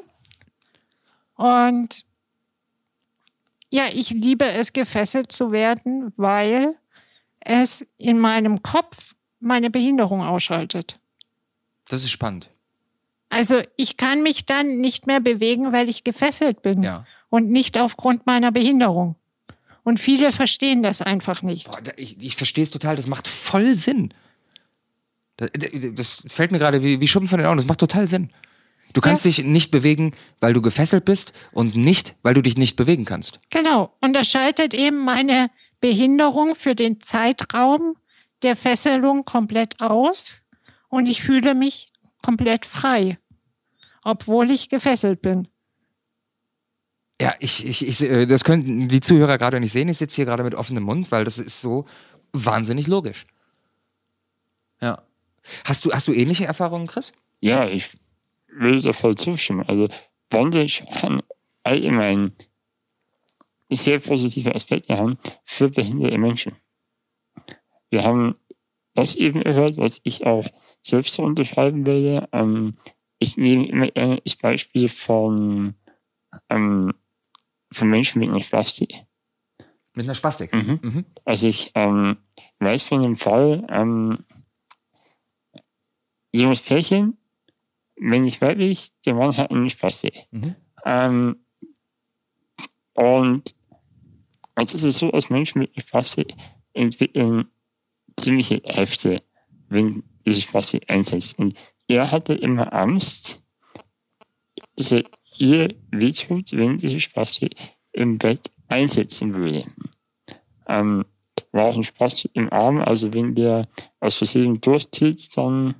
und 1.36 2.06
ja, 3.70 3.84
ich 3.92 4.12
liebe 4.12 4.46
es, 4.46 4.72
gefesselt 4.72 5.32
zu 5.32 5.52
werden, 5.52 6.14
weil 6.16 6.76
es 7.40 7.86
in 7.98 8.20
meinem 8.20 8.62
Kopf 8.64 9.13
meine 9.44 9.70
Behinderung 9.70 10.22
ausschaltet. 10.22 11.00
Das 11.90 12.04
ist 12.04 12.12
spannend. 12.12 12.50
Also 13.30 13.62
ich 13.78 13.98
kann 13.98 14.22
mich 14.24 14.46
dann 14.46 14.78
nicht 14.78 15.08
mehr 15.08 15.20
bewegen, 15.20 15.74
weil 15.74 15.90
ich 15.90 16.04
gefesselt 16.04 16.62
bin 16.62 16.84
Ja. 16.84 17.06
und 17.30 17.50
nicht 17.50 17.78
aufgrund 17.80 18.26
meiner 18.26 18.52
Behinderung. 18.52 19.16
Und 19.84 20.00
viele 20.00 20.32
verstehen 20.32 20.84
das 20.84 21.02
einfach 21.02 21.42
nicht. 21.42 21.70
Boah, 21.70 21.82
ich, 21.98 22.22
ich 22.22 22.36
verstehe 22.36 22.64
es 22.64 22.72
total, 22.72 22.96
das 22.96 23.08
macht 23.08 23.28
voll 23.28 23.76
Sinn. 23.76 24.14
Das, 25.38 25.50
das 25.96 26.24
fällt 26.28 26.52
mir 26.52 26.60
gerade 26.60 26.84
wie, 26.84 27.00
wie 27.02 27.08
Schuppen 27.08 27.28
von 27.28 27.40
den 27.40 27.48
Augen, 27.48 27.58
das 27.58 27.66
macht 27.66 27.80
total 27.80 28.08
Sinn. 28.08 28.30
Du 28.94 29.02
kannst 29.02 29.26
dich 29.26 29.44
nicht 29.44 29.72
bewegen, 29.72 30.14
weil 30.40 30.54
du 30.54 30.62
gefesselt 30.62 31.04
bist 31.04 31.34
und 31.52 31.76
nicht, 31.76 32.16
weil 32.22 32.36
du 32.36 32.44
dich 32.44 32.56
nicht 32.58 32.76
bewegen 32.76 33.06
kannst. 33.06 33.40
Genau. 33.50 33.92
Und 34.02 34.14
das 34.14 34.28
schaltet 34.28 34.76
eben 34.76 35.00
meine 35.04 35.50
Behinderung 35.82 36.54
für 36.54 36.76
den 36.76 37.02
Zeitraum 37.02 37.96
der 38.44 38.56
Fesselung 38.56 39.26
komplett 39.26 39.80
aus 39.82 40.42
und 40.90 41.08
ich 41.08 41.22
fühle 41.22 41.56
mich 41.56 41.92
komplett 42.22 42.66
frei, 42.66 43.18
obwohl 44.04 44.52
ich 44.52 44.70
gefesselt 44.70 45.22
bin. 45.22 45.48
Ja, 47.22 47.36
ich, 47.40 47.66
ich, 47.66 47.88
ich, 47.88 48.02
äh, 48.02 48.26
das 48.26 48.44
könnten 48.44 48.90
die 48.90 49.02
Zuhörer 49.02 49.38
gerade 49.38 49.60
nicht 49.60 49.72
sehen. 49.72 49.88
Ich 49.88 49.98
sitze 49.98 50.18
hier 50.18 50.26
gerade 50.26 50.44
mit 50.44 50.56
offenem 50.56 50.84
Mund, 50.84 51.12
weil 51.12 51.24
das 51.24 51.38
ist 51.38 51.62
so 51.62 51.86
wahnsinnig 52.34 52.88
logisch. 52.88 53.26
Ja. 54.82 55.04
Hast 55.66 55.86
du, 55.86 55.92
hast 55.92 56.08
du 56.08 56.14
ähnliche 56.14 56.46
Erfahrungen, 56.46 56.88
Chris? 56.88 57.14
Ja, 57.40 57.68
ich 57.68 57.92
würde 58.48 58.82
da 58.82 58.94
voll 58.94 59.16
zustimmen. 59.16 59.64
Also 59.68 59.90
Bondage 60.30 60.86
kann 61.00 61.22
allgemein 61.64 62.34
sehr 63.70 64.00
positive 64.00 64.54
Aspekte 64.54 64.98
haben 64.98 65.18
für 65.46 65.70
behinderte 65.70 66.18
Menschen. 66.18 66.56
Wir 67.94 68.04
haben 68.04 68.34
das 68.96 69.14
eben 69.14 69.42
gehört, 69.42 69.78
was 69.78 70.02
ich 70.04 70.26
auch 70.26 70.48
selbst 70.82 71.14
so 71.14 71.22
unterschreiben 71.22 71.86
würde. 71.86 72.28
Ähm, 72.32 72.76
ich 73.20 73.38
nehme 73.38 73.68
immer 73.68 73.88
gerne 73.88 74.20
das 74.26 74.36
Beispiel 74.36 74.88
von, 74.88 75.76
ähm, 76.50 76.96
von 77.72 77.90
Menschen 77.92 78.20
mit 78.20 78.30
einer 78.30 78.42
Spastik. 78.42 79.06
Mit 79.94 80.06
einer 80.06 80.16
Spastik. 80.16 80.52
Mhm. 80.52 80.80
Mhm. 80.82 81.06
Also 81.24 81.48
ich 81.48 81.72
ähm, 81.76 82.18
weiß 82.58 82.82
von 82.82 83.04
einem 83.04 83.16
Fall, 83.16 83.64
ähm, 83.70 84.26
junges 86.32 86.62
Pärchen, 86.62 87.20
wenn 87.96 88.24
nicht 88.24 88.42
weiblich, 88.42 88.90
der 89.06 89.14
Mann 89.14 89.38
hat 89.38 89.52
einen 89.52 89.70
Spastik. 89.70 90.26
Mhm. 90.32 90.56
Ähm, 90.84 91.46
und 92.96 93.54
jetzt 94.58 94.74
ist 94.74 94.84
es 94.84 94.98
so, 94.98 95.12
dass 95.12 95.30
Menschen 95.30 95.60
mit 95.60 95.80
Spastik 95.80 96.34
entwickeln 96.74 97.53
ziemliche 98.18 98.62
Hefte, 98.66 99.22
wenn 99.70 100.04
diese 100.26 100.42
Spastik 100.42 100.90
einsetzt. 100.90 101.38
Und 101.40 101.58
er 101.88 102.12
hatte 102.12 102.34
immer 102.34 102.72
Angst, 102.74 103.42
dass 104.76 104.92
er 104.92 105.04
ihr 105.38 105.74
wehtut, 105.92 106.52
wenn 106.54 106.78
diese 106.78 107.00
Spastik 107.00 107.56
im 107.92 108.18
Bett 108.18 108.42
einsetzen 108.70 109.34
würde. 109.34 109.66
Ähm, 110.68 111.06
war 111.52 111.66
auch 111.66 111.76
ein 111.76 111.84
Spastik 111.84 112.32
im 112.34 112.52
Arm, 112.52 112.80
also 112.80 113.14
wenn 113.14 113.36
der 113.36 113.68
aus 114.00 114.18
Versehen 114.18 114.60
durchzieht, 114.62 115.36
dann 115.38 115.76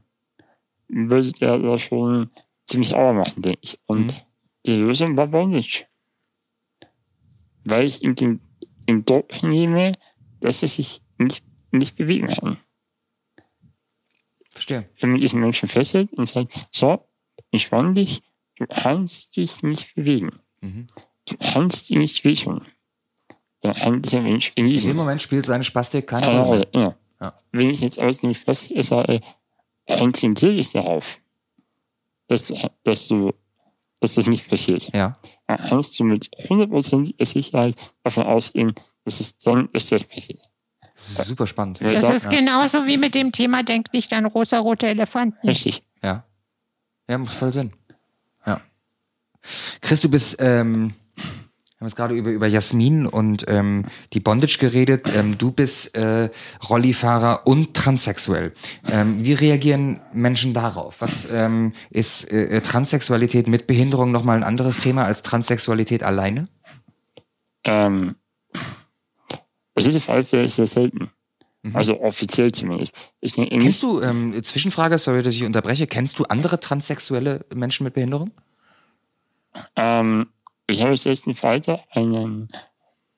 würde 0.88 1.32
der 1.32 1.58
da 1.58 1.80
schon 1.80 2.30
ziemlich 2.66 2.94
Auer 2.94 3.14
machen, 3.14 3.42
denke 3.42 3.60
ich. 3.62 3.80
Und 3.88 4.08
Mhm. 4.08 4.14
die 4.66 4.76
Lösung 4.76 5.18
war 5.18 5.28
Bondage. 5.28 5.86
Weil 7.64 7.86
ich 7.86 8.04
ihm 8.04 8.16
den, 8.16 8.42
den 8.88 9.06
Druck 9.06 9.42
nehme, 9.44 9.94
dass 10.42 10.62
er 10.62 10.68
sich 10.68 11.02
nicht, 11.18 11.44
nicht 11.78 11.96
bewegen 11.98 12.28
kann. 12.28 12.58
Verstehe. 14.52 14.90
Wenn 15.00 15.12
man 15.12 15.20
diesen 15.20 15.40
Menschen 15.40 15.68
fesselt 15.68 16.12
und 16.14 16.28
sagt, 16.28 16.54
so, 16.72 17.08
entspann 17.52 17.94
dich, 17.96 18.22
du 18.58 18.66
kannst 18.68 19.36
dich 19.38 19.64
nicht 19.64 19.96
bewegen. 19.96 20.40
Mhm. 20.62 20.88
Du 21.28 21.38
kannst 21.38 21.90
ihn 21.90 22.00
nicht 22.00 22.24
wehtun. 22.24 22.66
Dann 23.62 23.74
kann 23.74 24.02
dieser 24.02 24.22
Mensch 24.22 24.52
In 24.56 24.66
genießen. 24.68 24.90
dem 24.90 24.98
Moment 24.98 25.22
spielt 25.22 25.46
seine 25.46 25.64
Spastik 25.64 26.06
keine 26.08 26.42
Rolle. 26.42 26.68
Ja. 26.74 26.96
Ja. 27.22 27.34
Wenn 27.52 27.70
ich 27.70 27.80
jetzt 27.82 28.00
aus 28.00 28.20
dem 28.20 28.34
Fest 28.36 28.72
sage, 28.84 29.22
konzentriere 29.88 30.56
dich 30.58 30.72
darauf, 30.74 31.22
dass, 32.28 32.48
du- 32.48 32.70
dass, 32.84 33.08
du, 33.08 33.34
dass 34.02 34.16
das 34.16 34.28
nicht 34.28 34.48
passiert. 34.50 34.94
Ja. 34.94 35.18
dann 35.48 35.58
kannst 35.58 35.98
du 36.00 36.04
mit 36.04 36.30
hundertprozentiger 36.50 37.26
Sicherheit 37.26 37.76
davon 38.04 38.24
ausgehen, 38.24 38.74
dass 39.06 39.20
es 39.22 39.38
dann 39.38 39.70
erst 39.74 39.92
passiert. 40.10 40.50
Super 40.96 41.48
spannend. 41.48 41.80
Das 41.82 42.04
da- 42.04 42.14
ist 42.14 42.30
genauso 42.30 42.86
wie 42.86 42.98
mit 42.98 43.16
dem 43.16 43.32
Thema 43.32 43.64
Denk 43.64 43.92
nicht 43.94 44.14
an 44.14 44.26
rosarote 44.26 44.88
Elefanten. 44.88 45.48
richtig. 45.48 45.84
Ja. 46.04 46.24
Ja, 47.10 47.18
macht 47.18 47.34
voll 47.34 47.52
Sinn. 47.52 47.74
Ja. 48.46 48.62
Chris, 49.82 50.02
du 50.02 50.10
bist, 50.10 50.38
ähm, 50.40 50.94
wir 51.16 51.24
haben 51.80 51.88
jetzt 51.88 51.96
gerade 51.98 52.16
über, 52.16 52.30
über 52.30 52.48
Jasmin 52.48 53.06
und 53.08 53.44
ähm, 53.50 53.86
die 54.14 54.22
Bondage 54.22 54.58
geredet. 54.60 55.12
Ähm, 55.14 55.38
du 55.38 55.52
bist 55.52 55.96
äh, 55.96 56.30
Rollifahrer 56.70 57.46
und 57.46 57.74
transsexuell. 57.74 58.54
Ähm, 58.88 59.22
wie 59.26 59.34
reagieren 59.34 60.00
Menschen 60.14 60.54
darauf? 60.54 61.02
Was 61.02 61.28
ähm, 61.30 61.74
ist 61.90 62.32
äh, 62.32 62.62
Transsexualität 62.62 63.48
mit 63.48 63.68
Behinderung 63.68 64.12
nochmal 64.12 64.38
ein 64.38 64.44
anderes 64.44 64.78
Thema 64.78 65.04
als 65.06 65.24
Transsexualität 65.24 66.04
alleine? 66.04 66.48
Ähm, 67.66 68.16
es 69.76 69.86
ist 69.86 69.98
auf 69.98 70.10
alle 70.10 70.24
Fälle 70.24 70.48
sehr 70.48 70.68
selten. 70.68 71.10
Mhm. 71.64 71.76
Also 71.76 72.00
offiziell 72.02 72.52
zumindest. 72.52 73.12
Ich, 73.22 73.38
ich, 73.38 73.50
Kennst 73.50 73.84
du, 73.84 74.02
ähm, 74.02 74.44
Zwischenfrage, 74.44 74.98
sorry, 74.98 75.24
dass 75.24 75.36
ich 75.36 75.44
unterbreche, 75.46 75.88
kennst 75.88 76.20
du 76.20 76.26
andere 76.26 76.60
transsexuelle 76.60 77.46
Menschen 77.54 77.86
mit 77.86 77.94
Behinderung? 77.94 78.32
ähm, 79.76 80.28
ich 80.68 80.82
habe 80.82 80.92
jetzt 80.92 81.06
erst 81.06 81.30
Freitag 81.36 81.82
einen 81.92 82.50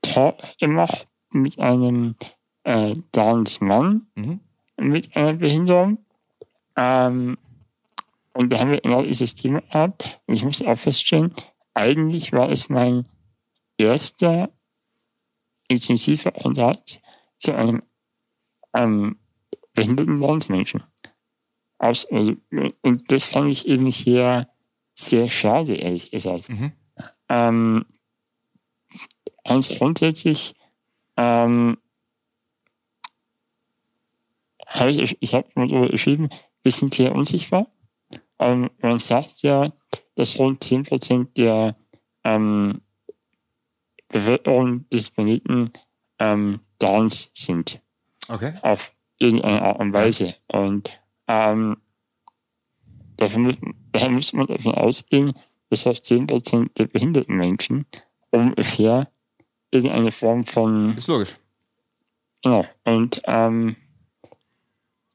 Talk 0.02 0.38
gemacht 0.60 1.08
mit 1.34 1.60
einem 1.60 2.16
äh, 2.64 2.94
Transmann 3.12 4.08
Mhm. 4.16 4.40
mit 4.78 5.16
einer 5.16 5.34
Behinderung. 5.34 6.00
Ähm, 6.76 7.38
und 8.34 8.52
da 8.52 8.60
haben 8.60 8.72
wir 8.72 8.82
genau 8.82 9.04
dieses 9.04 9.36
Thema 9.36 9.62
gehabt. 9.62 10.20
Und 10.28 10.34
ich 10.34 10.44
muss 10.44 10.62
auch 10.62 10.76
feststellen, 10.78 11.34
eigentlich 11.74 12.34
war 12.34 12.50
es 12.50 12.70
mein 12.70 13.06
erster 13.78 14.50
intensiver 15.68 16.32
Kontakt 16.32 17.02
zu 17.38 17.56
einem 17.56 17.84
ähm, 18.74 19.18
behinderten 19.74 20.18
Transmenschen. 20.18 20.84
Aus, 21.78 22.06
also, 22.12 22.36
und 22.82 23.12
das 23.12 23.26
fand 23.26 23.52
ich 23.52 23.68
eben 23.68 23.92
sehr, 23.92 24.50
sehr 24.94 25.28
schade, 25.28 25.76
ehrlich 25.76 26.12
gesagt. 26.12 26.50
Mhm. 26.50 26.72
Ähm, 27.30 27.86
ganz 29.44 29.70
grundsätzlich 29.70 30.56
ähm, 31.18 31.78
habe 34.68 34.92
ich, 34.92 35.18
ich 35.20 35.34
habe 35.34 35.48
mal 35.56 35.68
darüber 35.68 35.90
geschrieben, 35.90 36.30
wir 36.64 36.72
sind 36.72 36.94
sehr 36.94 37.14
unsichtbar. 37.14 37.68
Ähm, 38.40 38.70
man 38.80 39.00
sagt 39.00 39.44
ja, 39.44 39.72
dass 40.16 40.40
rund 40.40 40.64
10% 40.64 41.34
der 41.36 41.76
ähm, 42.24 42.82
Bevölkerung 44.20 44.88
des 44.90 45.10
Planeten 45.12 45.72
ähm, 46.20 46.62
trans 46.80 47.30
sind 47.34 47.82
Okay. 48.30 48.54
auf 48.62 48.96
irgendeine 49.20 49.62
Art 49.62 49.80
und 49.80 49.92
Weise. 49.94 50.36
Und 50.48 50.90
ähm, 51.28 51.78
dafür 53.18 53.40
muss, 53.42 53.58
daher 53.92 54.10
muss 54.10 54.32
man 54.34 54.48
davon 54.48 54.74
ausgehen, 54.74 55.34
dass 55.70 55.86
auch 55.86 55.94
10% 55.94 56.74
der 56.78 56.86
behinderten 56.88 57.36
Menschen 57.36 57.86
ungefähr 58.32 59.10
irgendeine 59.72 60.12
Form 60.12 60.44
von, 60.46 60.96
Ist 60.98 61.08
logisch. 61.08 61.38
genau, 62.42 62.64
und 62.86 63.22
ähm, 63.26 63.76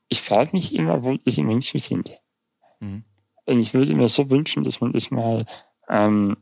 ich 0.09 0.21
frage 0.21 0.51
mich 0.53 0.75
immer, 0.75 1.03
wo 1.05 1.17
diese 1.17 1.43
Menschen 1.43 1.81
sind. 1.81 2.21
Mhm. 2.81 3.05
Und 3.47 3.59
ich 3.61 3.73
würde 3.73 3.95
mir 3.95 4.09
so 4.09 4.29
wünschen, 4.31 4.63
dass 4.65 4.81
man 4.81 4.93
das 4.93 5.11
mal 5.11 5.47
ähm, 5.89 6.37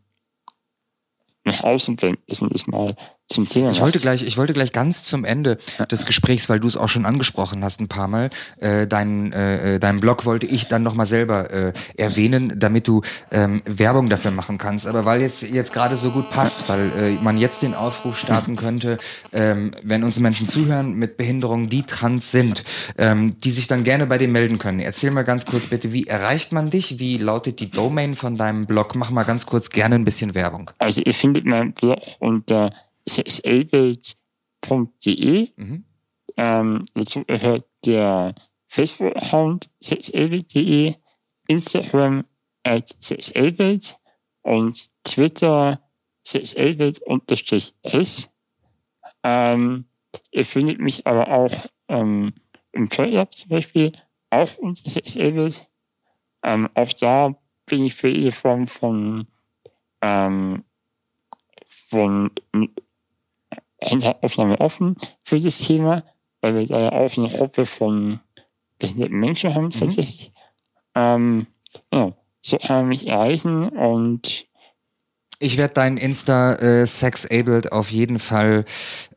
nach 1.48 1.64
außen 1.64 1.96
bringt, 1.96 2.20
dass 2.28 2.40
man 2.40 2.50
das 2.50 2.66
mal 2.66 2.94
zum 3.28 3.46
Thema 3.46 3.70
Ich 3.70 3.80
wollte 3.80 3.98
gleich, 3.98 4.22
ich 4.22 4.36
wollte 4.36 4.55
gleich 4.55 4.72
ganz 4.72 5.05
zum 5.05 5.24
Ende 5.24 5.59
des 5.90 6.06
Gesprächs, 6.06 6.48
weil 6.48 6.60
du 6.60 6.66
es 6.66 6.76
auch 6.76 6.88
schon 6.88 7.05
angesprochen 7.05 7.62
hast 7.62 7.80
ein 7.80 7.88
paar 7.88 8.09
Mal, 8.09 8.30
äh, 8.59 8.86
deinen 8.86 9.32
äh, 9.32 9.78
deinen 9.78 10.00
Blog 10.00 10.24
wollte 10.24 10.46
ich 10.46 10.68
dann 10.68 10.82
nochmal 10.82 11.06
selber 11.06 11.50
äh, 11.50 11.72
erwähnen, 11.96 12.55
damit 12.56 12.88
du 12.88 13.02
ähm, 13.30 13.62
Werbung 13.66 14.09
dafür 14.09 14.30
machen 14.30 14.59
kannst. 14.59 14.86
Aber 14.86 15.05
weil 15.05 15.20
jetzt 15.20 15.42
jetzt 15.42 15.72
gerade 15.72 15.96
so 15.96 16.10
gut 16.10 16.30
passt, 16.30 16.68
weil 16.68 16.90
äh, 16.98 17.10
man 17.22 17.38
jetzt 17.38 17.62
den 17.62 17.74
Aufruf 17.74 18.18
starten 18.18 18.56
könnte, 18.56 18.98
ähm, 19.32 19.72
wenn 19.82 20.05
uns 20.05 20.18
Menschen 20.18 20.48
zuhören 20.48 20.94
mit 20.94 21.16
Behinderungen, 21.18 21.68
die 21.68 21.82
trans 21.82 22.32
sind, 22.32 22.64
ähm, 22.96 23.38
die 23.40 23.50
sich 23.50 23.66
dann 23.66 23.84
gerne 23.84 24.06
bei 24.06 24.18
dir 24.18 24.28
melden 24.28 24.59
können. 24.59 24.80
Erzähl 24.80 25.10
mal 25.10 25.22
ganz 25.22 25.44
kurz 25.44 25.66
bitte, 25.66 25.92
wie 25.92 26.06
erreicht 26.06 26.52
man 26.52 26.70
dich? 26.70 26.98
Wie 26.98 27.18
lautet 27.18 27.60
die 27.60 27.70
Domain 27.70 28.16
von 28.16 28.36
deinem 28.36 28.66
Blog? 28.66 28.94
Mach 28.94 29.10
mal 29.10 29.24
ganz 29.24 29.44
kurz 29.44 29.70
gerne 29.70 29.96
ein 29.96 30.05
bisschen 30.05 30.34
Werbung. 30.34 30.70
Also 30.78 31.02
ihr 31.02 31.14
findet 31.14 31.44
meinen 31.44 31.72
Blog 31.72 31.98
unter 32.20 32.72
sexabled.de. 33.09 35.48
Mhm. 35.56 35.85
Ähm, 36.36 36.85
dazu 36.94 37.24
gehört 37.24 37.66
der 37.85 38.36
Facebook-Account 38.68 39.68
sexabled.de, 39.82 40.94
Instagram 41.48 42.24
at 42.64 42.97
sexabled 43.01 43.98
und 44.43 44.89
Twitter 45.05 45.80
sexabled-s. 46.24 48.28
Ähm, 49.24 49.85
ihr 50.30 50.44
findet 50.44 50.80
mich 50.80 51.06
aber 51.06 51.28
auch 51.28 51.66
ähm, 51.89 52.35
im 52.72 52.89
Trade 52.89 53.28
zum 53.30 53.48
Beispiel, 53.48 53.93
auch 54.30 54.56
unter 54.59 54.89
sexabled. 54.89 55.66
Ähm, 56.43 56.68
auch 56.74 56.93
da 56.93 57.35
bin 57.66 57.85
ich 57.85 57.94
für 57.94 58.09
jede 58.09 58.32
Form 58.32 58.66
von 58.66 59.26
ähm, 60.01 60.64
von 61.66 62.30
Handhabaufnahme 63.82 64.60
offen 64.60 64.96
für 65.22 65.38
das 65.38 65.59
Thema, 65.59 66.05
weil 66.40 66.55
wir 66.56 66.66
da 66.66 66.80
ja 66.80 66.92
auch 66.92 67.16
eine 67.16 67.28
Gruppe 67.28 67.66
von 67.66 68.20
behinderten 68.78 69.18
Menschen 69.18 69.55
haben 69.55 69.70
tatsächlich. 69.70 70.32
Ähm, 70.94 71.46
ja, 71.92 72.12
so 72.42 72.59
kann 72.59 72.76
man 72.76 72.88
mich 72.88 73.06
erreichen 73.09 73.68
und 73.68 74.46
Ich 75.40 75.56
werde 75.59 75.74
dein 75.74 75.96
Insta 75.96 76.55
äh, 76.56 76.86
Sexabled 76.86 77.70
auf 77.72 77.90
jeden 77.90 78.18
Fall 78.18 78.64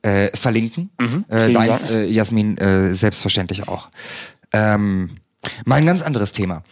äh, 0.04 0.36
verlinken. 0.36 0.92
Mhm, 1.00 1.26
Äh, 1.30 1.52
deins, 1.52 1.84
äh, 1.90 2.06
Jasmin, 2.06 2.58
äh, 2.58 2.94
selbstverständlich 2.94 3.68
auch. 3.68 3.90
Ähm, 4.54 5.18
mal 5.66 5.78
ein 5.78 5.86
ganz 5.86 6.02
anderes 6.04 6.34
Thema. 6.34 6.64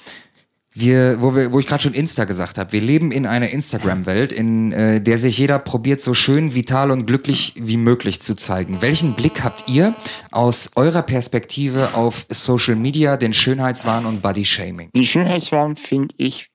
Wir, 0.79 1.21
wo, 1.21 1.35
wir, 1.35 1.51
wo 1.51 1.59
ich 1.59 1.67
gerade 1.67 1.83
schon 1.83 1.93
Insta 1.93 2.23
gesagt 2.23 2.57
habe, 2.57 2.71
wir 2.71 2.79
leben 2.79 3.11
in 3.11 3.25
einer 3.25 3.49
Instagram-Welt, 3.49 4.31
in 4.31 4.71
äh, 4.71 5.01
der 5.01 5.17
sich 5.17 5.37
jeder 5.37 5.59
probiert, 5.59 5.99
so 5.99 6.13
schön, 6.13 6.55
vital 6.55 6.91
und 6.91 7.05
glücklich 7.05 7.53
wie 7.57 7.75
möglich 7.75 8.21
zu 8.21 8.33
zeigen. 8.33 8.81
Welchen 8.81 9.13
Blick 9.13 9.43
habt 9.43 9.67
ihr 9.67 9.93
aus 10.31 10.71
eurer 10.77 11.01
Perspektive 11.01 11.95
auf 11.95 12.25
Social 12.29 12.77
Media, 12.77 13.17
den 13.17 13.33
Schönheitswahn 13.33 14.05
und 14.05 14.21
Body-Shaming? 14.21 14.91
den 14.95 15.03
Schönheitswahn 15.03 15.75
finde 15.75 16.15
ich 16.17 16.49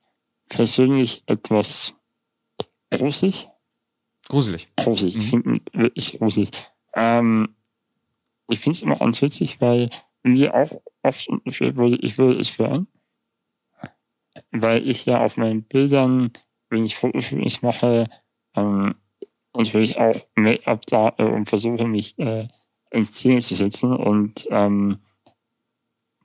persönlich 0.49 1.23
etwas 1.27 1.95
gruselig. 2.91 3.49
Gruselig. 4.27 4.69
gruselig. 4.77 5.17
Ich 5.17 5.29
finde 5.29 5.51
ihn 5.51 5.61
wirklich 5.75 6.19
gruselig. 6.19 6.49
Ähm, 6.95 7.55
ich 8.49 8.59
finde 8.59 8.77
es 8.77 8.83
immer 8.83 8.97
ganz 8.97 9.21
witzig, 9.21 9.61
weil 9.61 9.91
mir 10.23 10.55
auch 10.55 10.81
oft 11.03 11.29
unterstellt 11.29 11.77
wurde, 11.77 11.97
ich 11.97 12.17
würde 12.17 12.41
es 12.41 12.49
fördern. 12.49 12.87
Weil 14.57 14.89
ich 14.89 15.05
ja 15.05 15.21
auf 15.21 15.37
meinen 15.37 15.65
Bildern, 15.65 16.33
wenn 16.71 16.85
ich 16.85 16.97
Fotoshootings 16.97 17.63
mache, 17.63 18.09
ähm, 18.55 18.95
natürlich 19.57 19.99
auch 19.99 20.17
Make-up 20.37 20.87
da 20.87 21.13
äh, 21.19 21.25
und 21.25 21.47
versuche 21.47 21.87
mich 21.87 22.19
äh, 22.19 22.47
in 22.91 23.07
Szene 23.07 23.41
zu 23.41 23.55
setzen 23.57 23.93
und 23.93 24.47
ähm, 24.51 24.99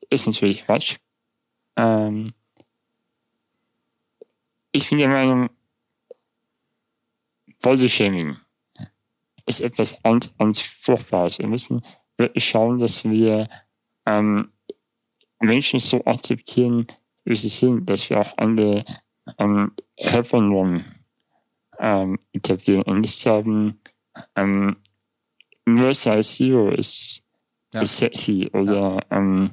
ist 0.10 0.28
natürlich 0.28 0.66
Quatsch. 0.66 0.98
Ähm, 1.76 2.34
ich 4.72 4.88
bin 4.88 5.00
der 5.00 5.10
Meinung, 5.10 5.50
Bodyshaming 7.62 8.38
ist 9.46 9.62
etwas 9.62 10.02
ganz, 10.04 10.32
ganz 10.38 10.62
Furchtbares. 10.62 11.40
Wir 11.40 11.48
müssen 11.48 11.82
wirklich 12.18 12.48
schauen, 12.48 12.78
dass 12.78 13.04
wir 13.04 13.50
ähm, 14.06 14.52
Menschen 15.40 15.80
so 15.80 16.06
akzeptieren, 16.06 16.88
wie 17.30 17.36
sie 17.36 17.50
sind, 17.50 17.90
dass 17.90 18.10
wir 18.10 18.20
auch 18.20 18.38
andere 18.38 18.84
ähm, 19.38 19.72
Körpernormen 20.02 20.84
ähm, 21.80 22.20
etablieren 22.34 22.84
und 22.84 23.02
nicht 23.02 23.18
sagen, 23.18 23.80
ähm, 24.36 24.76
nur 25.66 25.94
Size 25.94 26.22
Zero 26.24 26.70
ist, 26.72 27.24
Ja. 27.74 27.82
ist 27.82 27.98
sexy 27.98 28.50
oder 28.54 29.00
ähm, 29.12 29.52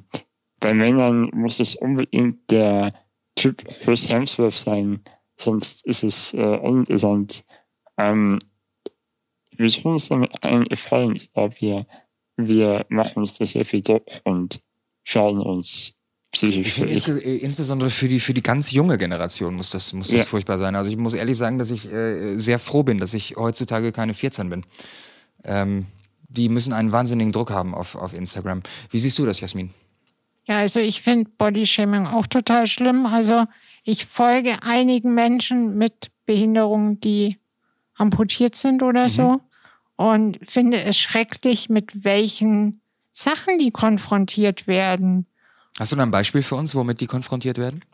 bei 0.58 0.72
Männern 0.72 1.30
muss 1.34 1.60
es 1.60 1.76
unbedingt 1.76 2.50
der 2.50 2.94
Typ 3.34 3.62
Chris 3.82 4.08
Hemsworth 4.08 4.54
sein, 4.54 5.00
sonst 5.36 5.84
ist 5.86 6.02
es 6.02 6.32
äh, 6.32 6.38
uninteressant. 6.56 7.44
Ähm, 7.98 8.38
wir 9.50 9.68
tun 9.70 9.92
uns 9.92 10.08
damit 10.08 10.42
einen 10.42 10.64
Gefallen. 10.64 11.14
Ich 11.16 11.32
glaube, 11.32 11.54
wir, 11.60 11.86
wir 12.36 12.86
machen 12.88 13.20
uns 13.20 13.38
da 13.38 13.46
sehr 13.46 13.64
viel 13.66 13.82
Druck 13.82 14.06
und 14.24 14.62
schaden 15.04 15.40
uns 15.40 15.95
psychisch 16.36 16.66
Ich 16.68 16.72
finde 16.74 16.94
wirklich. 16.94 17.08
insge 17.08 17.24
äh, 17.24 17.36
insbesondere 17.38 17.90
für 17.90 18.08
die 18.08 18.20
für 18.20 18.34
die 18.34 18.42
ganz 18.42 18.70
junge 18.72 18.96
Generation 18.96 19.54
muss 19.54 19.70
das 19.70 19.92
muss 19.92 20.08
das 20.08 20.20
Ja. 20.20 20.24
furchtbar 20.24 20.58
sein. 20.58 20.76
Also 20.76 20.90
ich 20.90 20.96
muss 20.96 21.14
ehrlich 21.14 21.36
sagen, 21.36 21.58
dass 21.58 21.70
ich 21.70 21.90
äh, 21.92 22.36
sehr 22.38 22.58
froh 22.58 22.82
bin, 22.82 22.98
dass 22.98 23.14
ich 23.14 23.36
heutzutage 23.36 23.92
keine 23.92 24.14
14 24.14 24.48
bin. 24.50 24.64
Ähm, 25.44 25.86
die 26.28 26.48
müssen 26.48 26.72
einen 26.72 26.92
wahnsinnigen 26.92 27.32
Druck 27.32 27.50
haben 27.50 27.74
auf, 27.74 27.94
auf 27.94 28.12
Instagram. 28.14 28.62
Wie 28.90 28.98
siehst 28.98 29.18
du 29.18 29.24
das, 29.24 29.40
Jasmin? 29.40 29.70
Ja, 30.46 30.58
also 30.58 30.80
ich 30.80 31.02
finde 31.02 31.30
Bodyshaming 31.38 32.06
auch 32.06 32.26
total 32.26 32.66
schlimm. 32.66 33.06
Also 33.06 33.44
ich 33.84 34.06
folge 34.06 34.56
einigen 34.62 35.14
Menschen 35.14 35.76
mit 35.78 36.10
Behinderungen, 36.26 37.00
die 37.00 37.38
amputiert 37.96 38.56
sind 38.56 38.82
oder 38.82 39.08
so 39.08 39.40
und 39.96 40.38
finde 40.42 40.82
es 40.82 40.98
schrecklich, 40.98 41.68
mit 41.70 42.04
welchen 42.04 42.80
Sachen 43.12 43.58
die 43.58 43.70
konfrontiert 43.70 44.66
werden. 44.66 45.26
Hast 45.78 45.92
du 45.92 45.96
da 45.96 46.02
ein 46.02 46.10
Beispiel 46.10 46.42
für 46.42 46.56
uns, 46.56 46.74
womit 46.74 47.00
die 47.00 47.06
konfrontiert 47.06 47.58
werden? 47.58 47.84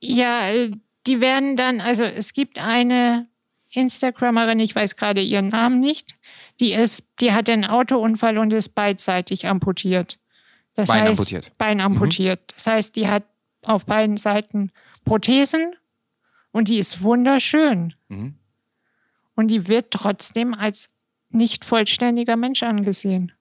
Ja, 0.00 0.48
äh, 0.48 0.72
die 1.06 1.20
werden 1.20 1.56
dann, 1.56 1.80
also 1.80 2.04
es 2.04 2.32
gibt 2.32 2.58
eine 2.58 3.28
Instagramerin, 3.70 4.60
ich 4.60 4.74
weiß 4.74 4.96
gerade 4.96 5.20
ihren 5.20 5.48
Namen 5.48 5.80
nicht, 5.80 6.14
die 6.60 6.72
ist, 6.72 7.02
die 7.20 7.32
hatte 7.32 7.52
einen 7.52 7.64
Autounfall 7.64 8.38
und 8.38 8.52
ist 8.52 8.74
beidseitig 8.74 9.46
amputiert. 9.46 10.18
Das 10.74 10.88
Bein 10.88 11.02
heißt, 11.02 11.10
amputiert. 11.20 11.46
Mhm. 11.46 11.54
Bein 11.58 11.80
amputiert. 11.80 12.52
Das 12.54 12.66
heißt, 12.66 12.96
die 12.96 13.08
hat 13.08 13.24
auf 13.62 13.86
beiden 13.86 14.16
Seiten 14.16 14.70
Prothesen 15.04 15.74
und 16.52 16.68
die 16.68 16.78
ist 16.78 17.02
wunderschön. 17.02 17.94
Mhm. 18.08 18.34
Und 19.34 19.48
die 19.48 19.66
wird 19.68 19.90
trotzdem 19.90 20.54
als 20.54 20.90
nicht 21.30 21.64
vollständiger 21.64 22.36
Mensch 22.36 22.62
angesehen. 22.62 23.32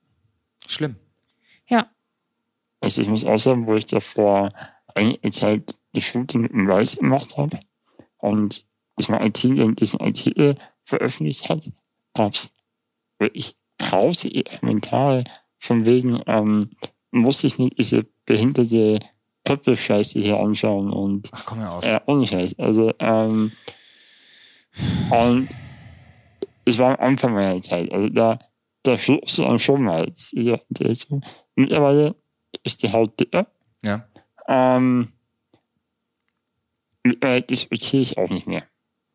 Schlimm. 0.67 0.95
Ja. 2.83 2.85
Also 2.85 3.01
ich 3.01 3.07
muss 3.07 3.25
auch 3.25 3.39
sagen, 3.39 3.65
wo 3.65 3.75
ich 3.75 3.85
davor 3.85 4.51
einige 4.93 5.31
Zeit 5.31 5.75
die 5.95 6.01
Shooting 6.01 6.41
mit 6.41 6.51
dem 6.51 6.67
Weiß 6.67 6.97
gemacht 6.97 7.37
habe 7.37 7.59
und 8.17 8.65
ich 8.97 9.09
mal 9.09 9.21
Artikel, 9.21 9.73
diesen 9.73 10.01
Artikel 10.01 10.55
veröffentlicht 10.83 11.49
hat, 11.49 11.71
gab 12.13 12.33
es 12.33 12.53
wirklich 13.19 13.55
grausige 13.79 14.43
Kommentare 14.43 15.23
von 15.57 15.85
wegen, 15.85 16.21
ähm, 16.27 16.71
musste 17.11 17.47
ich 17.47 17.57
mir 17.57 17.69
diese 17.69 18.05
behinderte 18.25 18.99
Köpfe-Scheiße 19.45 20.19
hier 20.19 20.37
anschauen 20.39 20.91
und 20.91 21.29
Ach, 21.31 21.45
komm 21.45 21.59
mal 21.59 21.69
auf. 21.69 21.85
ja, 21.85 22.01
ohne 22.05 22.27
Scheiß. 22.27 22.59
Also, 22.59 22.91
ähm, 22.99 23.51
und 25.09 25.49
ich 26.65 26.77
war 26.77 26.99
am 26.99 27.05
Anfang 27.07 27.33
meiner 27.33 27.61
Zeit. 27.61 27.91
Also 27.91 28.09
da, 28.09 28.39
da 28.83 28.97
schluckst 28.97 29.37
du 29.37 29.43
dann 29.43 29.59
schon 29.59 29.83
mal. 29.83 30.11
Mittlerweile 31.55 32.15
ist 32.63 32.83
die 32.83 32.91
Haut 32.91 33.19
dicker. 33.19 33.47
Ja. 33.85 34.07
Ähm, 34.47 35.09
mittlerweile 37.03 37.41
diskutiere 37.41 38.01
ich 38.03 38.17
auch 38.17 38.29
nicht 38.29 38.47
mehr. 38.47 38.63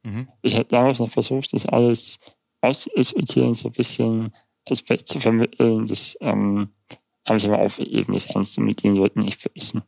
Mhm. 0.02 0.28
Ich 0.42 0.54
habe 0.54 0.66
damals 0.66 0.98
noch 0.98 1.10
versucht, 1.10 1.52
das 1.52 1.66
alles 1.66 2.18
auszudiskutieren, 2.60 3.54
so 3.54 3.68
ein 3.68 3.72
bisschen 3.72 4.34
Respekt 4.68 5.08
zu 5.08 5.20
vermitteln. 5.20 5.86
Das 5.86 6.16
ähm, 6.20 6.70
habe 7.26 7.38
ich 7.38 7.46
aber 7.46 7.58
aufgegeben, 7.58 8.12
das 8.14 8.28
kannst 8.28 8.56
du 8.56 8.60
mit 8.60 8.82
den 8.82 8.96
Leuten 8.96 9.20
nicht 9.20 9.40
vergessen. 9.40 9.82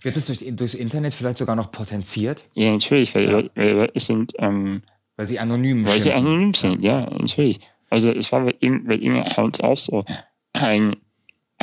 Wird 0.00 0.16
das 0.16 0.26
durch, 0.26 0.44
durchs 0.56 0.74
Internet 0.74 1.14
vielleicht 1.14 1.38
sogar 1.38 1.56
noch 1.56 1.70
potenziert? 1.70 2.44
Ja, 2.54 2.72
natürlich, 2.72 3.14
weil, 3.14 3.24
Ja. 3.24 3.30
Leute- 3.32 3.50
weil 3.54 3.72
Leute 3.72 4.00
sind 4.00 4.32
ähm, 4.38 4.82
Weil 5.16 5.28
sie 5.28 5.38
anonym 5.38 5.86
Weil 5.86 6.00
sie 6.00 6.12
anonym 6.12 6.54
sind, 6.54 6.82
ja, 6.82 7.08
natürlich. 7.10 7.60
Also 7.90 8.10
es 8.10 8.30
war 8.32 8.40
bei 8.44 8.54
ihm, 8.60 8.86
bei 8.86 8.94
ihnen 8.96 9.22
halt 9.24 9.62
auch 9.62 9.78
so 9.78 10.04
ein, 10.52 10.96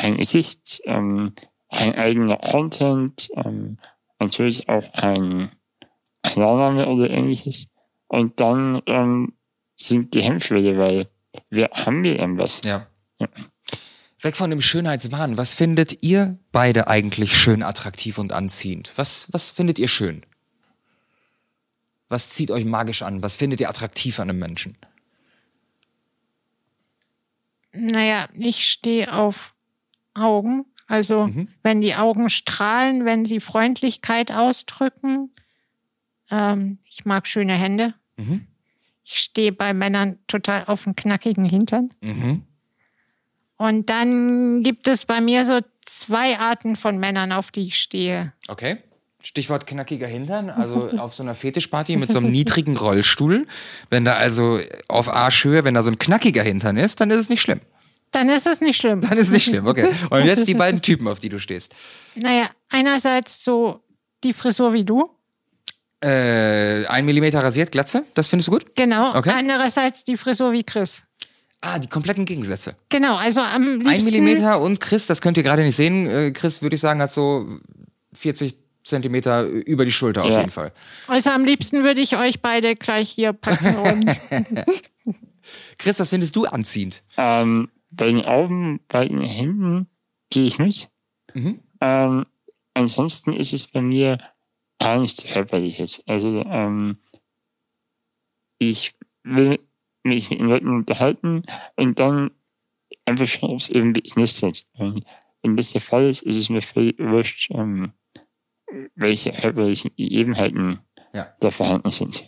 ein 0.03 0.18
Gesicht, 0.18 0.82
ähm, 0.86 1.34
ein 1.69 1.95
eigener 1.95 2.38
Content, 2.38 3.30
ähm, 3.36 3.78
natürlich 4.19 4.69
auch 4.69 4.94
ein 4.94 5.52
Klarname 6.23 6.88
oder 6.88 7.10
ähnliches. 7.10 7.68
Und 8.07 8.40
dann 8.40 8.82
ähm, 8.88 9.34
sind 9.78 10.14
die 10.14 10.22
Hemmschwelle, 10.22 10.78
weil 10.78 11.07
wir 11.49 11.69
haben 11.73 12.03
wir 12.03 12.18
denn 12.18 12.38
was? 12.38 12.61
Ja. 12.65 12.88
Ja. 13.19 13.28
Weg 14.19 14.36
von 14.36 14.49
dem 14.49 14.61
Schönheitswahn. 14.61 15.38
Was 15.38 15.53
findet 15.53 16.03
ihr 16.03 16.38
beide 16.52 16.88
eigentlich 16.88 17.36
schön, 17.36 17.64
attraktiv 17.64 18.18
und 18.18 18.32
anziehend? 18.32 18.91
Was, 18.95 19.28
was 19.32 19.49
findet 19.49 19.80
ihr 19.80 19.88
schön? 19.88 20.23
Was 22.07 22.30
zieht 22.30 22.52
euch 22.52 22.65
magisch 22.65 23.02
an? 23.02 23.23
Was 23.23 23.36
findet 23.36 23.61
ihr 23.61 23.69
attraktiv 23.69 24.19
an 24.19 24.30
einem 24.30 24.40
Menschen? 24.40 24.78
Naja, 27.72 28.28
ich 28.38 28.68
stehe 28.68 29.14
auf 29.14 29.56
Augen. 30.13 30.65
Also 30.88 31.27
Mhm. 31.27 31.47
wenn 31.63 31.81
die 31.81 31.95
Augen 31.95 32.29
strahlen, 32.29 33.05
wenn 33.05 33.25
sie 33.25 33.39
Freundlichkeit 33.39 34.31
ausdrücken. 34.31 35.31
Ähm, 36.29 36.79
ich 36.85 37.05
mag 37.05 37.27
schöne 37.27 37.53
Hände. 37.53 37.93
Mhm. 38.17 38.45
Ich 39.03 39.15
stehe 39.19 39.51
bei 39.51 39.73
Männern 39.73 40.19
total 40.27 40.65
auf 40.65 40.83
den 40.83 40.95
knackigen 40.95 41.45
Hintern. 41.45 41.93
Mhm. 42.01 42.43
Und 43.57 43.89
dann 43.89 44.63
gibt 44.63 44.88
es 44.88 45.05
bei 45.05 45.21
mir 45.21 45.45
so 45.45 45.59
zwei 45.85 46.39
Arten 46.39 46.75
von 46.75 46.97
Männern, 46.97 47.31
auf 47.31 47.51
die 47.51 47.67
ich 47.67 47.75
stehe. 47.77 48.33
Okay. 48.47 48.77
Stichwort 49.23 49.67
knackiger 49.67 50.07
Hintern, 50.07 50.49
also 50.49 50.89
auf 50.97 51.13
so 51.13 51.21
einer 51.21 51.35
Fetischparty 51.35 51.95
mit 51.97 52.11
so 52.11 52.17
einem 52.17 52.31
niedrigen 52.31 52.75
Rollstuhl. 52.75 53.45
Wenn 53.91 54.03
da 54.03 54.13
also 54.13 54.59
auf 54.88 55.07
Arschhöhe, 55.13 55.63
wenn 55.63 55.75
da 55.75 55.83
so 55.83 55.91
ein 55.91 55.99
knackiger 55.99 56.41
Hintern 56.43 56.75
ist, 56.77 57.01
dann 57.01 57.11
ist 57.11 57.17
es 57.19 57.29
nicht 57.29 57.41
schlimm. 57.41 57.61
Dann 58.11 58.29
ist 58.29 58.45
es 58.45 58.61
nicht 58.61 58.77
schlimm. 58.77 59.01
Dann 59.01 59.17
ist 59.17 59.27
es 59.27 59.33
nicht 59.33 59.45
schlimm, 59.45 59.67
okay. 59.67 59.88
Und 60.09 60.25
jetzt 60.25 60.47
die 60.47 60.53
beiden 60.53 60.81
Typen, 60.81 61.07
auf 61.07 61.19
die 61.19 61.29
du 61.29 61.39
stehst. 61.39 61.73
Naja, 62.15 62.49
einerseits 62.69 63.43
so 63.43 63.79
die 64.23 64.33
Frisur 64.33 64.73
wie 64.73 64.83
du. 64.85 65.09
Äh, 66.03 66.85
ein 66.88 67.05
Millimeter 67.05 67.39
rasiert, 67.43 67.71
Glatze, 67.71 68.03
das 68.15 68.27
findest 68.27 68.47
du 68.47 68.53
gut? 68.53 68.75
Genau. 68.75 69.15
Okay. 69.15 69.31
Andererseits 69.35 70.03
die 70.03 70.17
Frisur 70.17 70.51
wie 70.51 70.63
Chris. 70.63 71.03
Ah, 71.61 71.77
die 71.77 71.88
kompletten 71.88 72.25
Gegensätze. 72.25 72.75
Genau, 72.89 73.15
also 73.17 73.39
am 73.41 73.63
liebsten... 73.81 73.88
Ein 73.88 74.03
Millimeter 74.05 74.59
und 74.61 74.79
Chris, 74.81 75.05
das 75.05 75.21
könnt 75.21 75.38
ihr 75.38 75.43
gerade 75.43 75.63
nicht 75.63 75.75
sehen. 75.75 76.07
Äh, 76.07 76.31
Chris, 76.31 76.63
würde 76.63 76.73
ich 76.73 76.81
sagen, 76.81 77.01
hat 77.01 77.11
so 77.11 77.47
40 78.13 78.55
Zentimeter 78.83 79.43
über 79.43 79.85
die 79.85 79.91
Schulter 79.91 80.23
auf 80.23 80.31
Ja. 80.31 80.39
jeden 80.39 80.49
Fall. 80.49 80.71
Also 81.07 81.29
am 81.29 81.45
liebsten 81.45 81.83
würde 81.83 82.01
ich 82.01 82.17
euch 82.17 82.41
beide 82.41 82.75
gleich 82.75 83.11
hier 83.11 83.31
packen 83.33 83.75
und 83.75 84.09
Chris, 85.77 85.99
was 85.99 86.09
findest 86.09 86.35
du 86.35 86.45
anziehend? 86.45 87.03
Ähm, 87.15 87.69
bei 87.91 88.07
den 88.07 88.26
Augen, 88.26 88.80
bei 88.88 89.07
den 89.07 89.22
Händen 89.22 89.88
gehe 90.30 90.47
ich 90.47 90.57
mit. 90.59 90.89
Mhm. 91.34 91.61
Ähm, 91.81 92.26
ansonsten 92.73 93.34
ist 93.34 93.53
es 93.53 93.68
bei 93.68 93.81
mir 93.81 94.18
gar 94.80 94.99
nichts 94.99 95.26
Körperliches. 95.26 96.03
Also 96.07 96.41
ähm, 96.45 96.97
ich 98.59 98.95
will 99.23 99.59
mich 100.03 100.30
mit 100.30 100.39
den 100.39 100.47
Leuten 100.47 100.69
unterhalten 100.69 101.43
und 101.76 101.99
dann 101.99 102.31
einfach 103.05 103.27
schauen, 103.27 103.51
ob 103.51 103.59
es 103.59 103.69
irgendwie 103.69 104.03
nicht 104.15 104.35
sind. 104.35 104.65
Und 104.73 105.05
wenn 105.43 105.55
das 105.57 105.72
der 105.72 105.81
Fall 105.81 106.05
ist, 106.09 106.22
ist 106.23 106.38
es 106.38 106.49
mir 106.49 106.61
völlig 106.61 106.97
wurscht, 106.99 107.51
ähm, 107.51 107.93
welche 108.95 109.31
körperlichen 109.31 109.91
Gegebenheiten 109.95 110.80
Ja. 111.13 111.35
da 111.39 111.51
vorhanden 111.51 111.91
sind. 111.91 112.23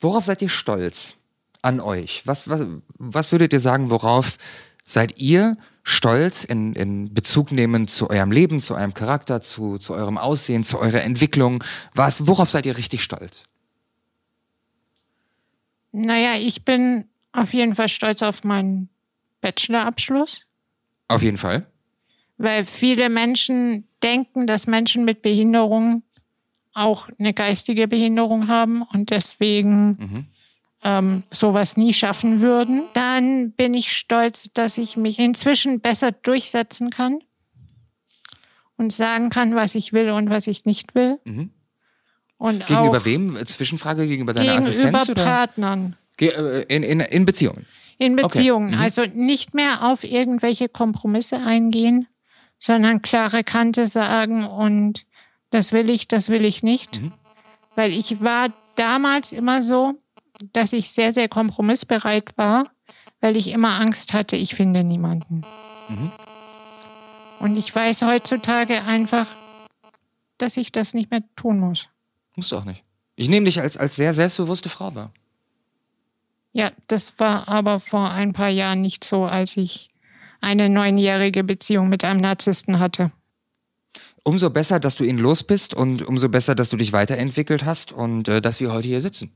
Worauf 0.00 0.24
seid 0.24 0.42
ihr 0.42 0.48
stolz 0.48 1.16
an 1.62 1.80
euch? 1.80 2.22
Was, 2.26 2.48
was, 2.50 2.64
was 2.98 3.32
würdet 3.32 3.52
ihr 3.52 3.60
sagen, 3.60 3.90
worauf 3.90 4.36
seid 4.84 5.18
ihr 5.18 5.56
stolz 5.84 6.44
in, 6.44 6.74
in 6.74 7.14
Bezug 7.14 7.50
nehmen 7.52 7.88
zu 7.88 8.10
eurem 8.10 8.30
Leben, 8.32 8.60
zu 8.60 8.74
eurem 8.74 8.94
Charakter, 8.94 9.40
zu, 9.40 9.78
zu 9.78 9.94
eurem 9.94 10.18
Aussehen, 10.18 10.64
zu 10.64 10.78
eurer 10.78 11.02
Entwicklung? 11.02 11.62
Was, 11.94 12.26
worauf 12.26 12.50
seid 12.50 12.66
ihr 12.66 12.76
richtig 12.76 13.02
stolz? 13.02 13.44
naja, 15.92 16.36
ich 16.38 16.64
bin 16.64 17.04
auf 17.32 17.52
jeden 17.52 17.74
Fall 17.76 17.88
stolz 17.88 18.22
auf 18.22 18.44
meinen 18.44 18.88
Bachelorabschluss, 19.40 20.46
Auf 21.08 21.22
jeden 21.22 21.36
Fall. 21.36 21.66
weil 22.38 22.64
viele 22.64 23.08
Menschen 23.08 23.86
denken, 24.02 24.46
dass 24.46 24.66
Menschen 24.66 25.04
mit 25.04 25.22
Behinderung 25.22 26.02
auch 26.74 27.08
eine 27.18 27.34
geistige 27.34 27.88
Behinderung 27.88 28.48
haben 28.48 28.82
und 28.82 29.10
deswegen 29.10 29.88
Mhm. 29.98 30.26
Ähm, 30.82 31.22
sowas 31.30 31.76
nie 31.76 31.92
schaffen 31.92 32.40
würden. 32.40 32.82
Dann 32.94 33.52
bin 33.52 33.74
ich 33.74 33.92
stolz, 33.92 34.50
dass 34.52 34.78
ich 34.78 34.96
mich 34.96 35.18
inzwischen 35.18 35.80
besser 35.80 36.12
durchsetzen 36.12 36.90
kann 36.90 37.20
und 38.76 38.92
sagen 38.92 39.30
kann, 39.30 39.54
was 39.54 39.74
ich 39.74 39.92
will 39.92 40.10
und 40.10 40.30
was 40.30 40.46
ich 40.46 40.64
nicht 40.64 40.94
will. 40.94 41.18
Mhm. 41.24 41.50
Und 42.36 42.66
Gegenüber 42.66 43.04
wem? 43.04 43.36
Zwischenfrage 43.46 44.06
gegenüber 44.08 44.32
deiner 44.32 44.58
gegenüber 44.58 44.98
Assistenz? 44.98 45.08
Oder? 45.08 45.24
Partnern. 45.24 45.96
Äh, 46.20 46.62
in, 46.62 46.82
in, 46.82 47.00
in 47.00 47.24
Beziehungen. 47.24 47.66
In 47.98 48.14
Okay. 48.14 48.22
Beziehungen. 48.22 48.72
Mhm. 48.72 48.80
Also 48.80 49.04
nicht 49.14 49.54
mehr 49.54 49.84
auf 49.84 50.02
irgendwelche 50.02 50.68
Kompromisse 50.68 51.38
eingehen, 51.38 52.08
sondern 52.58 53.02
klare 53.02 53.44
Kante 53.44 53.86
sagen 53.86 54.44
und 54.44 55.06
das 55.50 55.72
will 55.72 55.88
ich, 55.88 56.08
das 56.08 56.28
will 56.28 56.44
ich 56.44 56.64
nicht. 56.64 57.00
Mhm. 57.00 57.12
Weil 57.76 57.92
ich 57.92 58.20
war 58.20 58.52
damals 58.74 59.32
immer 59.32 59.62
so, 59.62 60.01
dass 60.52 60.72
ich 60.72 60.90
sehr, 60.90 61.12
sehr 61.12 61.28
kompromissbereit 61.28 62.36
war, 62.36 62.64
weil 63.20 63.36
ich 63.36 63.52
immer 63.52 63.80
Angst 63.80 64.12
hatte, 64.12 64.36
ich 64.36 64.54
finde 64.54 64.84
niemanden. 64.84 65.42
Mhm. 65.88 66.10
Und 67.38 67.56
ich 67.56 67.74
weiß 67.74 68.02
heutzutage 68.02 68.82
einfach, 68.82 69.26
dass 70.38 70.56
ich 70.56 70.72
das 70.72 70.94
nicht 70.94 71.10
mehr 71.10 71.22
tun 71.36 71.60
muss. 71.60 71.88
Musst 72.36 72.52
du 72.52 72.56
auch 72.56 72.64
nicht. 72.64 72.84
Ich 73.16 73.28
nehme 73.28 73.46
dich 73.46 73.60
als, 73.60 73.76
als 73.76 73.96
sehr 73.96 74.14
selbstbewusste 74.14 74.68
Frau 74.68 74.94
wahr. 74.94 75.12
Ja, 76.52 76.70
das 76.86 77.18
war 77.18 77.48
aber 77.48 77.80
vor 77.80 78.10
ein 78.10 78.32
paar 78.32 78.48
Jahren 78.48 78.82
nicht 78.82 79.04
so, 79.04 79.24
als 79.24 79.56
ich 79.56 79.90
eine 80.40 80.68
neunjährige 80.68 81.44
Beziehung 81.44 81.88
mit 81.88 82.04
einem 82.04 82.20
Narzissten 82.20 82.78
hatte. 82.78 83.12
Umso 84.24 84.50
besser, 84.50 84.78
dass 84.78 84.96
du 84.96 85.04
ihn 85.04 85.18
los 85.18 85.42
bist 85.42 85.74
und 85.74 86.02
umso 86.06 86.28
besser, 86.28 86.54
dass 86.54 86.68
du 86.68 86.76
dich 86.76 86.92
weiterentwickelt 86.92 87.64
hast 87.64 87.92
und 87.92 88.28
äh, 88.28 88.40
dass 88.40 88.60
wir 88.60 88.72
heute 88.72 88.88
hier 88.88 89.00
sitzen. 89.00 89.32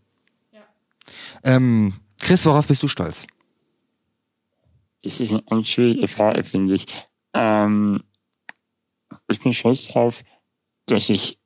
Ähm, 1.44 1.94
Chris, 2.20 2.44
worauf 2.46 2.66
bist 2.66 2.82
du 2.82 2.88
stolz? 2.88 3.26
Das 5.02 5.20
ist 5.20 5.32
eine 5.32 5.64
schwierige 5.64 6.08
Frage, 6.08 6.42
finde 6.42 6.74
ich. 6.74 6.86
Ähm, 7.34 8.02
ich 9.28 9.40
bin 9.40 9.52
stolz 9.52 9.88
darauf, 9.88 10.22
dass 10.86 11.10
ich 11.10 11.38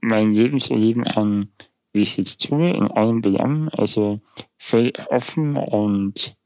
mein 0.00 0.32
Leben 0.32 0.60
so 0.60 0.76
leben 0.76 1.04
kann, 1.04 1.48
wie 1.92 2.00
ich 2.00 2.10
es 2.10 2.16
jetzt 2.16 2.46
tue, 2.46 2.70
in 2.70 2.90
allen 2.90 3.20
Belangen. 3.20 3.68
Also 3.70 4.20
voll 4.56 4.92
offen 5.08 5.56
und 5.56 6.36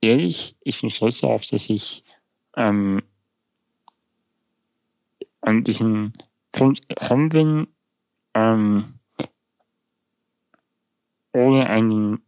ehrlich. 0.00 0.56
Ich 0.62 0.80
bin 0.80 0.90
stolz 0.90 1.20
darauf, 1.20 1.44
dass 1.46 1.68
ich 1.68 2.04
ähm, 2.56 3.02
an 5.40 5.64
diesem 5.64 6.12
Punkt 6.52 6.88
gekommen 6.88 7.28
bin, 7.28 7.66
ähm, 8.34 8.84
ohne 11.32 11.68
einen 11.68 12.22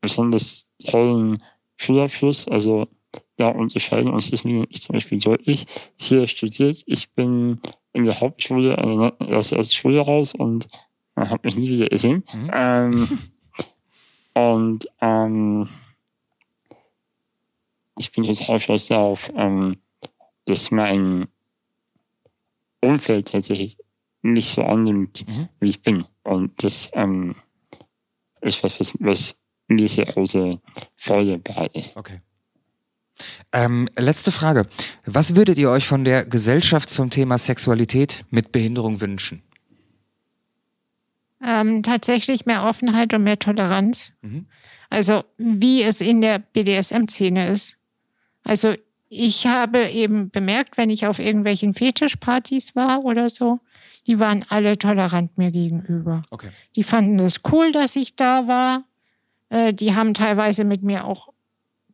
besonders 0.00 0.66
tollen 0.84 1.42
Schulabschluss. 1.76 2.46
Also 2.48 2.88
da 3.36 3.48
unterscheiden 3.48 4.12
uns 4.12 4.30
das 4.30 4.44
mir 4.44 4.64
ich 4.68 4.82
zum 4.82 4.94
Beispiel 4.94 5.18
deutlich. 5.18 5.66
Hier 5.98 6.26
studiert, 6.26 6.82
ich 6.86 7.10
bin 7.12 7.60
in 7.92 8.04
der 8.04 8.20
Hauptschule, 8.20 8.76
also 8.78 9.56
aus 9.56 9.70
der 9.70 9.76
Schule 9.76 10.00
raus 10.00 10.34
und 10.34 10.68
man 11.14 11.30
hat 11.30 11.44
mich 11.44 11.56
nie 11.56 11.68
wieder 11.68 11.86
gesehen. 11.88 12.24
Mhm. 12.32 12.50
Ähm, 12.52 13.08
und 14.34 14.88
ähm, 15.00 15.68
ich 17.96 18.10
bin 18.12 18.24
total 18.24 18.58
stolz 18.58 18.86
darauf, 18.86 19.32
ähm, 19.36 19.76
dass 20.46 20.70
mein 20.70 21.28
Umfeld 22.80 23.28
tatsächlich 23.28 23.78
mich 24.22 24.46
so 24.48 24.62
annimmt, 24.64 25.26
Mhm. 25.28 25.48
wie 25.60 25.70
ich 25.70 25.82
bin. 25.82 26.06
Und 26.22 26.62
das 26.64 26.90
ähm, 26.94 27.36
ist 28.44 28.62
was, 28.62 28.78
was, 28.80 28.94
was 29.00 29.36
mir 29.68 29.88
sehr 29.88 30.04
große 30.04 30.60
Freude 30.96 31.38
bereitet. 31.38 31.92
Okay. 31.94 32.20
Ähm, 33.52 33.88
letzte 33.96 34.32
Frage. 34.32 34.66
Was 35.06 35.36
würdet 35.36 35.58
ihr 35.58 35.70
euch 35.70 35.86
von 35.86 36.04
der 36.04 36.24
Gesellschaft 36.24 36.90
zum 36.90 37.10
Thema 37.10 37.38
Sexualität 37.38 38.24
mit 38.30 38.52
Behinderung 38.52 39.00
wünschen? 39.00 39.42
Ähm, 41.42 41.82
tatsächlich 41.82 42.46
mehr 42.46 42.64
Offenheit 42.64 43.14
und 43.14 43.22
mehr 43.22 43.38
Toleranz. 43.38 44.12
Mhm. 44.22 44.46
Also 44.90 45.24
wie 45.36 45.82
es 45.82 46.00
in 46.00 46.20
der 46.20 46.38
BDSM-Szene 46.38 47.48
ist. 47.48 47.76
Also 48.42 48.74
ich 49.08 49.46
habe 49.46 49.88
eben 49.88 50.30
bemerkt, 50.30 50.76
wenn 50.76 50.90
ich 50.90 51.06
auf 51.06 51.18
irgendwelchen 51.18 51.74
Fetischpartys 51.74 52.74
war 52.74 53.04
oder 53.04 53.28
so, 53.28 53.60
die 54.06 54.18
waren 54.18 54.44
alle 54.48 54.78
tolerant 54.78 55.38
mir 55.38 55.50
gegenüber. 55.50 56.22
Okay. 56.30 56.50
Die 56.76 56.82
fanden 56.82 57.18
es 57.20 57.40
cool, 57.50 57.72
dass 57.72 57.96
ich 57.96 58.16
da 58.16 58.46
war. 58.46 58.84
Äh, 59.48 59.72
die 59.72 59.94
haben 59.94 60.14
teilweise 60.14 60.64
mit 60.64 60.82
mir 60.82 61.04
auch 61.04 61.28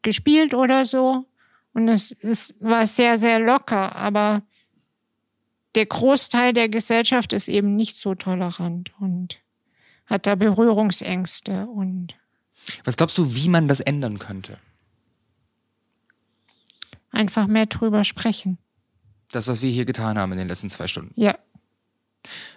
gespielt 0.02 0.54
oder 0.54 0.84
so. 0.84 1.26
Und 1.72 1.88
es, 1.88 2.12
es 2.20 2.54
war 2.58 2.86
sehr, 2.86 3.18
sehr 3.18 3.38
locker. 3.38 3.94
Aber 3.94 4.42
der 5.74 5.86
Großteil 5.86 6.52
der 6.52 6.68
Gesellschaft 6.68 7.32
ist 7.32 7.48
eben 7.48 7.76
nicht 7.76 7.96
so 7.96 8.14
tolerant 8.14 8.92
und 9.00 9.38
hat 10.06 10.26
da 10.26 10.34
Berührungsängste 10.34 11.66
und 11.66 12.16
Was 12.84 12.96
glaubst 12.96 13.16
du, 13.16 13.34
wie 13.34 13.48
man 13.48 13.68
das 13.68 13.80
ändern 13.80 14.18
könnte? 14.18 14.58
einfach 17.12 17.46
mehr 17.46 17.66
drüber 17.66 18.04
sprechen. 18.04 18.58
Das, 19.32 19.46
was 19.48 19.62
wir 19.62 19.70
hier 19.70 19.84
getan 19.84 20.18
haben 20.18 20.32
in 20.32 20.38
den 20.38 20.48
letzten 20.48 20.70
zwei 20.70 20.86
Stunden. 20.86 21.12
Ja. 21.20 21.36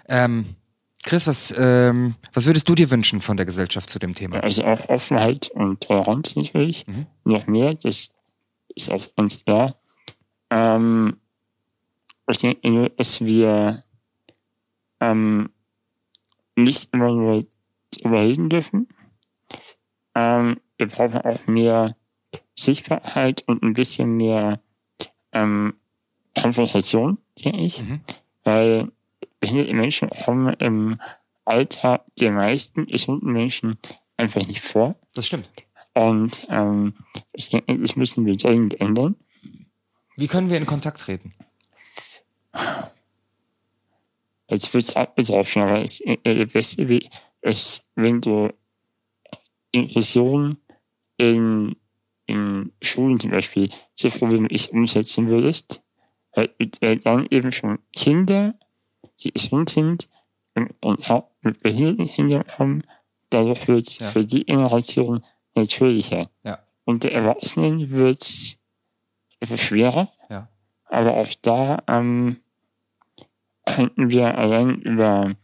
Ähm, 0.07 0.55
Chris, 1.03 1.27
was, 1.27 1.53
ähm, 1.57 2.15
was 2.33 2.45
würdest 2.45 2.67
du 2.69 2.75
dir 2.75 2.89
wünschen 2.89 3.19
von 3.19 3.35
der 3.35 3.45
Gesellschaft 3.45 3.89
zu 3.89 3.99
dem 3.99 4.15
Thema? 4.15 4.39
Also 4.39 4.63
auch 4.63 4.87
Offenheit 4.87 5.49
und 5.49 5.81
Toleranz 5.81 6.35
natürlich. 6.35 6.87
Mhm. 6.87 7.07
Noch 7.25 7.45
mehr, 7.45 7.73
das 7.73 8.13
ist 8.75 8.89
auch 8.89 9.05
ganz 9.15 9.43
klar. 9.43 9.75
Ähm, 10.49 11.17
ich 12.27 12.37
denke 12.37 12.69
nur, 12.69 12.89
dass 12.89 13.23
wir 13.23 13.83
ähm, 15.01 15.49
nicht 16.55 16.93
immer 16.93 17.11
nur 17.11 17.45
drüber 17.91 18.21
reden 18.21 18.49
dürfen. 18.49 18.87
Ähm, 20.15 20.59
wir 20.77 20.87
brauchen 20.87 21.21
auch 21.21 21.47
mehr 21.47 21.97
Sichtbarkeit 22.55 23.43
und 23.47 23.61
ein 23.61 23.73
bisschen 23.73 24.15
mehr 24.15 24.61
ähm, 25.33 25.73
Konfrontation, 26.39 27.17
denke 27.43 27.59
ich. 27.59 27.83
Mhm. 27.83 28.01
Weil 28.43 28.91
behinderte 29.43 29.73
Menschen 29.73 30.09
kommen 30.09 30.53
im 30.59 31.01
Alltag 31.43 32.05
der 32.17 32.31
meisten 32.31 32.85
gesunden 32.85 33.33
Menschen 33.33 33.77
einfach 34.15 34.47
nicht 34.47 34.61
vor. 34.61 34.95
Das 35.13 35.27
stimmt. 35.27 35.49
Und 35.93 36.47
ähm, 36.49 36.93
ich 37.33 37.49
denke, 37.49 37.77
das 37.77 37.97
müssen 37.97 38.25
wir 38.25 38.37
dringend 38.37 38.79
ändern. 38.79 39.15
Wie 40.15 40.27
können 40.27 40.49
wir 40.49 40.55
in 40.55 40.65
Kontakt 40.65 41.01
treten? 41.01 41.33
Jetzt 44.47 44.73
wird 44.73 44.85
es 44.85 44.95
abgetroffen, 44.95 45.63
aber 45.63 45.81
es, 45.83 45.99
äh, 45.99 46.17
der 46.23 46.45
beste 46.45 46.87
Weg 46.87 47.09
ist, 47.41 47.85
wenn 47.95 48.21
du 48.21 48.49
Inklusion 49.71 50.57
in, 51.17 51.75
in 52.27 52.71
Schulen 52.81 53.19
zum 53.19 53.31
Beispiel 53.31 53.69
so 53.95 54.09
früh 54.09 54.31
wie 54.31 54.41
möglich 54.41 54.71
umsetzen 54.71 55.27
würdest, 55.27 55.83
weil, 56.33 56.49
weil 56.79 56.97
dann 56.99 57.27
eben 57.29 57.51
schon 57.51 57.79
Kinder, 57.91 58.55
die 59.21 59.31
gesund 59.31 59.69
sind 59.69 60.09
und, 60.55 60.71
und 60.81 61.09
auch 61.09 61.29
mit 61.41 61.61
Behindertenkinder 61.61 62.43
kommen, 62.43 62.83
dadurch 63.29 63.67
wird 63.67 63.87
es 63.87 63.97
Ja. 63.99 64.07
für 64.07 64.21
die 64.25 64.45
Generation 64.45 65.23
natürlicher. 65.55 66.29
Ja. 66.43 66.59
Und 66.85 67.03
der 67.03 67.13
Erwachsenen 67.13 67.89
wird 67.91 68.21
es 68.21 68.57
etwas 69.39 69.61
schwerer. 69.61 70.11
Ja. 70.29 70.49
Aber 70.85 71.15
auch 71.17 71.29
da 71.41 71.81
ähm, 71.87 72.39
könnten 73.65 74.09
wir 74.09 74.37
allein 74.37 74.79
über, 74.81 75.35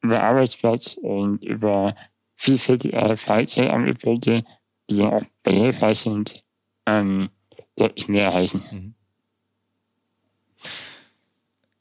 über 0.00 0.22
Arbeitsplatz 0.22 0.94
und 0.94 1.42
über 1.42 1.94
vielfältige 2.36 3.16
Freizeitangebote, 3.16 4.44
die 4.90 5.02
auch 5.02 5.22
barrierefrei 5.42 5.94
sind, 5.94 6.42
ähm, 6.86 7.28
deutlich 7.76 8.08
mehr 8.08 8.26
erreichen. 8.26 8.94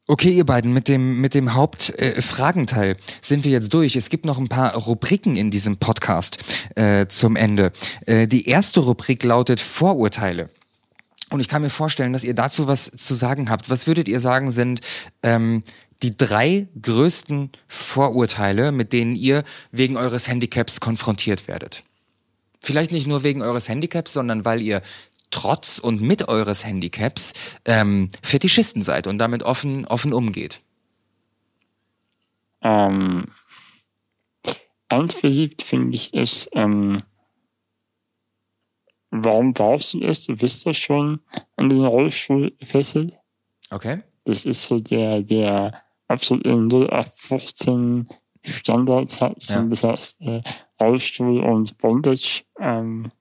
Okay, 0.05 0.31
ihr 0.31 0.45
beiden, 0.45 0.73
mit 0.73 0.89
dem, 0.89 1.21
mit 1.21 1.33
dem 1.33 1.53
Hauptfragenteil 1.53 2.91
äh, 2.91 2.95
sind 3.21 3.45
wir 3.45 3.51
jetzt 3.51 3.73
durch. 3.73 3.95
Es 3.95 4.09
gibt 4.09 4.25
noch 4.25 4.37
ein 4.37 4.49
paar 4.49 4.75
Rubriken 4.75 5.37
in 5.37 5.49
diesem 5.49 5.77
Podcast 5.77 6.39
äh, 6.75 7.07
zum 7.07 7.37
Ende. 7.37 7.71
Äh, 8.05 8.27
die 8.27 8.49
erste 8.49 8.81
Rubrik 8.81 9.23
lautet 9.23 9.61
Vorurteile. 9.61 10.49
Und 11.29 11.39
ich 11.39 11.47
kann 11.47 11.61
mir 11.61 11.69
vorstellen, 11.69 12.11
dass 12.11 12.25
ihr 12.25 12.33
dazu 12.33 12.67
was 12.67 12.91
zu 12.91 13.13
sagen 13.13 13.49
habt. 13.49 13.69
Was 13.69 13.87
würdet 13.87 14.09
ihr 14.09 14.19
sagen, 14.19 14.51
sind 14.51 14.81
ähm, 15.23 15.63
die 16.01 16.17
drei 16.17 16.67
größten 16.81 17.51
Vorurteile, 17.69 18.73
mit 18.73 18.91
denen 18.91 19.15
ihr 19.15 19.45
wegen 19.71 19.95
eures 19.95 20.27
Handicaps 20.27 20.81
konfrontiert 20.81 21.47
werdet? 21.47 21.81
Vielleicht 22.59 22.91
nicht 22.91 23.07
nur 23.07 23.23
wegen 23.23 23.41
eures 23.41 23.69
Handicaps, 23.69 24.11
sondern 24.11 24.43
weil 24.43 24.61
ihr 24.61 24.81
trotz 25.33 25.79
und 25.79 26.01
mit 26.01 26.27
eures 26.29 26.65
Handicaps 26.65 27.33
ähm, 27.65 28.09
Fetischisten 28.21 28.81
seid 28.81 29.07
und 29.07 29.17
damit 29.17 29.43
offen, 29.43 29.85
offen 29.85 30.13
umgeht. 30.13 30.61
Ähm, 32.61 33.25
eins 34.89 35.19
beliebt 35.19 35.61
finde 35.61 35.95
ich 35.95 36.13
ist, 36.13 36.49
ähm, 36.53 36.97
warum 39.09 39.53
brauchst 39.53 39.95
du 39.95 40.01
es? 40.01 40.25
Du 40.25 40.35
bist 40.35 40.65
doch 40.65 40.73
schon 40.73 41.19
an 41.57 41.69
den 41.69 41.83
Rollstuhl 41.83 42.51
gefesselt. 42.59 43.19
Okay? 43.69 44.01
Das 44.25 44.45
ist 44.45 44.63
so 44.63 44.79
der, 44.79 45.21
der 45.21 45.83
absolute 46.07 46.49
0815 46.49 48.07
Standardsatz. 48.43 49.49
Ja. 49.49 49.59
Und 49.59 49.71
das 49.71 49.83
heißt, 49.83 50.21
äh, 50.21 50.41
Rollstuhl 50.79 51.41
und 51.41 51.77
Bondage. 51.79 52.43
Ähm, 52.59 53.11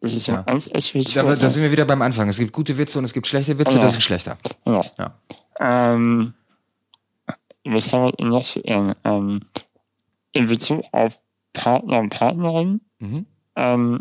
das 0.00 0.14
ist 0.14 0.26
Ja. 0.28 0.42
eins 0.44 0.66
erstes 0.68 1.12
Da, 1.14 1.22
da 1.34 1.50
sind 1.50 1.62
wir 1.62 1.72
wieder 1.72 1.84
beim 1.84 2.02
Anfang. 2.02 2.28
Es 2.28 2.38
gibt 2.38 2.52
gute 2.52 2.76
Witze 2.78 2.98
und 2.98 3.04
es 3.04 3.12
gibt 3.12 3.26
schlechte 3.26 3.58
Witze, 3.58 3.76
Ja. 3.76 3.82
das 3.82 3.96
ist 3.96 4.02
schlechter. 4.02 4.38
Ja. 4.64 4.82
Ja. 4.98 5.14
Ähm, 5.94 6.34
was 7.64 7.92
haben 7.92 8.12
wir 8.18 8.26
noch 8.26 8.46
so 8.46 8.60
gern? 8.62 8.94
Ähm, 9.04 9.40
in 10.32 10.46
Bezug 10.48 10.84
auf 10.92 11.20
Partner 11.52 11.98
und 11.98 12.10
Partnerin, 12.10 12.80
Mhm. 13.00 13.26
ähm, 13.56 14.00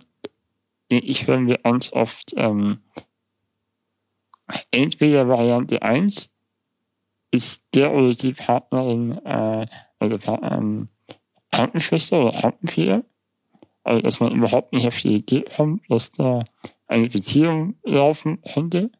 ich 0.89 1.27
höre 1.27 1.39
mir 1.39 1.57
ganz 1.57 1.91
oft 1.91 2.33
ähm, 2.37 2.79
entweder 4.71 5.27
Variante 5.27 5.81
1 5.81 6.29
ist 7.31 7.63
der 7.73 7.93
oder 7.93 8.11
die 8.13 8.33
Partnerin 8.33 9.17
äh, 9.25 9.67
oder 9.99 10.17
Pa- 10.17 10.39
ähm, 10.57 10.85
Krankenschwester 11.51 12.21
oder 12.21 12.31
Krankenpfleger. 12.39 13.03
Also, 13.87 14.01
dass 14.01 14.19
man 14.19 14.33
überhaupt 14.33 14.73
nicht 14.73 14.85
auf 14.87 14.99
die 14.99 15.15
Idee 15.15 15.45
kommt, 15.55 15.81
dass 15.89 16.11
da 16.11 16.43
eine 16.87 17.07
Beziehung 17.09 17.75
laufen 17.83 18.39
könnte. 18.53 18.91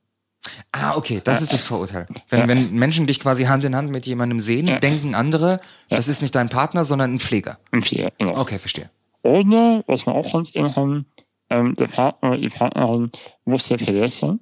Ah, 0.72 0.96
okay, 0.96 1.22
das 1.24 1.40
Ja. 1.40 1.44
ist 1.44 1.54
das 1.54 1.62
Vorurteil. 1.64 2.08
Wenn, 2.30 2.40
Ja. 2.40 2.48
wenn 2.48 2.74
Menschen 2.74 3.06
dich 3.06 3.20
quasi 3.20 3.44
Hand 3.44 3.66
in 3.66 3.76
Hand 3.76 3.92
mit 3.92 4.06
jemandem 4.06 4.40
sehen, 4.40 4.68
Ja. 4.68 4.80
denken 4.80 5.14
andere, 5.14 5.60
das 5.90 6.08
ist 6.08 6.22
nicht 6.22 6.36
dein 6.36 6.48
Partner, 6.50 6.86
sondern 6.86 7.16
ein 7.16 7.20
Pfleger. 7.20 7.60
Ein 7.72 7.82
Pfleger, 7.84 8.12
genau. 8.18 8.40
Okay, 8.40 8.58
verstehe. 8.60 8.90
Oder, 9.24 9.84
was 9.88 10.06
wir 10.06 10.16
auch 10.16 10.32
ganz 10.32 10.56
eng 10.56 10.74
haben, 10.76 11.06
ähm, 11.50 11.76
der 11.76 11.88
Partner 11.88 12.30
oder 12.30 12.38
die 12.40 12.48
Partnerin 12.50 13.12
muss 13.44 13.68
sehr 13.68 13.78
pervers 13.78 14.20
sein. 14.20 14.40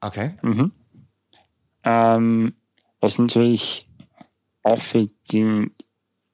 Okay. 0.00 0.34
Mhm. 0.42 0.72
Ähm, 1.84 2.54
was 3.00 3.18
natürlich 3.18 3.88
auch 4.64 4.80
für 4.80 5.08
den 5.32 5.70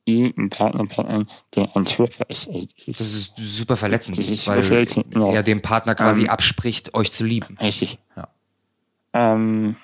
jeden 0.06 0.50
Partner, 0.50 0.84
Partner, 0.86 1.24
der 1.54 1.74
ein 1.76 1.84
Tripper 1.84 2.28
ist. 2.28 2.48
Also 2.48 2.66
das 2.66 2.86
ist, 2.86 3.00
Das 3.00 3.14
ist 3.14 3.34
super 3.38 3.76
verletzend, 3.76 4.18
Das 4.18 4.28
ist 4.28 4.46
weil 4.46 4.56
super 4.62 4.66
verletzend, 4.74 5.10
genau. 5.12 5.32
er 5.32 5.42
dem 5.42 5.62
Partner 5.62 5.94
quasi 5.94 6.22
Ähm, 6.22 6.28
abspricht, 6.30 6.94
euch 6.94 7.10
zu 7.12 7.24
lieben. 7.24 7.56
richtig. 7.60 7.98
Ja. 8.16 8.28
Ähm, 9.14 9.76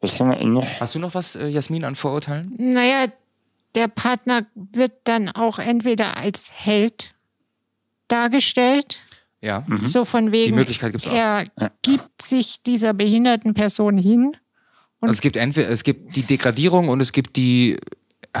was 0.00 0.18
haben 0.20 0.30
wir 0.30 0.44
noch? 0.46 0.66
Hast 0.80 0.94
du 0.94 0.98
noch 0.98 1.14
was, 1.14 1.36
äh, 1.36 1.46
Jasmin, 1.48 1.84
an 1.84 1.94
Vorurteilen? 1.94 2.52
Naja, 2.58 3.06
der 3.74 3.88
Partner 3.88 4.46
wird 4.54 4.92
dann 5.04 5.28
auch 5.30 5.58
entweder 5.58 6.16
als 6.16 6.50
Held 6.52 7.12
dargestellt, 8.08 9.00
Ja. 9.40 9.64
Mhm. 9.66 9.86
so 9.86 10.04
von 10.04 10.32
wegen, 10.32 10.54
Möglichkeit 10.56 10.92
gibt's 10.92 11.06
auch. 11.06 11.12
er 11.12 11.44
Ja. 11.58 11.70
gibt 11.82 12.22
sich 12.22 12.62
dieser 12.62 12.94
behinderten 12.94 13.54
Person 13.54 13.98
hin. 13.98 14.36
Und- 15.00 15.08
Also 15.08 15.14
es 15.14 15.20
gibt 15.20 15.36
entweder 15.36 15.68
es 15.70 15.82
gibt 15.84 16.16
die 16.16 16.22
Degradierung 16.22 16.88
und 16.88 17.00
es 17.00 17.12
gibt 17.12 17.36
die 17.36 17.78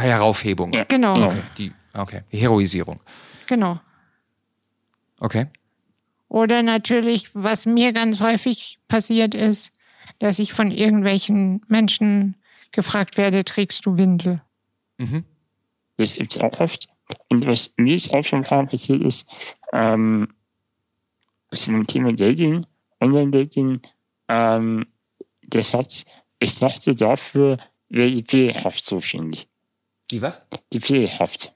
Heraufhebung. 0.00 0.72
Ja. 0.72 0.84
Genau. 0.84 1.26
Okay, 1.26 1.42
die, 1.58 1.72
okay. 1.94 2.22
Die 2.32 2.38
Heroisierung. 2.38 3.00
genau. 3.46 3.80
Okay. 5.20 5.46
Oder 6.28 6.62
natürlich, 6.62 7.34
was 7.34 7.66
mir 7.66 7.92
ganz 7.92 8.20
häufig 8.20 8.78
passiert 8.88 9.34
ist, 9.34 9.72
dass 10.18 10.38
ich 10.38 10.52
von 10.52 10.70
irgendwelchen 10.70 11.62
Menschen 11.68 12.36
gefragt 12.72 13.16
werde, 13.16 13.44
trägst 13.44 13.86
du 13.86 13.96
Windel? 13.96 14.42
Mhm. 14.98 15.24
Das 15.96 16.14
gibt's 16.14 16.38
auch 16.38 16.58
oft. 16.60 16.88
Und 17.28 17.46
was 17.46 17.72
mir 17.76 17.92
jetzt 17.92 18.12
auch 18.12 18.22
schon 18.22 18.40
ein 18.40 18.44
paar 18.44 18.66
passiert 18.66 19.02
ist, 19.02 19.26
ähm, 19.72 20.28
ist 21.50 21.66
beim 21.66 21.86
Thema 21.86 22.12
Dating, 22.12 22.66
Online-Dating, 23.00 23.80
ähm, 24.28 24.84
der 25.42 25.62
Satz, 25.62 26.04
ich 26.38 26.58
dachte 26.58 26.94
dafür, 26.94 27.58
wäre 27.88 28.10
die 28.10 28.24
Pflegehaft 28.24 28.84
zuständig. 28.84 29.48
Die 30.10 30.22
was? 30.22 30.46
Die 30.72 30.80
Pflegehaft. 30.80 31.52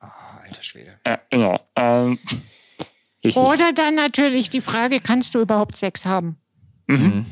Ah, 0.00 0.40
alter 0.42 0.62
Schwede. 0.62 0.98
Äh, 1.04 1.18
genau. 1.30 1.58
Ähm. 1.76 2.18
Oder 3.34 3.72
dann 3.72 3.94
natürlich 3.96 4.50
die 4.50 4.60
Frage, 4.60 5.00
kannst 5.00 5.34
du 5.34 5.40
überhaupt 5.40 5.76
Sex 5.76 6.04
haben? 6.04 6.36
Mhm. 6.86 7.26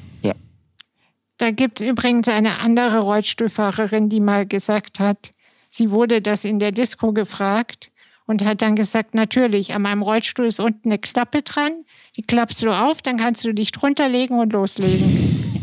Da 1.39 1.51
gibt 1.51 1.81
es 1.81 1.87
übrigens 1.87 2.29
eine 2.29 2.61
andere 2.61 3.01
Rollstuhlfahrerin, 3.01 4.09
die 4.09 4.21
mal 4.21 4.47
gesagt 4.47 5.01
hat, 5.01 5.33
sie 5.71 5.91
wurde 5.91 6.23
das 6.23 6.45
in 6.45 6.59
der 6.61 6.73
Disco 6.73 7.13
gefragt 7.13 7.91
und 8.27 8.45
hat 8.45 8.63
dann 8.63 8.77
gesagt, 8.77 9.15
natürlich, 9.15 9.75
an 9.75 9.83
meinem 9.83 10.03
Rollstuhl 10.03 10.47
ist 10.47 10.61
unten 10.61 10.89
eine 10.89 10.99
Klappe 10.99 11.43
dran, 11.43 11.73
die 12.17 12.23
klappst 12.23 12.63
du 12.63 12.71
auf, 12.71 13.03
dann 13.03 13.19
kannst 13.19 13.45
du 13.45 13.53
dich 13.53 13.73
drunter 13.73 14.09
legen 14.09 14.39
und 14.39 14.53
loslegen. 14.53 15.61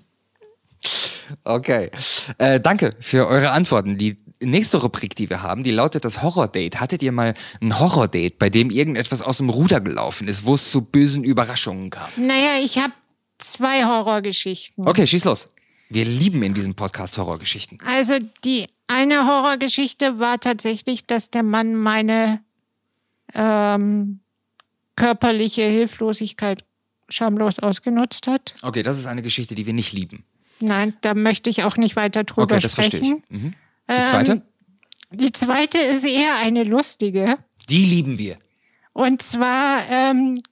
Okay. 1.44 1.90
Äh, 2.38 2.60
danke 2.60 2.94
für 3.00 3.26
eure 3.26 3.50
Antworten. 3.50 3.98
Die 3.98 4.18
nächste 4.42 4.78
Rubrik, 4.78 5.14
die 5.16 5.30
wir 5.30 5.42
haben, 5.42 5.62
die 5.62 5.70
lautet 5.70 6.04
das 6.04 6.22
Horror-Date. 6.22 6.80
Hattet 6.80 7.02
ihr 7.02 7.12
mal 7.12 7.34
ein 7.62 7.78
Horror-Date, 7.78 8.38
bei 8.38 8.50
dem 8.50 8.70
irgendetwas 8.70 9.22
aus 9.22 9.38
dem 9.38 9.50
Ruder 9.50 9.80
gelaufen 9.80 10.28
ist, 10.28 10.44
wo 10.44 10.54
es 10.54 10.70
zu 10.70 10.82
bösen 10.82 11.24
Überraschungen 11.24 11.90
kam? 11.90 12.08
naja, 12.16 12.62
ich 12.62 12.78
habe 12.78 12.92
zwei 13.38 13.84
Horrorgeschichten. 13.84 14.86
Okay, 14.86 15.06
schieß 15.06 15.24
los. 15.24 15.48
Wir 15.88 16.04
lieben 16.04 16.42
in 16.42 16.54
diesem 16.54 16.74
Podcast 16.74 17.18
Horrorgeschichten. 17.18 17.78
Also 17.84 18.14
die 18.44 18.66
eine 18.86 19.26
Horrorgeschichte 19.26 20.18
war 20.18 20.38
tatsächlich, 20.38 21.06
dass 21.06 21.30
der 21.30 21.42
Mann 21.42 21.74
meine 21.74 22.40
ähm, 23.34 24.20
körperliche 24.96 25.62
Hilflosigkeit 25.62 26.64
schamlos 27.08 27.58
ausgenutzt 27.58 28.26
hat. 28.26 28.54
Okay, 28.62 28.82
das 28.82 28.98
ist 28.98 29.06
eine 29.06 29.22
Geschichte, 29.22 29.54
die 29.54 29.66
wir 29.66 29.72
nicht 29.72 29.92
lieben. 29.92 30.24
Nein, 30.60 30.94
da 31.00 31.14
möchte 31.14 31.50
ich 31.50 31.64
auch 31.64 31.76
nicht 31.76 31.96
weiter 31.96 32.24
drüber 32.24 32.54
Okay, 32.54 32.60
das 32.60 32.74
verstehe 32.74 33.00
ich. 33.00 33.06
sprechen. 33.06 33.24
Mhm. 33.28 33.54
Die 33.88 34.04
zweite? 34.04 34.32
Ähm, 34.32 34.42
die 35.12 35.32
zweite 35.32 35.78
ist 35.78 36.04
eher 36.04 36.36
eine 36.36 36.64
lustige. 36.64 37.38
Die 37.68 37.84
lieben 37.84 38.18
wir. 38.18 38.36
Und 38.92 39.22
zwar 39.22 39.88
ähm, 39.88 40.42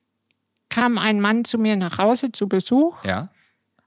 kam 0.69 0.99
ein 0.99 1.21
Mann 1.21 1.45
zu 1.45 1.59
mir 1.59 1.77
nach 1.77 1.99
Hause 1.99 2.33
zu 2.33 2.49
Besuch. 2.49 3.05
Ja. 3.05 3.29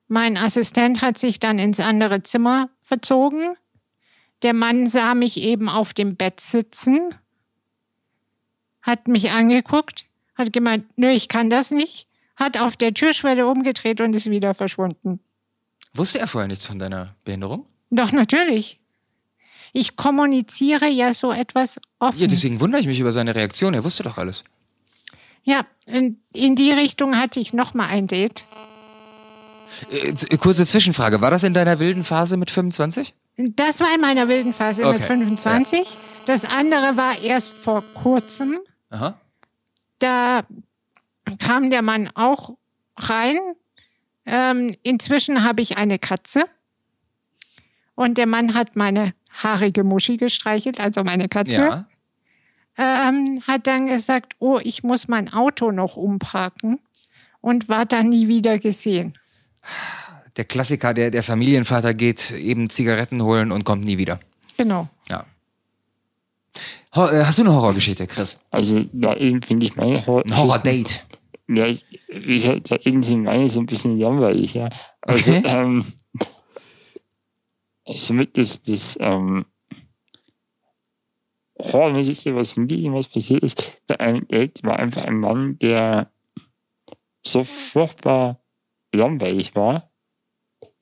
Mein 0.07 0.37
Assistent 0.37 1.01
hat 1.01 1.17
sich 1.17 1.39
dann 1.39 1.59
ins 1.59 1.79
andere 1.79 2.23
Zimmer 2.23 2.69
verzogen. 2.81 3.55
Der 4.43 4.53
Mann 4.53 4.87
sah 4.87 5.13
mich 5.13 5.37
eben 5.37 5.69
auf 5.69 5.93
dem 5.93 6.15
Bett 6.15 6.41
sitzen, 6.41 7.13
hat 8.81 9.07
mich 9.07 9.31
angeguckt, 9.31 10.05
hat 10.35 10.51
gemeint, 10.51 10.85
nö, 10.97 11.09
ich 11.09 11.27
kann 11.27 11.49
das 11.49 11.71
nicht, 11.71 12.07
hat 12.35 12.59
auf 12.59 12.75
der 12.75 12.93
Türschwelle 12.93 13.47
umgedreht 13.47 14.01
und 14.01 14.15
ist 14.15 14.29
wieder 14.29 14.53
verschwunden. 14.55 15.19
Wusste 15.93 16.19
er 16.19 16.27
vorher 16.27 16.47
nichts 16.47 16.65
von 16.65 16.79
deiner 16.79 17.15
Behinderung? 17.25 17.65
Doch, 17.89 18.11
natürlich. 18.11 18.79
Ich 19.73 19.95
kommuniziere 19.95 20.87
ja 20.87 21.13
so 21.13 21.31
etwas 21.31 21.79
offen. 21.99 22.19
Ja, 22.19 22.27
deswegen 22.27 22.59
wundere 22.59 22.81
ich 22.81 22.87
mich 22.87 22.99
über 22.99 23.11
seine 23.11 23.35
Reaktion. 23.35 23.73
Er 23.73 23.83
wusste 23.83 24.03
doch 24.03 24.17
alles. 24.17 24.43
Ja, 25.43 25.65
in, 25.85 26.21
in 26.33 26.55
die 26.55 26.71
Richtung 26.71 27.17
hatte 27.17 27.39
ich 27.39 27.53
noch 27.53 27.73
mal 27.73 27.87
ein 27.87 28.07
Date. 28.07 28.45
Äh, 29.89 30.13
kurze 30.37 30.65
Zwischenfrage. 30.65 31.21
War 31.21 31.31
das 31.31 31.43
in 31.43 31.53
deiner 31.53 31.79
wilden 31.79 32.03
Phase 32.03 32.37
mit 32.37 32.51
25? 32.51 33.13
Das 33.37 33.79
war 33.79 33.93
in 33.95 34.01
meiner 34.01 34.27
wilden 34.27 34.53
Phase 34.53 34.85
mit 34.85 34.95
Okay, 34.95 35.03
25. 35.03 35.87
Das 36.25 36.45
andere 36.45 36.97
war 36.97 37.19
erst 37.19 37.53
vor 37.53 37.83
kurzem. 37.95 38.59
Aha. 38.89 39.19
Da 39.99 40.41
kam 41.39 41.71
der 41.71 41.81
Mann 41.81 42.09
auch 42.13 42.55
rein. 42.97 43.37
Ähm, 44.25 44.75
inzwischen 44.83 45.43
habe 45.43 45.61
ich 45.61 45.77
eine 45.77 45.99
Katze. 45.99 46.45
Und 47.95 48.17
der 48.17 48.27
Mann 48.27 48.53
hat 48.53 48.75
meine 48.75 49.13
haarige 49.31 49.83
Muschi 49.83 50.17
gestreichelt, 50.17 50.79
also 50.79 51.03
meine 51.03 51.27
Katze. 51.29 51.51
Ja. 51.51 51.85
ähm, 52.77 53.41
hat 53.47 53.67
dann 53.67 53.87
gesagt, 53.87 54.33
oh, 54.39 54.59
ich 54.63 54.83
muss 54.83 55.07
mein 55.07 55.31
Auto 55.31 55.71
noch 55.71 55.95
umparken 55.97 56.79
und 57.41 57.69
war 57.69 57.85
dann 57.85 58.09
nie 58.09 58.27
wieder 58.27 58.59
gesehen. 58.59 59.17
Der 60.37 60.45
Klassiker, 60.45 60.93
der, 60.93 61.11
der 61.11 61.23
Familienvater 61.23 61.93
geht 61.93 62.31
eben 62.31 62.69
Zigaretten 62.69 63.21
holen 63.21 63.51
und 63.51 63.65
kommt 63.65 63.83
nie 63.83 63.97
wieder. 63.97 64.19
Genau. 64.57 64.87
Ja. 65.09 65.25
Äh, 66.93 67.25
hast 67.25 67.37
du 67.37 67.43
eine 67.43 67.53
Horrorgeschichte, 67.53 68.07
Chris? 68.07 68.39
Also 68.51 68.85
da 68.91 69.15
eben 69.15 69.41
finde 69.41 69.65
ich 69.65 69.75
meine 69.75 70.05
Horror 70.05 70.23
Ein 70.25 70.37
Horror-Date. 70.37 71.05
Ja, 71.55 71.65
ich- 71.67 71.85
wie 72.09 72.33
gesagt, 72.33 72.71
irgendwie 72.85 73.15
meine 73.15 73.49
so 73.49 73.59
ein 73.59 73.65
bisschen 73.65 73.99
langweilig, 73.99 74.53
ja. 74.53 74.69
Also, 75.01 75.31
Okay. 75.31 75.43
ähm, 75.45 75.85
somit 77.97 78.37
ist 78.37 78.69
das, 78.69 78.97
ähm, 79.01 79.45
horrormäßigste, 81.59 82.35
was 82.35 82.57
mir 82.57 82.65
jemals 82.75 83.07
passiert 83.07 83.43
ist, 83.43 83.79
bei 83.87 83.99
einem 83.99 84.27
Date 84.27 84.63
war 84.63 84.79
einfach 84.79 85.05
ein 85.05 85.17
Mann, 85.19 85.59
der 85.59 86.11
so 87.23 87.43
furchtbar 87.43 88.41
langweilig 88.95 89.53
war, 89.55 89.91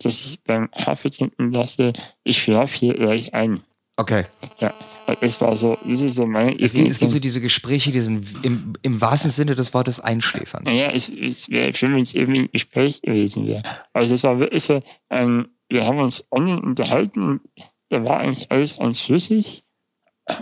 dass 0.01 0.25
ich 0.25 0.41
beim 0.43 0.69
Haarverzinkten 0.73 1.51
dachte, 1.51 1.93
ich 2.23 2.41
schlafe 2.41 2.77
hier 2.77 2.93
gleich 2.93 3.33
ein. 3.33 3.63
Okay. 3.97 4.25
Ja, 4.59 4.73
es 5.21 5.39
war 5.41 5.55
so, 5.57 5.77
das 5.85 6.01
ist 6.01 6.15
so 6.15 6.25
meine 6.25 6.51
Es 6.59 6.73
gibt, 6.73 6.87
es 6.87 6.99
gibt 6.99 7.11
so 7.11 7.19
diese 7.19 7.41
Gespräche, 7.41 7.91
die 7.91 8.01
sind 8.01 8.27
im, 8.43 8.73
im 8.81 9.01
wahrsten 9.01 9.31
Sinne 9.31 9.55
des 9.55 9.73
Wortes 9.73 9.99
einschläfern. 9.99 10.63
Naja, 10.63 10.91
es, 10.93 11.09
es 11.09 11.49
wäre 11.49 11.73
schön, 11.73 11.93
wenn 11.93 12.01
es 12.01 12.13
irgendwie 12.13 12.41
ein 12.41 12.49
Gespräch 12.51 13.01
gewesen 13.01 13.47
wäre. 13.47 13.63
Also 13.93 14.13
es 14.13 14.23
war 14.23 14.39
wirklich 14.39 14.63
so, 14.63 14.81
ähm, 15.09 15.49
wir 15.69 15.85
haben 15.85 15.99
uns 15.99 16.25
online 16.31 16.61
unterhalten 16.61 17.41
da 17.89 18.03
war 18.05 18.19
eigentlich 18.19 18.49
alles 18.51 18.77
ganz 18.77 19.01
flüssig. 19.01 19.65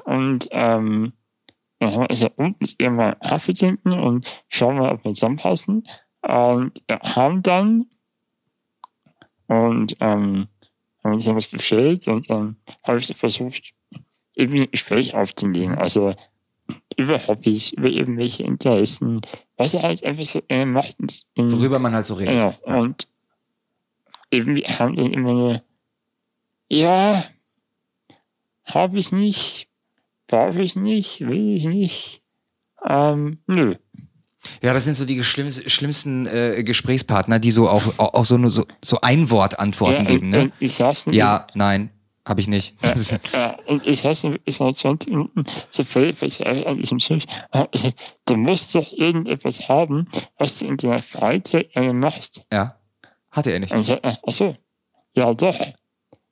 Und 0.03 0.49
ähm, 0.51 1.13
dann 1.79 1.91
haben 1.91 2.01
wir 2.01 2.09
jetzt 2.09 2.77
gehen 2.77 2.95
wir 2.97 3.15
Kaffee 3.15 3.53
trinken 3.53 3.93
und 3.93 4.27
schauen 4.49 4.77
mal, 4.77 4.91
ob 4.91 5.03
wir 5.03 5.13
zusammenpassen. 5.13 5.87
Und 6.21 6.83
wir 6.87 6.99
haben 7.15 7.41
dann 7.41 7.85
und 9.47 9.95
ähm, 10.01 10.47
haben 11.03 11.13
uns 11.13 11.25
dann 11.25 11.37
was 11.37 11.47
bestellt 11.47 12.05
und 12.09 12.29
dann 12.29 12.57
habe 12.83 12.97
ich 12.97 13.15
versucht, 13.15 13.73
irgendwie 14.37 14.61
ein 14.61 14.71
Gespräch 14.71 15.15
aufzunehmen. 15.15 15.77
Also 15.77 16.13
über 16.95 17.17
Hobbys, 17.27 17.71
über 17.71 17.89
irgendwelche 17.89 18.43
Interessen, 18.43 19.21
was 19.57 19.73
er 19.73 19.83
halt 19.83 20.03
einfach 20.03 20.25
so 20.25 20.41
äh, 20.49 20.65
macht. 20.65 20.97
Worüber 21.35 21.79
man 21.79 21.93
halt 21.93 22.05
so 22.05 22.13
redet. 22.15 22.33
Genau. 22.33 22.55
Ja. 22.65 22.79
Und 22.79 23.07
irgendwie 24.29 24.63
haben 24.63 24.95
dann 24.95 25.13
immer 25.13 25.33
nur, 25.33 25.63
ja, 26.69 27.23
habe 28.65 28.99
ich 28.99 29.11
nicht, 29.11 29.69
brauche 30.27 30.61
ich 30.61 30.75
nicht, 30.75 31.21
will 31.21 31.55
ich 31.55 31.65
nicht. 31.65 32.21
Ähm, 32.85 33.39
nö. 33.47 33.75
Ja, 34.61 34.73
das 34.73 34.85
sind 34.85 34.93
so 34.95 35.05
die 35.05 35.23
schlimm, 35.23 35.51
schlimmsten 35.51 36.25
äh, 36.25 36.63
Gesprächspartner, 36.63 37.39
die 37.39 37.51
so 37.51 37.69
auch, 37.69 37.97
auch 37.97 38.25
so, 38.25 38.37
nur 38.37 38.51
so, 38.51 38.65
so 38.83 38.99
Ein-Wort-Antworten 39.01 40.03
Ja, 40.05 40.09
geben, 40.09 40.25
und, 40.25 40.31
ne? 40.31 40.51
und 40.59 40.79
dann 40.79 41.13
Ja, 41.13 41.47
nein, 41.53 41.89
habe 42.27 42.41
ich 42.41 42.47
nicht. 42.47 42.75
Ja, 43.33 43.57
ich 43.83 44.01
dann 44.01 44.33
wirklich 44.33 44.55
so 44.55 44.71
20 44.71 45.11
Minuten 45.11 45.45
so 45.69 45.83
verzweifelt 45.83 46.67
an 46.67 46.77
diesem 46.77 46.99
Schiff. 46.99 47.23
Du 48.25 48.35
musst 48.35 48.75
doch 48.75 48.91
irgendetwas 48.91 49.69
haben, 49.69 50.07
was 50.37 50.59
du 50.59 50.67
in 50.67 50.77
deiner 50.77 51.01
Freizeit 51.01 51.69
machst. 51.93 52.45
ja, 52.51 52.77
hatte 53.31 53.51
er 53.51 53.59
nicht. 53.59 53.71
Und 53.71 53.81
ich 53.81 53.87
sagte, 53.87 54.17
ach 54.25 54.33
so, 54.33 54.55
ja 55.15 55.33
doch. 55.33 55.57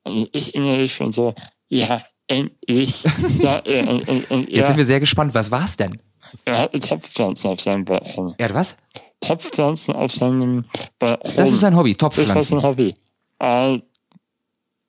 Also 0.04 0.28
ich 0.32 0.54
innerlich 0.54 0.94
schon 0.94 1.12
so, 1.12 1.34
ja, 1.68 2.02
endlich. 2.28 3.02
da, 3.40 3.60
äh, 3.64 3.84
und, 3.86 4.06
und, 4.08 4.30
und 4.30 4.48
Jetzt 4.48 4.58
er, 4.58 4.66
sind 4.66 4.76
wir 4.76 4.84
sehr 4.86 5.00
gespannt. 5.00 5.34
Was 5.34 5.50
war's 5.50 5.76
denn? 5.76 5.98
er 6.44 6.58
hatte 6.58 6.78
Topfpflanzen 6.78 7.50
auf 7.50 7.60
seinem 7.60 7.84
Balkon. 7.84 8.34
Er 8.36 8.48
hat 8.48 8.54
was? 8.54 8.76
Topfpflanzen 9.20 9.94
auf 9.94 10.12
seinem 10.12 10.64
Balkon. 10.98 11.32
Das 11.36 11.50
ist 11.50 11.60
sein 11.60 11.74
Hobby, 11.74 11.94
Das 11.94 12.02
war 12.02 12.10
Topfpflanzen. 12.10 12.60
sein 12.60 12.68
Hobby. 12.68 12.94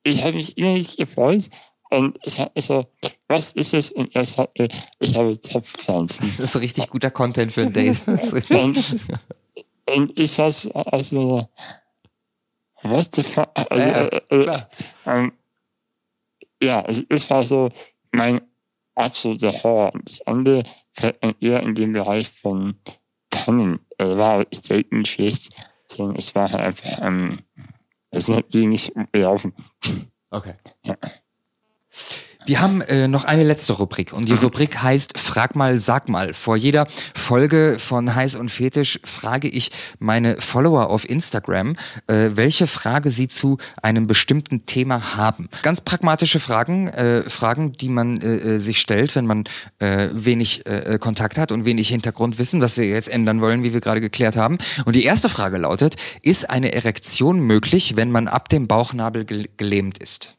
Äh, 0.04 0.12
ich 0.12 0.24
habe 0.24 0.34
mich 0.34 0.58
innerlich 0.58 0.98
gefreut 0.98 1.50
und 1.90 2.18
ich 2.24 2.40
habe 2.40 2.62
so, 2.62 2.86
was 3.28 3.54
ist 3.54 3.74
es? 3.74 3.92
Und 3.92 4.14
er 4.16 4.26
sagte, 4.26 4.68
ich 5.00 5.16
habe 5.16 5.40
Topfpflanzen. 5.40 6.28
Das 6.38 6.56
ist 6.56 6.62
richtig 6.62 6.90
guter 6.90 7.12
Content 7.12 7.52
für 7.54 7.62
ein 7.62 7.74
Date. 7.74 8.02
Und, 8.50 8.96
und 9.96 10.20
ich 10.20 10.32
saß 10.32 10.70
also, 10.72 11.48
what 12.84 13.16
the 13.16 13.24
fuck? 13.24 13.50
Also, 13.70 13.90
Ja, 13.90 14.06
äh, 14.06 14.20
äh, 14.30 14.62
ähm, 15.06 15.32
ja, 16.62 16.82
also 16.82 17.04
es 17.08 17.30
war 17.30 17.44
so 17.44 17.70
mein 18.12 18.42
absoluter 18.96 19.52
Horror. 19.64 19.94
Und 19.94 20.10
das 20.10 20.22
andere 20.28 20.64
fällt 20.92 21.24
mir 21.24 21.36
eher 21.40 21.64
in 21.64 21.74
den 21.74 21.94
Bereich 21.94 22.28
von 22.28 22.76
Pannen. 23.30 23.80
Also 23.98 24.18
war 24.18 24.46
selten 24.52 25.06
schlecht, 25.06 25.54
sondern 25.88 26.18
es 26.18 26.36
war 26.36 26.52
halt 26.52 26.62
einfach, 26.62 27.02
ähm, 27.02 27.40
es 28.12 28.30
halt 28.30 28.54
die 28.54 28.68
nicht 28.68 28.94
gelaufen. 29.12 29.54
Okay. 30.30 30.56
Wir 32.48 32.62
haben 32.62 32.80
äh, 32.80 33.10
noch 33.10 33.26
eine 33.26 33.44
letzte 33.44 33.74
Rubrik 33.74 34.14
und 34.14 34.30
die 34.30 34.34
Rubrik 34.34 34.82
heißt 34.82 35.20
Frag 35.20 35.58
mal, 35.58 35.80
sag 35.80 36.08
mal. 36.08 36.34
Vor 36.34 36.56
jeder 36.56 36.88
Folge 37.14 37.76
von 37.78 38.16
Heiß 38.16 38.36
und 38.36 38.48
Fetisch 38.50 39.02
frage 39.04 39.50
ich 39.50 39.70
meine 40.00 40.40
Follower 40.40 40.90
auf 40.90 41.10
Instagram, 41.10 41.76
äh, 42.08 42.30
welche 42.36 42.66
Frage 42.66 43.12
sie 43.12 43.28
zu 43.28 43.58
einem 43.82 44.08
bestimmten 44.08 44.66
Thema 44.66 45.18
haben. 45.18 45.50
Ganz 45.62 45.82
pragmatische 45.82 46.40
Fragen, 46.40 46.88
äh, 46.88 47.30
Fragen, 47.30 47.74
die 47.74 47.90
man 47.90 48.22
äh, 48.22 48.36
äh, 48.38 48.60
sich 48.60 48.80
stellt, 48.80 49.18
wenn 49.18 49.26
man 49.26 49.44
äh, 49.80 50.08
wenig 50.14 50.66
äh, 50.68 50.98
Kontakt 51.02 51.38
hat 51.38 51.52
und 51.52 51.66
wenig 51.66 51.90
Hintergrundwissen, 51.90 52.62
was 52.62 52.78
wir 52.78 52.86
jetzt 52.86 53.10
ändern 53.10 53.42
wollen, 53.42 53.66
wie 53.66 53.74
wir 53.74 53.82
gerade 53.82 54.00
geklärt 54.00 54.38
haben. 54.38 54.58
Und 54.86 54.96
die 54.96 55.04
erste 55.04 55.28
Frage 55.28 55.58
lautet, 55.58 55.98
ist 56.22 56.50
eine 56.50 56.72
Erektion 56.72 57.42
möglich, 57.42 57.98
wenn 57.98 58.10
man 58.10 58.30
ab 58.30 58.48
dem 58.48 58.68
Bauchnabel 58.68 59.26
gel 59.26 59.50
gelähmt 59.58 59.98
ist? 59.98 60.37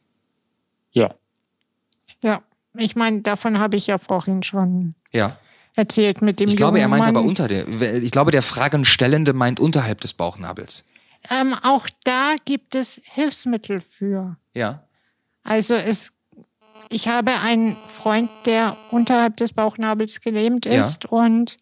Ja. 2.23 2.29
Ja, 2.31 2.41
ich 2.77 2.95
meine, 2.95 3.21
davon 3.21 3.57
habe 3.59 3.77
ich 3.77 3.87
ja 3.87 3.97
vorhin 3.97 4.43
schon 4.43 4.93
Ja. 5.11 5.37
erzählt 5.75 6.21
mit 6.21 6.39
dem 6.39 6.49
Ich 6.49 6.55
glaube, 6.55 6.79
er 6.79 6.87
meint 6.87 7.05
Mann. 7.05 7.15
aber 7.15 7.25
unter 7.25 7.47
der. 7.47 7.67
Ich 8.03 8.11
glaube, 8.11 8.31
der 8.31 8.41
Fragenstellende 8.43 9.33
meint 9.33 9.59
unterhalb 9.59 10.01
des 10.01 10.13
Bauchnabels. 10.13 10.85
Ähm, 11.29 11.55
auch 11.63 11.87
da 12.03 12.35
gibt 12.45 12.75
es 12.75 13.01
Hilfsmittel 13.03 13.81
für. 13.81 14.37
Ja. 14.53 14.83
Also 15.43 15.73
es, 15.73 16.13
ich 16.89 17.07
habe 17.07 17.31
einen 17.43 17.75
Freund, 17.87 18.29
der 18.45 18.77
unterhalb 18.91 19.37
des 19.37 19.51
Bauchnabels 19.53 20.21
gelähmt 20.21 20.65
Ja. 20.65 20.81
ist 20.81 21.05
und 21.05 21.57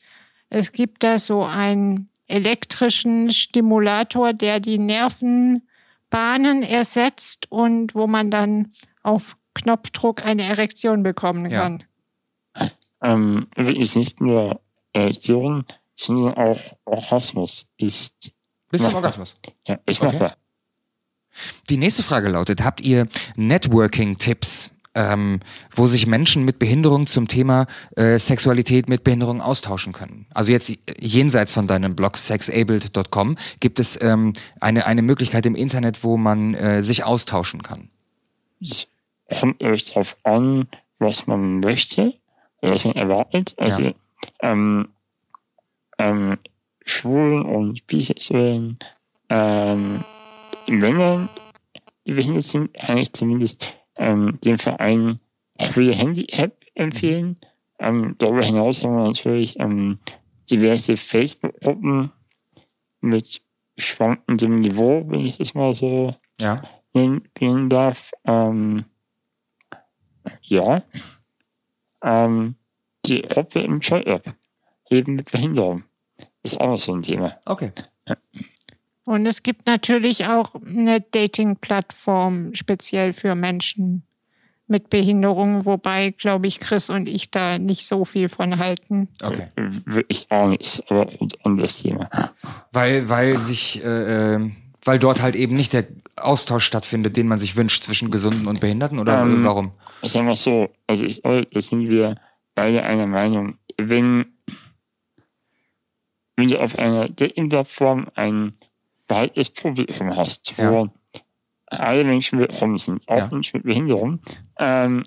es 0.49 0.71
gibt 0.73 1.03
da 1.03 1.19
so 1.19 1.43
einen 1.43 2.09
elektrischen 2.27 3.31
Stimulator, 3.31 4.33
der 4.33 4.59
die 4.59 4.77
Nervenbahnen 4.77 6.63
ersetzt 6.63 7.49
und 7.51 7.95
wo 7.95 8.07
man 8.07 8.29
dann 8.31 8.71
auf 9.03 9.37
Knopfdruck 9.57 10.25
eine 10.25 10.43
Erektion 10.43 11.03
bekommen 11.03 11.49
Ja. 11.49 11.61
kann. 11.61 11.83
Ähm, 13.03 13.47
ist 13.55 13.95
nicht 13.95 14.21
nur 14.21 14.59
Erektion, 14.93 15.65
sondern 15.95 16.33
auch 16.35 16.59
Orgasmus 16.85 17.67
ist, 17.77 18.31
Bis 18.71 18.81
zum. 18.83 18.95
Orgasmus. 18.95 19.35
ja, 19.67 19.77
ist 19.85 20.01
Okay. 20.01 20.11
machbar. 20.13 20.37
Die 21.69 21.77
nächste 21.77 22.01
Frage 22.01 22.29
lautet: 22.29 22.63
Habt 22.63 22.81
ihr 22.81 23.07
Networking-Tipps, 23.35 24.71
ähm, 24.95 25.39
wo 25.75 25.85
sich 25.85 26.07
Menschen 26.07 26.43
mit 26.45 26.57
Behinderung 26.57 27.05
zum 27.05 27.27
Thema 27.27 27.67
äh, 27.95 28.17
Sexualität 28.17 28.89
mit 28.89 29.03
Behinderung 29.03 29.41
austauschen 29.41 29.93
können? 29.93 30.25
Also 30.33 30.51
jetzt 30.51 30.71
jenseits 30.99 31.53
von 31.53 31.67
deinem 31.67 31.95
Blog 31.95 32.17
sexabled.com 32.17 33.37
gibt 33.59 33.79
es 33.79 33.99
ähm, 34.01 34.33
eine, 34.59 34.87
eine 34.87 35.03
Möglichkeit 35.03 35.45
im 35.45 35.53
Internet, 35.53 36.03
wo 36.03 36.17
man 36.17 36.55
äh, 36.55 36.81
sich 36.81 37.03
austauschen 37.03 37.61
kann. 37.61 37.89
Kommt 39.39 39.61
euch 39.63 39.85
darauf 39.85 40.17
an, 40.23 40.67
was 40.99 41.27
man 41.27 41.59
möchte, 41.59 42.13
was 42.61 42.85
man 42.85 42.95
erwartet. 42.95 43.53
Also 43.57 43.83
Ja. 43.83 43.93
ähm, 44.41 44.89
ähm, 45.97 46.37
Schwulen 46.85 47.43
und 47.43 47.85
Bisexuellen 47.87 48.79
ähm, 49.29 50.03
Männern, 50.67 51.29
die 52.05 52.13
behindert 52.13 52.43
sind, 52.43 52.73
kann 52.73 52.97
ich 52.97 53.11
zumindest 53.13 53.65
ähm, 53.97 54.39
den 54.43 54.57
Verein 54.57 55.19
Free 55.59 55.93
Handy-App 55.93 56.55
empfehlen. 56.75 57.37
Ähm, 57.79 58.15
darüber 58.19 58.43
hinaus 58.43 58.83
haben 58.83 58.95
wir 58.95 59.07
natürlich 59.07 59.59
ähm, 59.59 59.97
diverse 60.49 60.95
Facebook-Gruppen 60.97 62.11
mit 63.01 63.41
schwankendem 63.77 64.61
Niveau, 64.61 65.03
wenn 65.07 65.25
ich 65.25 65.39
es 65.39 65.53
mal 65.53 65.73
so 65.75 66.15
Ja. 66.41 66.63
nennen 66.93 67.27
nennen 67.39 67.69
darf. 67.69 68.11
Ähm, 68.25 68.85
ja. 70.41 70.83
Ähm, 72.03 72.55
die 73.05 73.21
Gruppe 73.21 73.61
im 73.61 73.75
Joy-App. 73.75 74.35
Eben 74.89 75.15
mit 75.15 75.31
Behinderung. 75.31 75.83
Ist 76.43 76.59
auch 76.59 76.67
noch 76.67 76.79
so 76.79 76.93
ein 76.93 77.01
Thema. 77.01 77.37
Okay. 77.45 77.71
Und 79.03 79.25
es 79.25 79.43
gibt 79.43 79.65
natürlich 79.65 80.27
auch 80.27 80.55
eine 80.55 81.01
Dating-Plattform 81.01 82.53
speziell 82.53 83.13
für 83.13 83.35
Menschen 83.35 84.03
mit 84.67 84.89
Behinderung, 84.89 85.65
wobei, 85.65 86.11
glaube 86.11 86.47
ich, 86.47 86.59
Chris 86.59 86.89
und 86.89 87.07
ich 87.07 87.31
da 87.31 87.57
nicht 87.57 87.87
so 87.87 88.03
viel 88.03 88.27
von 88.27 88.59
halten. 88.59 89.07
Okay. 89.23 89.47
Wirklich 89.85 90.27
auch 90.29 90.49
nichts, 90.49 90.83
aber 90.89 91.07
ein 91.07 91.29
anderes 91.43 91.81
Thema. 91.81 92.09
Weil, 92.71 93.07
weil 93.07 93.37
sich, 93.37 93.81
äh, 93.83 94.35
äh, 94.35 94.51
weil 94.83 94.99
dort 94.99 95.21
halt 95.21 95.35
eben 95.35 95.55
nicht 95.55 95.73
der 95.73 95.85
Austausch 96.17 96.65
stattfindet, 96.65 97.15
den 97.17 97.27
man 97.27 97.37
sich 97.37 97.55
wünscht 97.55 97.83
zwischen 97.83 98.11
Gesunden 98.11 98.47
und 98.47 98.59
Behinderten 98.59 98.99
oder 98.99 99.21
Ähm, 99.21 99.43
äh, 99.43 99.47
warum? 99.47 99.71
Sagen 100.03 100.27
wir 100.27 100.35
so, 100.35 100.69
also 100.87 101.05
ich 101.05 101.21
glaube, 101.21 101.47
da 101.51 101.61
sind 101.61 101.89
wir 101.89 102.19
beide 102.55 102.83
einer 102.83 103.07
Meinung. 103.07 103.57
Wenn, 103.77 104.25
wenn 106.35 106.47
du 106.47 106.59
auf 106.59 106.77
einer 106.77 107.09
Dating-Plattform 107.09 108.07
ein 108.15 108.53
breites 109.07 109.49
Publikum 109.51 110.15
hast, 110.15 110.57
wo 110.57 110.89
alle 111.67 112.03
Menschen 112.03 112.39
willkommen 112.39 112.77
sind, 112.77 113.07
auch 113.07 113.17
Ja. 113.17 113.29
Menschen 113.31 113.57
mit 113.57 113.65
Behinderung, 113.65 114.19
ähm, 114.57 115.05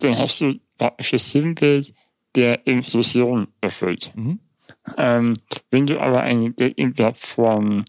dann 0.00 0.18
hast 0.18 0.40
du 0.40 0.58
praktisch 0.78 1.10
das 1.12 1.30
Sinnbild 1.30 1.92
der 2.34 2.66
Inklusion 2.66 3.48
erfüllt. 3.60 4.12
Mhm. 4.14 4.40
Ähm, 4.96 5.34
wenn 5.70 5.86
du 5.86 6.00
aber 6.00 6.22
eine 6.22 6.52
Dating-Plattform 6.52 7.84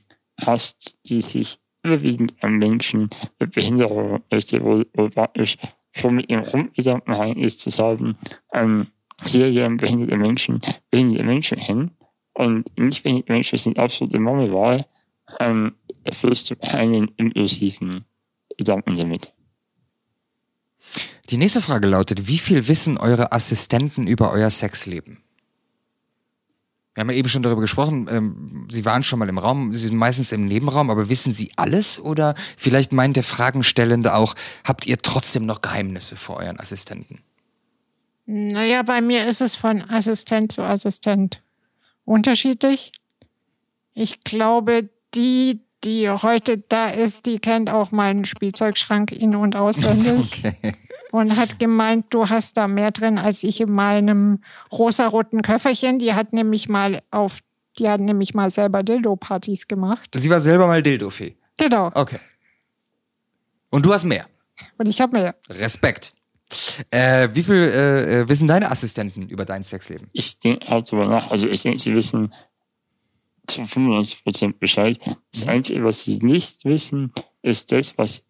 hast, 0.45 0.97
die 1.05 1.21
sich 1.21 1.59
überwiegend 1.87 2.35
an 2.41 2.57
Menschen 2.57 3.09
mit 3.39 3.51
Behinderung 3.53 4.21
richtet, 4.31 4.63
wo, 4.63 4.83
wo 4.93 5.09
praktisch 5.09 5.57
schon 5.91 6.15
mit 6.15 6.29
ihrem 6.29 6.43
Grundgedanken 6.43 7.37
ist, 7.37 7.59
zu 7.59 7.69
sagen, 7.69 8.17
ähm, 8.53 8.87
hier 9.23 9.51
gehen 9.51 9.77
behinderte 9.77 10.17
Menschen, 10.17 10.61
behinderte 10.91 11.23
Menschen 11.23 11.57
hin 11.57 11.91
und 12.33 12.77
nicht 12.77 13.03
behinderte 13.03 13.31
Menschen 13.31 13.57
sind 13.57 13.79
absolute 13.79 14.19
Mangelwahl, 14.19 14.85
ähm, 15.39 15.75
erfüllst 16.03 16.49
du 16.49 16.55
keinen 16.55 17.09
inklusiven 17.17 18.05
Gedanken 18.57 18.95
damit. 18.95 19.33
Die 21.29 21.37
nächste 21.37 21.61
Frage 21.61 21.87
lautet, 21.87 22.27
wie 22.27 22.37
viel 22.37 22.67
wissen 22.67 22.97
eure 22.97 23.31
Assistenten 23.31 24.07
über 24.07 24.31
euer 24.31 24.49
Sexleben? 24.49 25.23
Wir 26.97 27.01
haben 27.01 27.11
ja 27.11 27.17
eben 27.17 27.29
schon 27.29 27.43
darüber 27.43 27.61
gesprochen, 27.61 28.07
ähm, 28.09 28.67
Sie 28.71 28.83
waren 28.83 29.03
schon 29.03 29.19
mal 29.19 29.29
im 29.29 29.37
Raum, 29.37 29.71
Sie 29.71 29.85
sind 29.85 29.97
meistens 29.97 30.31
im 30.31 30.45
Nebenraum, 30.45 30.89
aber 30.89 31.09
wissen 31.09 31.31
Sie 31.31 31.51
alles? 31.55 31.99
Oder 31.99 32.33
vielleicht 32.57 32.91
meint 32.91 33.15
der 33.15 33.23
Fragenstellende 33.23 34.15
auch, 34.15 34.33
habt 34.63 34.87
ihr 34.87 34.97
trotzdem 34.97 35.45
noch 35.45 35.61
Geheimnisse 35.61 36.15
vor 36.15 36.37
euren 36.37 36.59
Assistenten? 36.59 37.19
Naja, 38.25 38.81
bei 38.81 39.01
mir 39.01 39.27
ist 39.27 39.41
es 39.41 39.55
von 39.55 39.87
Assistent 39.87 40.53
zu 40.53 40.63
Assistent 40.63 41.37
unterschiedlich. 42.03 42.91
Ich 43.93 44.23
glaube, 44.23 44.89
die, 45.13 45.59
die 45.83 46.09
heute 46.09 46.57
da 46.57 46.87
ist, 46.87 47.27
die 47.27 47.37
kennt 47.37 47.69
auch 47.69 47.91
meinen 47.91 48.25
Spielzeugschrank 48.25 49.11
in- 49.11 49.35
und 49.35 49.55
auswendig. 49.55 50.41
Und 51.17 51.35
hat 51.35 51.57
gemeint, 51.57 52.05
du 52.11 52.29
hast 52.29 52.57
da 52.57 52.67
mehr 52.67 52.91
drin 52.91 53.17
als 53.17 53.41
ich 53.41 53.59
in 53.59 53.71
meinem 53.71 54.39
rosaroten 54.71 55.41
Köfferchen. 55.41 55.97
Die 55.97 56.13
hat 56.13 56.31
nämlich 56.31 56.69
mal 56.69 56.99
auf, 57.09 57.39
die 57.79 57.89
hat 57.89 58.01
nämlich 58.01 58.35
mal 58.35 58.51
selber 58.51 58.83
Dildo-Partys 58.83 59.67
gemacht. 59.67 60.11
Sie 60.13 60.29
war 60.29 60.39
selber 60.39 60.67
mal 60.67 60.83
Dildofee. 60.83 61.35
Genau. 61.57 61.89
Okay. 61.95 62.19
Und 63.71 63.83
du 63.83 63.91
hast 63.91 64.03
mehr. 64.03 64.27
Und 64.77 64.87
ich 64.87 65.01
habe 65.01 65.17
mir 65.17 65.35
Respekt. 65.49 66.11
Äh, 66.91 67.29
wie 67.33 67.41
viel 67.41 67.63
äh, 67.63 68.19
äh, 68.21 68.29
wissen 68.29 68.47
deine 68.47 68.69
Assistenten 68.69 69.27
über 69.27 69.43
dein 69.43 69.63
Sexleben? 69.63 70.09
Ich 70.13 70.37
denke 70.37 70.67
halt 70.67 70.87
darüber 70.87 71.07
nach, 71.07 71.31
also 71.31 71.47
ich 71.47 71.63
denke, 71.63 71.79
sie 71.79 71.95
wissen 71.95 72.31
zu 73.47 73.61
95% 73.61 74.53
Bescheid. 74.59 74.99
Das 75.33 75.47
Einzige, 75.47 75.83
was 75.83 76.03
sie 76.03 76.19
nicht 76.19 76.63
wissen, 76.63 77.11
ist 77.41 77.71
das, 77.71 77.97
was 77.97 78.21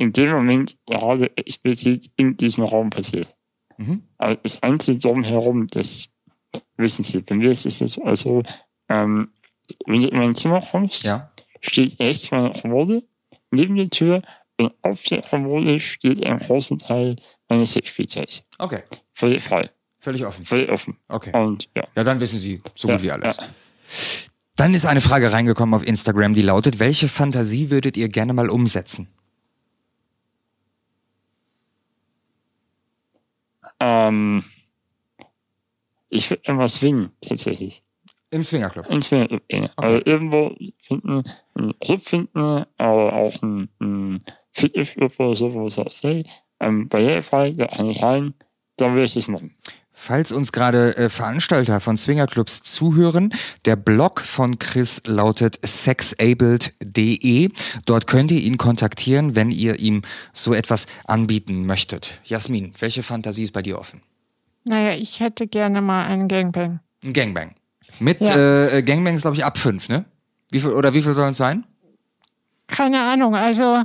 in 0.00 0.12
dem 0.12 0.30
Moment 0.30 0.76
gerade 0.86 1.30
explizit 1.36 2.10
in 2.16 2.36
diesem 2.36 2.64
Raum 2.64 2.88
passiert. 2.90 3.36
Mhm. 3.76 4.02
Aber 4.18 4.36
das 4.36 4.62
Einzige 4.62 4.98
drumherum, 4.98 5.66
das 5.68 6.08
wissen 6.76 7.02
Sie. 7.02 7.20
Bei 7.20 7.34
mir 7.34 7.50
ist 7.52 7.66
es 7.66 7.80
jetzt 7.80 8.00
also, 8.02 8.42
ähm, 8.88 9.30
wenn 9.86 10.00
du 10.00 10.08
in 10.08 10.16
mein 10.18 10.34
Zimmer 10.34 10.60
kommst, 10.62 11.04
Ja. 11.04 11.30
steht 11.60 11.98
rechts 12.00 12.30
meine 12.30 12.52
Kommode 12.52 13.02
neben 13.50 13.76
der 13.76 13.90
Tür 13.90 14.22
und 14.58 14.72
auf 14.82 15.02
der 15.04 15.20
Kommode 15.22 15.78
steht 15.80 16.24
ein 16.24 16.38
großer 16.38 16.78
Teil 16.78 17.16
meines 17.48 17.72
Sexspielzeugs. 17.72 18.42
Okay. 18.58 18.82
Völlig 19.12 19.42
frei, 19.42 19.70
Völlig 19.98 20.24
offen. 20.24 20.44
völlig 20.44 20.70
offen. 20.70 20.96
Okay. 21.08 21.30
Und 21.36 21.68
ja. 21.76 21.84
Ja, 21.94 22.04
dann 22.04 22.20
wissen 22.20 22.38
Sie 22.38 22.62
so 22.74 22.88
Ja, 22.88 22.94
gut 22.94 23.02
wie 23.04 23.10
alles. 23.10 23.36
ja. 23.36 23.44
Dann 24.56 24.72
ist 24.74 24.86
eine 24.86 25.00
Frage 25.00 25.30
reingekommen 25.32 25.74
auf 25.74 25.86
Instagram, 25.86 26.34
die 26.34 26.42
lautet, 26.42 26.78
welche 26.78 27.08
Fantasie 27.08 27.70
würdet 27.70 27.96
ihr 27.96 28.08
gerne 28.08 28.32
mal 28.32 28.50
umsetzen? 28.50 29.08
Ähm, 33.80 34.44
ich 36.08 36.28
würde 36.30 36.42
immer 36.46 36.68
swingen, 36.68 37.12
tatsächlich. 37.20 37.82
Im 38.30 38.42
Swingerclub. 38.44 38.86
Ein 38.88 39.02
Swing, 39.02 39.40
Also 39.76 40.02
irgendwo 40.04 40.54
finden, 40.78 41.24
einen 41.54 41.78
Club 41.80 42.00
finden, 42.00 42.64
aber 42.76 43.12
auch 43.12 43.42
ein, 43.42 43.68
ein 43.80 44.24
Fitnessclub 44.52 45.18
oder 45.18 45.34
so, 45.34 45.52
wo 45.52 45.66
es 45.66 45.78
auch 45.78 45.90
hey, 46.02 46.24
ähm, 46.60 46.88
barrierefrei, 46.88 47.52
da 47.52 47.66
kann 47.66 47.90
ich 47.90 48.02
rein, 48.02 48.34
dann 48.76 48.94
will 48.94 49.04
ich 49.04 49.14
das 49.14 49.26
machen. 49.26 49.56
Falls 50.02 50.32
uns 50.32 50.50
gerade 50.50 50.96
äh, 50.96 51.10
Veranstalter 51.10 51.78
von 51.78 51.94
Swingerclubs 51.98 52.62
zuhören, 52.62 53.34
der 53.66 53.76
Blog 53.76 54.22
von 54.22 54.58
Chris 54.58 55.02
lautet 55.04 55.60
sexabled.de. 55.62 57.50
Dort 57.84 58.06
könnt 58.06 58.30
ihr 58.30 58.40
ihn 58.40 58.56
kontaktieren, 58.56 59.36
wenn 59.36 59.50
ihr 59.50 59.78
ihm 59.78 60.00
so 60.32 60.54
etwas 60.54 60.86
anbieten 61.06 61.66
möchtet. 61.66 62.18
Jasmin, 62.24 62.72
welche 62.78 63.02
Fantasie 63.02 63.42
ist 63.44 63.52
bei 63.52 63.60
dir 63.60 63.78
offen? 63.78 64.00
Naja, 64.64 64.96
ich 64.96 65.20
hätte 65.20 65.46
gerne 65.46 65.82
mal 65.82 66.06
einen 66.06 66.28
Gangbang. 66.28 66.80
Ein 67.04 67.12
Gangbang. 67.12 67.54
Mit 67.98 68.22
Ja. 68.22 68.68
äh, 68.68 68.82
Gangbangs, 68.82 69.20
glaube 69.20 69.36
ich, 69.36 69.44
ab 69.44 69.58
fünf, 69.58 69.90
ne? 69.90 70.06
Wie 70.50 70.60
viel, 70.60 70.70
oder 70.70 70.94
wie 70.94 71.02
viel 71.02 71.12
sollen 71.12 71.32
es 71.32 71.36
sein? 71.36 71.66
Keine 72.68 73.02
Ahnung, 73.02 73.34
also 73.34 73.82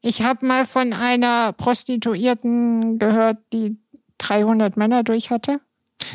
ich 0.00 0.22
habe 0.22 0.46
mal 0.46 0.64
von 0.64 0.92
einer 0.92 1.52
Prostituierten 1.54 3.00
gehört, 3.00 3.38
die 3.52 3.76
300 4.18 4.76
Männer 4.76 5.02
durch 5.04 5.30
hatte. 5.30 5.60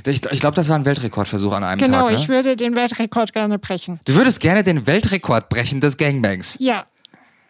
Ich, 0.06 0.26
ich 0.32 0.40
glaube, 0.40 0.56
das 0.56 0.70
war 0.70 0.78
ein 0.78 0.86
Weltrekordversuch 0.86 1.52
an 1.52 1.64
einem 1.64 1.82
Genau, 1.82 2.08
Tag. 2.08 2.12
Ne? 2.12 2.18
ich 2.22 2.30
würde 2.30 2.56
den 2.56 2.76
Weltrekord 2.76 3.34
gerne 3.34 3.60
brechen. 3.60 4.00
Du 4.06 4.16
würdest 4.16 4.40
gerne 4.40 4.64
den 4.64 4.88
Weltrekord 4.88 5.50
brechen 5.50 5.82
des 5.82 5.98
Gangbangs. 5.98 6.56
Ja, 6.60 6.86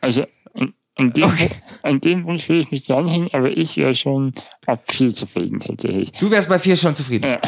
Also 0.02 0.26
an, 0.58 0.74
an, 0.98 1.14
dem, 1.14 1.24
Okay. 1.26 1.50
an 1.84 2.02
dem 2.02 2.26
Wunsch 2.26 2.50
will 2.50 2.60
ich 2.62 2.72
mich 2.72 2.86
dranhängen, 2.88 3.30
aber 3.34 3.56
ich 3.56 3.78
wäre 3.78 3.94
schon 3.94 4.34
ab 4.66 4.84
viel 4.92 5.14
zufrieden 5.14 5.60
tatsächlich. 5.60 6.12
Du 6.14 6.32
wärst 6.32 6.50
bei 6.50 6.58
vier 6.58 6.76
schon 6.78 6.96
zufrieden. 6.96 7.30
Ja. 7.30 7.40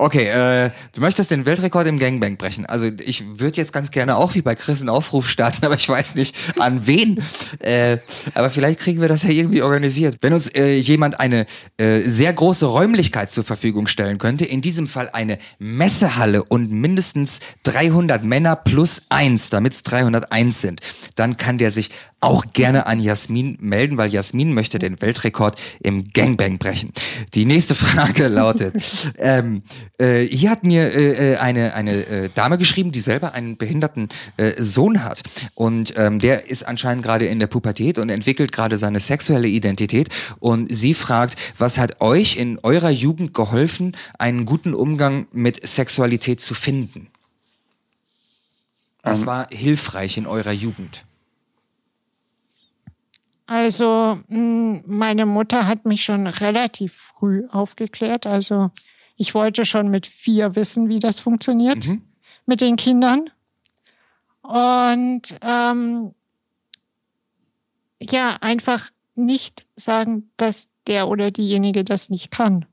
Okay, 0.00 0.28
äh, 0.28 0.70
du 0.94 1.02
möchtest 1.02 1.30
den 1.30 1.44
Weltrekord 1.44 1.86
im 1.86 1.98
Gangbang 1.98 2.38
brechen. 2.38 2.64
Also 2.64 2.86
ich 2.86 3.22
würde 3.38 3.58
jetzt 3.58 3.70
ganz 3.70 3.90
gerne 3.90 4.16
auch 4.16 4.34
wie 4.34 4.40
bei 4.40 4.54
Chris 4.54 4.80
einen 4.80 4.88
Aufruf 4.88 5.28
starten, 5.28 5.62
aber 5.66 5.74
ich 5.74 5.86
weiß 5.86 6.14
nicht 6.14 6.34
an 6.58 6.86
wen. 6.86 7.22
Äh, 7.58 7.98
aber 8.32 8.48
vielleicht 8.48 8.80
kriegen 8.80 9.02
wir 9.02 9.08
das 9.08 9.24
ja 9.24 9.28
irgendwie 9.28 9.60
organisiert. 9.60 10.16
Wenn 10.22 10.32
uns 10.32 10.46
äh, 10.54 10.76
jemand 10.76 11.20
eine 11.20 11.44
äh, 11.76 12.08
sehr 12.08 12.32
große 12.32 12.64
Räumlichkeit 12.64 13.30
zur 13.30 13.44
Verfügung 13.44 13.88
stellen 13.88 14.16
könnte, 14.16 14.46
in 14.46 14.62
diesem 14.62 14.88
Fall 14.88 15.10
eine 15.12 15.36
Messehalle 15.58 16.44
und 16.44 16.72
mindestens 16.72 17.40
300 17.64 18.24
Männer 18.24 18.56
plus 18.56 19.02
eins, 19.10 19.50
damit 19.50 19.74
es 19.74 19.82
301 19.82 20.62
sind, 20.62 20.80
dann 21.16 21.36
kann 21.36 21.58
der 21.58 21.72
sich 21.72 21.90
auch 22.20 22.44
gerne 22.52 22.86
an 22.86 23.00
Jasmin 23.00 23.56
melden, 23.60 23.96
weil 23.96 24.12
Jasmin 24.12 24.52
möchte 24.52 24.78
den 24.78 25.00
Weltrekord 25.00 25.58
im 25.80 26.04
Gangbang 26.04 26.58
brechen. 26.58 26.92
Die 27.34 27.46
nächste 27.46 27.74
Frage 27.74 28.28
lautet, 28.28 28.74
ähm, 29.18 29.62
äh, 29.98 30.22
hier 30.24 30.50
hat 30.50 30.62
mir 30.62 30.92
äh, 30.92 31.32
äh, 31.32 31.36
eine, 31.38 31.74
eine 31.74 32.06
äh, 32.06 32.28
Dame 32.34 32.58
geschrieben, 32.58 32.92
die 32.92 33.00
selber 33.00 33.32
einen 33.32 33.56
behinderten 33.56 34.08
äh, 34.36 34.52
Sohn 34.62 35.02
hat. 35.02 35.22
Und 35.54 35.94
ähm, 35.96 36.18
der 36.18 36.50
ist 36.50 36.62
anscheinend 36.64 37.04
gerade 37.04 37.26
in 37.26 37.38
der 37.38 37.46
Pubertät 37.46 37.98
und 37.98 38.10
entwickelt 38.10 38.52
gerade 38.52 38.76
seine 38.76 39.00
sexuelle 39.00 39.48
Identität. 39.48 40.08
Und 40.40 40.74
sie 40.74 40.94
fragt, 40.94 41.36
was 41.56 41.78
hat 41.78 42.02
euch 42.02 42.36
in 42.36 42.58
eurer 42.62 42.90
Jugend 42.90 43.32
geholfen, 43.32 43.96
einen 44.18 44.44
guten 44.44 44.74
Umgang 44.74 45.26
mit 45.32 45.66
Sexualität 45.66 46.40
zu 46.40 46.54
finden? 46.54 47.08
Was 49.02 49.22
Ähm. 49.22 49.26
war 49.26 49.48
hilfreich 49.50 50.18
in 50.18 50.26
eurer 50.26 50.52
Jugend? 50.52 51.04
Also 53.50 54.20
mh, 54.28 54.82
meine 54.86 55.26
Mutter 55.26 55.66
hat 55.66 55.84
mich 55.84 56.04
schon 56.04 56.28
relativ 56.28 56.94
früh 56.94 57.46
aufgeklärt. 57.50 58.24
Also 58.24 58.70
ich 59.16 59.34
wollte 59.34 59.66
schon 59.66 59.88
mit 59.88 60.06
vier 60.06 60.54
wissen, 60.54 60.88
wie 60.88 61.00
das 61.00 61.18
funktioniert 61.18 61.88
Mhm. 61.88 62.02
mit 62.46 62.60
den 62.60 62.76
Kindern. 62.76 63.28
Und 64.42 65.36
ähm, 65.42 66.14
ja, 68.00 68.36
einfach 68.40 68.90
nicht 69.16 69.66
sagen, 69.76 70.30
dass 70.36 70.68
der 70.86 71.08
oder 71.08 71.30
diejenige 71.32 71.84
das 71.84 72.08
nicht 72.08 72.30
kann. 72.30 72.66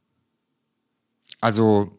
Also 1.41 1.91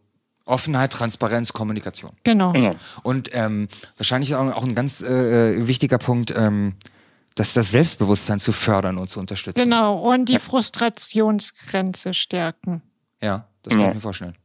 Offenheit, 0.45 0.93
Transparenz, 0.93 1.53
Kommunikation. 1.53 2.13
Genau. 2.23 2.53
Genau. 2.53 2.75
Und 3.03 3.29
ähm, 3.33 3.69
wahrscheinlich 3.97 4.35
auch, 4.35 4.55
auch 4.55 4.65
ein 4.65 4.75
ganz 4.75 5.03
äh, 5.03 5.67
wichtiger 5.67 5.99
Punkt, 5.99 6.33
ähm, 6.37 6.75
dass 7.39 7.55
das 7.55 7.71
Selbstbewusstsein 7.71 8.41
zu 8.41 8.53
fördern 8.53 8.99
und 8.99 9.09
zu 9.09 9.21
unterstützen. 9.21 9.63
Genau. 9.63 9.97
Und 9.99 10.29
die 10.29 10.39
Frustrationsgrenze 10.39 12.15
stärken. 12.15 12.83
Ja, 13.23 13.47
das 13.63 13.73
kann 13.73 13.83
Ja. 13.83 13.89
ich 13.89 13.95
mir 13.95 14.01
vorstellen. 14.01 14.37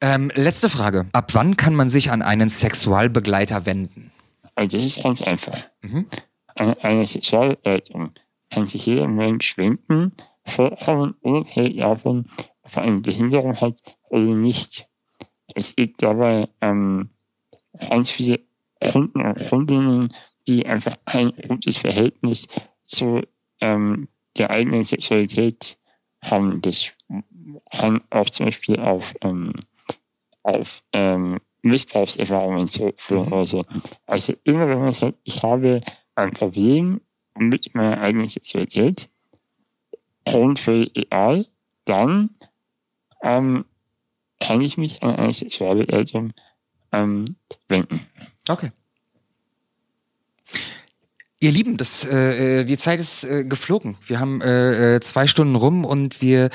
Ähm, 0.00 0.30
letzte 0.34 0.68
Frage. 0.68 1.06
Ab 1.12 1.34
wann 1.34 1.56
kann 1.56 1.74
man 1.74 1.88
sich 1.88 2.10
an 2.10 2.22
einen 2.22 2.48
Sexualbegleiter 2.48 3.66
wenden? 3.66 4.10
Also 4.54 4.76
das 4.76 4.86
ist 4.86 5.02
ganz 5.02 5.22
einfach. 5.22 5.58
Mhm. 5.82 6.06
Eine, 6.54 6.82
eine 6.82 7.06
Sexualleitung 7.06 8.12
kann 8.50 8.68
sich 8.68 8.86
jeder 8.86 9.08
Mensch 9.08 9.56
wenden, 9.56 10.12
vollkommen 10.44 11.14
unabhängig 11.20 11.76
davon, 11.78 12.28
ob 12.62 12.76
er 12.76 12.82
eine 12.82 13.00
Behinderung 13.00 13.60
hat 13.60 13.80
oder 14.10 14.22
nicht. 14.22 14.86
Es 15.54 15.76
gibt 15.76 16.02
dabei 16.02 16.48
ähm, 16.60 17.10
ganz 17.88 18.10
viele 18.10 18.40
Kunden 18.90 19.20
und 19.20 19.48
Kundinnen, 19.48 20.14
die 20.46 20.66
einfach 20.66 20.96
ein 21.04 21.32
gutes 21.48 21.78
Verhältnis 21.78 22.48
zu 22.84 23.22
ähm, 23.60 24.08
der 24.38 24.50
eigenen 24.50 24.84
Sexualität 24.84 25.78
haben. 26.24 26.60
Das 26.62 26.92
kann 27.70 28.00
auch 28.10 28.28
zum 28.30 28.46
Beispiel 28.46 28.78
auf, 28.78 29.14
ähm, 29.22 29.52
auf 30.42 30.82
ähm, 30.92 31.38
Missbrauchserfahrungen 31.62 32.68
zurückführen 32.68 33.26
Mhm. 33.26 33.32
oder 33.32 33.46
so. 33.46 33.64
Also 34.06 34.34
immer 34.44 34.68
wenn 34.68 34.80
man 34.80 34.92
sagt, 34.92 35.18
ich 35.24 35.42
habe 35.42 35.80
ein 36.14 36.32
Problem 36.32 37.00
mit 37.38 37.74
meiner 37.74 38.00
eigenen 38.00 38.28
Sexualität 38.28 39.08
und 40.24 40.58
völlig 40.58 40.96
egal, 40.96 41.46
dann 41.84 42.30
ähm, 43.22 43.64
kann 44.40 44.60
ich 44.60 44.76
mich 44.76 45.02
an 45.02 45.16
eine 45.16 45.32
Sexualbegleitung 45.32 46.32
ähm, 46.92 47.24
wenden. 47.68 48.06
Okay. 48.48 48.70
Ihr 51.42 51.50
Lieben, 51.50 51.76
das, 51.76 52.04
äh, 52.04 52.60
äh, 52.60 52.64
die 52.64 52.76
Zeit 52.76 53.00
ist 53.00 53.24
äh, 53.24 53.44
geflogen. 53.44 53.96
Wir 54.06 54.20
haben 54.20 54.40
äh, 54.42 54.94
äh, 54.94 55.00
zwei 55.00 55.26
Stunden 55.26 55.56
rum 55.56 55.84
und 55.84 56.22
wir, 56.22 56.50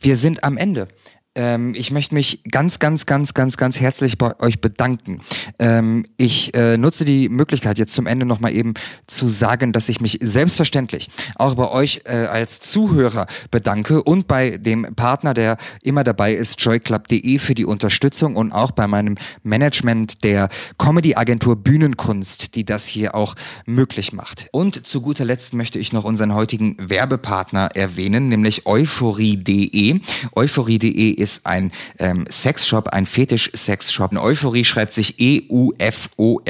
wir 0.00 0.16
sind 0.16 0.44
am 0.44 0.56
Ende. 0.56 0.88
Ähm, 1.36 1.74
ich 1.76 1.92
möchte 1.92 2.14
mich 2.14 2.42
ganz, 2.50 2.80
ganz, 2.80 3.06
ganz, 3.06 3.34
ganz, 3.34 3.56
ganz 3.56 3.78
herzlich 3.78 4.18
bei 4.18 4.38
euch 4.40 4.60
bedanken. 4.60 5.20
Ähm, 5.60 6.04
ich 6.16 6.52
äh, 6.54 6.76
nutze 6.76 7.04
die 7.04 7.28
Möglichkeit 7.28 7.78
jetzt 7.78 7.94
zum 7.94 8.08
Ende 8.08 8.26
nochmal 8.26 8.52
eben 8.52 8.74
zu 9.06 9.28
sagen, 9.28 9.72
dass 9.72 9.88
ich 9.88 10.00
mich 10.00 10.18
selbstverständlich 10.20 11.08
auch 11.36 11.54
bei 11.54 11.70
euch 11.70 12.02
äh, 12.04 12.26
als 12.26 12.58
Zuhörer 12.58 13.26
bedanke 13.52 14.02
und 14.02 14.26
bei 14.26 14.58
dem 14.58 14.96
Partner, 14.96 15.32
der 15.32 15.56
immer 15.82 16.02
dabei 16.02 16.34
ist, 16.34 16.60
joyclub.de 16.60 17.38
für 17.38 17.54
die 17.54 17.64
Unterstützung 17.64 18.34
und 18.34 18.50
auch 18.50 18.72
bei 18.72 18.88
meinem 18.88 19.16
Management 19.44 20.24
der 20.24 20.48
Comedy-Agentur 20.78 21.54
Bühnenkunst, 21.54 22.56
die 22.56 22.64
das 22.64 22.86
hier 22.86 23.14
auch 23.14 23.36
möglich 23.66 24.12
macht. 24.12 24.48
Und 24.50 24.84
zu 24.84 25.00
guter 25.00 25.24
Letzt 25.24 25.54
möchte 25.54 25.78
ich 25.78 25.92
noch 25.92 26.04
unseren 26.04 26.34
heutigen 26.34 26.76
Werbepartner 26.80 27.68
erwähnen, 27.74 28.28
nämlich 28.28 28.66
euphorie.de. 28.66 30.00
Euphorie.de 30.34 31.19
ist 31.20 31.46
ein 31.46 31.70
ähm, 31.98 32.26
Sexshop, 32.30 32.88
ein 32.88 33.06
Fetisch-Sexshop. 33.06 34.16
Euphorie 34.16 34.64
schreibt 34.64 34.92
sich 34.92 35.20
E-U-F-O-R-Y 35.20 36.48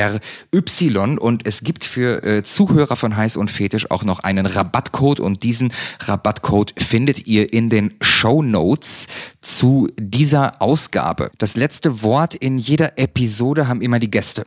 und 1.19 1.47
es 1.47 1.63
gibt 1.63 1.85
für 1.85 2.23
äh, 2.25 2.43
Zuhörer 2.43 2.97
von 2.97 3.17
Heiß 3.17 3.37
und 3.37 3.51
Fetisch 3.51 3.91
auch 3.91 4.05
noch 4.05 4.21
einen 4.21 4.47
Rabattcode 4.47 5.21
und 5.21 5.43
diesen 5.43 5.73
Rabattcode 6.01 6.75
findet 6.79 7.27
ihr 7.27 7.53
in 7.53 7.69
den 7.71 7.95
Show 8.01 8.43
Notes 8.43 9.07
zu 9.41 9.89
dieser 9.99 10.63
Ausgabe. 10.63 11.31
Das 11.39 11.57
letzte 11.57 12.03
Wort 12.03 12.35
in 12.35 12.59
jeder 12.59 12.99
Episode 12.99 13.69
haben 13.69 13.83
immer 13.83 13.99
die 13.99 14.11
Gäste. 14.11 14.47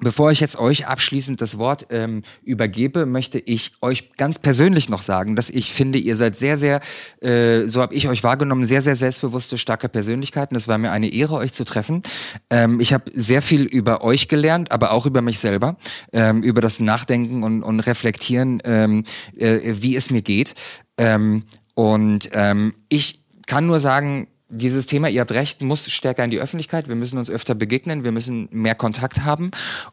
Bevor 0.00 0.32
ich 0.32 0.40
jetzt 0.40 0.58
euch 0.58 0.88
abschließend 0.88 1.40
das 1.40 1.56
Wort 1.56 1.86
ähm, 1.90 2.22
übergebe, 2.42 3.06
möchte 3.06 3.38
ich 3.38 3.72
euch 3.80 4.10
ganz 4.16 4.40
persönlich 4.40 4.88
noch 4.88 5.02
sagen, 5.02 5.36
dass 5.36 5.50
ich 5.50 5.72
finde, 5.72 6.00
ihr 6.00 6.16
seid 6.16 6.34
sehr, 6.36 6.56
sehr, 6.56 6.80
äh, 7.20 7.68
so 7.68 7.80
habe 7.80 7.94
ich 7.94 8.08
euch 8.08 8.24
wahrgenommen, 8.24 8.66
sehr, 8.66 8.82
sehr 8.82 8.96
selbstbewusste, 8.96 9.56
starke 9.56 9.88
Persönlichkeiten. 9.88 10.56
Es 10.56 10.66
war 10.66 10.78
mir 10.78 10.90
eine 10.90 11.12
Ehre, 11.12 11.34
euch 11.36 11.52
zu 11.52 11.64
treffen. 11.64 12.02
Ähm, 12.50 12.80
ich 12.80 12.92
habe 12.92 13.12
sehr 13.14 13.40
viel 13.40 13.62
über 13.62 14.02
euch 14.02 14.26
gelernt, 14.26 14.72
aber 14.72 14.92
auch 14.92 15.06
über 15.06 15.22
mich 15.22 15.38
selber, 15.38 15.76
ähm, 16.12 16.42
über 16.42 16.60
das 16.60 16.80
Nachdenken 16.80 17.44
und, 17.44 17.62
und 17.62 17.78
Reflektieren, 17.78 18.60
ähm, 18.64 19.04
äh, 19.36 19.60
wie 19.76 19.94
es 19.94 20.10
mir 20.10 20.22
geht. 20.22 20.54
Ähm, 20.98 21.44
und 21.74 22.30
ähm, 22.32 22.74
ich 22.88 23.24
kann 23.46 23.66
nur 23.66 23.78
sagen, 23.78 24.26
dieses 24.48 24.86
Thema, 24.86 25.08
ihr 25.08 25.20
habt 25.20 25.32
recht, 25.32 25.62
muss 25.62 25.90
stärker 25.90 26.24
in 26.24 26.30
die 26.30 26.38
Öffentlichkeit. 26.38 26.88
Wir 26.88 26.94
müssen 26.94 27.18
uns 27.18 27.30
öfter 27.30 27.54
begegnen, 27.54 28.04
wir 28.04 28.12
müssen 28.12 28.48
mehr 28.50 28.74
Kontakt 28.74 29.24
haben. 29.24 29.50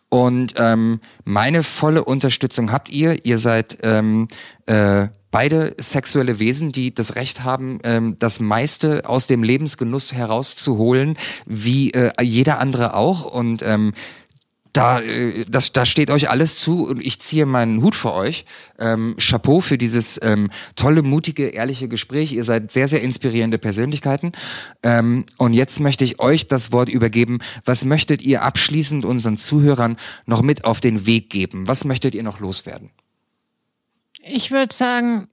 Und 0.10 0.54
ähm, 0.58 1.00
meine 1.24 1.64
volle 1.64 2.04
Unterstützung 2.04 2.72
habt 2.72 2.90
ihr. 2.90 3.26
Ihr 3.26 3.38
seid 3.38 3.80
ähm, 3.84 4.28
äh, 4.66 5.08
beide 5.32 5.76
sexuelle 5.80 6.40
Wesen, 6.40 6.72
die 6.72 6.94
das 6.94 7.16
Recht 7.16 7.44
haben, 7.44 7.80
ähm, 7.84 8.18
das 8.20 8.40
meiste 8.40 9.08
aus 9.08 9.28
dem 9.28 9.44
Lebensgenuss 9.44 10.14
herauszuholen, 10.14 11.16
wie 11.46 11.92
äh, 11.92 12.12
jeder 12.22 12.60
andere 12.60 12.94
auch. 12.94 13.24
Und 13.24 13.64
ähm, 13.64 13.94
da, 14.74 15.00
äh, 15.00 15.46
das, 15.48 15.74
da 15.74 15.86
steht 15.86 16.12
euch 16.12 16.30
alles 16.30 16.60
zu 16.60 16.86
und 16.88 17.02
ich 17.02 17.20
ziehe 17.20 17.46
meinen 17.46 17.82
Hut 17.82 17.96
vor 17.96 18.14
euch. 18.14 18.46
Ähm, 18.80 19.16
Chapeau 19.18 19.60
für 19.60 19.78
dieses 19.78 20.20
ähm, 20.24 20.50
tolle, 20.76 21.04
mutige, 21.04 21.48
ehrliche 21.48 21.88
Gespräch. 21.88 22.32
Ihr 22.32 22.44
seid 22.44 22.72
sehr, 22.72 22.88
sehr 22.88 23.02
inspirierende 23.02 23.58
Persönlichkeiten. 23.58 24.32
Ähm, 24.84 25.26
und 25.38 25.54
jetzt 25.54 25.80
möchte 25.80 26.04
ich 26.04 26.20
euch 26.20 26.48
das 26.48 26.72
Wort 26.72 26.90
übergeben. 26.90 27.40
Was 27.66 27.86
möchtet 27.86 28.22
ihr 28.22 28.44
abschließend 28.44 29.06
unseren 29.06 29.38
Zuhörern 29.38 29.98
noch 30.26 30.42
mit 30.42 30.66
auf 30.66 30.80
den 30.82 31.06
Weg 31.06 31.30
geben? 31.30 31.68
Was 31.68 31.86
möchtet 31.86 32.16
ihr 32.16 32.24
noch 32.24 32.40
loswerden? 32.40 32.92
Ich 34.24 34.52
würde 34.52 34.74
sagen, 34.74 35.28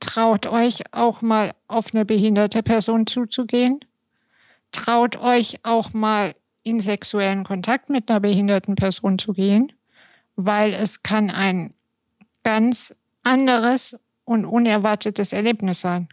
traut 0.00 0.46
euch 0.46 0.82
auch 0.92 1.22
mal 1.22 1.52
auf 1.66 1.94
eine 1.94 2.04
behinderte 2.04 2.62
Person 2.62 3.06
zuzugehen. 3.06 3.80
Traut 4.72 5.16
euch 5.16 5.58
auch 5.64 5.92
mal 5.92 6.34
in 6.64 6.80
sexuellen 6.80 7.44
Kontakt 7.44 7.90
mit 7.90 8.10
einer 8.10 8.20
behinderten 8.20 8.74
Person 8.74 9.18
zu 9.18 9.32
gehen, 9.32 9.72
weil 10.34 10.74
es 10.74 11.02
kann 11.02 11.30
ein 11.30 11.74
ganz 12.42 12.94
anderes 13.22 13.96
und 14.24 14.44
unerwartetes 14.44 15.32
Erlebnis 15.32 15.80
sein. 15.80 16.08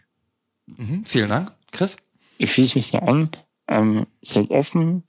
Mhm, 0.66 1.04
vielen 1.04 1.30
Dank. 1.30 1.52
Chris? 1.72 1.96
Ich 2.38 2.52
schließe 2.52 2.78
mich 2.78 2.90
da 2.90 2.98
an. 2.98 3.30
Ähm, 3.68 4.06
seid 4.22 4.50
offen, 4.50 5.04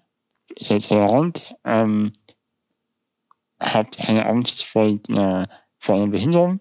seid 0.60 0.88
tolerant, 0.88 1.56
ähm, 1.66 2.14
habt 3.60 3.98
keine 3.98 4.26
Angst 4.26 4.64
vor 4.64 4.84
einer, 4.84 5.50
vor 5.78 5.96
einer 5.96 6.08
Behinderung, 6.08 6.60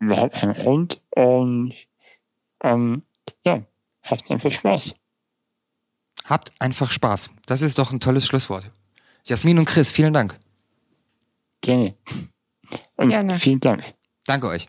überhaupt 0.00 0.36
keinen 0.36 0.54
Grund 0.54 1.00
und 1.10 1.74
ähm, 2.62 3.02
ja, 3.44 3.62
habt 4.02 4.30
einfach 4.30 4.50
Spaß. 4.50 4.94
Habt 6.28 6.52
einfach 6.60 6.90
Spaß. 6.90 7.30
Das 7.46 7.62
ist 7.62 7.78
doch 7.78 7.92
ein 7.92 8.00
tolles 8.00 8.26
Schlusswort. 8.26 8.70
Jasmin 9.24 9.58
und 9.58 9.64
Chris, 9.64 9.90
vielen 9.90 10.12
Dank. 10.12 10.38
Gerne. 11.60 11.94
Und 12.96 13.10
Gerne. 13.10 13.34
vielen 13.34 13.60
Dank. 13.60 13.94
Danke 14.26 14.48
euch. 14.48 14.68